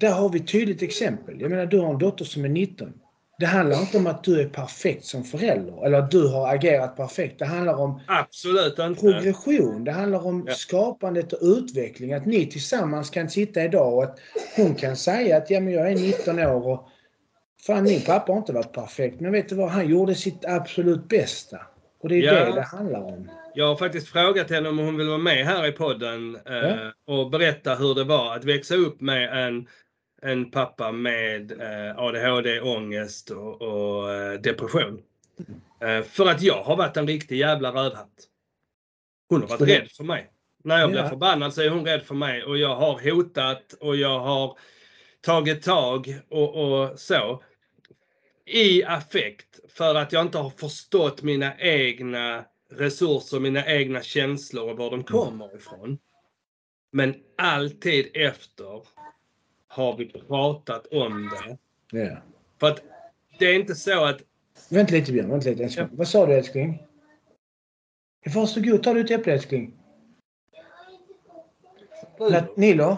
där 0.00 0.12
har 0.12 0.28
vi 0.28 0.38
ett 0.40 0.48
tydligt 0.48 0.82
exempel. 0.82 1.40
Jag 1.40 1.50
menar, 1.50 1.66
du 1.66 1.78
har 1.78 1.92
en 1.92 1.98
dotter 1.98 2.24
som 2.24 2.44
är 2.44 2.48
19. 2.48 2.92
Det 3.38 3.46
handlar 3.46 3.80
inte 3.80 3.98
om 3.98 4.06
att 4.06 4.24
du 4.24 4.40
är 4.40 4.48
perfekt 4.48 5.04
som 5.04 5.24
förälder 5.24 5.86
eller 5.86 5.98
att 5.98 6.10
du 6.10 6.28
har 6.28 6.54
agerat 6.54 6.96
perfekt. 6.96 7.38
Det 7.38 7.44
handlar 7.44 7.74
om 7.74 8.00
Absolut 8.06 8.78
inte. 8.78 9.00
progression. 9.00 9.84
Det 9.84 9.92
handlar 9.92 10.26
om 10.26 10.44
Ja. 10.46 10.54
skapandet 10.54 11.32
och 11.32 11.38
utveckling. 11.42 12.12
Att 12.12 12.26
ni 12.26 12.46
tillsammans 12.46 13.10
kan 13.10 13.30
sitta 13.30 13.64
idag 13.64 13.94
och 13.94 14.04
att 14.04 14.18
hon 14.56 14.74
kan 14.74 14.96
säga 14.96 15.36
att 15.36 15.50
ja, 15.50 15.60
men 15.60 15.72
jag 15.72 15.90
är 15.90 15.94
19 15.94 16.38
år 16.38 16.66
och 16.68 16.88
fan 17.66 17.84
min 17.84 18.00
pappa 18.00 18.32
har 18.32 18.38
inte 18.38 18.52
varit 18.52 18.72
perfekt. 18.72 19.20
Men 19.20 19.32
vet 19.32 19.48
du 19.48 19.54
vad? 19.54 19.68
Han 19.70 19.88
gjorde 19.88 20.14
sitt 20.14 20.44
absolut 20.44 21.08
bästa. 21.08 21.58
Och 22.02 22.08
det 22.08 22.14
är 22.14 22.22
Ja. 22.22 22.44
det 22.44 22.52
det 22.54 22.62
handlar 22.62 23.00
om. 23.00 23.30
Jag 23.54 23.66
har 23.68 23.76
faktiskt 23.76 24.08
frågat 24.08 24.50
henne 24.50 24.68
om 24.68 24.78
hon 24.78 24.96
vill 24.96 25.08
vara 25.08 25.18
med 25.18 25.46
här 25.46 25.66
i 25.66 25.72
podden 25.72 26.36
eh, 26.46 26.54
Ja. 26.56 26.92
och 27.14 27.30
berätta 27.30 27.74
hur 27.74 27.94
det 27.94 28.04
var 28.04 28.36
att 28.36 28.44
växa 28.44 28.74
upp 28.74 29.00
med 29.00 29.46
en, 29.46 29.66
en 30.22 30.50
pappa 30.50 30.92
med 30.92 31.52
eh, 31.52 31.98
ADHD, 31.98 32.60
ångest 32.60 33.30
och, 33.30 33.62
och 33.62 34.12
eh, 34.14 34.40
depression. 34.40 35.02
Eh, 35.80 36.02
för 36.02 36.26
att 36.26 36.42
jag 36.42 36.62
har 36.62 36.76
varit 36.76 36.96
en 36.96 37.06
riktig 37.06 37.36
jävla 37.38 37.70
rövhatt. 37.70 38.28
Hon 39.28 39.40
har 39.40 39.48
varit 39.48 39.60
rädd 39.68 39.90
för 39.90 40.04
mig. 40.04 40.30
När 40.64 40.78
jag 40.78 40.90
blir 40.90 41.00
Ja. 41.00 41.08
förbannad 41.08 41.54
så 41.54 41.62
är 41.62 41.70
hon 41.70 41.84
rädd 41.86 42.02
för 42.02 42.14
mig 42.14 42.44
och 42.44 42.58
jag 42.58 42.76
har 42.76 43.10
hotat 43.10 43.72
och 43.80 43.96
jag 43.96 44.20
har 44.20 44.58
tagit 45.20 45.62
tag 45.62 46.20
och, 46.28 46.54
och 46.54 46.98
så. 47.00 47.42
I 48.46 48.84
affekt 48.84 49.60
för 49.68 49.94
att 49.94 50.12
jag 50.12 50.22
inte 50.22 50.38
har 50.38 50.50
förstått 50.50 51.22
mina 51.22 51.58
egna 51.58 52.44
resurser, 52.70 53.40
mina 53.40 53.66
egna 53.66 54.02
känslor 54.02 54.70
och 54.70 54.76
var 54.78 54.90
de 54.90 55.04
kommer 55.04 55.56
ifrån. 55.56 55.98
Men 56.92 57.14
alltid 57.38 58.10
efter 58.14 58.82
har 59.78 59.96
vi 59.96 60.06
pratat 60.06 60.86
om 60.86 61.30
det. 61.30 61.58
Ja. 61.98 62.16
För 62.60 62.66
att 62.66 62.82
det 63.38 63.44
är 63.44 63.54
inte 63.54 63.74
så 63.74 64.04
att 64.04 64.22
Vänta 64.68 64.92
lite 64.92 65.12
Björn, 65.12 65.30
vänta 65.30 65.48
lite 65.50 65.64
älskling. 65.64 65.88
Vad 65.92 66.08
sa 66.08 66.26
du 66.26 66.34
älskling? 66.34 66.82
Varsågod, 68.34 68.82
ta 68.82 68.94
du 68.94 69.00
ett 69.00 69.10
äpple 69.10 69.32
älskling. 69.32 69.74
Nilo, 72.56 72.96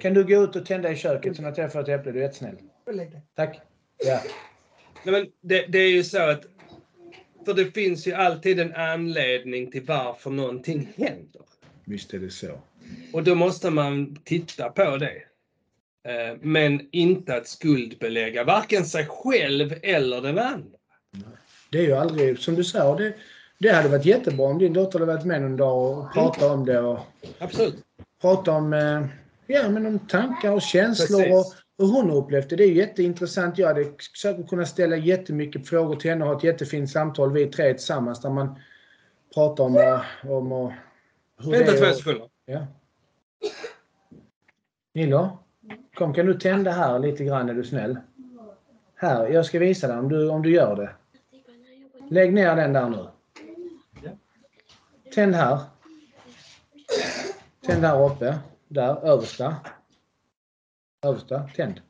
kan 0.00 0.14
du 0.14 0.24
gå 0.24 0.44
ut 0.44 0.56
och 0.56 0.66
tända 0.66 0.92
i 0.92 0.96
köket 0.96 1.36
så 1.36 1.46
att 1.46 1.58
jag 1.58 1.72
får 1.72 1.80
ett 1.80 1.88
äpple? 1.88 2.12
Du 2.12 2.18
är 2.18 2.22
jättesnäll. 2.22 2.56
Tack. 3.34 3.60
Ja. 4.04 4.20
Nej, 5.04 5.12
men 5.12 5.26
det, 5.40 5.66
det 5.66 5.78
är 5.78 5.90
ju 5.90 6.04
så 6.04 6.18
att 6.18 6.44
för 7.44 7.54
det 7.54 7.64
finns 7.64 8.06
ju 8.06 8.12
alltid 8.12 8.60
en 8.60 8.74
anledning 8.74 9.70
till 9.70 9.84
varför 9.84 10.30
någonting 10.30 10.92
händer. 10.96 11.42
Visst 11.84 12.14
är 12.14 12.18
det 12.18 12.30
så. 12.30 12.60
Och 13.12 13.24
då 13.24 13.34
måste 13.34 13.70
man 13.70 14.16
titta 14.24 14.70
på 14.70 14.96
det. 14.96 15.31
Eh, 16.04 16.36
Men 16.40 16.88
inte 16.92 17.36
att 17.36 17.48
skuldbelägga 17.48 18.44
varken 18.44 18.84
sig 18.84 19.06
själv 19.06 19.74
eller 19.82 20.20
den 20.20 20.38
andra. 20.38 20.78
Det 21.70 21.78
är 21.78 21.82
ju 21.82 21.92
aldrig, 21.92 22.38
som 22.38 22.54
du 22.54 22.64
sa, 22.64 22.96
det, 22.96 23.14
det 23.58 23.68
hade 23.68 23.88
varit 23.88 24.06
jättebra 24.06 24.46
om 24.46 24.58
din 24.58 24.72
dotter 24.72 24.98
hade 24.98 25.12
varit 25.12 25.26
med 25.26 25.42
någon 25.42 25.56
dag 25.56 25.98
och 25.98 26.12
pratat 26.12 26.42
om 26.42 26.64
det 26.64 26.80
och 26.80 26.98
Absolut. 27.38 27.74
pratat 28.20 28.48
om, 28.48 28.72
eh, 28.72 29.06
ja, 29.46 29.68
men 29.68 29.86
om 29.86 29.98
tankar 29.98 30.52
och 30.52 30.62
känslor 30.62 31.22
Precis. 31.22 31.34
och 31.34 31.54
hur 31.78 31.92
hon 31.92 32.10
upplevt 32.10 32.50
det. 32.50 32.56
Det 32.56 32.64
är 32.64 32.72
jätteintressant. 32.72 33.58
Jag 33.58 33.68
hade 33.68 33.84
säkert 34.22 34.48
kunnat 34.48 34.68
ställa 34.68 34.96
jättemycket 34.96 35.68
frågor 35.68 35.96
till 35.96 36.10
henne 36.10 36.24
och 36.24 36.30
ha 36.30 36.38
ett 36.38 36.44
jättefint 36.44 36.90
samtal 36.90 37.32
vi 37.32 37.46
tre 37.46 37.74
tillsammans 37.74 38.20
där 38.20 38.30
man 38.30 38.58
pratar 39.34 39.64
om, 39.64 39.76
eh, 39.76 40.30
om 40.30 40.52
och 40.52 40.72
hur 41.42 41.50
Vänta 41.50 41.72
det 41.72 41.78
två 41.78 41.94
sekunder. 41.94 42.28
Ja. 42.44 42.66
Nilo, 44.94 45.41
kom 45.94 46.14
kan 46.14 46.26
du 46.26 46.34
tända 46.34 46.70
här 46.70 46.98
lite 46.98 47.24
grann 47.24 47.48
är 47.48 47.54
du 47.54 47.64
snäll? 47.64 47.98
Här, 48.94 49.28
jag 49.28 49.46
ska 49.46 49.58
visa 49.58 49.88
dig 49.88 49.98
om 49.98 50.08
du, 50.08 50.28
om 50.28 50.42
du 50.42 50.50
gör 50.50 50.76
det. 50.76 50.90
Lägg 52.10 52.32
ner 52.32 52.56
den 52.56 52.72
där 52.72 52.88
nu. 52.88 53.06
Tänd 55.14 55.34
här. 55.34 55.58
Tänd 57.66 57.84
här 57.84 58.06
uppe. 58.06 58.38
Där, 58.68 59.04
översta. 59.04 59.56
Översta, 61.02 61.48
tänd. 61.56 61.80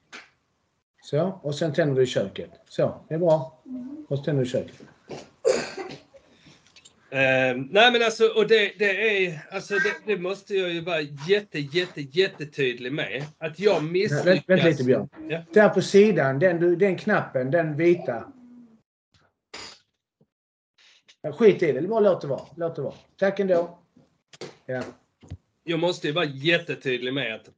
Så, 1.02 1.40
och 1.42 1.54
sen 1.54 1.72
tänder 1.72 1.94
du 1.94 2.02
i 2.02 2.06
köket. 2.06 2.50
Så, 2.68 2.94
det 3.08 3.14
är 3.14 3.18
bra. 3.18 3.62
Och 4.08 4.18
så 4.18 4.24
tänder 4.24 4.42
du 4.42 4.48
i 4.48 4.50
köket. 4.50 4.82
Eh, 7.12 7.56
nej 7.56 7.92
men 7.92 8.02
alltså, 8.02 8.28
och 8.28 8.46
det, 8.46 8.78
det 8.78 9.24
är, 9.26 9.46
alltså 9.50 9.74
det, 9.74 9.94
det 10.06 10.18
måste 10.18 10.54
jag 10.54 10.72
ju 10.72 10.80
vara 10.80 11.00
jätte, 11.00 11.58
jätte, 11.58 12.00
jättetydlig 12.00 12.92
med. 12.92 13.24
Att 13.38 13.60
jag 13.60 13.84
misslyckas. 13.84 14.26
Vänt, 14.26 14.44
vänta 14.46 14.66
lite 14.66 14.84
Björn. 14.84 15.08
Ja. 15.28 15.44
Där 15.52 15.68
på 15.68 15.82
sidan, 15.82 16.38
den, 16.38 16.78
den 16.78 16.98
knappen, 16.98 17.50
den 17.50 17.76
vita. 17.76 18.32
Ja, 21.22 21.32
Skit 21.32 21.62
i 21.62 21.72
det, 21.72 21.82
bara 21.82 22.00
låt 22.00 22.20
det 22.20 22.26
vara. 22.26 22.46
Låt 22.56 22.76
det 22.76 22.82
vara. 22.82 22.94
Tack 23.16 23.40
ändå. 23.40 23.78
Ja. 24.66 24.82
Jag 25.64 25.80
måste 25.80 26.06
ju 26.06 26.12
vara 26.12 26.24
jättetydlig 26.24 27.14
med 27.14 27.34
att 27.34 27.48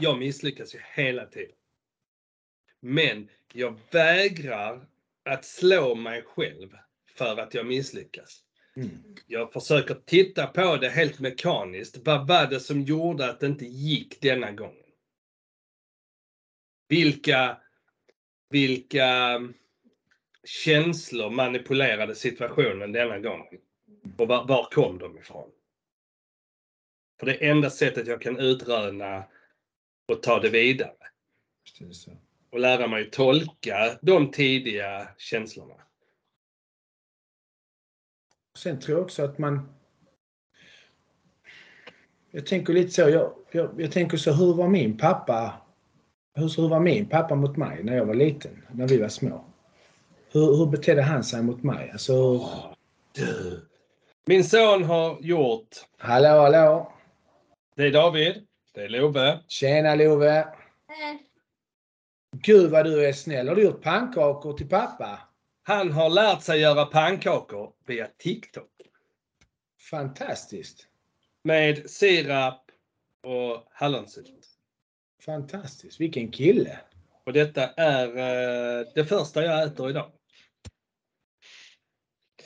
jag 0.00 0.18
misslyckas 0.18 0.74
ju 0.74 0.78
hela 0.94 1.26
tiden. 1.26 1.56
Men 2.80 3.28
jag 3.52 3.78
vägrar 3.90 4.88
att 5.24 5.44
slå 5.44 5.94
mig 5.94 6.22
själv 6.22 6.68
för 7.16 7.36
att 7.36 7.54
jag 7.54 7.66
misslyckas. 7.66 8.44
Mm. 8.78 8.90
Jag 9.26 9.52
försöker 9.52 9.94
titta 9.94 10.46
på 10.46 10.76
det 10.76 10.88
helt 10.88 11.20
mekaniskt. 11.20 11.98
Vad 12.04 12.28
var 12.28 12.46
det 12.46 12.60
som 12.60 12.80
gjorde 12.80 13.30
att 13.30 13.40
det 13.40 13.46
inte 13.46 13.64
gick 13.64 14.20
denna 14.20 14.52
gången? 14.52 14.84
Vilka, 16.88 17.60
vilka 18.50 19.40
känslor 20.44 21.30
manipulerade 21.30 22.14
situationen 22.14 22.92
denna 22.92 23.18
gång? 23.18 23.46
Och 24.18 24.28
var, 24.28 24.46
var 24.46 24.70
kom 24.70 24.98
de 24.98 25.18
ifrån? 25.18 25.50
För 27.20 27.26
det 27.26 27.34
enda 27.34 27.70
sättet 27.70 28.06
jag 28.06 28.22
kan 28.22 28.38
utröna 28.38 29.24
och 30.08 30.22
ta 30.22 30.40
det 30.40 30.50
vidare. 30.50 30.92
Och 32.50 32.60
lära 32.60 32.86
mig 32.86 33.10
tolka 33.10 33.98
de 34.02 34.30
tidiga 34.30 35.08
känslorna. 35.18 35.87
Sen 38.58 38.80
tror 38.80 38.98
jag 38.98 39.04
också 39.04 39.24
att 39.24 39.38
man... 39.38 39.68
Jag 42.30 42.46
tänker 42.46 42.72
lite 42.72 42.90
så, 42.90 43.00
jag, 43.00 43.32
jag, 43.50 43.70
jag 43.80 43.92
tänker 43.92 44.16
så, 44.16 44.32
hur 44.32 44.54
var 44.54 44.68
min 44.68 44.98
pappa... 44.98 45.54
Hur, 46.34 46.56
hur 46.56 46.68
var 46.68 46.80
min 46.80 47.08
pappa 47.08 47.34
mot 47.34 47.56
mig 47.56 47.84
när 47.84 47.96
jag 47.96 48.04
var 48.04 48.14
liten? 48.14 48.62
När 48.72 48.88
vi 48.88 48.98
var 48.98 49.08
små? 49.08 49.44
Hur, 50.32 50.56
hur 50.56 50.66
betedde 50.66 51.02
han 51.02 51.24
sig 51.24 51.42
mot 51.42 51.62
mig? 51.62 51.90
Alltså, 51.90 52.40
Du. 53.12 53.60
Min 54.26 54.44
son 54.44 54.84
har 54.84 55.18
gjort, 55.20 55.68
hallå, 55.98 56.28
hallå! 56.28 56.92
det 57.76 57.82
är 57.82 57.92
David, 57.92 58.46
det 58.74 58.80
är 58.80 58.88
Love. 58.88 59.38
Tjena 59.48 59.94
Love! 59.94 60.46
Gud 62.32 62.70
vad 62.70 62.84
du 62.84 63.06
är 63.06 63.12
snäll. 63.12 63.48
Har 63.48 63.54
du 63.54 63.62
gjort 63.62 63.82
pannkakor 63.82 64.52
till 64.52 64.68
pappa? 64.68 65.27
Han 65.68 65.92
har 65.92 66.10
lärt 66.10 66.42
sig 66.42 66.60
göra 66.60 66.86
pannkakor 66.86 67.72
via 67.86 68.08
TikTok. 68.18 68.70
Fantastiskt! 69.90 70.86
Med 71.42 71.90
sirap 71.90 72.70
och 73.22 73.64
hallonsylt. 73.70 74.48
Fantastiskt. 75.24 76.00
Vilken 76.00 76.30
kille! 76.30 76.80
Och 77.24 77.32
detta 77.32 77.68
är 77.68 78.06
eh, 78.06 78.86
det 78.94 79.04
första 79.04 79.44
jag 79.44 79.62
äter 79.62 79.90
idag. 79.90 80.12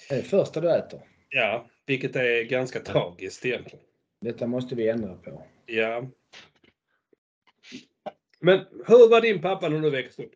Det 0.08 0.14
är 0.14 0.22
det 0.22 0.28
första 0.28 0.60
du 0.60 0.70
äter. 0.70 1.00
Ja, 1.28 1.70
vilket 1.86 2.16
är 2.16 2.42
ganska 2.42 2.80
tragiskt 2.80 3.46
egentligen. 3.46 3.84
Detta 4.20 4.46
måste 4.46 4.74
vi 4.74 4.88
ändra 4.88 5.16
på. 5.16 5.46
Ja. 5.66 6.10
Men 8.40 8.58
hur 8.86 9.10
var 9.10 9.20
din 9.20 9.42
pappa 9.42 9.68
när 9.68 9.80
du 9.80 9.90
växte 9.90 10.22
upp? 10.22 10.32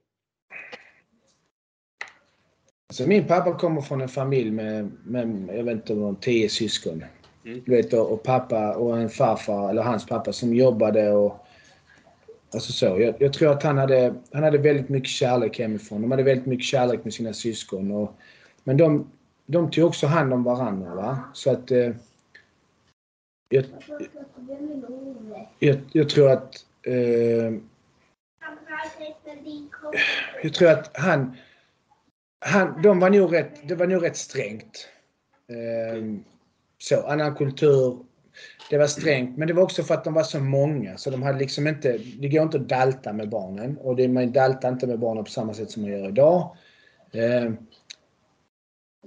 Alltså 2.97 3.09
min 3.09 3.27
pappa 3.27 3.59
kommer 3.59 3.81
från 3.81 4.01
en 4.01 4.09
familj 4.09 4.51
med, 4.51 4.93
med 5.05 5.48
jag 5.56 5.64
vet 5.64 5.74
inte 5.74 5.93
om 5.93 6.16
tio 6.16 6.48
syskon. 6.48 7.05
Mm. 7.44 7.62
Du 7.66 7.77
vet, 7.77 7.93
och, 7.93 8.12
och 8.12 8.23
pappa 8.23 8.74
och 8.74 8.98
en 8.98 9.09
farfar, 9.09 9.70
eller 9.70 9.82
hans 9.82 10.06
pappa, 10.06 10.32
som 10.32 10.55
jobbade 10.55 11.10
och 11.10 11.47
Alltså 12.55 12.73
så. 12.73 12.86
Jag, 12.86 13.14
jag, 13.18 13.32
tror 13.32 13.52
att 13.52 13.62
han 13.62 13.78
hade, 13.78 14.14
han 14.32 14.43
hade 14.43 14.59
väldigt 14.59 14.89
mycket 14.89 15.09
kärlek 15.09 15.59
hemifrån. 15.59 16.02
De 16.02 16.10
hade 16.10 16.23
väldigt 16.23 16.47
mycket 16.47 16.66
kärlek 16.66 17.05
med 17.05 17.14
sina 17.14 17.32
syskon. 17.32 17.90
Och, 17.90 18.16
men 18.64 18.77
de, 18.77 19.10
de 19.47 19.70
tog 19.70 19.85
också 19.85 20.06
hand 20.06 20.32
om 20.32 20.44
varandra. 20.44 20.94
Va? 20.94 21.18
Så 21.35 21.51
att... 21.51 21.70
Eh, 21.70 21.90
jag, 23.48 23.64
jag, 25.59 25.77
jag 25.93 26.09
tror 26.09 26.31
att... 26.31 26.55
Eh, 26.82 27.55
jag 30.43 30.55
tror 30.55 30.70
att 30.70 30.90
han... 30.97 31.36
han 32.40 32.82
de 32.82 33.00
var 33.00 33.10
nog 33.10 33.32
rätt, 33.32 33.68
det 33.68 33.74
var 33.74 33.86
nog 33.86 34.02
rätt 34.02 34.16
strängt. 34.16 34.88
Eh, 35.48 36.02
så, 36.78 37.06
annan 37.06 37.34
kultur. 37.34 37.98
Det 38.70 38.78
var 38.78 38.86
strängt, 38.86 39.38
men 39.38 39.48
det 39.48 39.54
var 39.54 39.62
också 39.62 39.82
för 39.82 39.94
att 39.94 40.04
de 40.04 40.14
var 40.14 40.22
så 40.22 40.40
många. 40.40 40.96
Så 40.96 41.10
de 41.10 41.22
hade 41.22 41.38
liksom 41.38 41.66
inte... 41.66 41.98
Det 42.18 42.28
går 42.28 42.42
inte 42.42 42.56
att 42.56 42.68
dalta 42.68 43.12
med 43.12 43.28
barnen. 43.28 43.78
Och 43.78 43.96
det, 43.96 44.08
man 44.08 44.32
daltar 44.32 44.68
inte 44.68 44.86
med 44.86 44.98
barnen 44.98 45.24
på 45.24 45.30
samma 45.30 45.54
sätt 45.54 45.70
som 45.70 45.82
man 45.82 45.90
gör 45.90 46.08
idag. 46.08 46.56
Eh, 47.12 47.52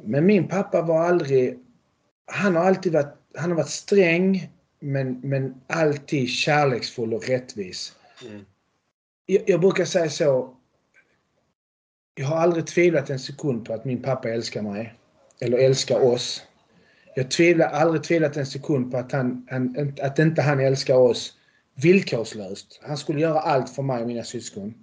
men 0.03 0.26
min 0.26 0.47
pappa 0.47 0.81
var 0.81 0.99
aldrig... 0.99 1.60
Han 2.26 2.56
har 2.56 2.64
alltid 2.64 2.93
varit, 2.93 3.15
han 3.35 3.49
har 3.49 3.57
varit 3.57 3.69
sträng, 3.69 4.51
men, 4.80 5.19
men 5.23 5.61
alltid 5.68 6.30
kärleksfull 6.30 7.14
och 7.14 7.27
rättvis. 7.27 7.93
Mm. 8.30 8.45
Jag, 9.26 9.43
jag 9.47 9.61
brukar 9.61 9.85
säga 9.85 10.10
så. 10.10 10.56
Jag 12.20 12.28
har 12.28 12.38
aldrig 12.38 12.68
tvivlat 12.68 13.10
en 13.10 13.20
sekund 13.20 13.66
på 13.66 13.74
att 13.74 13.86
min 13.86 14.02
pappa 14.02 14.30
älskar 14.30 14.62
mig. 14.62 14.94
Eller 15.41 15.58
älskar 15.58 16.00
oss. 16.00 16.44
Jag 17.16 17.32
tvivlar 17.32 17.68
aldrig 17.68 18.04
tvivlat 18.04 18.38
en 18.38 18.46
sekund 18.46 18.91
på 18.91 18.98
att, 18.98 19.12
han, 19.12 19.48
han, 19.50 19.94
att 20.02 20.20
inte 20.20 20.41
han 20.41 20.60
älskar 20.60 20.96
oss 20.96 21.34
villkorslöst. 21.76 22.80
Han 22.84 22.98
skulle 22.98 23.20
göra 23.20 23.40
allt 23.40 23.70
för 23.70 23.84
mig 23.84 24.02
och 24.02 24.08
mina 24.08 24.24
syskon. 24.24 24.74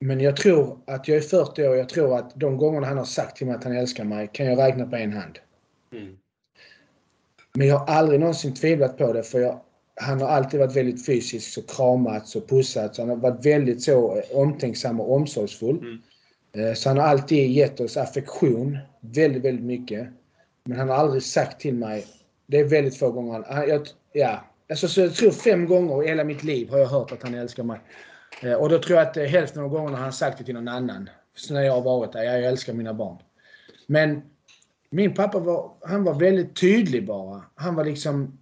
Men 0.00 0.20
jag 0.20 0.36
tror 0.36 0.78
att 0.86 1.08
jag 1.08 1.16
är 1.16 1.22
40 1.22 1.62
år 1.62 1.68
och 1.68 1.76
jag 1.76 1.88
tror 1.88 2.18
att 2.18 2.34
de 2.34 2.56
gångerna 2.56 2.86
han 2.86 2.98
har 2.98 3.04
sagt 3.04 3.36
till 3.36 3.46
mig 3.46 3.56
att 3.56 3.64
han 3.64 3.76
älskar 3.76 4.04
mig 4.04 4.30
kan 4.32 4.46
jag 4.46 4.58
räkna 4.58 4.86
på 4.86 4.96
en 4.96 5.12
hand. 5.12 5.38
Mm. 5.92 6.16
Men 7.54 7.66
jag 7.66 7.78
har 7.78 7.86
aldrig 7.86 8.20
någonsin 8.20 8.54
tvivlat 8.54 8.98
på 8.98 9.12
det 9.12 9.22
för 9.22 9.40
jag, 9.40 9.60
han 10.00 10.20
har 10.20 10.28
alltid 10.28 10.60
varit 10.60 10.76
väldigt 10.76 11.06
fysisk 11.06 11.58
och 11.58 11.70
kramats 11.70 12.36
och 12.36 12.48
pussats. 12.48 12.98
Han 12.98 13.08
har 13.08 13.16
varit 13.16 13.46
väldigt 13.46 13.82
så 13.82 14.22
omtänksam 14.32 15.00
och 15.00 15.14
omsorgsfull. 15.14 15.78
Mm. 15.78 15.98
Eh, 16.68 16.74
Så 16.74 16.88
han 16.88 16.98
har 16.98 17.04
alltid 17.06 17.50
gett 17.50 17.80
oss 17.80 17.96
affektion. 17.96 18.78
Väldigt, 19.00 19.44
väldigt 19.44 19.64
mycket. 19.64 20.08
Men 20.64 20.78
han 20.78 20.88
har 20.88 20.96
aldrig 20.96 21.22
sagt 21.22 21.60
till 21.60 21.74
mig. 21.74 22.06
Det 22.46 22.58
är 22.60 22.64
väldigt 22.64 22.96
få 22.98 23.10
gånger. 23.10 23.32
Han, 23.32 23.44
han- 23.56 23.68
jag, 23.68 23.86
ja, 24.12 24.44
alltså, 24.70 24.88
så 24.88 25.00
jag 25.00 25.14
tror 25.14 25.30
fem 25.30 25.66
gånger 25.66 26.04
i 26.04 26.08
hela 26.08 26.24
mitt 26.24 26.44
liv 26.44 26.70
har 26.70 26.78
jag 26.78 26.86
hört 26.86 27.12
att 27.12 27.22
han 27.22 27.34
älskar 27.34 27.62
mig. 27.62 27.80
Eh, 28.42 28.52
Och 28.52 28.68
då 28.68 28.78
tror 28.78 28.98
jag 28.98 29.08
att 29.08 29.16
hälften 29.16 29.62
av 29.62 29.68
gångerna 29.68 29.96
har 29.96 30.02
han 30.04 30.12
sagt 30.12 30.38
det 30.38 30.44
till 30.44 30.54
någon 30.54 30.68
annan. 30.68 31.10
Så 31.36 31.54
när 31.54 31.62
jag 31.62 31.72
har 31.72 31.80
varit 31.82 32.12
där. 32.12 32.22
Ja, 32.22 32.32
jag 32.32 32.44
älskar 32.44 32.72
mina 32.72 32.94
barn. 32.94 33.16
Men 33.86 34.22
min 34.90 35.14
pappa 35.14 35.38
var, 35.38 35.70
han 35.80 36.04
var 36.04 36.14
väldigt 36.14 36.56
tydlig 36.60 37.06
bara. 37.06 37.42
Han 37.54 37.74
var 37.74 37.84
liksom 37.84 38.38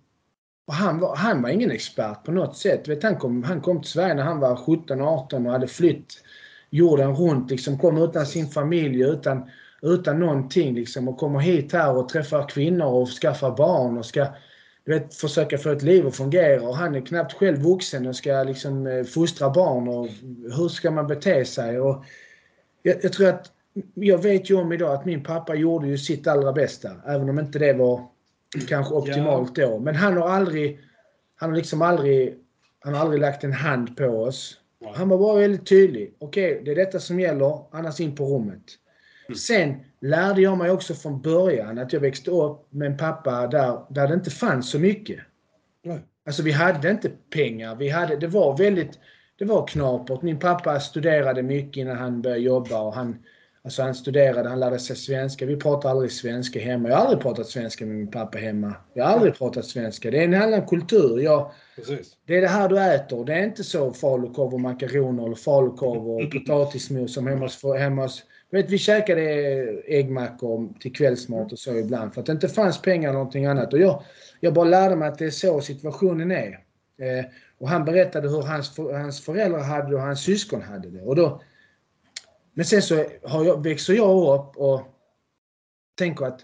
och 0.66 0.74
han, 0.74 1.00
var, 1.00 1.16
han 1.16 1.42
var 1.42 1.48
ingen 1.48 1.70
expert 1.70 2.24
på 2.24 2.32
något 2.32 2.56
sätt. 2.56 2.88
Vet, 2.88 3.02
han, 3.02 3.16
kom, 3.16 3.42
han 3.42 3.60
kom 3.60 3.82
till 3.82 3.90
Sverige 3.90 4.14
när 4.14 4.22
han 4.22 4.40
var 4.40 4.56
17-18 4.56 5.46
och 5.46 5.52
hade 5.52 5.68
flytt 5.68 6.14
jorden 6.70 7.16
runt. 7.16 7.50
Liksom, 7.50 7.78
kom 7.78 8.02
utan 8.02 8.26
sin 8.26 8.48
familj, 8.48 9.02
utan, 9.02 9.50
utan 9.82 10.20
någonting. 10.20 10.74
Liksom, 10.74 11.08
och 11.08 11.18
kommer 11.18 11.40
hit 11.40 11.72
här 11.72 11.96
och 11.96 12.08
träffar 12.08 12.48
kvinnor 12.48 12.86
och 12.86 13.08
skaffar 13.08 13.56
barn 13.56 13.98
och 13.98 14.06
ska 14.06 14.26
du 14.84 14.92
vet, 14.92 15.14
försöka 15.14 15.58
få 15.58 15.70
ett 15.70 15.82
liv 15.82 16.06
att 16.06 16.16
fungera. 16.16 16.62
Och 16.62 16.76
han 16.76 16.94
är 16.94 17.06
knappt 17.06 17.32
själv 17.32 17.58
vuxen 17.58 18.06
och 18.06 18.16
ska 18.16 18.42
liksom, 18.42 18.86
eh, 18.86 19.04
fostra 19.04 19.50
barn. 19.50 19.88
Och 19.88 20.08
hur 20.56 20.68
ska 20.68 20.90
man 20.90 21.06
bete 21.06 21.44
sig? 21.44 21.80
Och 21.80 22.04
jag, 22.82 22.96
jag 23.02 23.12
tror 23.12 23.28
att 23.28 23.52
jag 23.94 24.22
vet 24.22 24.50
ju 24.50 24.54
om 24.54 24.72
idag 24.72 24.94
att 24.94 25.04
min 25.04 25.22
pappa 25.22 25.54
gjorde 25.54 25.86
ju 25.86 25.98
sitt 25.98 26.26
allra 26.26 26.52
bästa. 26.52 26.90
Även 27.06 27.28
om 27.28 27.38
inte 27.38 27.58
det 27.58 27.72
var 27.72 28.15
kanske 28.68 28.94
optimalt 28.94 29.54
då. 29.54 29.78
Men 29.78 29.94
han 29.94 30.16
har 30.16 30.28
aldrig, 30.28 30.80
han 31.36 31.50
har 31.50 31.56
liksom 31.56 31.82
aldrig, 31.82 32.38
han 32.80 32.94
har 32.94 33.00
aldrig 33.00 33.20
lagt 33.20 33.44
en 33.44 33.52
hand 33.52 33.96
på 33.96 34.06
oss. 34.06 34.60
Nej. 34.80 34.92
Han 34.96 35.08
var 35.08 35.18
bara 35.18 35.40
väldigt 35.40 35.66
tydlig. 35.66 36.14
Okej, 36.18 36.62
det 36.64 36.70
är 36.70 36.76
detta 36.76 37.00
som 37.00 37.20
gäller, 37.20 37.60
annars 37.70 38.00
in 38.00 38.14
på 38.14 38.24
rummet. 38.24 38.62
Mm. 39.28 39.36
Sen 39.36 39.74
lärde 40.00 40.40
jag 40.40 40.58
mig 40.58 40.70
också 40.70 40.94
från 40.94 41.20
början 41.20 41.78
att 41.78 41.92
jag 41.92 42.00
växte 42.00 42.30
upp 42.30 42.66
med 42.70 42.86
en 42.86 42.96
pappa 42.96 43.46
där, 43.46 43.78
där 43.88 44.08
det 44.08 44.14
inte 44.14 44.30
fanns 44.30 44.70
så 44.70 44.78
mycket. 44.78 45.18
Nej. 45.82 46.00
Alltså 46.26 46.42
vi 46.42 46.52
hade 46.52 46.90
inte 46.90 47.10
pengar. 47.30 47.74
Vi 47.74 47.88
hade, 47.88 48.16
det 48.16 48.26
var 48.26 48.56
väldigt, 48.56 48.98
det 49.38 49.44
var 49.44 49.66
knapert. 49.66 50.22
Min 50.22 50.38
pappa 50.38 50.80
studerade 50.80 51.42
mycket 51.42 51.76
innan 51.76 51.96
han 51.96 52.22
började 52.22 52.42
jobba 52.42 52.80
och 52.80 52.94
han, 52.94 53.18
alltså 53.66 53.82
han 53.82 53.94
studerade, 53.94 54.48
han 54.48 54.60
lärde 54.60 54.78
sig 54.78 54.96
svenska. 54.96 55.46
Vi 55.46 55.56
pratar 55.56 55.90
aldrig 55.90 56.12
svenska 56.12 56.60
hemma. 56.60 56.88
Jag 56.88 56.96
har 56.96 57.02
aldrig 57.02 57.22
pratat 57.22 57.46
svenska 57.46 57.86
med 57.86 57.96
min 57.96 58.10
pappa 58.10 58.38
hemma. 58.38 58.74
Jag 58.94 59.04
har 59.04 59.12
aldrig 59.12 59.34
pratat 59.34 59.64
svenska. 59.64 60.10
Det 60.10 60.18
är 60.18 60.24
en 60.24 60.34
annan 60.34 60.66
kultur. 60.66 61.20
Jag, 61.20 61.50
Precis. 61.76 62.16
det 62.26 62.36
är 62.36 62.40
det 62.40 62.48
här 62.48 62.68
du 62.68 62.80
äter. 62.80 63.24
Det 63.24 63.34
är 63.34 63.44
inte 63.44 63.64
så 63.64 63.92
falukorv 63.92 64.54
och 64.54 64.60
makaroner 64.60 65.26
eller 65.26 65.36
falukorv 65.36 66.10
och 66.10 66.30
potatismos 66.32 67.14
som 67.14 67.26
hemma 67.26 67.44
hos, 67.44 67.64
hemma 67.78 68.02
hos 68.02 68.24
Vet, 68.50 68.70
vi 68.70 68.78
käkade 68.78 69.22
äggmackor 69.86 70.78
till 70.80 70.92
kvällsmat 70.92 71.52
och 71.52 71.58
så 71.58 71.76
ibland 71.76 72.14
för 72.14 72.20
att 72.20 72.26
det 72.26 72.32
inte 72.32 72.48
fanns 72.48 72.82
pengar 72.82 73.08
eller 73.08 73.18
någonting 73.18 73.46
annat. 73.46 73.72
Och 73.72 73.78
jag, 73.78 74.02
jag 74.40 74.54
bara 74.54 74.64
lärde 74.64 74.96
mig 74.96 75.08
att 75.08 75.18
det 75.18 75.24
är 75.26 75.30
så 75.30 75.60
situationen 75.60 76.30
är. 76.30 76.48
Eh, 76.98 77.24
och 77.58 77.68
han 77.68 77.84
berättade 77.84 78.28
hur 78.28 78.42
hans, 78.42 78.78
hans 78.78 79.20
föräldrar 79.20 79.60
hade 79.60 79.90
det 79.90 79.96
och 79.96 80.02
hans 80.02 80.20
syskon 80.20 80.62
hade 80.62 80.90
det. 80.90 81.02
Och 81.02 81.16
då, 81.16 81.42
men 82.56 82.64
sen 82.64 82.82
så 82.82 83.04
har 83.22 83.44
jag, 83.44 83.62
växer 83.62 83.94
jag 83.94 84.40
upp 84.40 84.56
och 84.56 84.82
tänker 85.98 86.24
att 86.24 86.40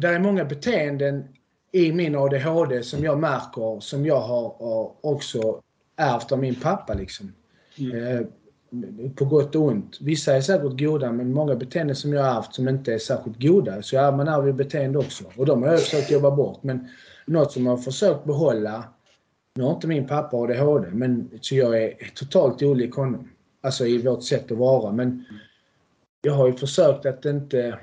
det 0.00 0.08
är 0.08 0.18
många 0.18 0.44
beteenden 0.44 1.28
i 1.72 1.92
min 1.92 2.16
ADHD 2.16 2.82
som 2.82 3.04
jag 3.04 3.18
märker 3.18 3.80
som 3.80 4.06
jag 4.06 4.20
har, 4.20 4.42
har 4.58 4.94
också 5.00 5.62
ärvt 5.96 6.32
av 6.32 6.38
min 6.38 6.54
pappa. 6.54 6.94
Liksom. 6.94 7.32
Mm. 7.78 8.06
Eh, 8.06 8.26
på 9.14 9.24
gott 9.24 9.54
och 9.54 9.62
ont. 9.62 9.98
Vissa 10.00 10.36
är 10.36 10.40
säkert 10.40 10.80
goda 10.80 11.12
men 11.12 11.32
många 11.32 11.54
beteenden 11.54 11.96
som 11.96 12.12
jag 12.12 12.22
har 12.22 12.32
haft 12.32 12.54
som 12.54 12.68
inte 12.68 12.94
är 12.94 12.98
särskilt 12.98 13.42
goda. 13.42 13.82
Så 13.82 13.96
ja, 13.96 14.10
man 14.10 14.28
ärver 14.28 14.46
ju 14.46 14.52
beteende 14.52 14.98
också. 14.98 15.24
Och 15.36 15.46
de 15.46 15.62
har 15.62 15.70
jag 15.70 15.80
försökt 15.80 16.10
jobba 16.10 16.30
bort. 16.30 16.62
Men 16.62 16.88
något 17.26 17.52
som 17.52 17.66
jag 17.66 17.72
har 17.72 17.82
försökt 17.82 18.24
behålla. 18.24 18.84
Nu 19.54 19.62
har 19.62 19.74
inte 19.74 19.86
min 19.86 20.08
pappa 20.08 20.36
ADHD 20.36 20.88
men 20.90 21.30
så 21.40 21.54
jag 21.54 21.82
är 21.82 22.10
totalt 22.14 22.62
olik 22.62 22.94
honom. 22.94 23.28
Alltså 23.64 23.86
i 23.86 23.98
vårt 23.98 24.24
sätt 24.24 24.52
att 24.52 24.58
vara. 24.58 24.92
Men 24.92 25.24
jag 26.22 26.32
har 26.32 26.46
ju 26.46 26.52
försökt 26.52 27.06
att 27.06 27.24
inte... 27.24 27.78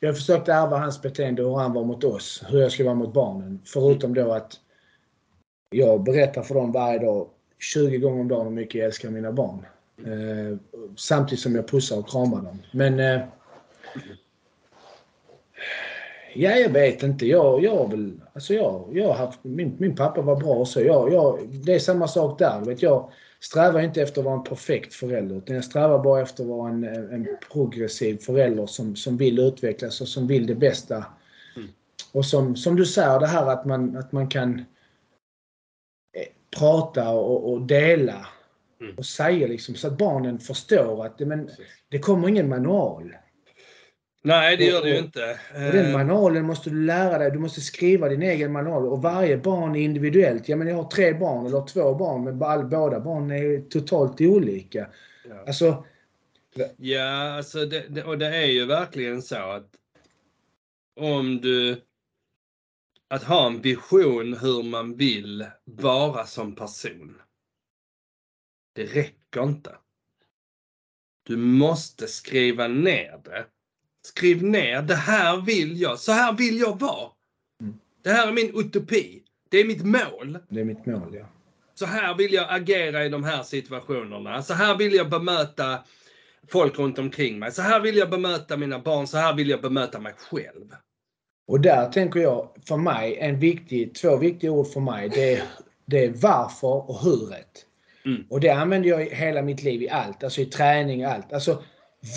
Jag 0.00 0.08
har 0.08 0.14
försökt 0.14 0.48
ärva 0.48 0.78
hans 0.78 1.02
beteende 1.02 1.42
hur 1.42 1.56
han 1.56 1.72
var 1.72 1.84
mot 1.84 2.04
oss. 2.04 2.42
Hur 2.48 2.60
jag 2.60 2.72
ska 2.72 2.84
vara 2.84 2.94
mot 2.94 3.14
barnen. 3.14 3.60
Förutom 3.64 4.14
då 4.14 4.32
att 4.32 4.52
jag 5.70 6.02
berättar 6.02 6.42
för 6.42 6.54
dem 6.54 6.72
varje 6.72 6.98
dag 6.98 7.28
20 7.58 7.98
gånger 7.98 8.20
om 8.20 8.28
dagen 8.28 8.46
hur 8.46 8.54
mycket 8.54 8.74
jag 8.74 8.84
älskar 8.84 9.10
mina 9.10 9.32
barn. 9.32 9.66
Eh, 9.98 10.58
samtidigt 10.96 11.42
som 11.42 11.54
jag 11.54 11.68
pussar 11.68 11.98
och 11.98 12.08
kramar 12.08 12.42
dem. 12.42 12.62
Men... 12.72 13.00
Eh, 13.00 13.20
ja, 16.34 16.50
jag 16.50 16.70
vet 16.70 17.02
inte. 17.02 17.26
Jag, 17.26 17.64
jag 17.64 17.90
väl... 17.90 18.20
Alltså 18.32 18.54
jag, 18.54 18.88
jag 18.92 19.08
har 19.08 19.14
haft... 19.14 19.44
Min, 19.44 19.76
min 19.78 19.96
pappa 19.96 20.22
var 20.22 20.36
bra 20.36 20.54
och 20.54 20.68
så. 20.68 20.80
Jag, 20.80 21.12
jag, 21.12 21.48
det 21.48 21.74
är 21.74 21.78
samma 21.78 22.08
sak 22.08 22.38
där. 22.38 22.60
Vet, 22.60 22.82
jag 22.82 23.10
strävar 23.40 23.80
inte 23.80 24.02
efter 24.02 24.20
att 24.20 24.24
vara 24.24 24.36
en 24.36 24.44
perfekt 24.44 24.94
förälder. 24.94 25.36
Utan 25.36 25.56
jag 25.56 25.64
strävar 25.64 25.98
bara 25.98 26.22
efter 26.22 26.42
att 26.42 26.48
vara 26.48 26.70
en, 26.70 26.84
en 26.84 27.28
progressiv 27.52 28.18
förälder 28.18 28.66
som, 28.66 28.96
som 28.96 29.16
vill 29.16 29.38
utvecklas 29.38 30.00
och 30.00 30.08
som 30.08 30.26
vill 30.26 30.46
det 30.46 30.54
bästa. 30.54 31.04
Mm. 31.56 31.68
Och 32.12 32.26
som, 32.26 32.56
som 32.56 32.76
du 32.76 32.86
säger, 32.86 33.20
det 33.20 33.26
här 33.26 33.46
att 33.46 33.64
man, 33.64 33.96
att 33.96 34.12
man 34.12 34.28
kan 34.28 34.58
eh, 34.58 36.26
prata 36.58 37.10
och, 37.10 37.52
och 37.52 37.62
dela 37.62 38.26
Mm. 38.80 38.94
och 38.96 39.06
säga 39.06 39.46
liksom 39.46 39.74
så 39.74 39.86
att 39.86 39.98
barnen 39.98 40.38
förstår 40.38 41.06
att 41.06 41.20
men, 41.20 41.50
det 41.88 41.98
kommer 41.98 42.28
ingen 42.28 42.48
manual. 42.48 43.16
Nej, 44.26 44.56
det 44.56 44.64
gör 44.64 44.82
det 44.82 44.90
ju 44.90 44.98
inte. 44.98 45.38
Och 45.54 45.60
den 45.60 45.86
Eh, 45.86 45.92
manualen 45.92 46.46
måste 46.46 46.70
du 46.70 46.84
lära 46.84 47.18
dig. 47.18 47.30
Du 47.30 47.38
måste 47.38 47.60
skriva 47.60 48.08
din 48.08 48.22
egen 48.22 48.52
manual. 48.52 48.86
Och 48.86 49.02
varje 49.02 49.36
barn 49.36 49.76
är 49.76 49.80
individuellt. 49.80 50.48
Ja, 50.48 50.56
men 50.56 50.68
jag 50.68 50.76
har 50.76 50.90
tre 50.90 51.14
barn 51.14 51.46
eller 51.46 51.66
två 51.66 51.94
barn, 51.94 52.24
men 52.24 52.38
båda 52.38 53.00
barn 53.00 53.30
är 53.30 53.68
totalt 53.68 54.20
olika. 54.20 54.88
ja. 55.28 55.44
Alltså, 55.46 55.84
Ja, 56.76 57.36
alltså 57.36 57.66
det, 57.66 57.86
det, 57.88 58.04
och 58.04 58.18
det 58.18 58.26
är 58.26 58.46
ju 58.46 58.66
verkligen 58.66 59.22
så 59.22 59.36
att 59.36 59.70
om 61.00 61.40
du 61.40 61.82
att 63.08 63.22
ha 63.22 63.46
en 63.46 63.60
vision 63.60 64.36
hur 64.40 64.62
man 64.62 64.96
vill 64.96 65.46
vara 65.64 66.26
som 66.26 66.54
person. 66.54 67.20
Det 68.72 68.84
räcker 68.84 69.42
inte. 69.42 69.76
Du 71.22 71.36
måste 71.36 72.06
skriva 72.06 72.68
ner 72.68 73.20
det 73.24 73.46
Skriv 74.06 74.42
ner, 74.42 74.82
det 74.82 74.94
här 74.94 75.40
vill 75.40 75.80
jag, 75.80 75.98
så 75.98 76.12
här 76.12 76.32
vill 76.32 76.58
jag 76.58 76.80
vara. 76.80 77.10
Mm. 77.60 77.74
Det 78.02 78.10
här 78.10 78.28
är 78.28 78.32
min 78.32 78.52
utopi. 78.60 79.22
Det 79.48 79.58
är 79.58 79.64
mitt 79.64 79.84
mål. 79.84 80.38
Det 80.48 80.60
är 80.60 80.64
mitt 80.64 80.86
mål, 80.86 81.14
ja. 81.14 81.26
Så 81.74 81.86
här 81.86 82.14
vill 82.14 82.32
jag 82.32 82.46
agera 82.48 83.04
i 83.04 83.08
de 83.08 83.24
här 83.24 83.42
situationerna. 83.42 84.42
Så 84.42 84.54
här 84.54 84.76
vill 84.76 84.94
jag 84.94 85.10
bemöta 85.10 85.78
folk 86.48 86.78
runt 86.78 86.98
omkring 86.98 87.38
mig. 87.38 87.52
Så 87.52 87.62
här 87.62 87.80
vill 87.80 87.96
jag 87.96 88.10
bemöta 88.10 88.56
mina 88.56 88.78
barn. 88.78 89.06
Så 89.06 89.18
här 89.18 89.34
vill 89.34 89.48
jag 89.48 89.62
bemöta 89.62 90.00
mig 90.00 90.12
själv. 90.16 90.74
Och 91.48 91.60
där 91.60 91.88
tänker 91.88 92.20
jag, 92.20 92.48
för 92.68 92.76
mig, 92.76 93.18
en 93.18 93.38
viktig, 93.38 93.94
två 93.94 94.16
viktiga 94.16 94.50
ord 94.50 94.66
för 94.66 94.80
mig. 94.80 95.08
Det 95.08 95.34
är, 95.34 95.42
det 95.86 96.04
är 96.04 96.10
varför 96.10 96.90
och 96.90 96.98
huret. 96.98 97.66
Mm. 98.04 98.24
Och 98.30 98.40
det 98.40 98.50
använder 98.50 98.88
jag 98.88 99.06
i 99.06 99.14
hela 99.14 99.42
mitt 99.42 99.62
liv 99.62 99.82
i 99.82 99.88
allt. 99.88 100.24
Alltså 100.24 100.40
i 100.40 100.46
träning 100.46 101.06
och 101.06 101.12
allt. 101.12 101.32
Alltså 101.32 101.62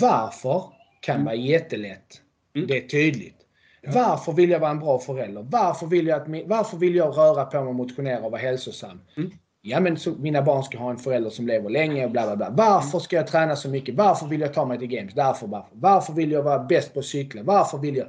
varför 0.00 0.79
kan 1.00 1.24
vara 1.24 1.34
jättelätt. 1.34 2.20
Mm. 2.54 2.66
Det 2.66 2.84
är 2.84 2.88
tydligt. 2.88 3.36
Ja. 3.82 3.90
Varför 3.94 4.32
vill 4.32 4.50
jag 4.50 4.60
vara 4.60 4.70
en 4.70 4.78
bra 4.78 4.98
förälder? 4.98 5.42
Varför 5.42 5.86
vill 5.86 6.06
jag, 6.06 6.20
att, 6.20 6.46
varför 6.46 6.76
vill 6.76 6.94
jag 6.94 7.16
röra 7.16 7.44
på 7.44 7.64
mig 7.64 7.74
motionera 7.74 8.24
och 8.24 8.30
vara 8.30 8.40
hälsosam? 8.40 9.00
Mm. 9.16 9.30
Ja 9.62 9.80
men 9.80 9.96
så, 9.96 10.10
mina 10.10 10.42
barn 10.42 10.62
ska 10.62 10.78
ha 10.78 10.90
en 10.90 10.96
förälder 10.96 11.30
som 11.30 11.46
lever 11.46 11.70
länge 11.70 12.04
och 12.04 12.10
bla 12.10 12.26
bla 12.26 12.36
bla. 12.36 12.50
Varför 12.50 12.98
ska 12.98 13.16
jag 13.16 13.26
träna 13.26 13.56
så 13.56 13.68
mycket? 13.68 13.94
Varför 13.94 14.26
vill 14.26 14.40
jag 14.40 14.54
ta 14.54 14.64
mig 14.64 14.78
till 14.78 14.88
games? 14.88 15.14
Därför, 15.14 15.46
varför? 15.46 15.70
Varför 15.72 16.12
vill 16.12 16.30
jag 16.30 16.42
vara 16.42 16.58
bäst 16.58 16.94
på 16.94 17.02
cykla? 17.02 17.42
Varför 17.42 17.78
vill 17.78 17.96
jag? 17.96 18.08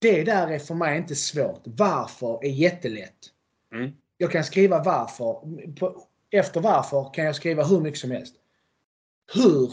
Det 0.00 0.24
där 0.24 0.48
är 0.48 0.58
för 0.58 0.74
mig 0.74 0.98
inte 0.98 1.14
svårt. 1.14 1.60
Varför 1.64 2.44
är 2.44 2.50
jättelätt. 2.50 3.18
Mm. 3.74 3.92
Jag 4.16 4.30
kan 4.30 4.44
skriva 4.44 4.82
varför. 4.82 5.34
På, 5.74 6.02
efter 6.30 6.60
varför 6.60 7.14
kan 7.14 7.24
jag 7.24 7.36
skriva 7.36 7.64
hur 7.64 7.80
mycket 7.80 8.00
som 8.00 8.10
helst. 8.10 8.34
Hur? 9.34 9.72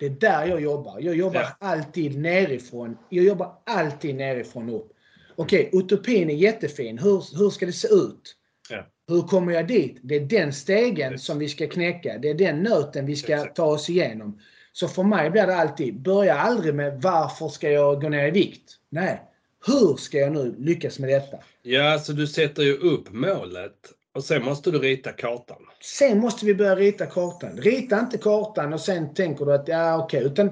Det 0.00 0.06
är 0.06 0.10
där 0.10 0.46
jag 0.46 0.60
jobbar. 0.60 0.98
Jag 1.00 1.14
jobbar 1.16 1.40
Ja. 1.40 1.56
alltid 1.68 2.18
nerifrån. 2.18 2.96
Jag 3.08 3.24
jobbar 3.24 3.52
alltid 3.66 4.14
nerifrån 4.14 4.70
upp. 4.70 4.92
Okej, 5.36 5.70
utopin 5.72 6.30
är 6.30 6.34
jättefin. 6.34 6.98
Hur, 6.98 7.38
hur 7.38 7.50
ska 7.50 7.66
det 7.66 7.72
se 7.72 7.88
ut? 7.88 8.36
Ja. 8.70 8.86
Hur 9.08 9.22
kommer 9.22 9.52
jag 9.52 9.66
dit? 9.68 9.98
Det 10.02 10.16
är 10.16 10.20
den 10.20 10.52
stegen 10.52 11.18
som 11.18 11.38
vi 11.38 11.48
ska 11.48 11.66
knäcka. 11.66 12.18
Det 12.18 12.28
är 12.30 12.34
den 12.34 12.62
nöten 12.62 13.06
vi 13.06 13.16
ska 13.16 13.44
ta 13.44 13.64
oss 13.64 13.90
igenom. 13.90 14.40
Så 14.72 14.88
för 14.88 15.02
mig 15.02 15.30
blir 15.30 15.46
det 15.46 15.56
alltid, 15.56 16.00
börja 16.00 16.34
aldrig 16.34 16.74
med 16.74 17.02
varför 17.02 17.48
ska 17.48 17.70
jag 17.70 18.00
gå 18.02 18.08
ner 18.08 18.26
i 18.28 18.30
vikt? 18.30 18.72
Nej, 18.88 19.22
hur 19.66 19.96
ska 19.96 20.18
jag 20.18 20.32
nu 20.32 20.54
lyckas 20.58 20.98
med 20.98 21.10
detta? 21.10 21.36
Ja, 21.62 21.98
så 21.98 22.12
du 22.12 22.26
sätter 22.26 22.62
ju 22.62 22.72
upp 22.76 23.12
målet 23.12 23.74
och 24.14 24.24
sen 24.24 24.44
måste 24.44 24.70
du 24.70 24.78
rita 24.78 25.12
kartan. 25.12 25.62
Sen 25.82 26.18
måste 26.18 26.46
vi 26.46 26.54
börja 26.54 26.76
rita 26.76 27.06
kartan. 27.06 27.56
Rita 27.56 28.00
inte 28.00 28.18
kartan 28.18 28.72
och 28.72 28.80
sen 28.80 29.14
tänker 29.14 29.44
du 29.44 29.54
att 29.54 29.68
ja 29.68 30.04
okej. 30.04 30.24
Utan 30.24 30.50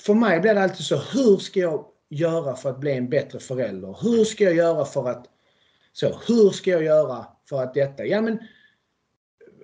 för 0.00 0.14
mig 0.14 0.40
blir 0.40 0.54
det 0.54 0.62
alltid 0.62 0.86
så. 0.86 0.96
Hur 0.96 1.36
ska 1.36 1.60
jag 1.60 1.84
göra 2.08 2.56
för 2.56 2.70
att 2.70 2.80
bli 2.80 2.92
en 2.92 3.08
bättre 3.08 3.40
förälder? 3.40 3.96
Hur 4.02 4.24
ska 4.24 4.44
jag 4.44 4.54
göra 4.54 4.84
för 4.84 5.08
att... 5.08 5.26
Så, 5.92 6.20
hur 6.28 6.50
ska 6.50 6.70
jag 6.70 6.84
göra 6.84 7.26
för 7.48 7.62
att 7.62 7.74
detta? 7.74 8.04
Ja 8.04 8.20
men 8.20 8.38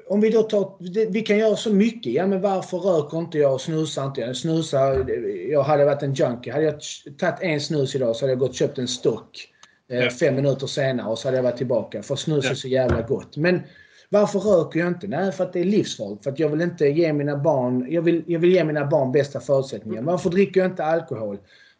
om 0.06 0.20
vi 0.20 0.30
då 0.30 0.42
tar, 0.42 0.76
vi 1.10 1.22
kan 1.22 1.38
göra 1.38 1.56
så 1.56 1.72
mycket. 1.72 2.12
Ja 2.12 2.26
men 2.26 2.40
varför 2.40 2.78
röker 2.78 3.18
inte 3.18 3.38
jag 3.38 3.54
och 3.54 3.60
snusar 3.60 4.06
inte 4.06 4.20
jag? 4.20 4.36
Snusar, 4.36 5.10
jag 5.50 5.62
hade 5.62 5.84
varit 5.84 6.02
en 6.02 6.14
junkie. 6.14 6.52
Hade 6.52 6.64
jag 6.64 6.80
tagit 7.18 7.42
en 7.42 7.60
snus 7.60 7.94
idag 7.94 8.16
så 8.16 8.24
hade 8.24 8.32
jag 8.32 8.38
gått 8.38 8.48
och 8.48 8.54
köpt 8.54 8.78
en 8.78 8.88
stock 8.88 9.53
eh, 9.90 9.98
Ja. 9.98 10.10
Fem 10.10 10.34
minuter 10.34 10.66
senare 10.66 11.06
och 11.08 11.18
så 11.18 11.28
hade 11.28 11.36
jag 11.38 11.42
varit 11.42 11.56
tillbaka. 11.56 12.02
För 12.02 12.16
snus 12.16 12.44
är 12.44 12.48
Ja. 12.48 12.54
så 12.54 12.68
jävla 12.68 13.02
gott. 13.02 13.36
Men 13.36 13.60
varför 14.08 14.38
röker 14.38 14.80
jag 14.80 14.88
inte? 14.88 15.06
Nej, 15.06 15.32
för 15.32 15.44
att 15.44 15.52
det 15.52 15.60
är 15.60 15.64
livsfarligt. 15.64 16.24
För 16.24 16.30
att 16.30 16.38
jag 16.38 16.48
vill 16.48 16.60
inte 16.60 16.86
ge 16.86 17.12
mina 17.12 17.36
barn, 17.36 17.86
jag 17.90 18.02
vill, 18.02 18.22
jag 18.26 18.40
vill 18.40 18.52
ge 18.52 18.64
mina 18.64 18.86
barn 18.86 19.12
bästa 19.12 19.40
förutsättningar. 19.40 20.02
Varför 20.02 20.30
dricker 20.30 20.60
jag 20.60 20.70
inte 20.70 20.84
alkohol? 20.84 21.38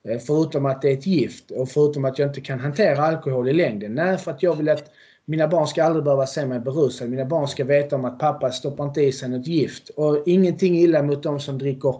Eh, 0.09 0.18
Förutom 0.18 0.66
att 0.66 0.82
det 0.82 0.89
är 0.89 0.93
ett 0.93 1.06
gift 1.06 1.51
och 1.51 1.68
förutom 1.68 2.05
att 2.05 2.18
jag 2.18 2.28
inte 2.28 2.40
kan 2.40 2.60
hantera 2.60 3.02
alkohol 3.02 3.48
i 3.48 3.52
längden. 3.52 3.94
Nej, 3.94 4.18
för 4.18 4.31
att 4.31 4.43
jag 4.43 4.56
vill 4.56 4.68
att 4.68 4.90
mina 5.26 5.48
barn 5.48 5.66
ska 5.66 5.85
aldrig 5.85 6.05
behöva 6.05 6.26
se 6.26 6.47
mig 6.47 6.60
berusad. 6.60 7.09
Mina 7.10 7.24
barn 7.24 7.48
ska 7.48 7.64
veta 7.64 7.97
om 7.97 8.05
att 8.05 8.18
pappa 8.18 8.51
stoppar 8.52 8.85
inte 8.85 9.02
i 9.02 9.12
sig 9.12 9.28
något 9.28 9.47
gift. 9.47 9.89
Och 9.89 10.22
ingenting 10.26 10.76
illa 10.78 11.02
mot 11.02 11.22
de 11.22 11.40
som 11.40 11.59
dricker 11.59 11.94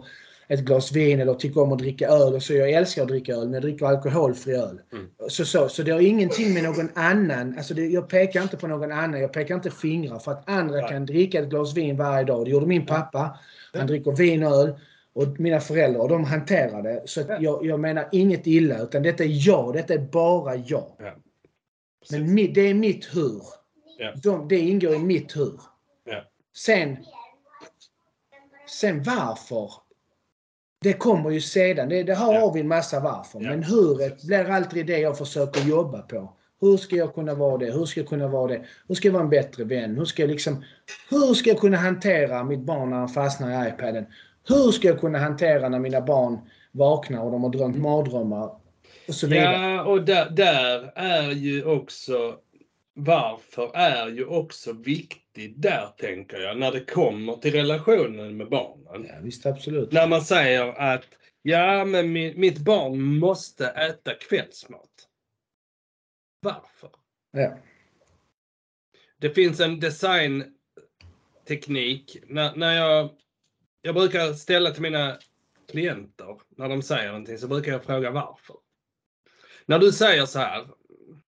ett 0.49 0.61
glas 0.61 0.93
vin 0.93 1.21
eller 1.21 1.35
tycker 1.35 1.61
om 1.61 1.73
att 1.73 1.79
dricka 1.79 2.09
öl. 2.09 2.35
Och 2.35 2.43
så 2.43 2.55
jag 2.55 2.71
älskar 2.71 3.03
att 3.03 3.09
dricka 3.09 3.33
öl, 3.33 3.45
men 3.45 3.53
jag 3.53 3.63
dricker 3.63 3.87
alkoholfri 3.87 4.55
öl. 4.55 4.81
Mm. 4.93 5.07
Så, 5.29 5.45
så, 5.45 5.69
så 5.69 5.83
det 5.83 5.91
har 5.91 6.01
ingenting 6.01 6.55
med 6.55 6.63
någon 6.63 6.89
annan, 6.95 7.55
alltså 7.59 7.75
det, 7.75 7.87
jag 7.87 8.09
pekar 8.09 8.43
inte 8.43 8.57
på 8.57 8.67
någon 8.67 8.93
annan, 8.93 9.21
jag 9.21 9.33
pekar 9.33 9.55
inte 9.55 9.71
fingrar 9.71 10.19
för 10.19 10.33
att 10.33 10.49
andra 10.49 10.81
Nej. 10.81 10.91
kan 10.91 11.07
dricka 11.07 11.41
ett 11.41 11.49
glas 11.49 11.75
vin 11.75 11.97
varje 11.97 12.25
dag. 12.25 12.45
Det 12.45 12.51
gjorde 12.51 12.67
min 12.67 12.87
pappa. 12.87 13.39
Han 13.73 13.87
dricker 13.87 14.13
vin 14.13 14.43
och 14.43 14.53
öl. 14.53 14.75
Och 15.13 15.41
mina 15.41 15.61
föräldrar, 15.61 16.01
och 16.01 16.09
de 16.09 16.25
hanterar 16.25 16.83
det. 16.83 17.03
Så 17.05 17.21
att 17.21 17.43
jag, 17.43 17.67
jag 17.67 17.81
menar 17.81 18.09
inget 18.13 18.47
illa, 18.47 18.79
utan 18.79 19.03
detta 19.03 19.25
är 19.25 19.47
jag. 19.49 19.73
Detta 19.73 19.95
är 19.95 19.99
bara 19.99 20.57
jag. 20.57 20.91
Ja. 20.99 21.15
Men 22.11 22.35
mi, 22.35 22.47
det 22.47 22.61
är 22.61 22.75
mitt 22.75 23.17
hur. 23.17 23.43
Ja. 23.99 24.13
De, 24.23 24.49
det 24.49 24.59
ingår 24.59 24.95
i 24.95 24.99
mitt 24.99 25.37
hur. 25.37 25.61
Ja. 26.05 26.25
Sen, 26.57 26.97
sen 28.69 29.03
varför? 29.03 29.71
Det 30.85 30.93
kommer 30.93 31.31
ju 31.31 31.41
sedan. 31.41 31.89
Det, 31.89 32.03
det 32.03 32.15
här 32.15 32.33
Ja. 32.35 32.41
har 32.41 32.53
vi 32.53 32.61
en 32.61 32.69
massa 32.69 33.01
varför. 33.01 33.41
Ja. 33.41 33.51
Men 33.51 33.63
huret 33.63 34.23
blir 34.23 34.51
alltid 34.51 34.87
det 34.87 34.99
jag 34.99 35.19
försöker 35.19 35.61
jobba 35.69 36.03
på. 36.03 36.33
Hur 36.61 36.77
ska 36.77 36.97
jag 36.97 37.15
kunna 37.15 37.35
vara 37.35 37.59
det? 37.59 37.73
Hur 37.73 37.85
ska 37.85 38.01
jag 38.01 38.09
kunna 38.09 38.29
vara 38.29 38.49
det? 38.49 38.65
Hur 38.89 38.95
ska 38.95 39.09
jag 39.09 39.13
vara 39.13 39.23
en 39.23 39.31
bättre 39.31 39.65
vän? 39.65 39.97
Hur 39.97 40.05
ska 40.05 40.23
jag 40.23 40.31
liksom... 40.31 40.65
Hur 41.11 41.35
ska 41.35 41.51
jag 41.51 41.59
kunna 41.61 41.77
hantera 41.77 42.45
mitt 42.45 42.61
barn 42.61 42.91
när 42.91 42.97
han 42.97 43.09
fastnar 43.09 43.67
i 43.67 43.69
iPaden? 43.69 44.07
Hur 44.49 44.73
ska 44.73 44.89
jag 44.89 45.01
kunna 45.01 45.19
hantera 45.19 45.69
när 45.69 45.79
mina 45.79 46.01
barn 46.01 46.39
vaknar 46.73 47.21
och 47.25 47.31
de 47.31 47.43
har 47.43 47.51
drömt 47.51 47.77
mardrömmar? 47.77 48.51
Och 49.09 49.15
så 49.15 49.27
vidare. 49.27 49.75
Ja, 49.75 49.85
och 49.85 50.05
där, 50.05 50.31
där 50.31 50.93
är 50.95 51.31
ju 51.31 51.65
också 51.65 52.35
varför 52.95 53.77
är 53.77 54.09
ju 54.09 54.25
också 54.27 54.73
viktigt 54.73 55.24
där 55.57 55.87
tänker 55.99 56.41
jag 56.41 56.59
när 56.59 56.73
det 56.73 56.85
kommer 56.85 57.37
till 57.37 57.53
relationen 57.53 58.37
med 58.37 58.49
barnen. 58.49 59.07
Ja, 59.09 59.15
visst, 59.23 59.47
absolut. 59.47 59.93
När 59.93 60.09
man 60.09 60.23
säger 60.23 60.73
att 60.73 61.05
ja, 61.43 61.85
men 61.85 62.13
mi, 62.13 62.35
mitt 62.37 62.59
barn 62.59 63.03
måste 63.03 63.69
äta 63.69 64.15
kvällsmat. 64.15 64.91
Varför? 66.41 66.91
Ja. 67.33 67.59
Det 69.19 69.31
finns 69.31 69.61
en 69.61 69.81
designteknik. 69.81 72.17
När, 72.27 72.57
när 72.57 72.75
jag, 72.75 73.11
jag 73.83 73.95
brukar 73.95 74.33
ställa 74.33 74.71
till 74.71 74.83
mina 74.83 75.19
klienter 75.71 76.41
när 76.57 76.69
de 76.69 76.83
säger 76.83 77.07
någonting 77.09 77.39
så 77.39 77.49
brukar 77.49 77.73
jag 77.73 77.85
fråga 77.85 78.11
varför. 78.11 78.57
När 79.67 79.79
du 79.79 79.93
säger 79.93 80.27
så 80.27 80.39
här, 80.39 80.67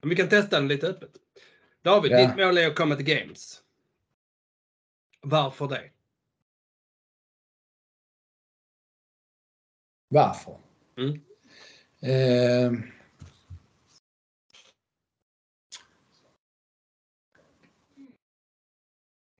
vi 0.02 0.16
kan 0.16 0.28
testa 0.28 0.56
den 0.56 0.68
lite 0.68 0.86
öppet. 0.86 1.10
David, 1.82 2.12
Ja. 2.12 2.26
ditt 2.26 2.36
mål 2.36 2.58
är 2.58 2.66
att 2.66 2.76
komma 2.76 2.96
till 2.96 3.06
Games. 3.06 3.59
Varför 5.20 5.68
det? 5.68 5.90
Varför? 10.08 10.58
Mm. 10.96 11.20
Eh, 12.02 12.80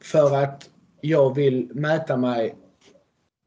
för 0.05 0.37
att 0.37 0.71
jag 1.01 1.35
vill 1.35 1.75
mäta 1.75 2.17
mig 2.17 2.57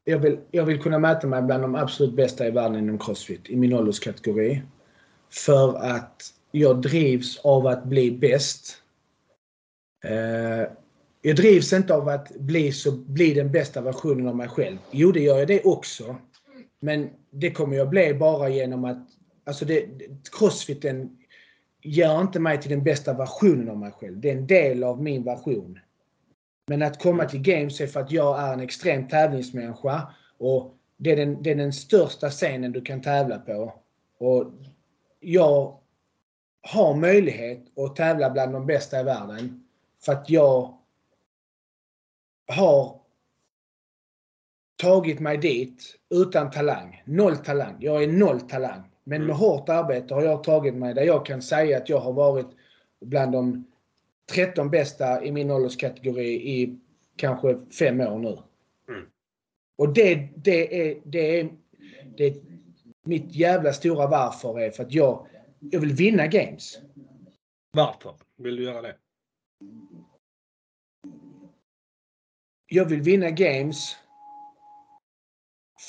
jag 0.04 0.18
vill, 0.18 0.40
jag 0.50 0.64
vill 0.64 0.82
kunna 0.82 0.98
mäta 0.98 1.26
mig 1.26 1.42
bland 1.42 1.62
de 1.62 1.74
absolut 1.74 2.14
bästa 2.14 2.46
i 2.46 2.50
världen 2.50 2.78
inom 2.78 2.98
Crossfit 2.98 3.50
i 3.50 3.56
min 3.56 3.72
ålderskategori. 3.72 4.62
För 5.30 5.76
att 5.76 6.34
jag 6.50 6.82
drivs 6.82 7.38
av 7.38 7.66
att 7.66 7.84
bli 7.84 8.10
bäst. 8.10 8.82
Eh, 10.04 10.68
jag 11.26 11.36
drivs 11.36 11.72
inte 11.72 11.94
av 11.94 12.08
att 12.08 12.30
bli, 12.30 12.72
så, 12.72 12.92
bli 12.92 13.34
den 13.34 13.52
bästa 13.52 13.80
versionen 13.80 14.28
av 14.28 14.36
mig 14.36 14.48
själv. 14.48 14.78
Jo, 14.90 15.12
det 15.12 15.20
gör 15.20 15.38
jag 15.38 15.48
det 15.48 15.62
också. 15.64 16.16
Men 16.80 17.10
det 17.30 17.50
kommer 17.50 17.76
jag 17.76 17.88
bli 17.88 18.14
bara 18.14 18.48
genom 18.48 18.84
att... 18.84 19.08
Alltså 19.44 19.64
det, 19.64 19.86
crossfiten 20.38 21.18
gör 21.82 22.20
inte 22.20 22.40
mig 22.40 22.60
till 22.60 22.70
den 22.70 22.84
bästa 22.84 23.12
versionen 23.12 23.68
av 23.68 23.78
mig 23.78 23.92
själv. 23.92 24.20
Det 24.20 24.30
är 24.30 24.36
en 24.36 24.46
del 24.46 24.84
av 24.84 25.02
min 25.02 25.24
version. 25.24 25.78
Men 26.66 26.82
att 26.82 27.02
komma 27.02 27.24
till 27.24 27.42
games 27.42 27.80
är 27.80 27.86
för 27.86 28.00
att 28.00 28.12
jag 28.12 28.40
är 28.40 28.52
en 28.52 28.60
extrem 28.60 29.08
tävlingsmänniska. 29.08 30.14
Och 30.38 30.74
det 30.96 31.12
är 31.12 31.16
den, 31.16 31.42
det 31.42 31.50
är 31.50 31.54
den 31.54 31.72
största 31.72 32.30
scenen 32.30 32.72
du 32.72 32.80
kan 32.80 33.02
tävla 33.02 33.38
på. 33.38 33.74
Och 34.18 34.52
jag 35.20 35.78
har 36.62 36.94
möjlighet 36.94 37.78
att 37.78 37.96
tävla 37.96 38.30
bland 38.30 38.52
de 38.52 38.66
bästa 38.66 39.00
i 39.00 39.04
världen. 39.04 39.64
För 40.04 40.12
att 40.12 40.30
jag 40.30 40.78
har 42.46 43.00
tagit 44.76 45.20
mig 45.20 45.36
dit 45.36 45.96
utan 46.14 46.50
talang. 46.50 47.02
Noll 47.04 47.36
talang. 47.36 47.76
Jag 47.80 48.02
är 48.02 48.08
noll 48.08 48.40
talang. 48.40 48.82
Men 49.04 49.20
med 49.20 49.30
Mm. 49.30 49.36
hårt 49.36 49.68
arbete 49.68 50.14
har 50.14 50.22
jag 50.22 50.44
tagit 50.44 50.74
mig 50.74 50.94
där 50.94 51.02
jag 51.02 51.26
kan 51.26 51.42
säga 51.42 51.76
att 51.76 51.88
jag 51.88 51.98
har 51.98 52.12
varit 52.12 52.46
bland 53.00 53.32
de 53.32 53.66
13 54.32 54.70
bästa 54.70 55.24
i 55.24 55.32
min 55.32 55.50
ålderskategori 55.50 56.50
i 56.60 56.78
kanske 57.16 57.58
fem 57.78 58.00
år 58.00 58.18
nu. 58.18 58.38
Mm. 58.88 59.06
Och 59.76 59.94
det, 59.94 60.28
det, 60.36 60.90
är, 60.90 61.00
det, 61.04 61.40
är, 61.40 61.48
det, 62.16 62.36
mitt 63.04 63.34
jävla 63.34 63.72
stora 63.72 64.06
varför 64.06 64.60
är 64.60 64.70
för 64.70 64.82
att 64.82 64.92
jag, 64.92 65.26
jag 65.60 65.80
vill 65.80 65.92
vinna 65.92 66.26
games. 66.26 66.78
Varför 67.72 68.14
vill 68.36 68.56
du 68.56 68.64
göra 68.64 68.82
det? 68.82 68.96
Jag 72.66 72.84
vill 72.84 73.00
vinna 73.00 73.30
games 73.30 73.96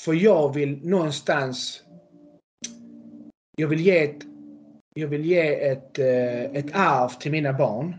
för 0.04 0.14
jag 0.14 0.54
vill 0.54 0.88
någonstans 0.88 1.82
jag 3.58 3.68
vill 3.68 3.80
ge 3.80 3.98
ett, 3.98 4.16
jag 4.94 5.08
vill 5.08 5.24
ge 5.24 5.64
ett, 5.64 5.98
eh, 5.98 6.44
ett 6.44 6.66
arv 6.72 7.08
till 7.08 7.32
mina 7.32 7.52
barn. 7.52 7.96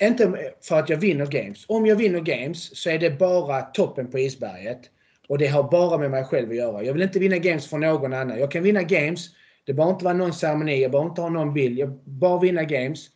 Eh, 0.00 0.06
inte 0.08 0.52
för 0.62 0.78
att 0.78 0.88
jag 0.88 0.96
vinner 0.96 1.26
games. 1.26 1.64
Om 1.68 1.86
jag 1.86 1.96
vinner 1.96 2.20
games 2.20 2.76
så 2.78 2.90
är 2.90 2.98
det 2.98 3.10
bara 3.10 3.62
toppen 3.62 4.10
på 4.10 4.18
isberget. 4.18 4.80
Och 5.28 5.38
det 5.38 5.46
har 5.46 5.70
bara 5.70 5.98
med 5.98 6.10
mig 6.10 6.24
själv 6.24 6.50
att 6.50 6.56
göra. 6.56 6.82
Jag 6.82 6.92
vill 6.92 7.02
inte 7.02 7.18
vinna 7.18 7.38
games 7.38 7.66
för 7.66 7.78
någon 7.78 8.12
annan. 8.12 8.38
Jag 8.38 8.50
kan 8.50 8.62
vinna 8.62 8.82
games. 8.82 9.28
Det 9.64 9.74
behöver 9.74 9.92
inte 9.92 10.04
vara 10.04 10.14
någon 10.14 10.32
ceremoni. 10.32 10.82
Jag 10.82 10.90
behöver 10.90 11.10
inte 11.10 11.22
ha 11.22 11.28
någon 11.28 11.54
bild. 11.54 11.78
Jag 11.78 11.90
bara 12.04 12.40
vinna 12.40 12.64
games. 12.64 13.08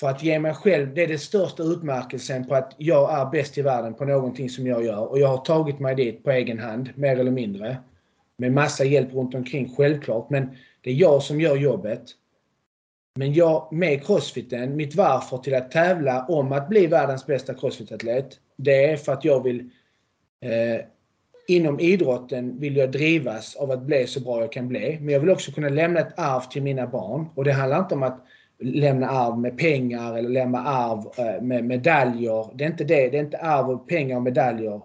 För 0.00 0.08
att 0.08 0.22
ge 0.22 0.38
mig 0.38 0.54
själv, 0.54 0.94
det 0.94 1.02
är 1.02 1.08
den 1.08 1.18
största 1.18 1.62
utmärkelsen 1.62 2.46
på 2.46 2.54
att 2.54 2.74
jag 2.78 3.20
är 3.20 3.30
bäst 3.30 3.58
i 3.58 3.62
världen 3.62 3.94
på 3.94 4.04
någonting 4.04 4.50
som 4.50 4.66
jag 4.66 4.84
gör. 4.84 5.10
Och 5.10 5.18
jag 5.18 5.28
har 5.28 5.38
tagit 5.38 5.78
mig 5.78 5.94
dit 5.94 6.24
på 6.24 6.30
egen 6.30 6.58
hand, 6.58 6.90
mer 6.94 7.18
eller 7.18 7.30
mindre. 7.30 7.76
Med 8.36 8.52
massa 8.52 8.84
hjälp 8.84 9.14
runt 9.14 9.34
omkring, 9.34 9.74
självklart. 9.76 10.30
Men 10.30 10.56
det 10.80 10.90
är 10.90 10.94
jag 10.94 11.22
som 11.22 11.40
gör 11.40 11.56
jobbet. 11.56 12.02
Men 13.16 13.32
jag, 13.32 13.68
med 13.72 14.06
crossfiten, 14.06 14.76
mitt 14.76 14.94
varför 14.94 15.38
till 15.38 15.54
att 15.54 15.70
tävla 15.70 16.26
om 16.26 16.52
att 16.52 16.68
bli 16.68 16.86
världens 16.86 17.26
bästa 17.26 17.54
crossfitatlet. 17.54 18.40
det 18.56 18.84
är 18.84 18.96
för 18.96 19.12
att 19.12 19.24
jag 19.24 19.42
vill 19.42 19.70
eh, 20.40 20.86
Inom 21.46 21.80
idrotten 21.80 22.60
vill 22.60 22.76
jag 22.76 22.92
drivas 22.92 23.56
av 23.56 23.70
att 23.70 23.82
bli 23.82 24.06
så 24.06 24.20
bra 24.20 24.40
jag 24.40 24.52
kan 24.52 24.68
bli. 24.68 24.98
Men 25.00 25.12
jag 25.12 25.20
vill 25.20 25.30
också 25.30 25.52
kunna 25.52 25.68
lämna 25.68 26.00
ett 26.00 26.18
arv 26.18 26.40
till 26.40 26.62
mina 26.62 26.86
barn. 26.86 27.26
Och 27.34 27.44
det 27.44 27.52
handlar 27.52 27.78
inte 27.78 27.94
om 27.94 28.02
att 28.02 28.24
lämna 28.60 29.08
arv 29.08 29.38
med 29.38 29.58
pengar 29.58 30.18
eller 30.18 30.28
lämna 30.28 30.58
arv 30.58 31.04
eh, 31.18 31.42
med 31.42 31.64
medaljer. 31.64 32.50
Det 32.54 32.64
är 32.64 32.68
inte 32.68 32.84
det. 32.84 33.08
Det 33.08 33.16
är 33.16 33.22
inte 33.22 33.38
arv 33.38 33.70
och 33.70 33.88
pengar 33.88 34.16
och 34.16 34.22
medaljer. 34.22 34.80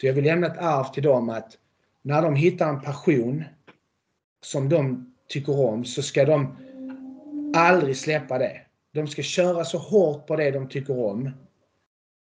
Så 0.00 0.06
jag 0.06 0.14
vill 0.14 0.24
lämna 0.24 0.46
ett 0.46 0.58
arv 0.58 0.84
till 0.84 1.02
dem 1.02 1.28
att 1.28 1.58
när 2.02 2.22
de 2.22 2.34
hittar 2.34 2.68
en 2.68 2.80
passion 2.80 3.44
som 4.44 4.68
de 4.68 5.14
tycker 5.28 5.60
om 5.60 5.84
så 5.84 6.02
ska 6.02 6.24
de 6.24 6.56
aldrig 7.56 7.96
släppa 7.96 8.38
det. 8.38 8.60
De 8.92 9.06
ska 9.06 9.22
köra 9.22 9.64
så 9.64 9.78
hårt 9.78 10.26
på 10.26 10.36
det 10.36 10.50
de 10.50 10.68
tycker 10.68 10.98
om. 10.98 11.30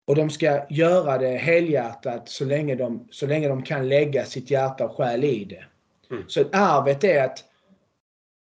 Och 0.06 0.14
de 0.14 0.30
ska 0.30 0.66
göra 0.70 1.18
det 1.18 1.36
helhjärtat 1.36 2.28
så 2.28 2.44
länge 2.44 2.74
de, 2.74 3.08
så 3.10 3.26
länge 3.26 3.48
de 3.48 3.62
kan 3.62 3.88
lägga 3.88 4.24
sitt 4.24 4.50
hjärta 4.50 4.84
och 4.84 4.96
själ 4.96 5.24
i 5.24 5.44
det. 5.44 5.64
Mm. 6.10 6.24
Så 6.28 6.44
arvet 6.52 7.04
är 7.04 7.24
att 7.24 7.44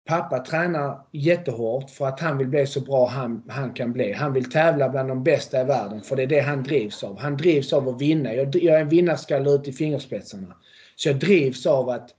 pappa 0.06 0.40
tränar 0.40 1.06
jättehårt 1.12 1.90
för 1.90 2.06
att 2.08 2.20
han 2.20 2.38
vill 2.38 2.48
bli 2.48 2.68
så 2.68 2.80
bra 2.80 3.08
han, 3.08 3.44
han 3.50 3.74
kan 3.74 3.94
bli. 3.94 4.14
Han 4.14 4.34
vill 4.34 4.52
tävla 4.52 4.90
bland 4.90 5.10
de 5.10 5.24
bästa 5.24 5.62
i 5.62 5.64
världen 5.64 6.02
för 6.02 6.16
det 6.16 6.24
är 6.24 6.28
det 6.28 6.40
han 6.40 6.64
drivs 6.64 7.04
av. 7.04 7.20
Han 7.20 7.38
drivs 7.38 7.74
av 7.74 7.90
att 7.90 8.02
vinna. 8.02 8.34
Jag, 8.34 8.56
jag 8.56 8.76
är 8.76 8.82
en 8.82 8.90
vinnarskalle 8.90 9.50
ut 9.50 9.68
i 9.68 9.74
fingerspetsarna. 9.74 10.56
Så 10.96 11.10
jag 11.10 11.20
drivs 11.20 11.66
av 11.66 11.90
att 11.90 12.10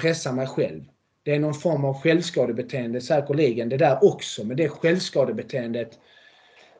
pressa 0.00 0.32
mig 0.32 0.46
själv. 0.46 0.84
Det 1.22 1.34
är 1.34 1.38
någon 1.38 1.54
form 1.54 1.84
av 1.84 2.02
självskadebeteende 2.02 3.00
säkerligen 3.00 3.68
det 3.68 3.76
där 3.76 4.04
också. 4.04 4.44
Men 4.44 4.56
det 4.56 4.68
självskadebeteendet 4.68 5.98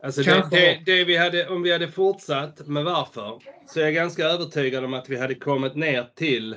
Alltså 0.02 0.22
det, 0.22 0.48
det, 0.51 0.82
det 0.86 1.05
vi 1.05 1.16
hade, 1.16 1.48
om 1.48 1.62
vi 1.62 1.72
hade 1.72 1.89
fortsatt 1.89 2.66
med 2.66 2.85
varför 2.85 3.43
så 3.66 3.80
är 3.80 3.85
jag 3.85 3.94
ganska 3.94 4.24
övertygad 4.24 4.85
om 4.85 4.94
att 4.94 5.09
vi 5.09 5.18
hade 5.18 5.35
kommit 5.35 5.74
ner 5.74 6.10
till 6.14 6.56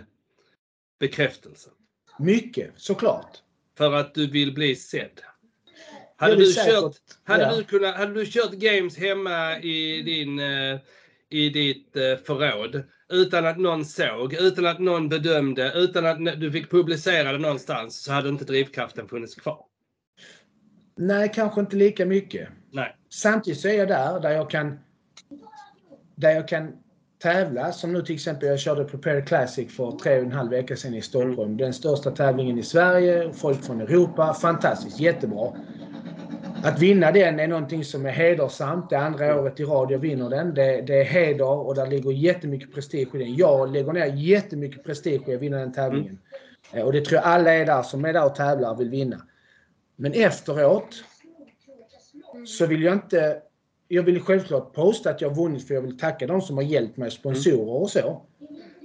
bekräftelse. 1.00 1.70
mycket 2.20 2.70
såklart. 2.76 3.42
För 3.78 3.94
att 3.94 4.14
du 4.14 4.28
vill 4.28 4.54
bli 4.54 4.76
sedd. 4.76 5.22
Hade 6.16 6.36
du, 6.36 6.46
säkert- 6.46 6.74
kört, 6.74 6.96
hade, 7.24 7.44
ja. 7.44 7.56
du 7.56 7.64
kunnat, 7.64 7.96
hade 7.96 8.14
du 8.14 8.26
kört 8.26 8.52
games 8.52 8.98
hemma 8.98 9.60
i, 9.60 10.02
din, 10.02 10.40
eh, 10.40 10.80
i 11.30 11.50
ditt 11.50 11.96
eh, 11.96 12.18
förråd 12.26 12.84
utan 13.10 13.46
att 13.46 13.58
någon 13.58 13.86
såg, 13.86 14.34
utan 14.34 14.66
att 14.66 14.80
någon 14.80 15.10
bedömde, 15.10 15.72
utan 15.76 16.06
att 16.06 16.42
du 16.42 16.52
fick 16.52 16.72
publicera 16.72 17.32
det 17.32 17.38
någonstans 17.38 18.04
så 18.04 18.12
hade 18.12 18.30
inte 18.30 18.46
drivkraften 18.46 19.08
funnits 19.08 19.36
kvar. 19.36 19.66
Nej, 20.98 21.32
kanske 21.36 21.62
inte 21.62 21.76
lika 21.76 22.06
mycket. 22.06 22.50
Nej. 22.72 22.96
Samtidigt 23.10 23.60
så 23.60 23.68
är 23.68 23.74
jag 23.74 23.88
där, 23.88 24.20
där 24.20 24.32
jag 24.32 24.50
kan 24.50 24.80
där 26.16 26.32
jag 26.32 26.48
kan 26.48 26.74
tävla. 27.22 27.72
Som 27.72 27.94
nu 27.94 28.02
till 28.02 28.16
exempel, 28.16 28.50
jag 28.50 28.60
körde 28.60 28.84
Prepare 28.84 29.22
Classic 29.22 29.76
för 29.76 29.92
tre 29.92 30.18
och 30.18 30.26
en 30.26 30.32
halv 30.32 30.50
vecka 30.50 30.76
sedan 30.76 30.94
i 30.94 31.02
Stockholm. 31.02 31.58
Den 31.58 31.74
största 31.74 32.12
tävlingen 32.12 32.58
i 32.58 32.64
Sverige. 32.64 33.34
Folk 33.34 33.64
från 33.64 33.82
Europa. 33.82 34.34
Fantastiskt, 34.34 35.00
jättebra. 35.00 35.54
Att 36.64 36.80
vinna 36.80 37.12
den 37.12 37.40
är 37.40 37.48
någonting 37.48 37.84
som 37.84 38.06
är 38.06 38.12
hedersamt. 38.12 38.90
Det 38.90 38.98
andra 38.98 39.42
året 39.42 39.60
i 39.60 39.64
rad 39.64 39.92
jag 39.92 40.00
vinner 40.00 40.30
den. 40.30 40.54
Det, 40.54 40.82
det 40.82 41.00
är 41.00 41.04
heder 41.04 41.68
och 41.68 41.76
där 41.76 41.88
ligger 41.88 42.12
jättemycket 42.12 42.74
prestige 42.74 43.16
i 43.16 43.18
den. 43.18 43.36
Jag 43.36 43.72
lägger 43.72 43.94
ner 43.94 44.06
jättemycket 44.06 44.84
prestige 44.84 45.22
i 45.28 45.36
att 45.36 45.42
vinna 45.42 45.58
den 45.58 45.74
tävlingen. 45.74 46.20
Mm. 46.72 46.86
Och 46.86 46.94
det 46.94 47.06
tror 47.06 47.16
jag 47.16 47.26
alla 47.26 47.54
är 47.54 47.66
där 47.66 47.84
som 47.84 48.06
är 48.06 48.14
där 48.14 48.26
och 48.26 48.36
tävlar 48.36 48.72
och 48.72 48.80
vill 48.80 48.90
vinna. 48.90 49.22
Men 49.96 50.14
efteråt 50.14 51.04
så 52.46 52.66
vill 52.66 52.84
jag 52.84 52.94
inte... 52.94 53.42
Jag 53.94 54.04
vill 54.04 54.22
självklart 54.22 54.74
posta 54.74 55.10
att 55.10 55.22
jag 55.22 55.30
har 55.30 55.36
vunnit 55.36 55.68
för 55.68 55.74
jag 55.74 55.82
vill 55.82 55.98
tacka 55.98 56.28
de 56.28 56.42
som 56.42 56.58
har 56.58 56.64
hjälpt 56.64 56.98
mig, 56.98 57.12
sponsorer 57.12 57.82
och 57.82 57.90
så. 57.90 58.22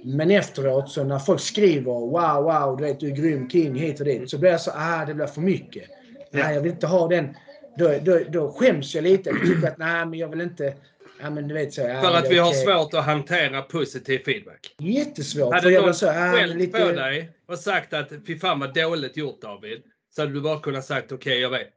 Men 0.03 0.31
efteråt 0.31 0.89
så 0.89 1.03
när 1.03 1.19
folk 1.19 1.41
skriver 1.41 1.91
wow, 1.91 2.43
wow, 2.43 2.77
du 2.77 2.83
vet 2.83 2.99
du 2.99 3.07
är 3.07 3.15
grym 3.15 3.49
king 3.49 3.75
hit 3.75 3.99
och 3.99 4.05
dit. 4.05 4.29
Så 4.29 4.37
blir 4.37 4.49
jag 4.49 4.61
så, 4.61 4.71
ah 4.75 5.05
det 5.05 5.13
blir 5.13 5.25
för 5.25 5.41
mycket. 5.41 5.83
Nej, 6.31 6.55
jag 6.55 6.61
vill 6.61 6.71
inte 6.71 6.87
ha 6.87 7.07
den. 7.07 7.35
Då, 7.77 7.93
då, 8.01 8.19
då 8.29 8.51
skäms 8.51 8.95
jag 8.95 9.03
lite. 9.03 9.29
Jag 9.29 9.41
tycker 9.41 9.67
att 9.67 9.77
nej, 9.77 10.05
men 10.05 10.19
jag 10.19 10.27
vill 10.27 10.41
inte... 10.41 10.73
Ja, 11.21 11.29
men 11.29 11.47
du 11.47 11.53
vet 11.53 11.73
så. 11.73 11.81
Ja, 11.81 12.01
För 12.01 12.13
att 12.13 12.31
vi 12.31 12.37
har 12.37 12.49
okej. 12.49 12.65
svårt 12.65 12.93
att 12.93 13.05
hantera 13.05 13.61
positiv 13.61 14.19
feedback. 14.25 14.75
Jättesvårt. 14.79 15.53
Hade 15.53 15.81
någon 15.81 15.93
så, 15.93 16.09
ah, 16.09 16.31
skällt 16.31 16.55
lite... 16.55 16.79
på 16.79 16.91
dig 16.91 17.31
och 17.47 17.59
sagt 17.59 17.93
att 17.93 18.09
fy 18.27 18.39
fan 18.39 18.59
vad 18.59 18.73
dåligt 18.73 19.17
gjort 19.17 19.41
David. 19.41 19.83
Så 20.15 20.21
hade 20.21 20.33
du 20.33 20.41
bara 20.41 20.59
kunnat 20.59 20.85
sagt 20.85 21.11
okej 21.11 21.39
jag 21.39 21.49
vet. 21.49 21.73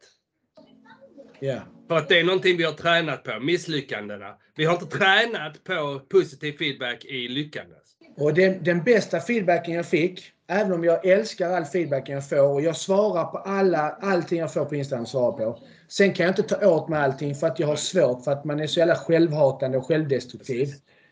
Ja. 1.41 1.61
För 1.91 1.97
att 1.97 2.09
det 2.09 2.21
är 2.21 2.25
någonting 2.25 2.57
vi 2.57 2.65
har 2.65 2.73
tränat 2.73 3.25
på, 3.25 3.41
misslyckandena. 3.41 4.35
Vi 4.57 4.65
har 4.65 4.75
inte 4.75 4.99
tränat 4.99 5.65
på 5.65 6.01
positiv 6.09 6.53
feedback 6.53 7.05
i 7.05 7.29
lyckandet. 7.29 7.83
Och 8.17 8.35
den, 8.35 8.65
den 8.65 8.83
bästa 8.83 9.21
feedbacken 9.21 9.75
jag 9.75 9.87
fick, 9.87 10.33
även 10.49 10.73
om 10.73 10.85
jag 10.85 11.07
älskar 11.07 11.51
all 11.51 11.65
feedbacken 11.65 12.15
jag 12.15 12.29
får 12.29 12.55
och 12.55 12.63
jag 12.63 12.77
svarar 12.77 13.25
på 13.25 13.39
alla, 13.39 13.91
allting 13.91 14.39
jag 14.39 14.53
får 14.53 14.65
på 14.65 14.75
Instagram 14.75 15.07
svarar 15.07 15.33
på. 15.33 15.59
Sen 15.89 16.13
kan 16.13 16.27
jag 16.27 16.31
inte 16.31 16.43
ta 16.43 16.67
åt 16.67 16.89
mig 16.89 17.01
allting 17.01 17.35
för 17.35 17.47
att 17.47 17.59
jag 17.59 17.67
har 17.67 17.77
svårt 17.77 18.25
för 18.25 18.33
att 18.33 18.45
man 18.45 18.61
är 18.61 18.67
så 18.67 18.79
jävla 18.79 18.97
självhatande 18.97 19.79
och 19.79 19.87
självdestruktiv. 19.87 20.69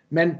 Men 0.08 0.34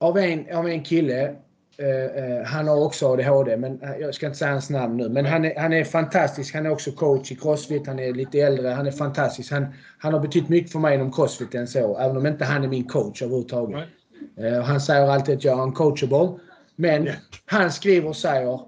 av 0.00 0.18
en, 0.18 0.56
av 0.56 0.68
en 0.68 0.84
kille, 0.84 1.36
eh, 1.80 2.24
eh, 2.24 2.44
han 2.44 2.68
har 2.68 2.84
också 2.84 3.12
ADHD, 3.12 3.56
men 3.56 3.82
eh, 3.82 3.96
jag 4.00 4.14
ska 4.14 4.26
inte 4.26 4.38
säga 4.38 4.50
hans 4.50 4.70
namn 4.70 4.96
nu. 4.96 5.08
Men 5.08 5.26
han 5.26 5.44
är, 5.44 5.60
han 5.60 5.72
är 5.72 5.84
fantastisk. 5.84 6.54
Han 6.54 6.66
är 6.66 6.70
också 6.70 6.92
coach 6.92 7.32
i 7.32 7.36
Crossfit. 7.36 7.86
Han 7.86 7.98
är 7.98 8.12
lite 8.12 8.38
äldre. 8.40 8.68
Han 8.68 8.86
är 8.86 8.90
fantastisk. 8.90 9.52
Han, 9.52 9.66
han 9.98 10.12
har 10.12 10.20
betytt 10.20 10.48
mycket 10.48 10.72
för 10.72 10.78
mig 10.78 10.94
inom 10.94 11.12
Crossfiten 11.12 11.66
så, 11.66 11.98
även 11.98 12.16
om 12.16 12.26
inte 12.26 12.44
han 12.44 12.64
är 12.64 12.68
min 12.68 12.88
coach 12.88 13.22
överhuvudtaget. 13.22 13.88
Eh, 14.36 14.58
och 14.58 14.64
Han 14.64 14.80
säger 14.80 15.06
alltid 15.08 15.36
att 15.36 15.44
jag 15.44 15.58
är 15.58 15.62
uncoachable. 15.62 16.38
Men 16.76 17.04
Ja. 17.04 17.12
han 17.46 17.70
skriver 17.72 18.08
och 18.08 18.16
säger 18.16 18.60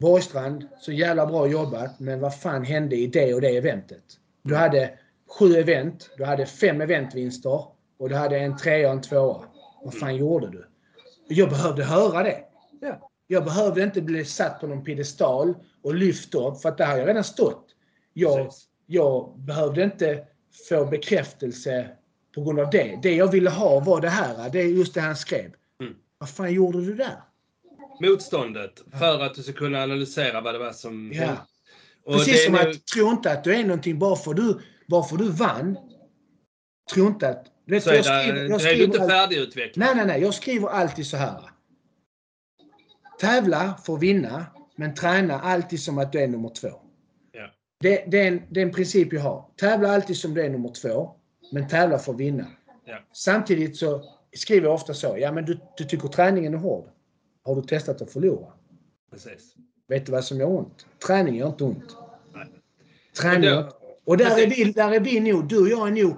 Borgstrand, 0.00 0.68
så 0.80 0.92
jävla 0.92 1.26
bra 1.26 1.46
jobbat, 1.46 2.00
men 2.00 2.20
vad 2.20 2.34
fan 2.38 2.64
hände 2.64 2.96
i 2.96 3.06
det 3.06 3.34
och 3.34 3.40
det 3.40 3.56
eventet? 3.56 4.02
Du 4.42 4.54
hade 4.56 4.90
sju 5.38 5.54
event, 5.56 6.10
du 6.16 6.24
hade 6.24 6.46
fem 6.46 6.80
eventvinster 6.80 7.64
och 7.98 8.08
du 8.08 8.14
hade 8.14 8.38
en 8.38 8.56
trea 8.56 8.86
och 8.88 8.92
en 8.94 9.00
tvåa. 9.00 9.44
Vad 9.84 9.94
fan 9.94 10.16
gjorde 10.16 10.50
du? 10.50 10.64
Jag 11.28 11.48
behövde 11.48 11.84
höra 11.84 12.22
det. 12.22 12.44
Ja. 12.80 13.10
Jag 13.26 13.44
behövde 13.44 13.82
inte 13.82 14.02
bli 14.02 14.24
satt 14.24 14.60
på 14.60 14.66
någon 14.66 14.84
piedestal 14.84 15.54
och 15.82 15.94
lyft 15.94 16.34
upp, 16.34 16.60
för 16.60 16.68
att 16.68 16.78
där 16.78 16.86
har 16.86 16.96
jag 16.98 17.08
redan 17.08 17.24
stått. 17.24 17.66
Jag, 18.12 18.50
jag 18.86 19.38
behövde 19.38 19.82
inte 19.82 20.24
få 20.68 20.84
bekräftelse 20.86 21.88
på 22.34 22.44
grund 22.44 22.60
av 22.60 22.70
det. 22.70 22.98
Det 23.02 23.14
jag 23.14 23.30
ville 23.32 23.50
ha 23.50 23.80
var 23.80 24.00
det 24.00 24.08
här. 24.08 24.50
Det 24.50 24.60
är 24.60 24.66
just 24.66 24.94
det 24.94 25.00
han 25.00 25.16
skrev. 25.16 25.52
Mm. 25.80 25.94
Vad 26.18 26.28
fan 26.28 26.52
gjorde 26.52 26.80
du 26.80 26.94
där? 26.94 27.22
Motståndet 28.00 28.82
för 28.98 29.20
att 29.20 29.34
du 29.34 29.42
ska 29.42 29.52
kunna 29.52 29.82
analysera 29.82 30.40
vad 30.40 30.54
det 30.54 30.58
var 30.58 30.72
som 30.72 31.12
Ja. 31.14 31.36
Och 32.04 32.14
Precis 32.14 32.44
som 32.44 32.54
nu- 32.54 32.58
att 32.60 32.86
tro 32.86 33.10
inte 33.10 33.32
att 33.32 33.44
du 33.44 33.54
är 33.54 33.62
någonting 33.64 33.98
bara 33.98 34.16
för 34.16 34.34
du, 34.34 34.60
bara 34.86 35.02
för 35.02 35.16
du 35.16 35.28
vann. 35.28 35.78
Tro 36.94 37.06
inte 37.06 37.28
att... 37.28 37.46
Du 37.64 37.74
vet, 37.74 37.84
så 37.84 37.94
jag 37.94 38.04
skriver, 38.04 38.40
jag 38.40 38.50
då 38.50 38.54
är 38.54 38.58
du 38.58 38.64
skriver 38.64 38.84
inte 38.84 38.98
färdigutvecklad. 38.98 39.86
Nej, 39.86 39.96
nej, 39.96 40.06
nej. 40.06 40.20
Jag 40.22 40.34
skriver 40.34 40.68
alltid 40.68 41.06
så 41.06 41.16
här. 41.16 41.40
Tävla 43.20 43.74
för 43.84 43.94
att 43.94 44.00
vinna, 44.02 44.46
men 44.76 44.94
träna 44.94 45.40
alltid 45.40 45.82
som 45.82 45.98
att 45.98 46.12
du 46.12 46.20
är 46.20 46.28
nummer 46.28 46.48
två. 46.48 46.68
Ja. 47.32 47.50
Det, 47.80 48.04
det, 48.08 48.20
är 48.20 48.28
en, 48.28 48.42
det 48.50 48.60
är 48.60 48.66
en 48.66 48.72
princip 48.72 49.12
jag 49.12 49.20
har. 49.20 49.44
Tävla 49.56 49.92
alltid 49.94 50.16
som 50.16 50.34
du 50.34 50.42
är 50.42 50.50
nummer 50.50 50.68
två, 50.68 51.10
men 51.52 51.68
tävla 51.68 51.98
för 51.98 52.12
att 52.12 52.20
vinna. 52.20 52.46
Ja. 52.84 52.98
Samtidigt 53.12 53.76
så 53.76 54.02
skriver 54.36 54.66
jag 54.66 54.74
ofta 54.74 54.94
så. 54.94 55.16
Ja, 55.18 55.32
men 55.32 55.44
du, 55.44 55.58
du 55.76 55.84
tycker 55.84 56.08
träningen 56.08 56.54
är 56.54 56.58
hård. 56.58 56.88
Har 57.44 57.56
du 57.56 57.62
testat 57.62 58.02
att 58.02 58.12
förlora? 58.12 58.52
Precis. 59.10 59.54
Vet 59.88 60.06
du 60.06 60.12
vad 60.12 60.24
som 60.24 60.38
gör 60.38 60.46
ont? 60.48 60.86
Träning 61.06 61.36
gör 61.36 61.46
inte 61.48 61.64
ont. 61.64 61.96
Nej. 62.34 62.46
Träning 63.20 63.50
Och 63.50 63.64
då- 63.64 63.72
Och 64.04 64.16
där 64.16 64.38
är, 64.42 64.46
vi, 64.46 64.64
där 64.72 64.92
är 64.92 65.00
vi 65.00 65.20
nog, 65.20 65.48
du 65.48 65.60
och 65.62 65.68
jag 65.68 65.88
är 65.88 66.04
nog 66.04 66.16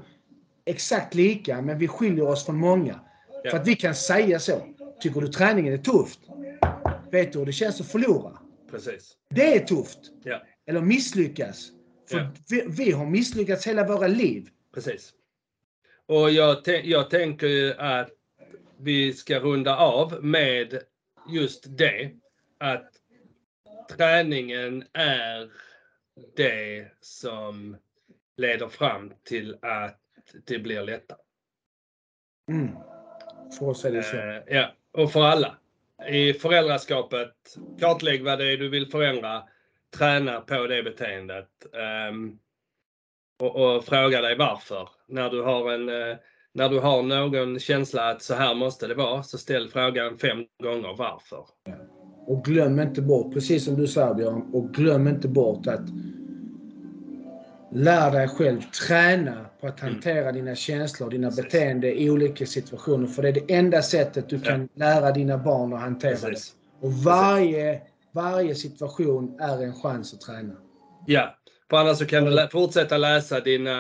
exakt 0.65 1.15
lika, 1.15 1.63
men 1.63 1.79
vi 1.79 1.89
skiljer 1.89 2.27
oss 2.29 2.45
från 2.47 2.57
många. 2.57 3.01
Ja. 3.45 3.51
För 3.51 3.59
att 3.59 3.67
vi 3.69 3.77
kan 3.77 3.95
säga 3.95 4.39
så. 4.39 4.67
Tycker 5.01 5.21
du 5.21 5.29
träningen 5.29 5.73
är 5.73 5.79
tufft? 5.79 6.21
Vet 7.11 7.33
du 7.33 7.39
hur 7.39 7.47
det 7.47 7.53
känns 7.53 7.81
att 7.81 7.87
förlora? 7.93 8.39
Precis. 8.71 9.17
Det 9.31 9.57
är 9.57 9.65
tufft. 9.65 9.99
Ja, 10.25 10.43
Eller 10.67 10.81
misslyckas. 10.81 11.71
För 12.11 12.19
Ja. 12.19 12.31
vi, 12.51 12.65
vi 12.69 12.91
har 12.93 13.07
misslyckats 13.07 13.67
hela 13.67 13.87
våra 13.87 14.07
liv. 14.07 14.49
precis. 14.75 15.13
Och 16.07 16.31
jag, 16.31 16.57
jag 16.85 17.11
tänker 17.11 17.47
ju 17.47 17.75
att 17.75 18.11
vi 18.79 19.13
ska 19.13 19.39
runda 19.39 19.77
av 19.77 20.25
med 20.25 20.79
just 21.29 21.65
det. 21.79 22.11
Att 22.59 22.91
träningen 23.97 24.85
är 24.93 25.51
det 26.37 26.87
som 27.01 27.77
leder 28.37 28.69
fram 28.69 29.13
till 29.25 29.57
att 29.63 29.99
det 30.47 30.59
blir 30.59 30.83
lättare. 30.83 31.19
Mm. 32.51 32.69
För 33.59 33.69
oss 33.69 33.85
är 33.85 33.93
det 33.93 34.03
så. 34.03 34.17
Eh, 34.17 34.57
ja, 34.57 34.73
och 34.93 35.13
för 35.13 35.23
alla. 35.23 35.57
I 36.09 36.33
föräldraskapet, 36.33 37.35
kartlägg 37.81 38.25
vad 38.25 38.39
det 38.39 38.53
är 38.53 38.57
du 38.57 38.69
vill 38.69 38.91
förändra. 38.91 39.43
Träna 39.99 40.41
på 40.41 40.67
det 40.67 40.83
beteendet. 40.83 41.49
ehm, 41.73 42.39
och, 43.39 43.77
och 43.77 43.85
fråga 43.85 44.21
dig 44.21 44.37
varför. 44.37 44.89
När 45.09 45.31
du, 45.31 45.43
har 45.43 45.73
en, 45.73 45.89
eh, 45.89 46.17
när 46.53 46.69
du 46.69 46.81
har 46.81 47.03
någon 47.03 47.59
känsla 47.59 48.11
att 48.11 48.23
så 48.23 48.35
här 48.35 48.55
måste 48.55 48.87
det 48.87 48.95
vara, 48.95 49.23
så 49.23 49.39
ställ 49.39 49.69
frågan 49.69 50.19
fem 50.19 50.45
gånger 50.63 50.95
varför. 50.99 51.47
Och 52.27 52.45
glöm 52.45 52.81
inte 52.81 53.03
bort, 53.03 53.35
precis 53.35 53.65
som 53.65 53.77
du 53.77 53.87
sa 53.87 54.15
Björn, 54.15 54.51
och 54.53 54.75
glöm 54.75 55.09
inte 55.09 55.29
bort 55.29 55.67
att 55.67 55.89
lär 57.75 58.11
dig 58.11 58.29
själv 58.29 58.61
träna 58.87 59.47
på 59.61 59.67
att 59.67 59.81
hantera 59.81 60.33
dina 60.33 60.55
känslor, 60.55 61.11
dina 61.11 61.29
Precis. 61.29 61.45
beteenden 61.45 61.91
i 61.91 62.11
olika 62.11 62.47
situationer. 62.47 63.07
För 63.07 63.23
det 63.23 63.29
är 63.29 63.33
det 63.33 63.55
enda 63.55 63.83
sättet 63.83 64.29
du 64.29 64.41
kan 64.41 64.69
lära 64.75 65.13
dina 65.13 65.39
barn 65.39 65.73
att 65.73 65.81
hantera 65.81 66.11
det. 66.15 66.21
Precis. 66.27 66.55
Och 66.81 66.93
varje, 66.93 67.81
varje 68.13 68.55
situation 68.55 69.37
är 69.41 69.63
en 69.63 69.75
chans 69.75 70.15
att 70.15 70.21
träna. 70.21 70.55
Ja, 71.07 71.39
för 71.71 71.77
annars 71.77 71.99
så 71.99 72.07
kan 72.07 72.25
du 72.25 72.31
lä- 72.31 72.49
fortsätta 72.53 72.97
läsa 72.99 73.41
dina 73.41 73.75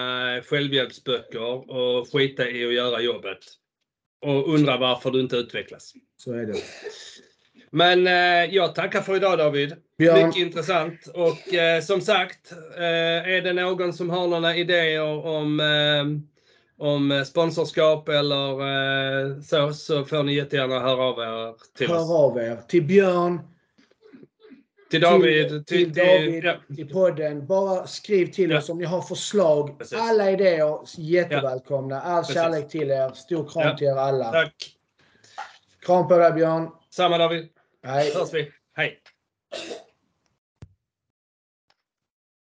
självhjälpsböcker 0.44 1.70
och 1.70 2.12
skita 2.12 2.48
i 2.50 2.66
att 2.66 2.74
göra 2.74 3.00
jobbet. 3.00 3.38
Och 4.26 4.54
undra 4.54 4.76
varför 4.76 5.10
du 5.10 5.20
inte 5.20 5.36
utvecklas. 5.36 5.92
Så 6.16 6.32
är 6.32 6.46
det. 6.46 6.54
Men 7.74 8.06
eh, 8.06 8.54
jag 8.54 8.74
tackar 8.74 9.00
för 9.00 9.16
idag 9.16 9.38
David. 9.38 9.74
Björn. 9.98 10.26
Mycket 10.26 10.42
intressant. 10.42 11.06
Och 11.14 11.54
eh, 11.54 11.80
som 11.82 12.00
sagt, 12.00 12.52
eh, 12.76 13.28
är 13.34 13.40
det 13.42 13.52
någon 13.52 13.92
som 13.92 14.10
har 14.10 14.26
några 14.26 14.56
idéer 14.56 15.26
om, 15.26 15.60
eh, 15.60 16.84
om 16.86 17.24
sponsorskap 17.24 18.08
eller 18.08 18.50
eh, 18.60 19.40
så, 19.40 19.72
så 19.72 20.04
får 20.04 20.22
ni 20.22 20.34
jättegärna 20.34 20.80
höra 20.80 21.02
av 21.02 21.18
er 21.18 21.54
till 21.78 21.90
oss. 21.90 22.08
Hör 22.08 22.16
av 22.24 22.38
er. 22.38 22.56
Till 22.68 22.82
Björn, 22.84 23.40
Till 24.90 25.00
David. 25.00 25.48
till, 25.48 25.64
Till, 25.64 25.94
till 25.94 26.06
David, 26.06 26.44
ja, 26.44 26.54
till 26.76 26.88
podden. 26.88 27.46
Bara 27.46 27.86
skriv 27.86 28.26
till 28.32 28.50
Ja. 28.50 28.58
oss 28.58 28.68
om 28.68 28.78
ni 28.78 28.84
har 28.84 29.02
förslag. 29.02 29.78
Precis. 29.78 29.98
Alla 30.00 30.30
idéer 30.30 30.78
jättevälkomna. 30.98 32.00
All 32.00 32.22
Precis. 32.22 32.34
kärlek 32.34 32.68
till 32.68 32.90
er. 32.90 33.10
Stor 33.14 33.48
kram 33.48 33.62
Ja. 33.68 33.76
till 33.76 33.86
er 33.86 33.96
alla. 33.96 34.32
tack. 34.32 34.54
Kram 35.86 36.08
på 36.08 36.18
dig 36.18 36.32
Björn. 36.32 36.68
Samma 36.90 37.18
David. 37.18 37.48
Hej. 37.84 38.12
Hörs 38.14 38.34
vi. 38.34 38.52
Hej. 38.76 38.98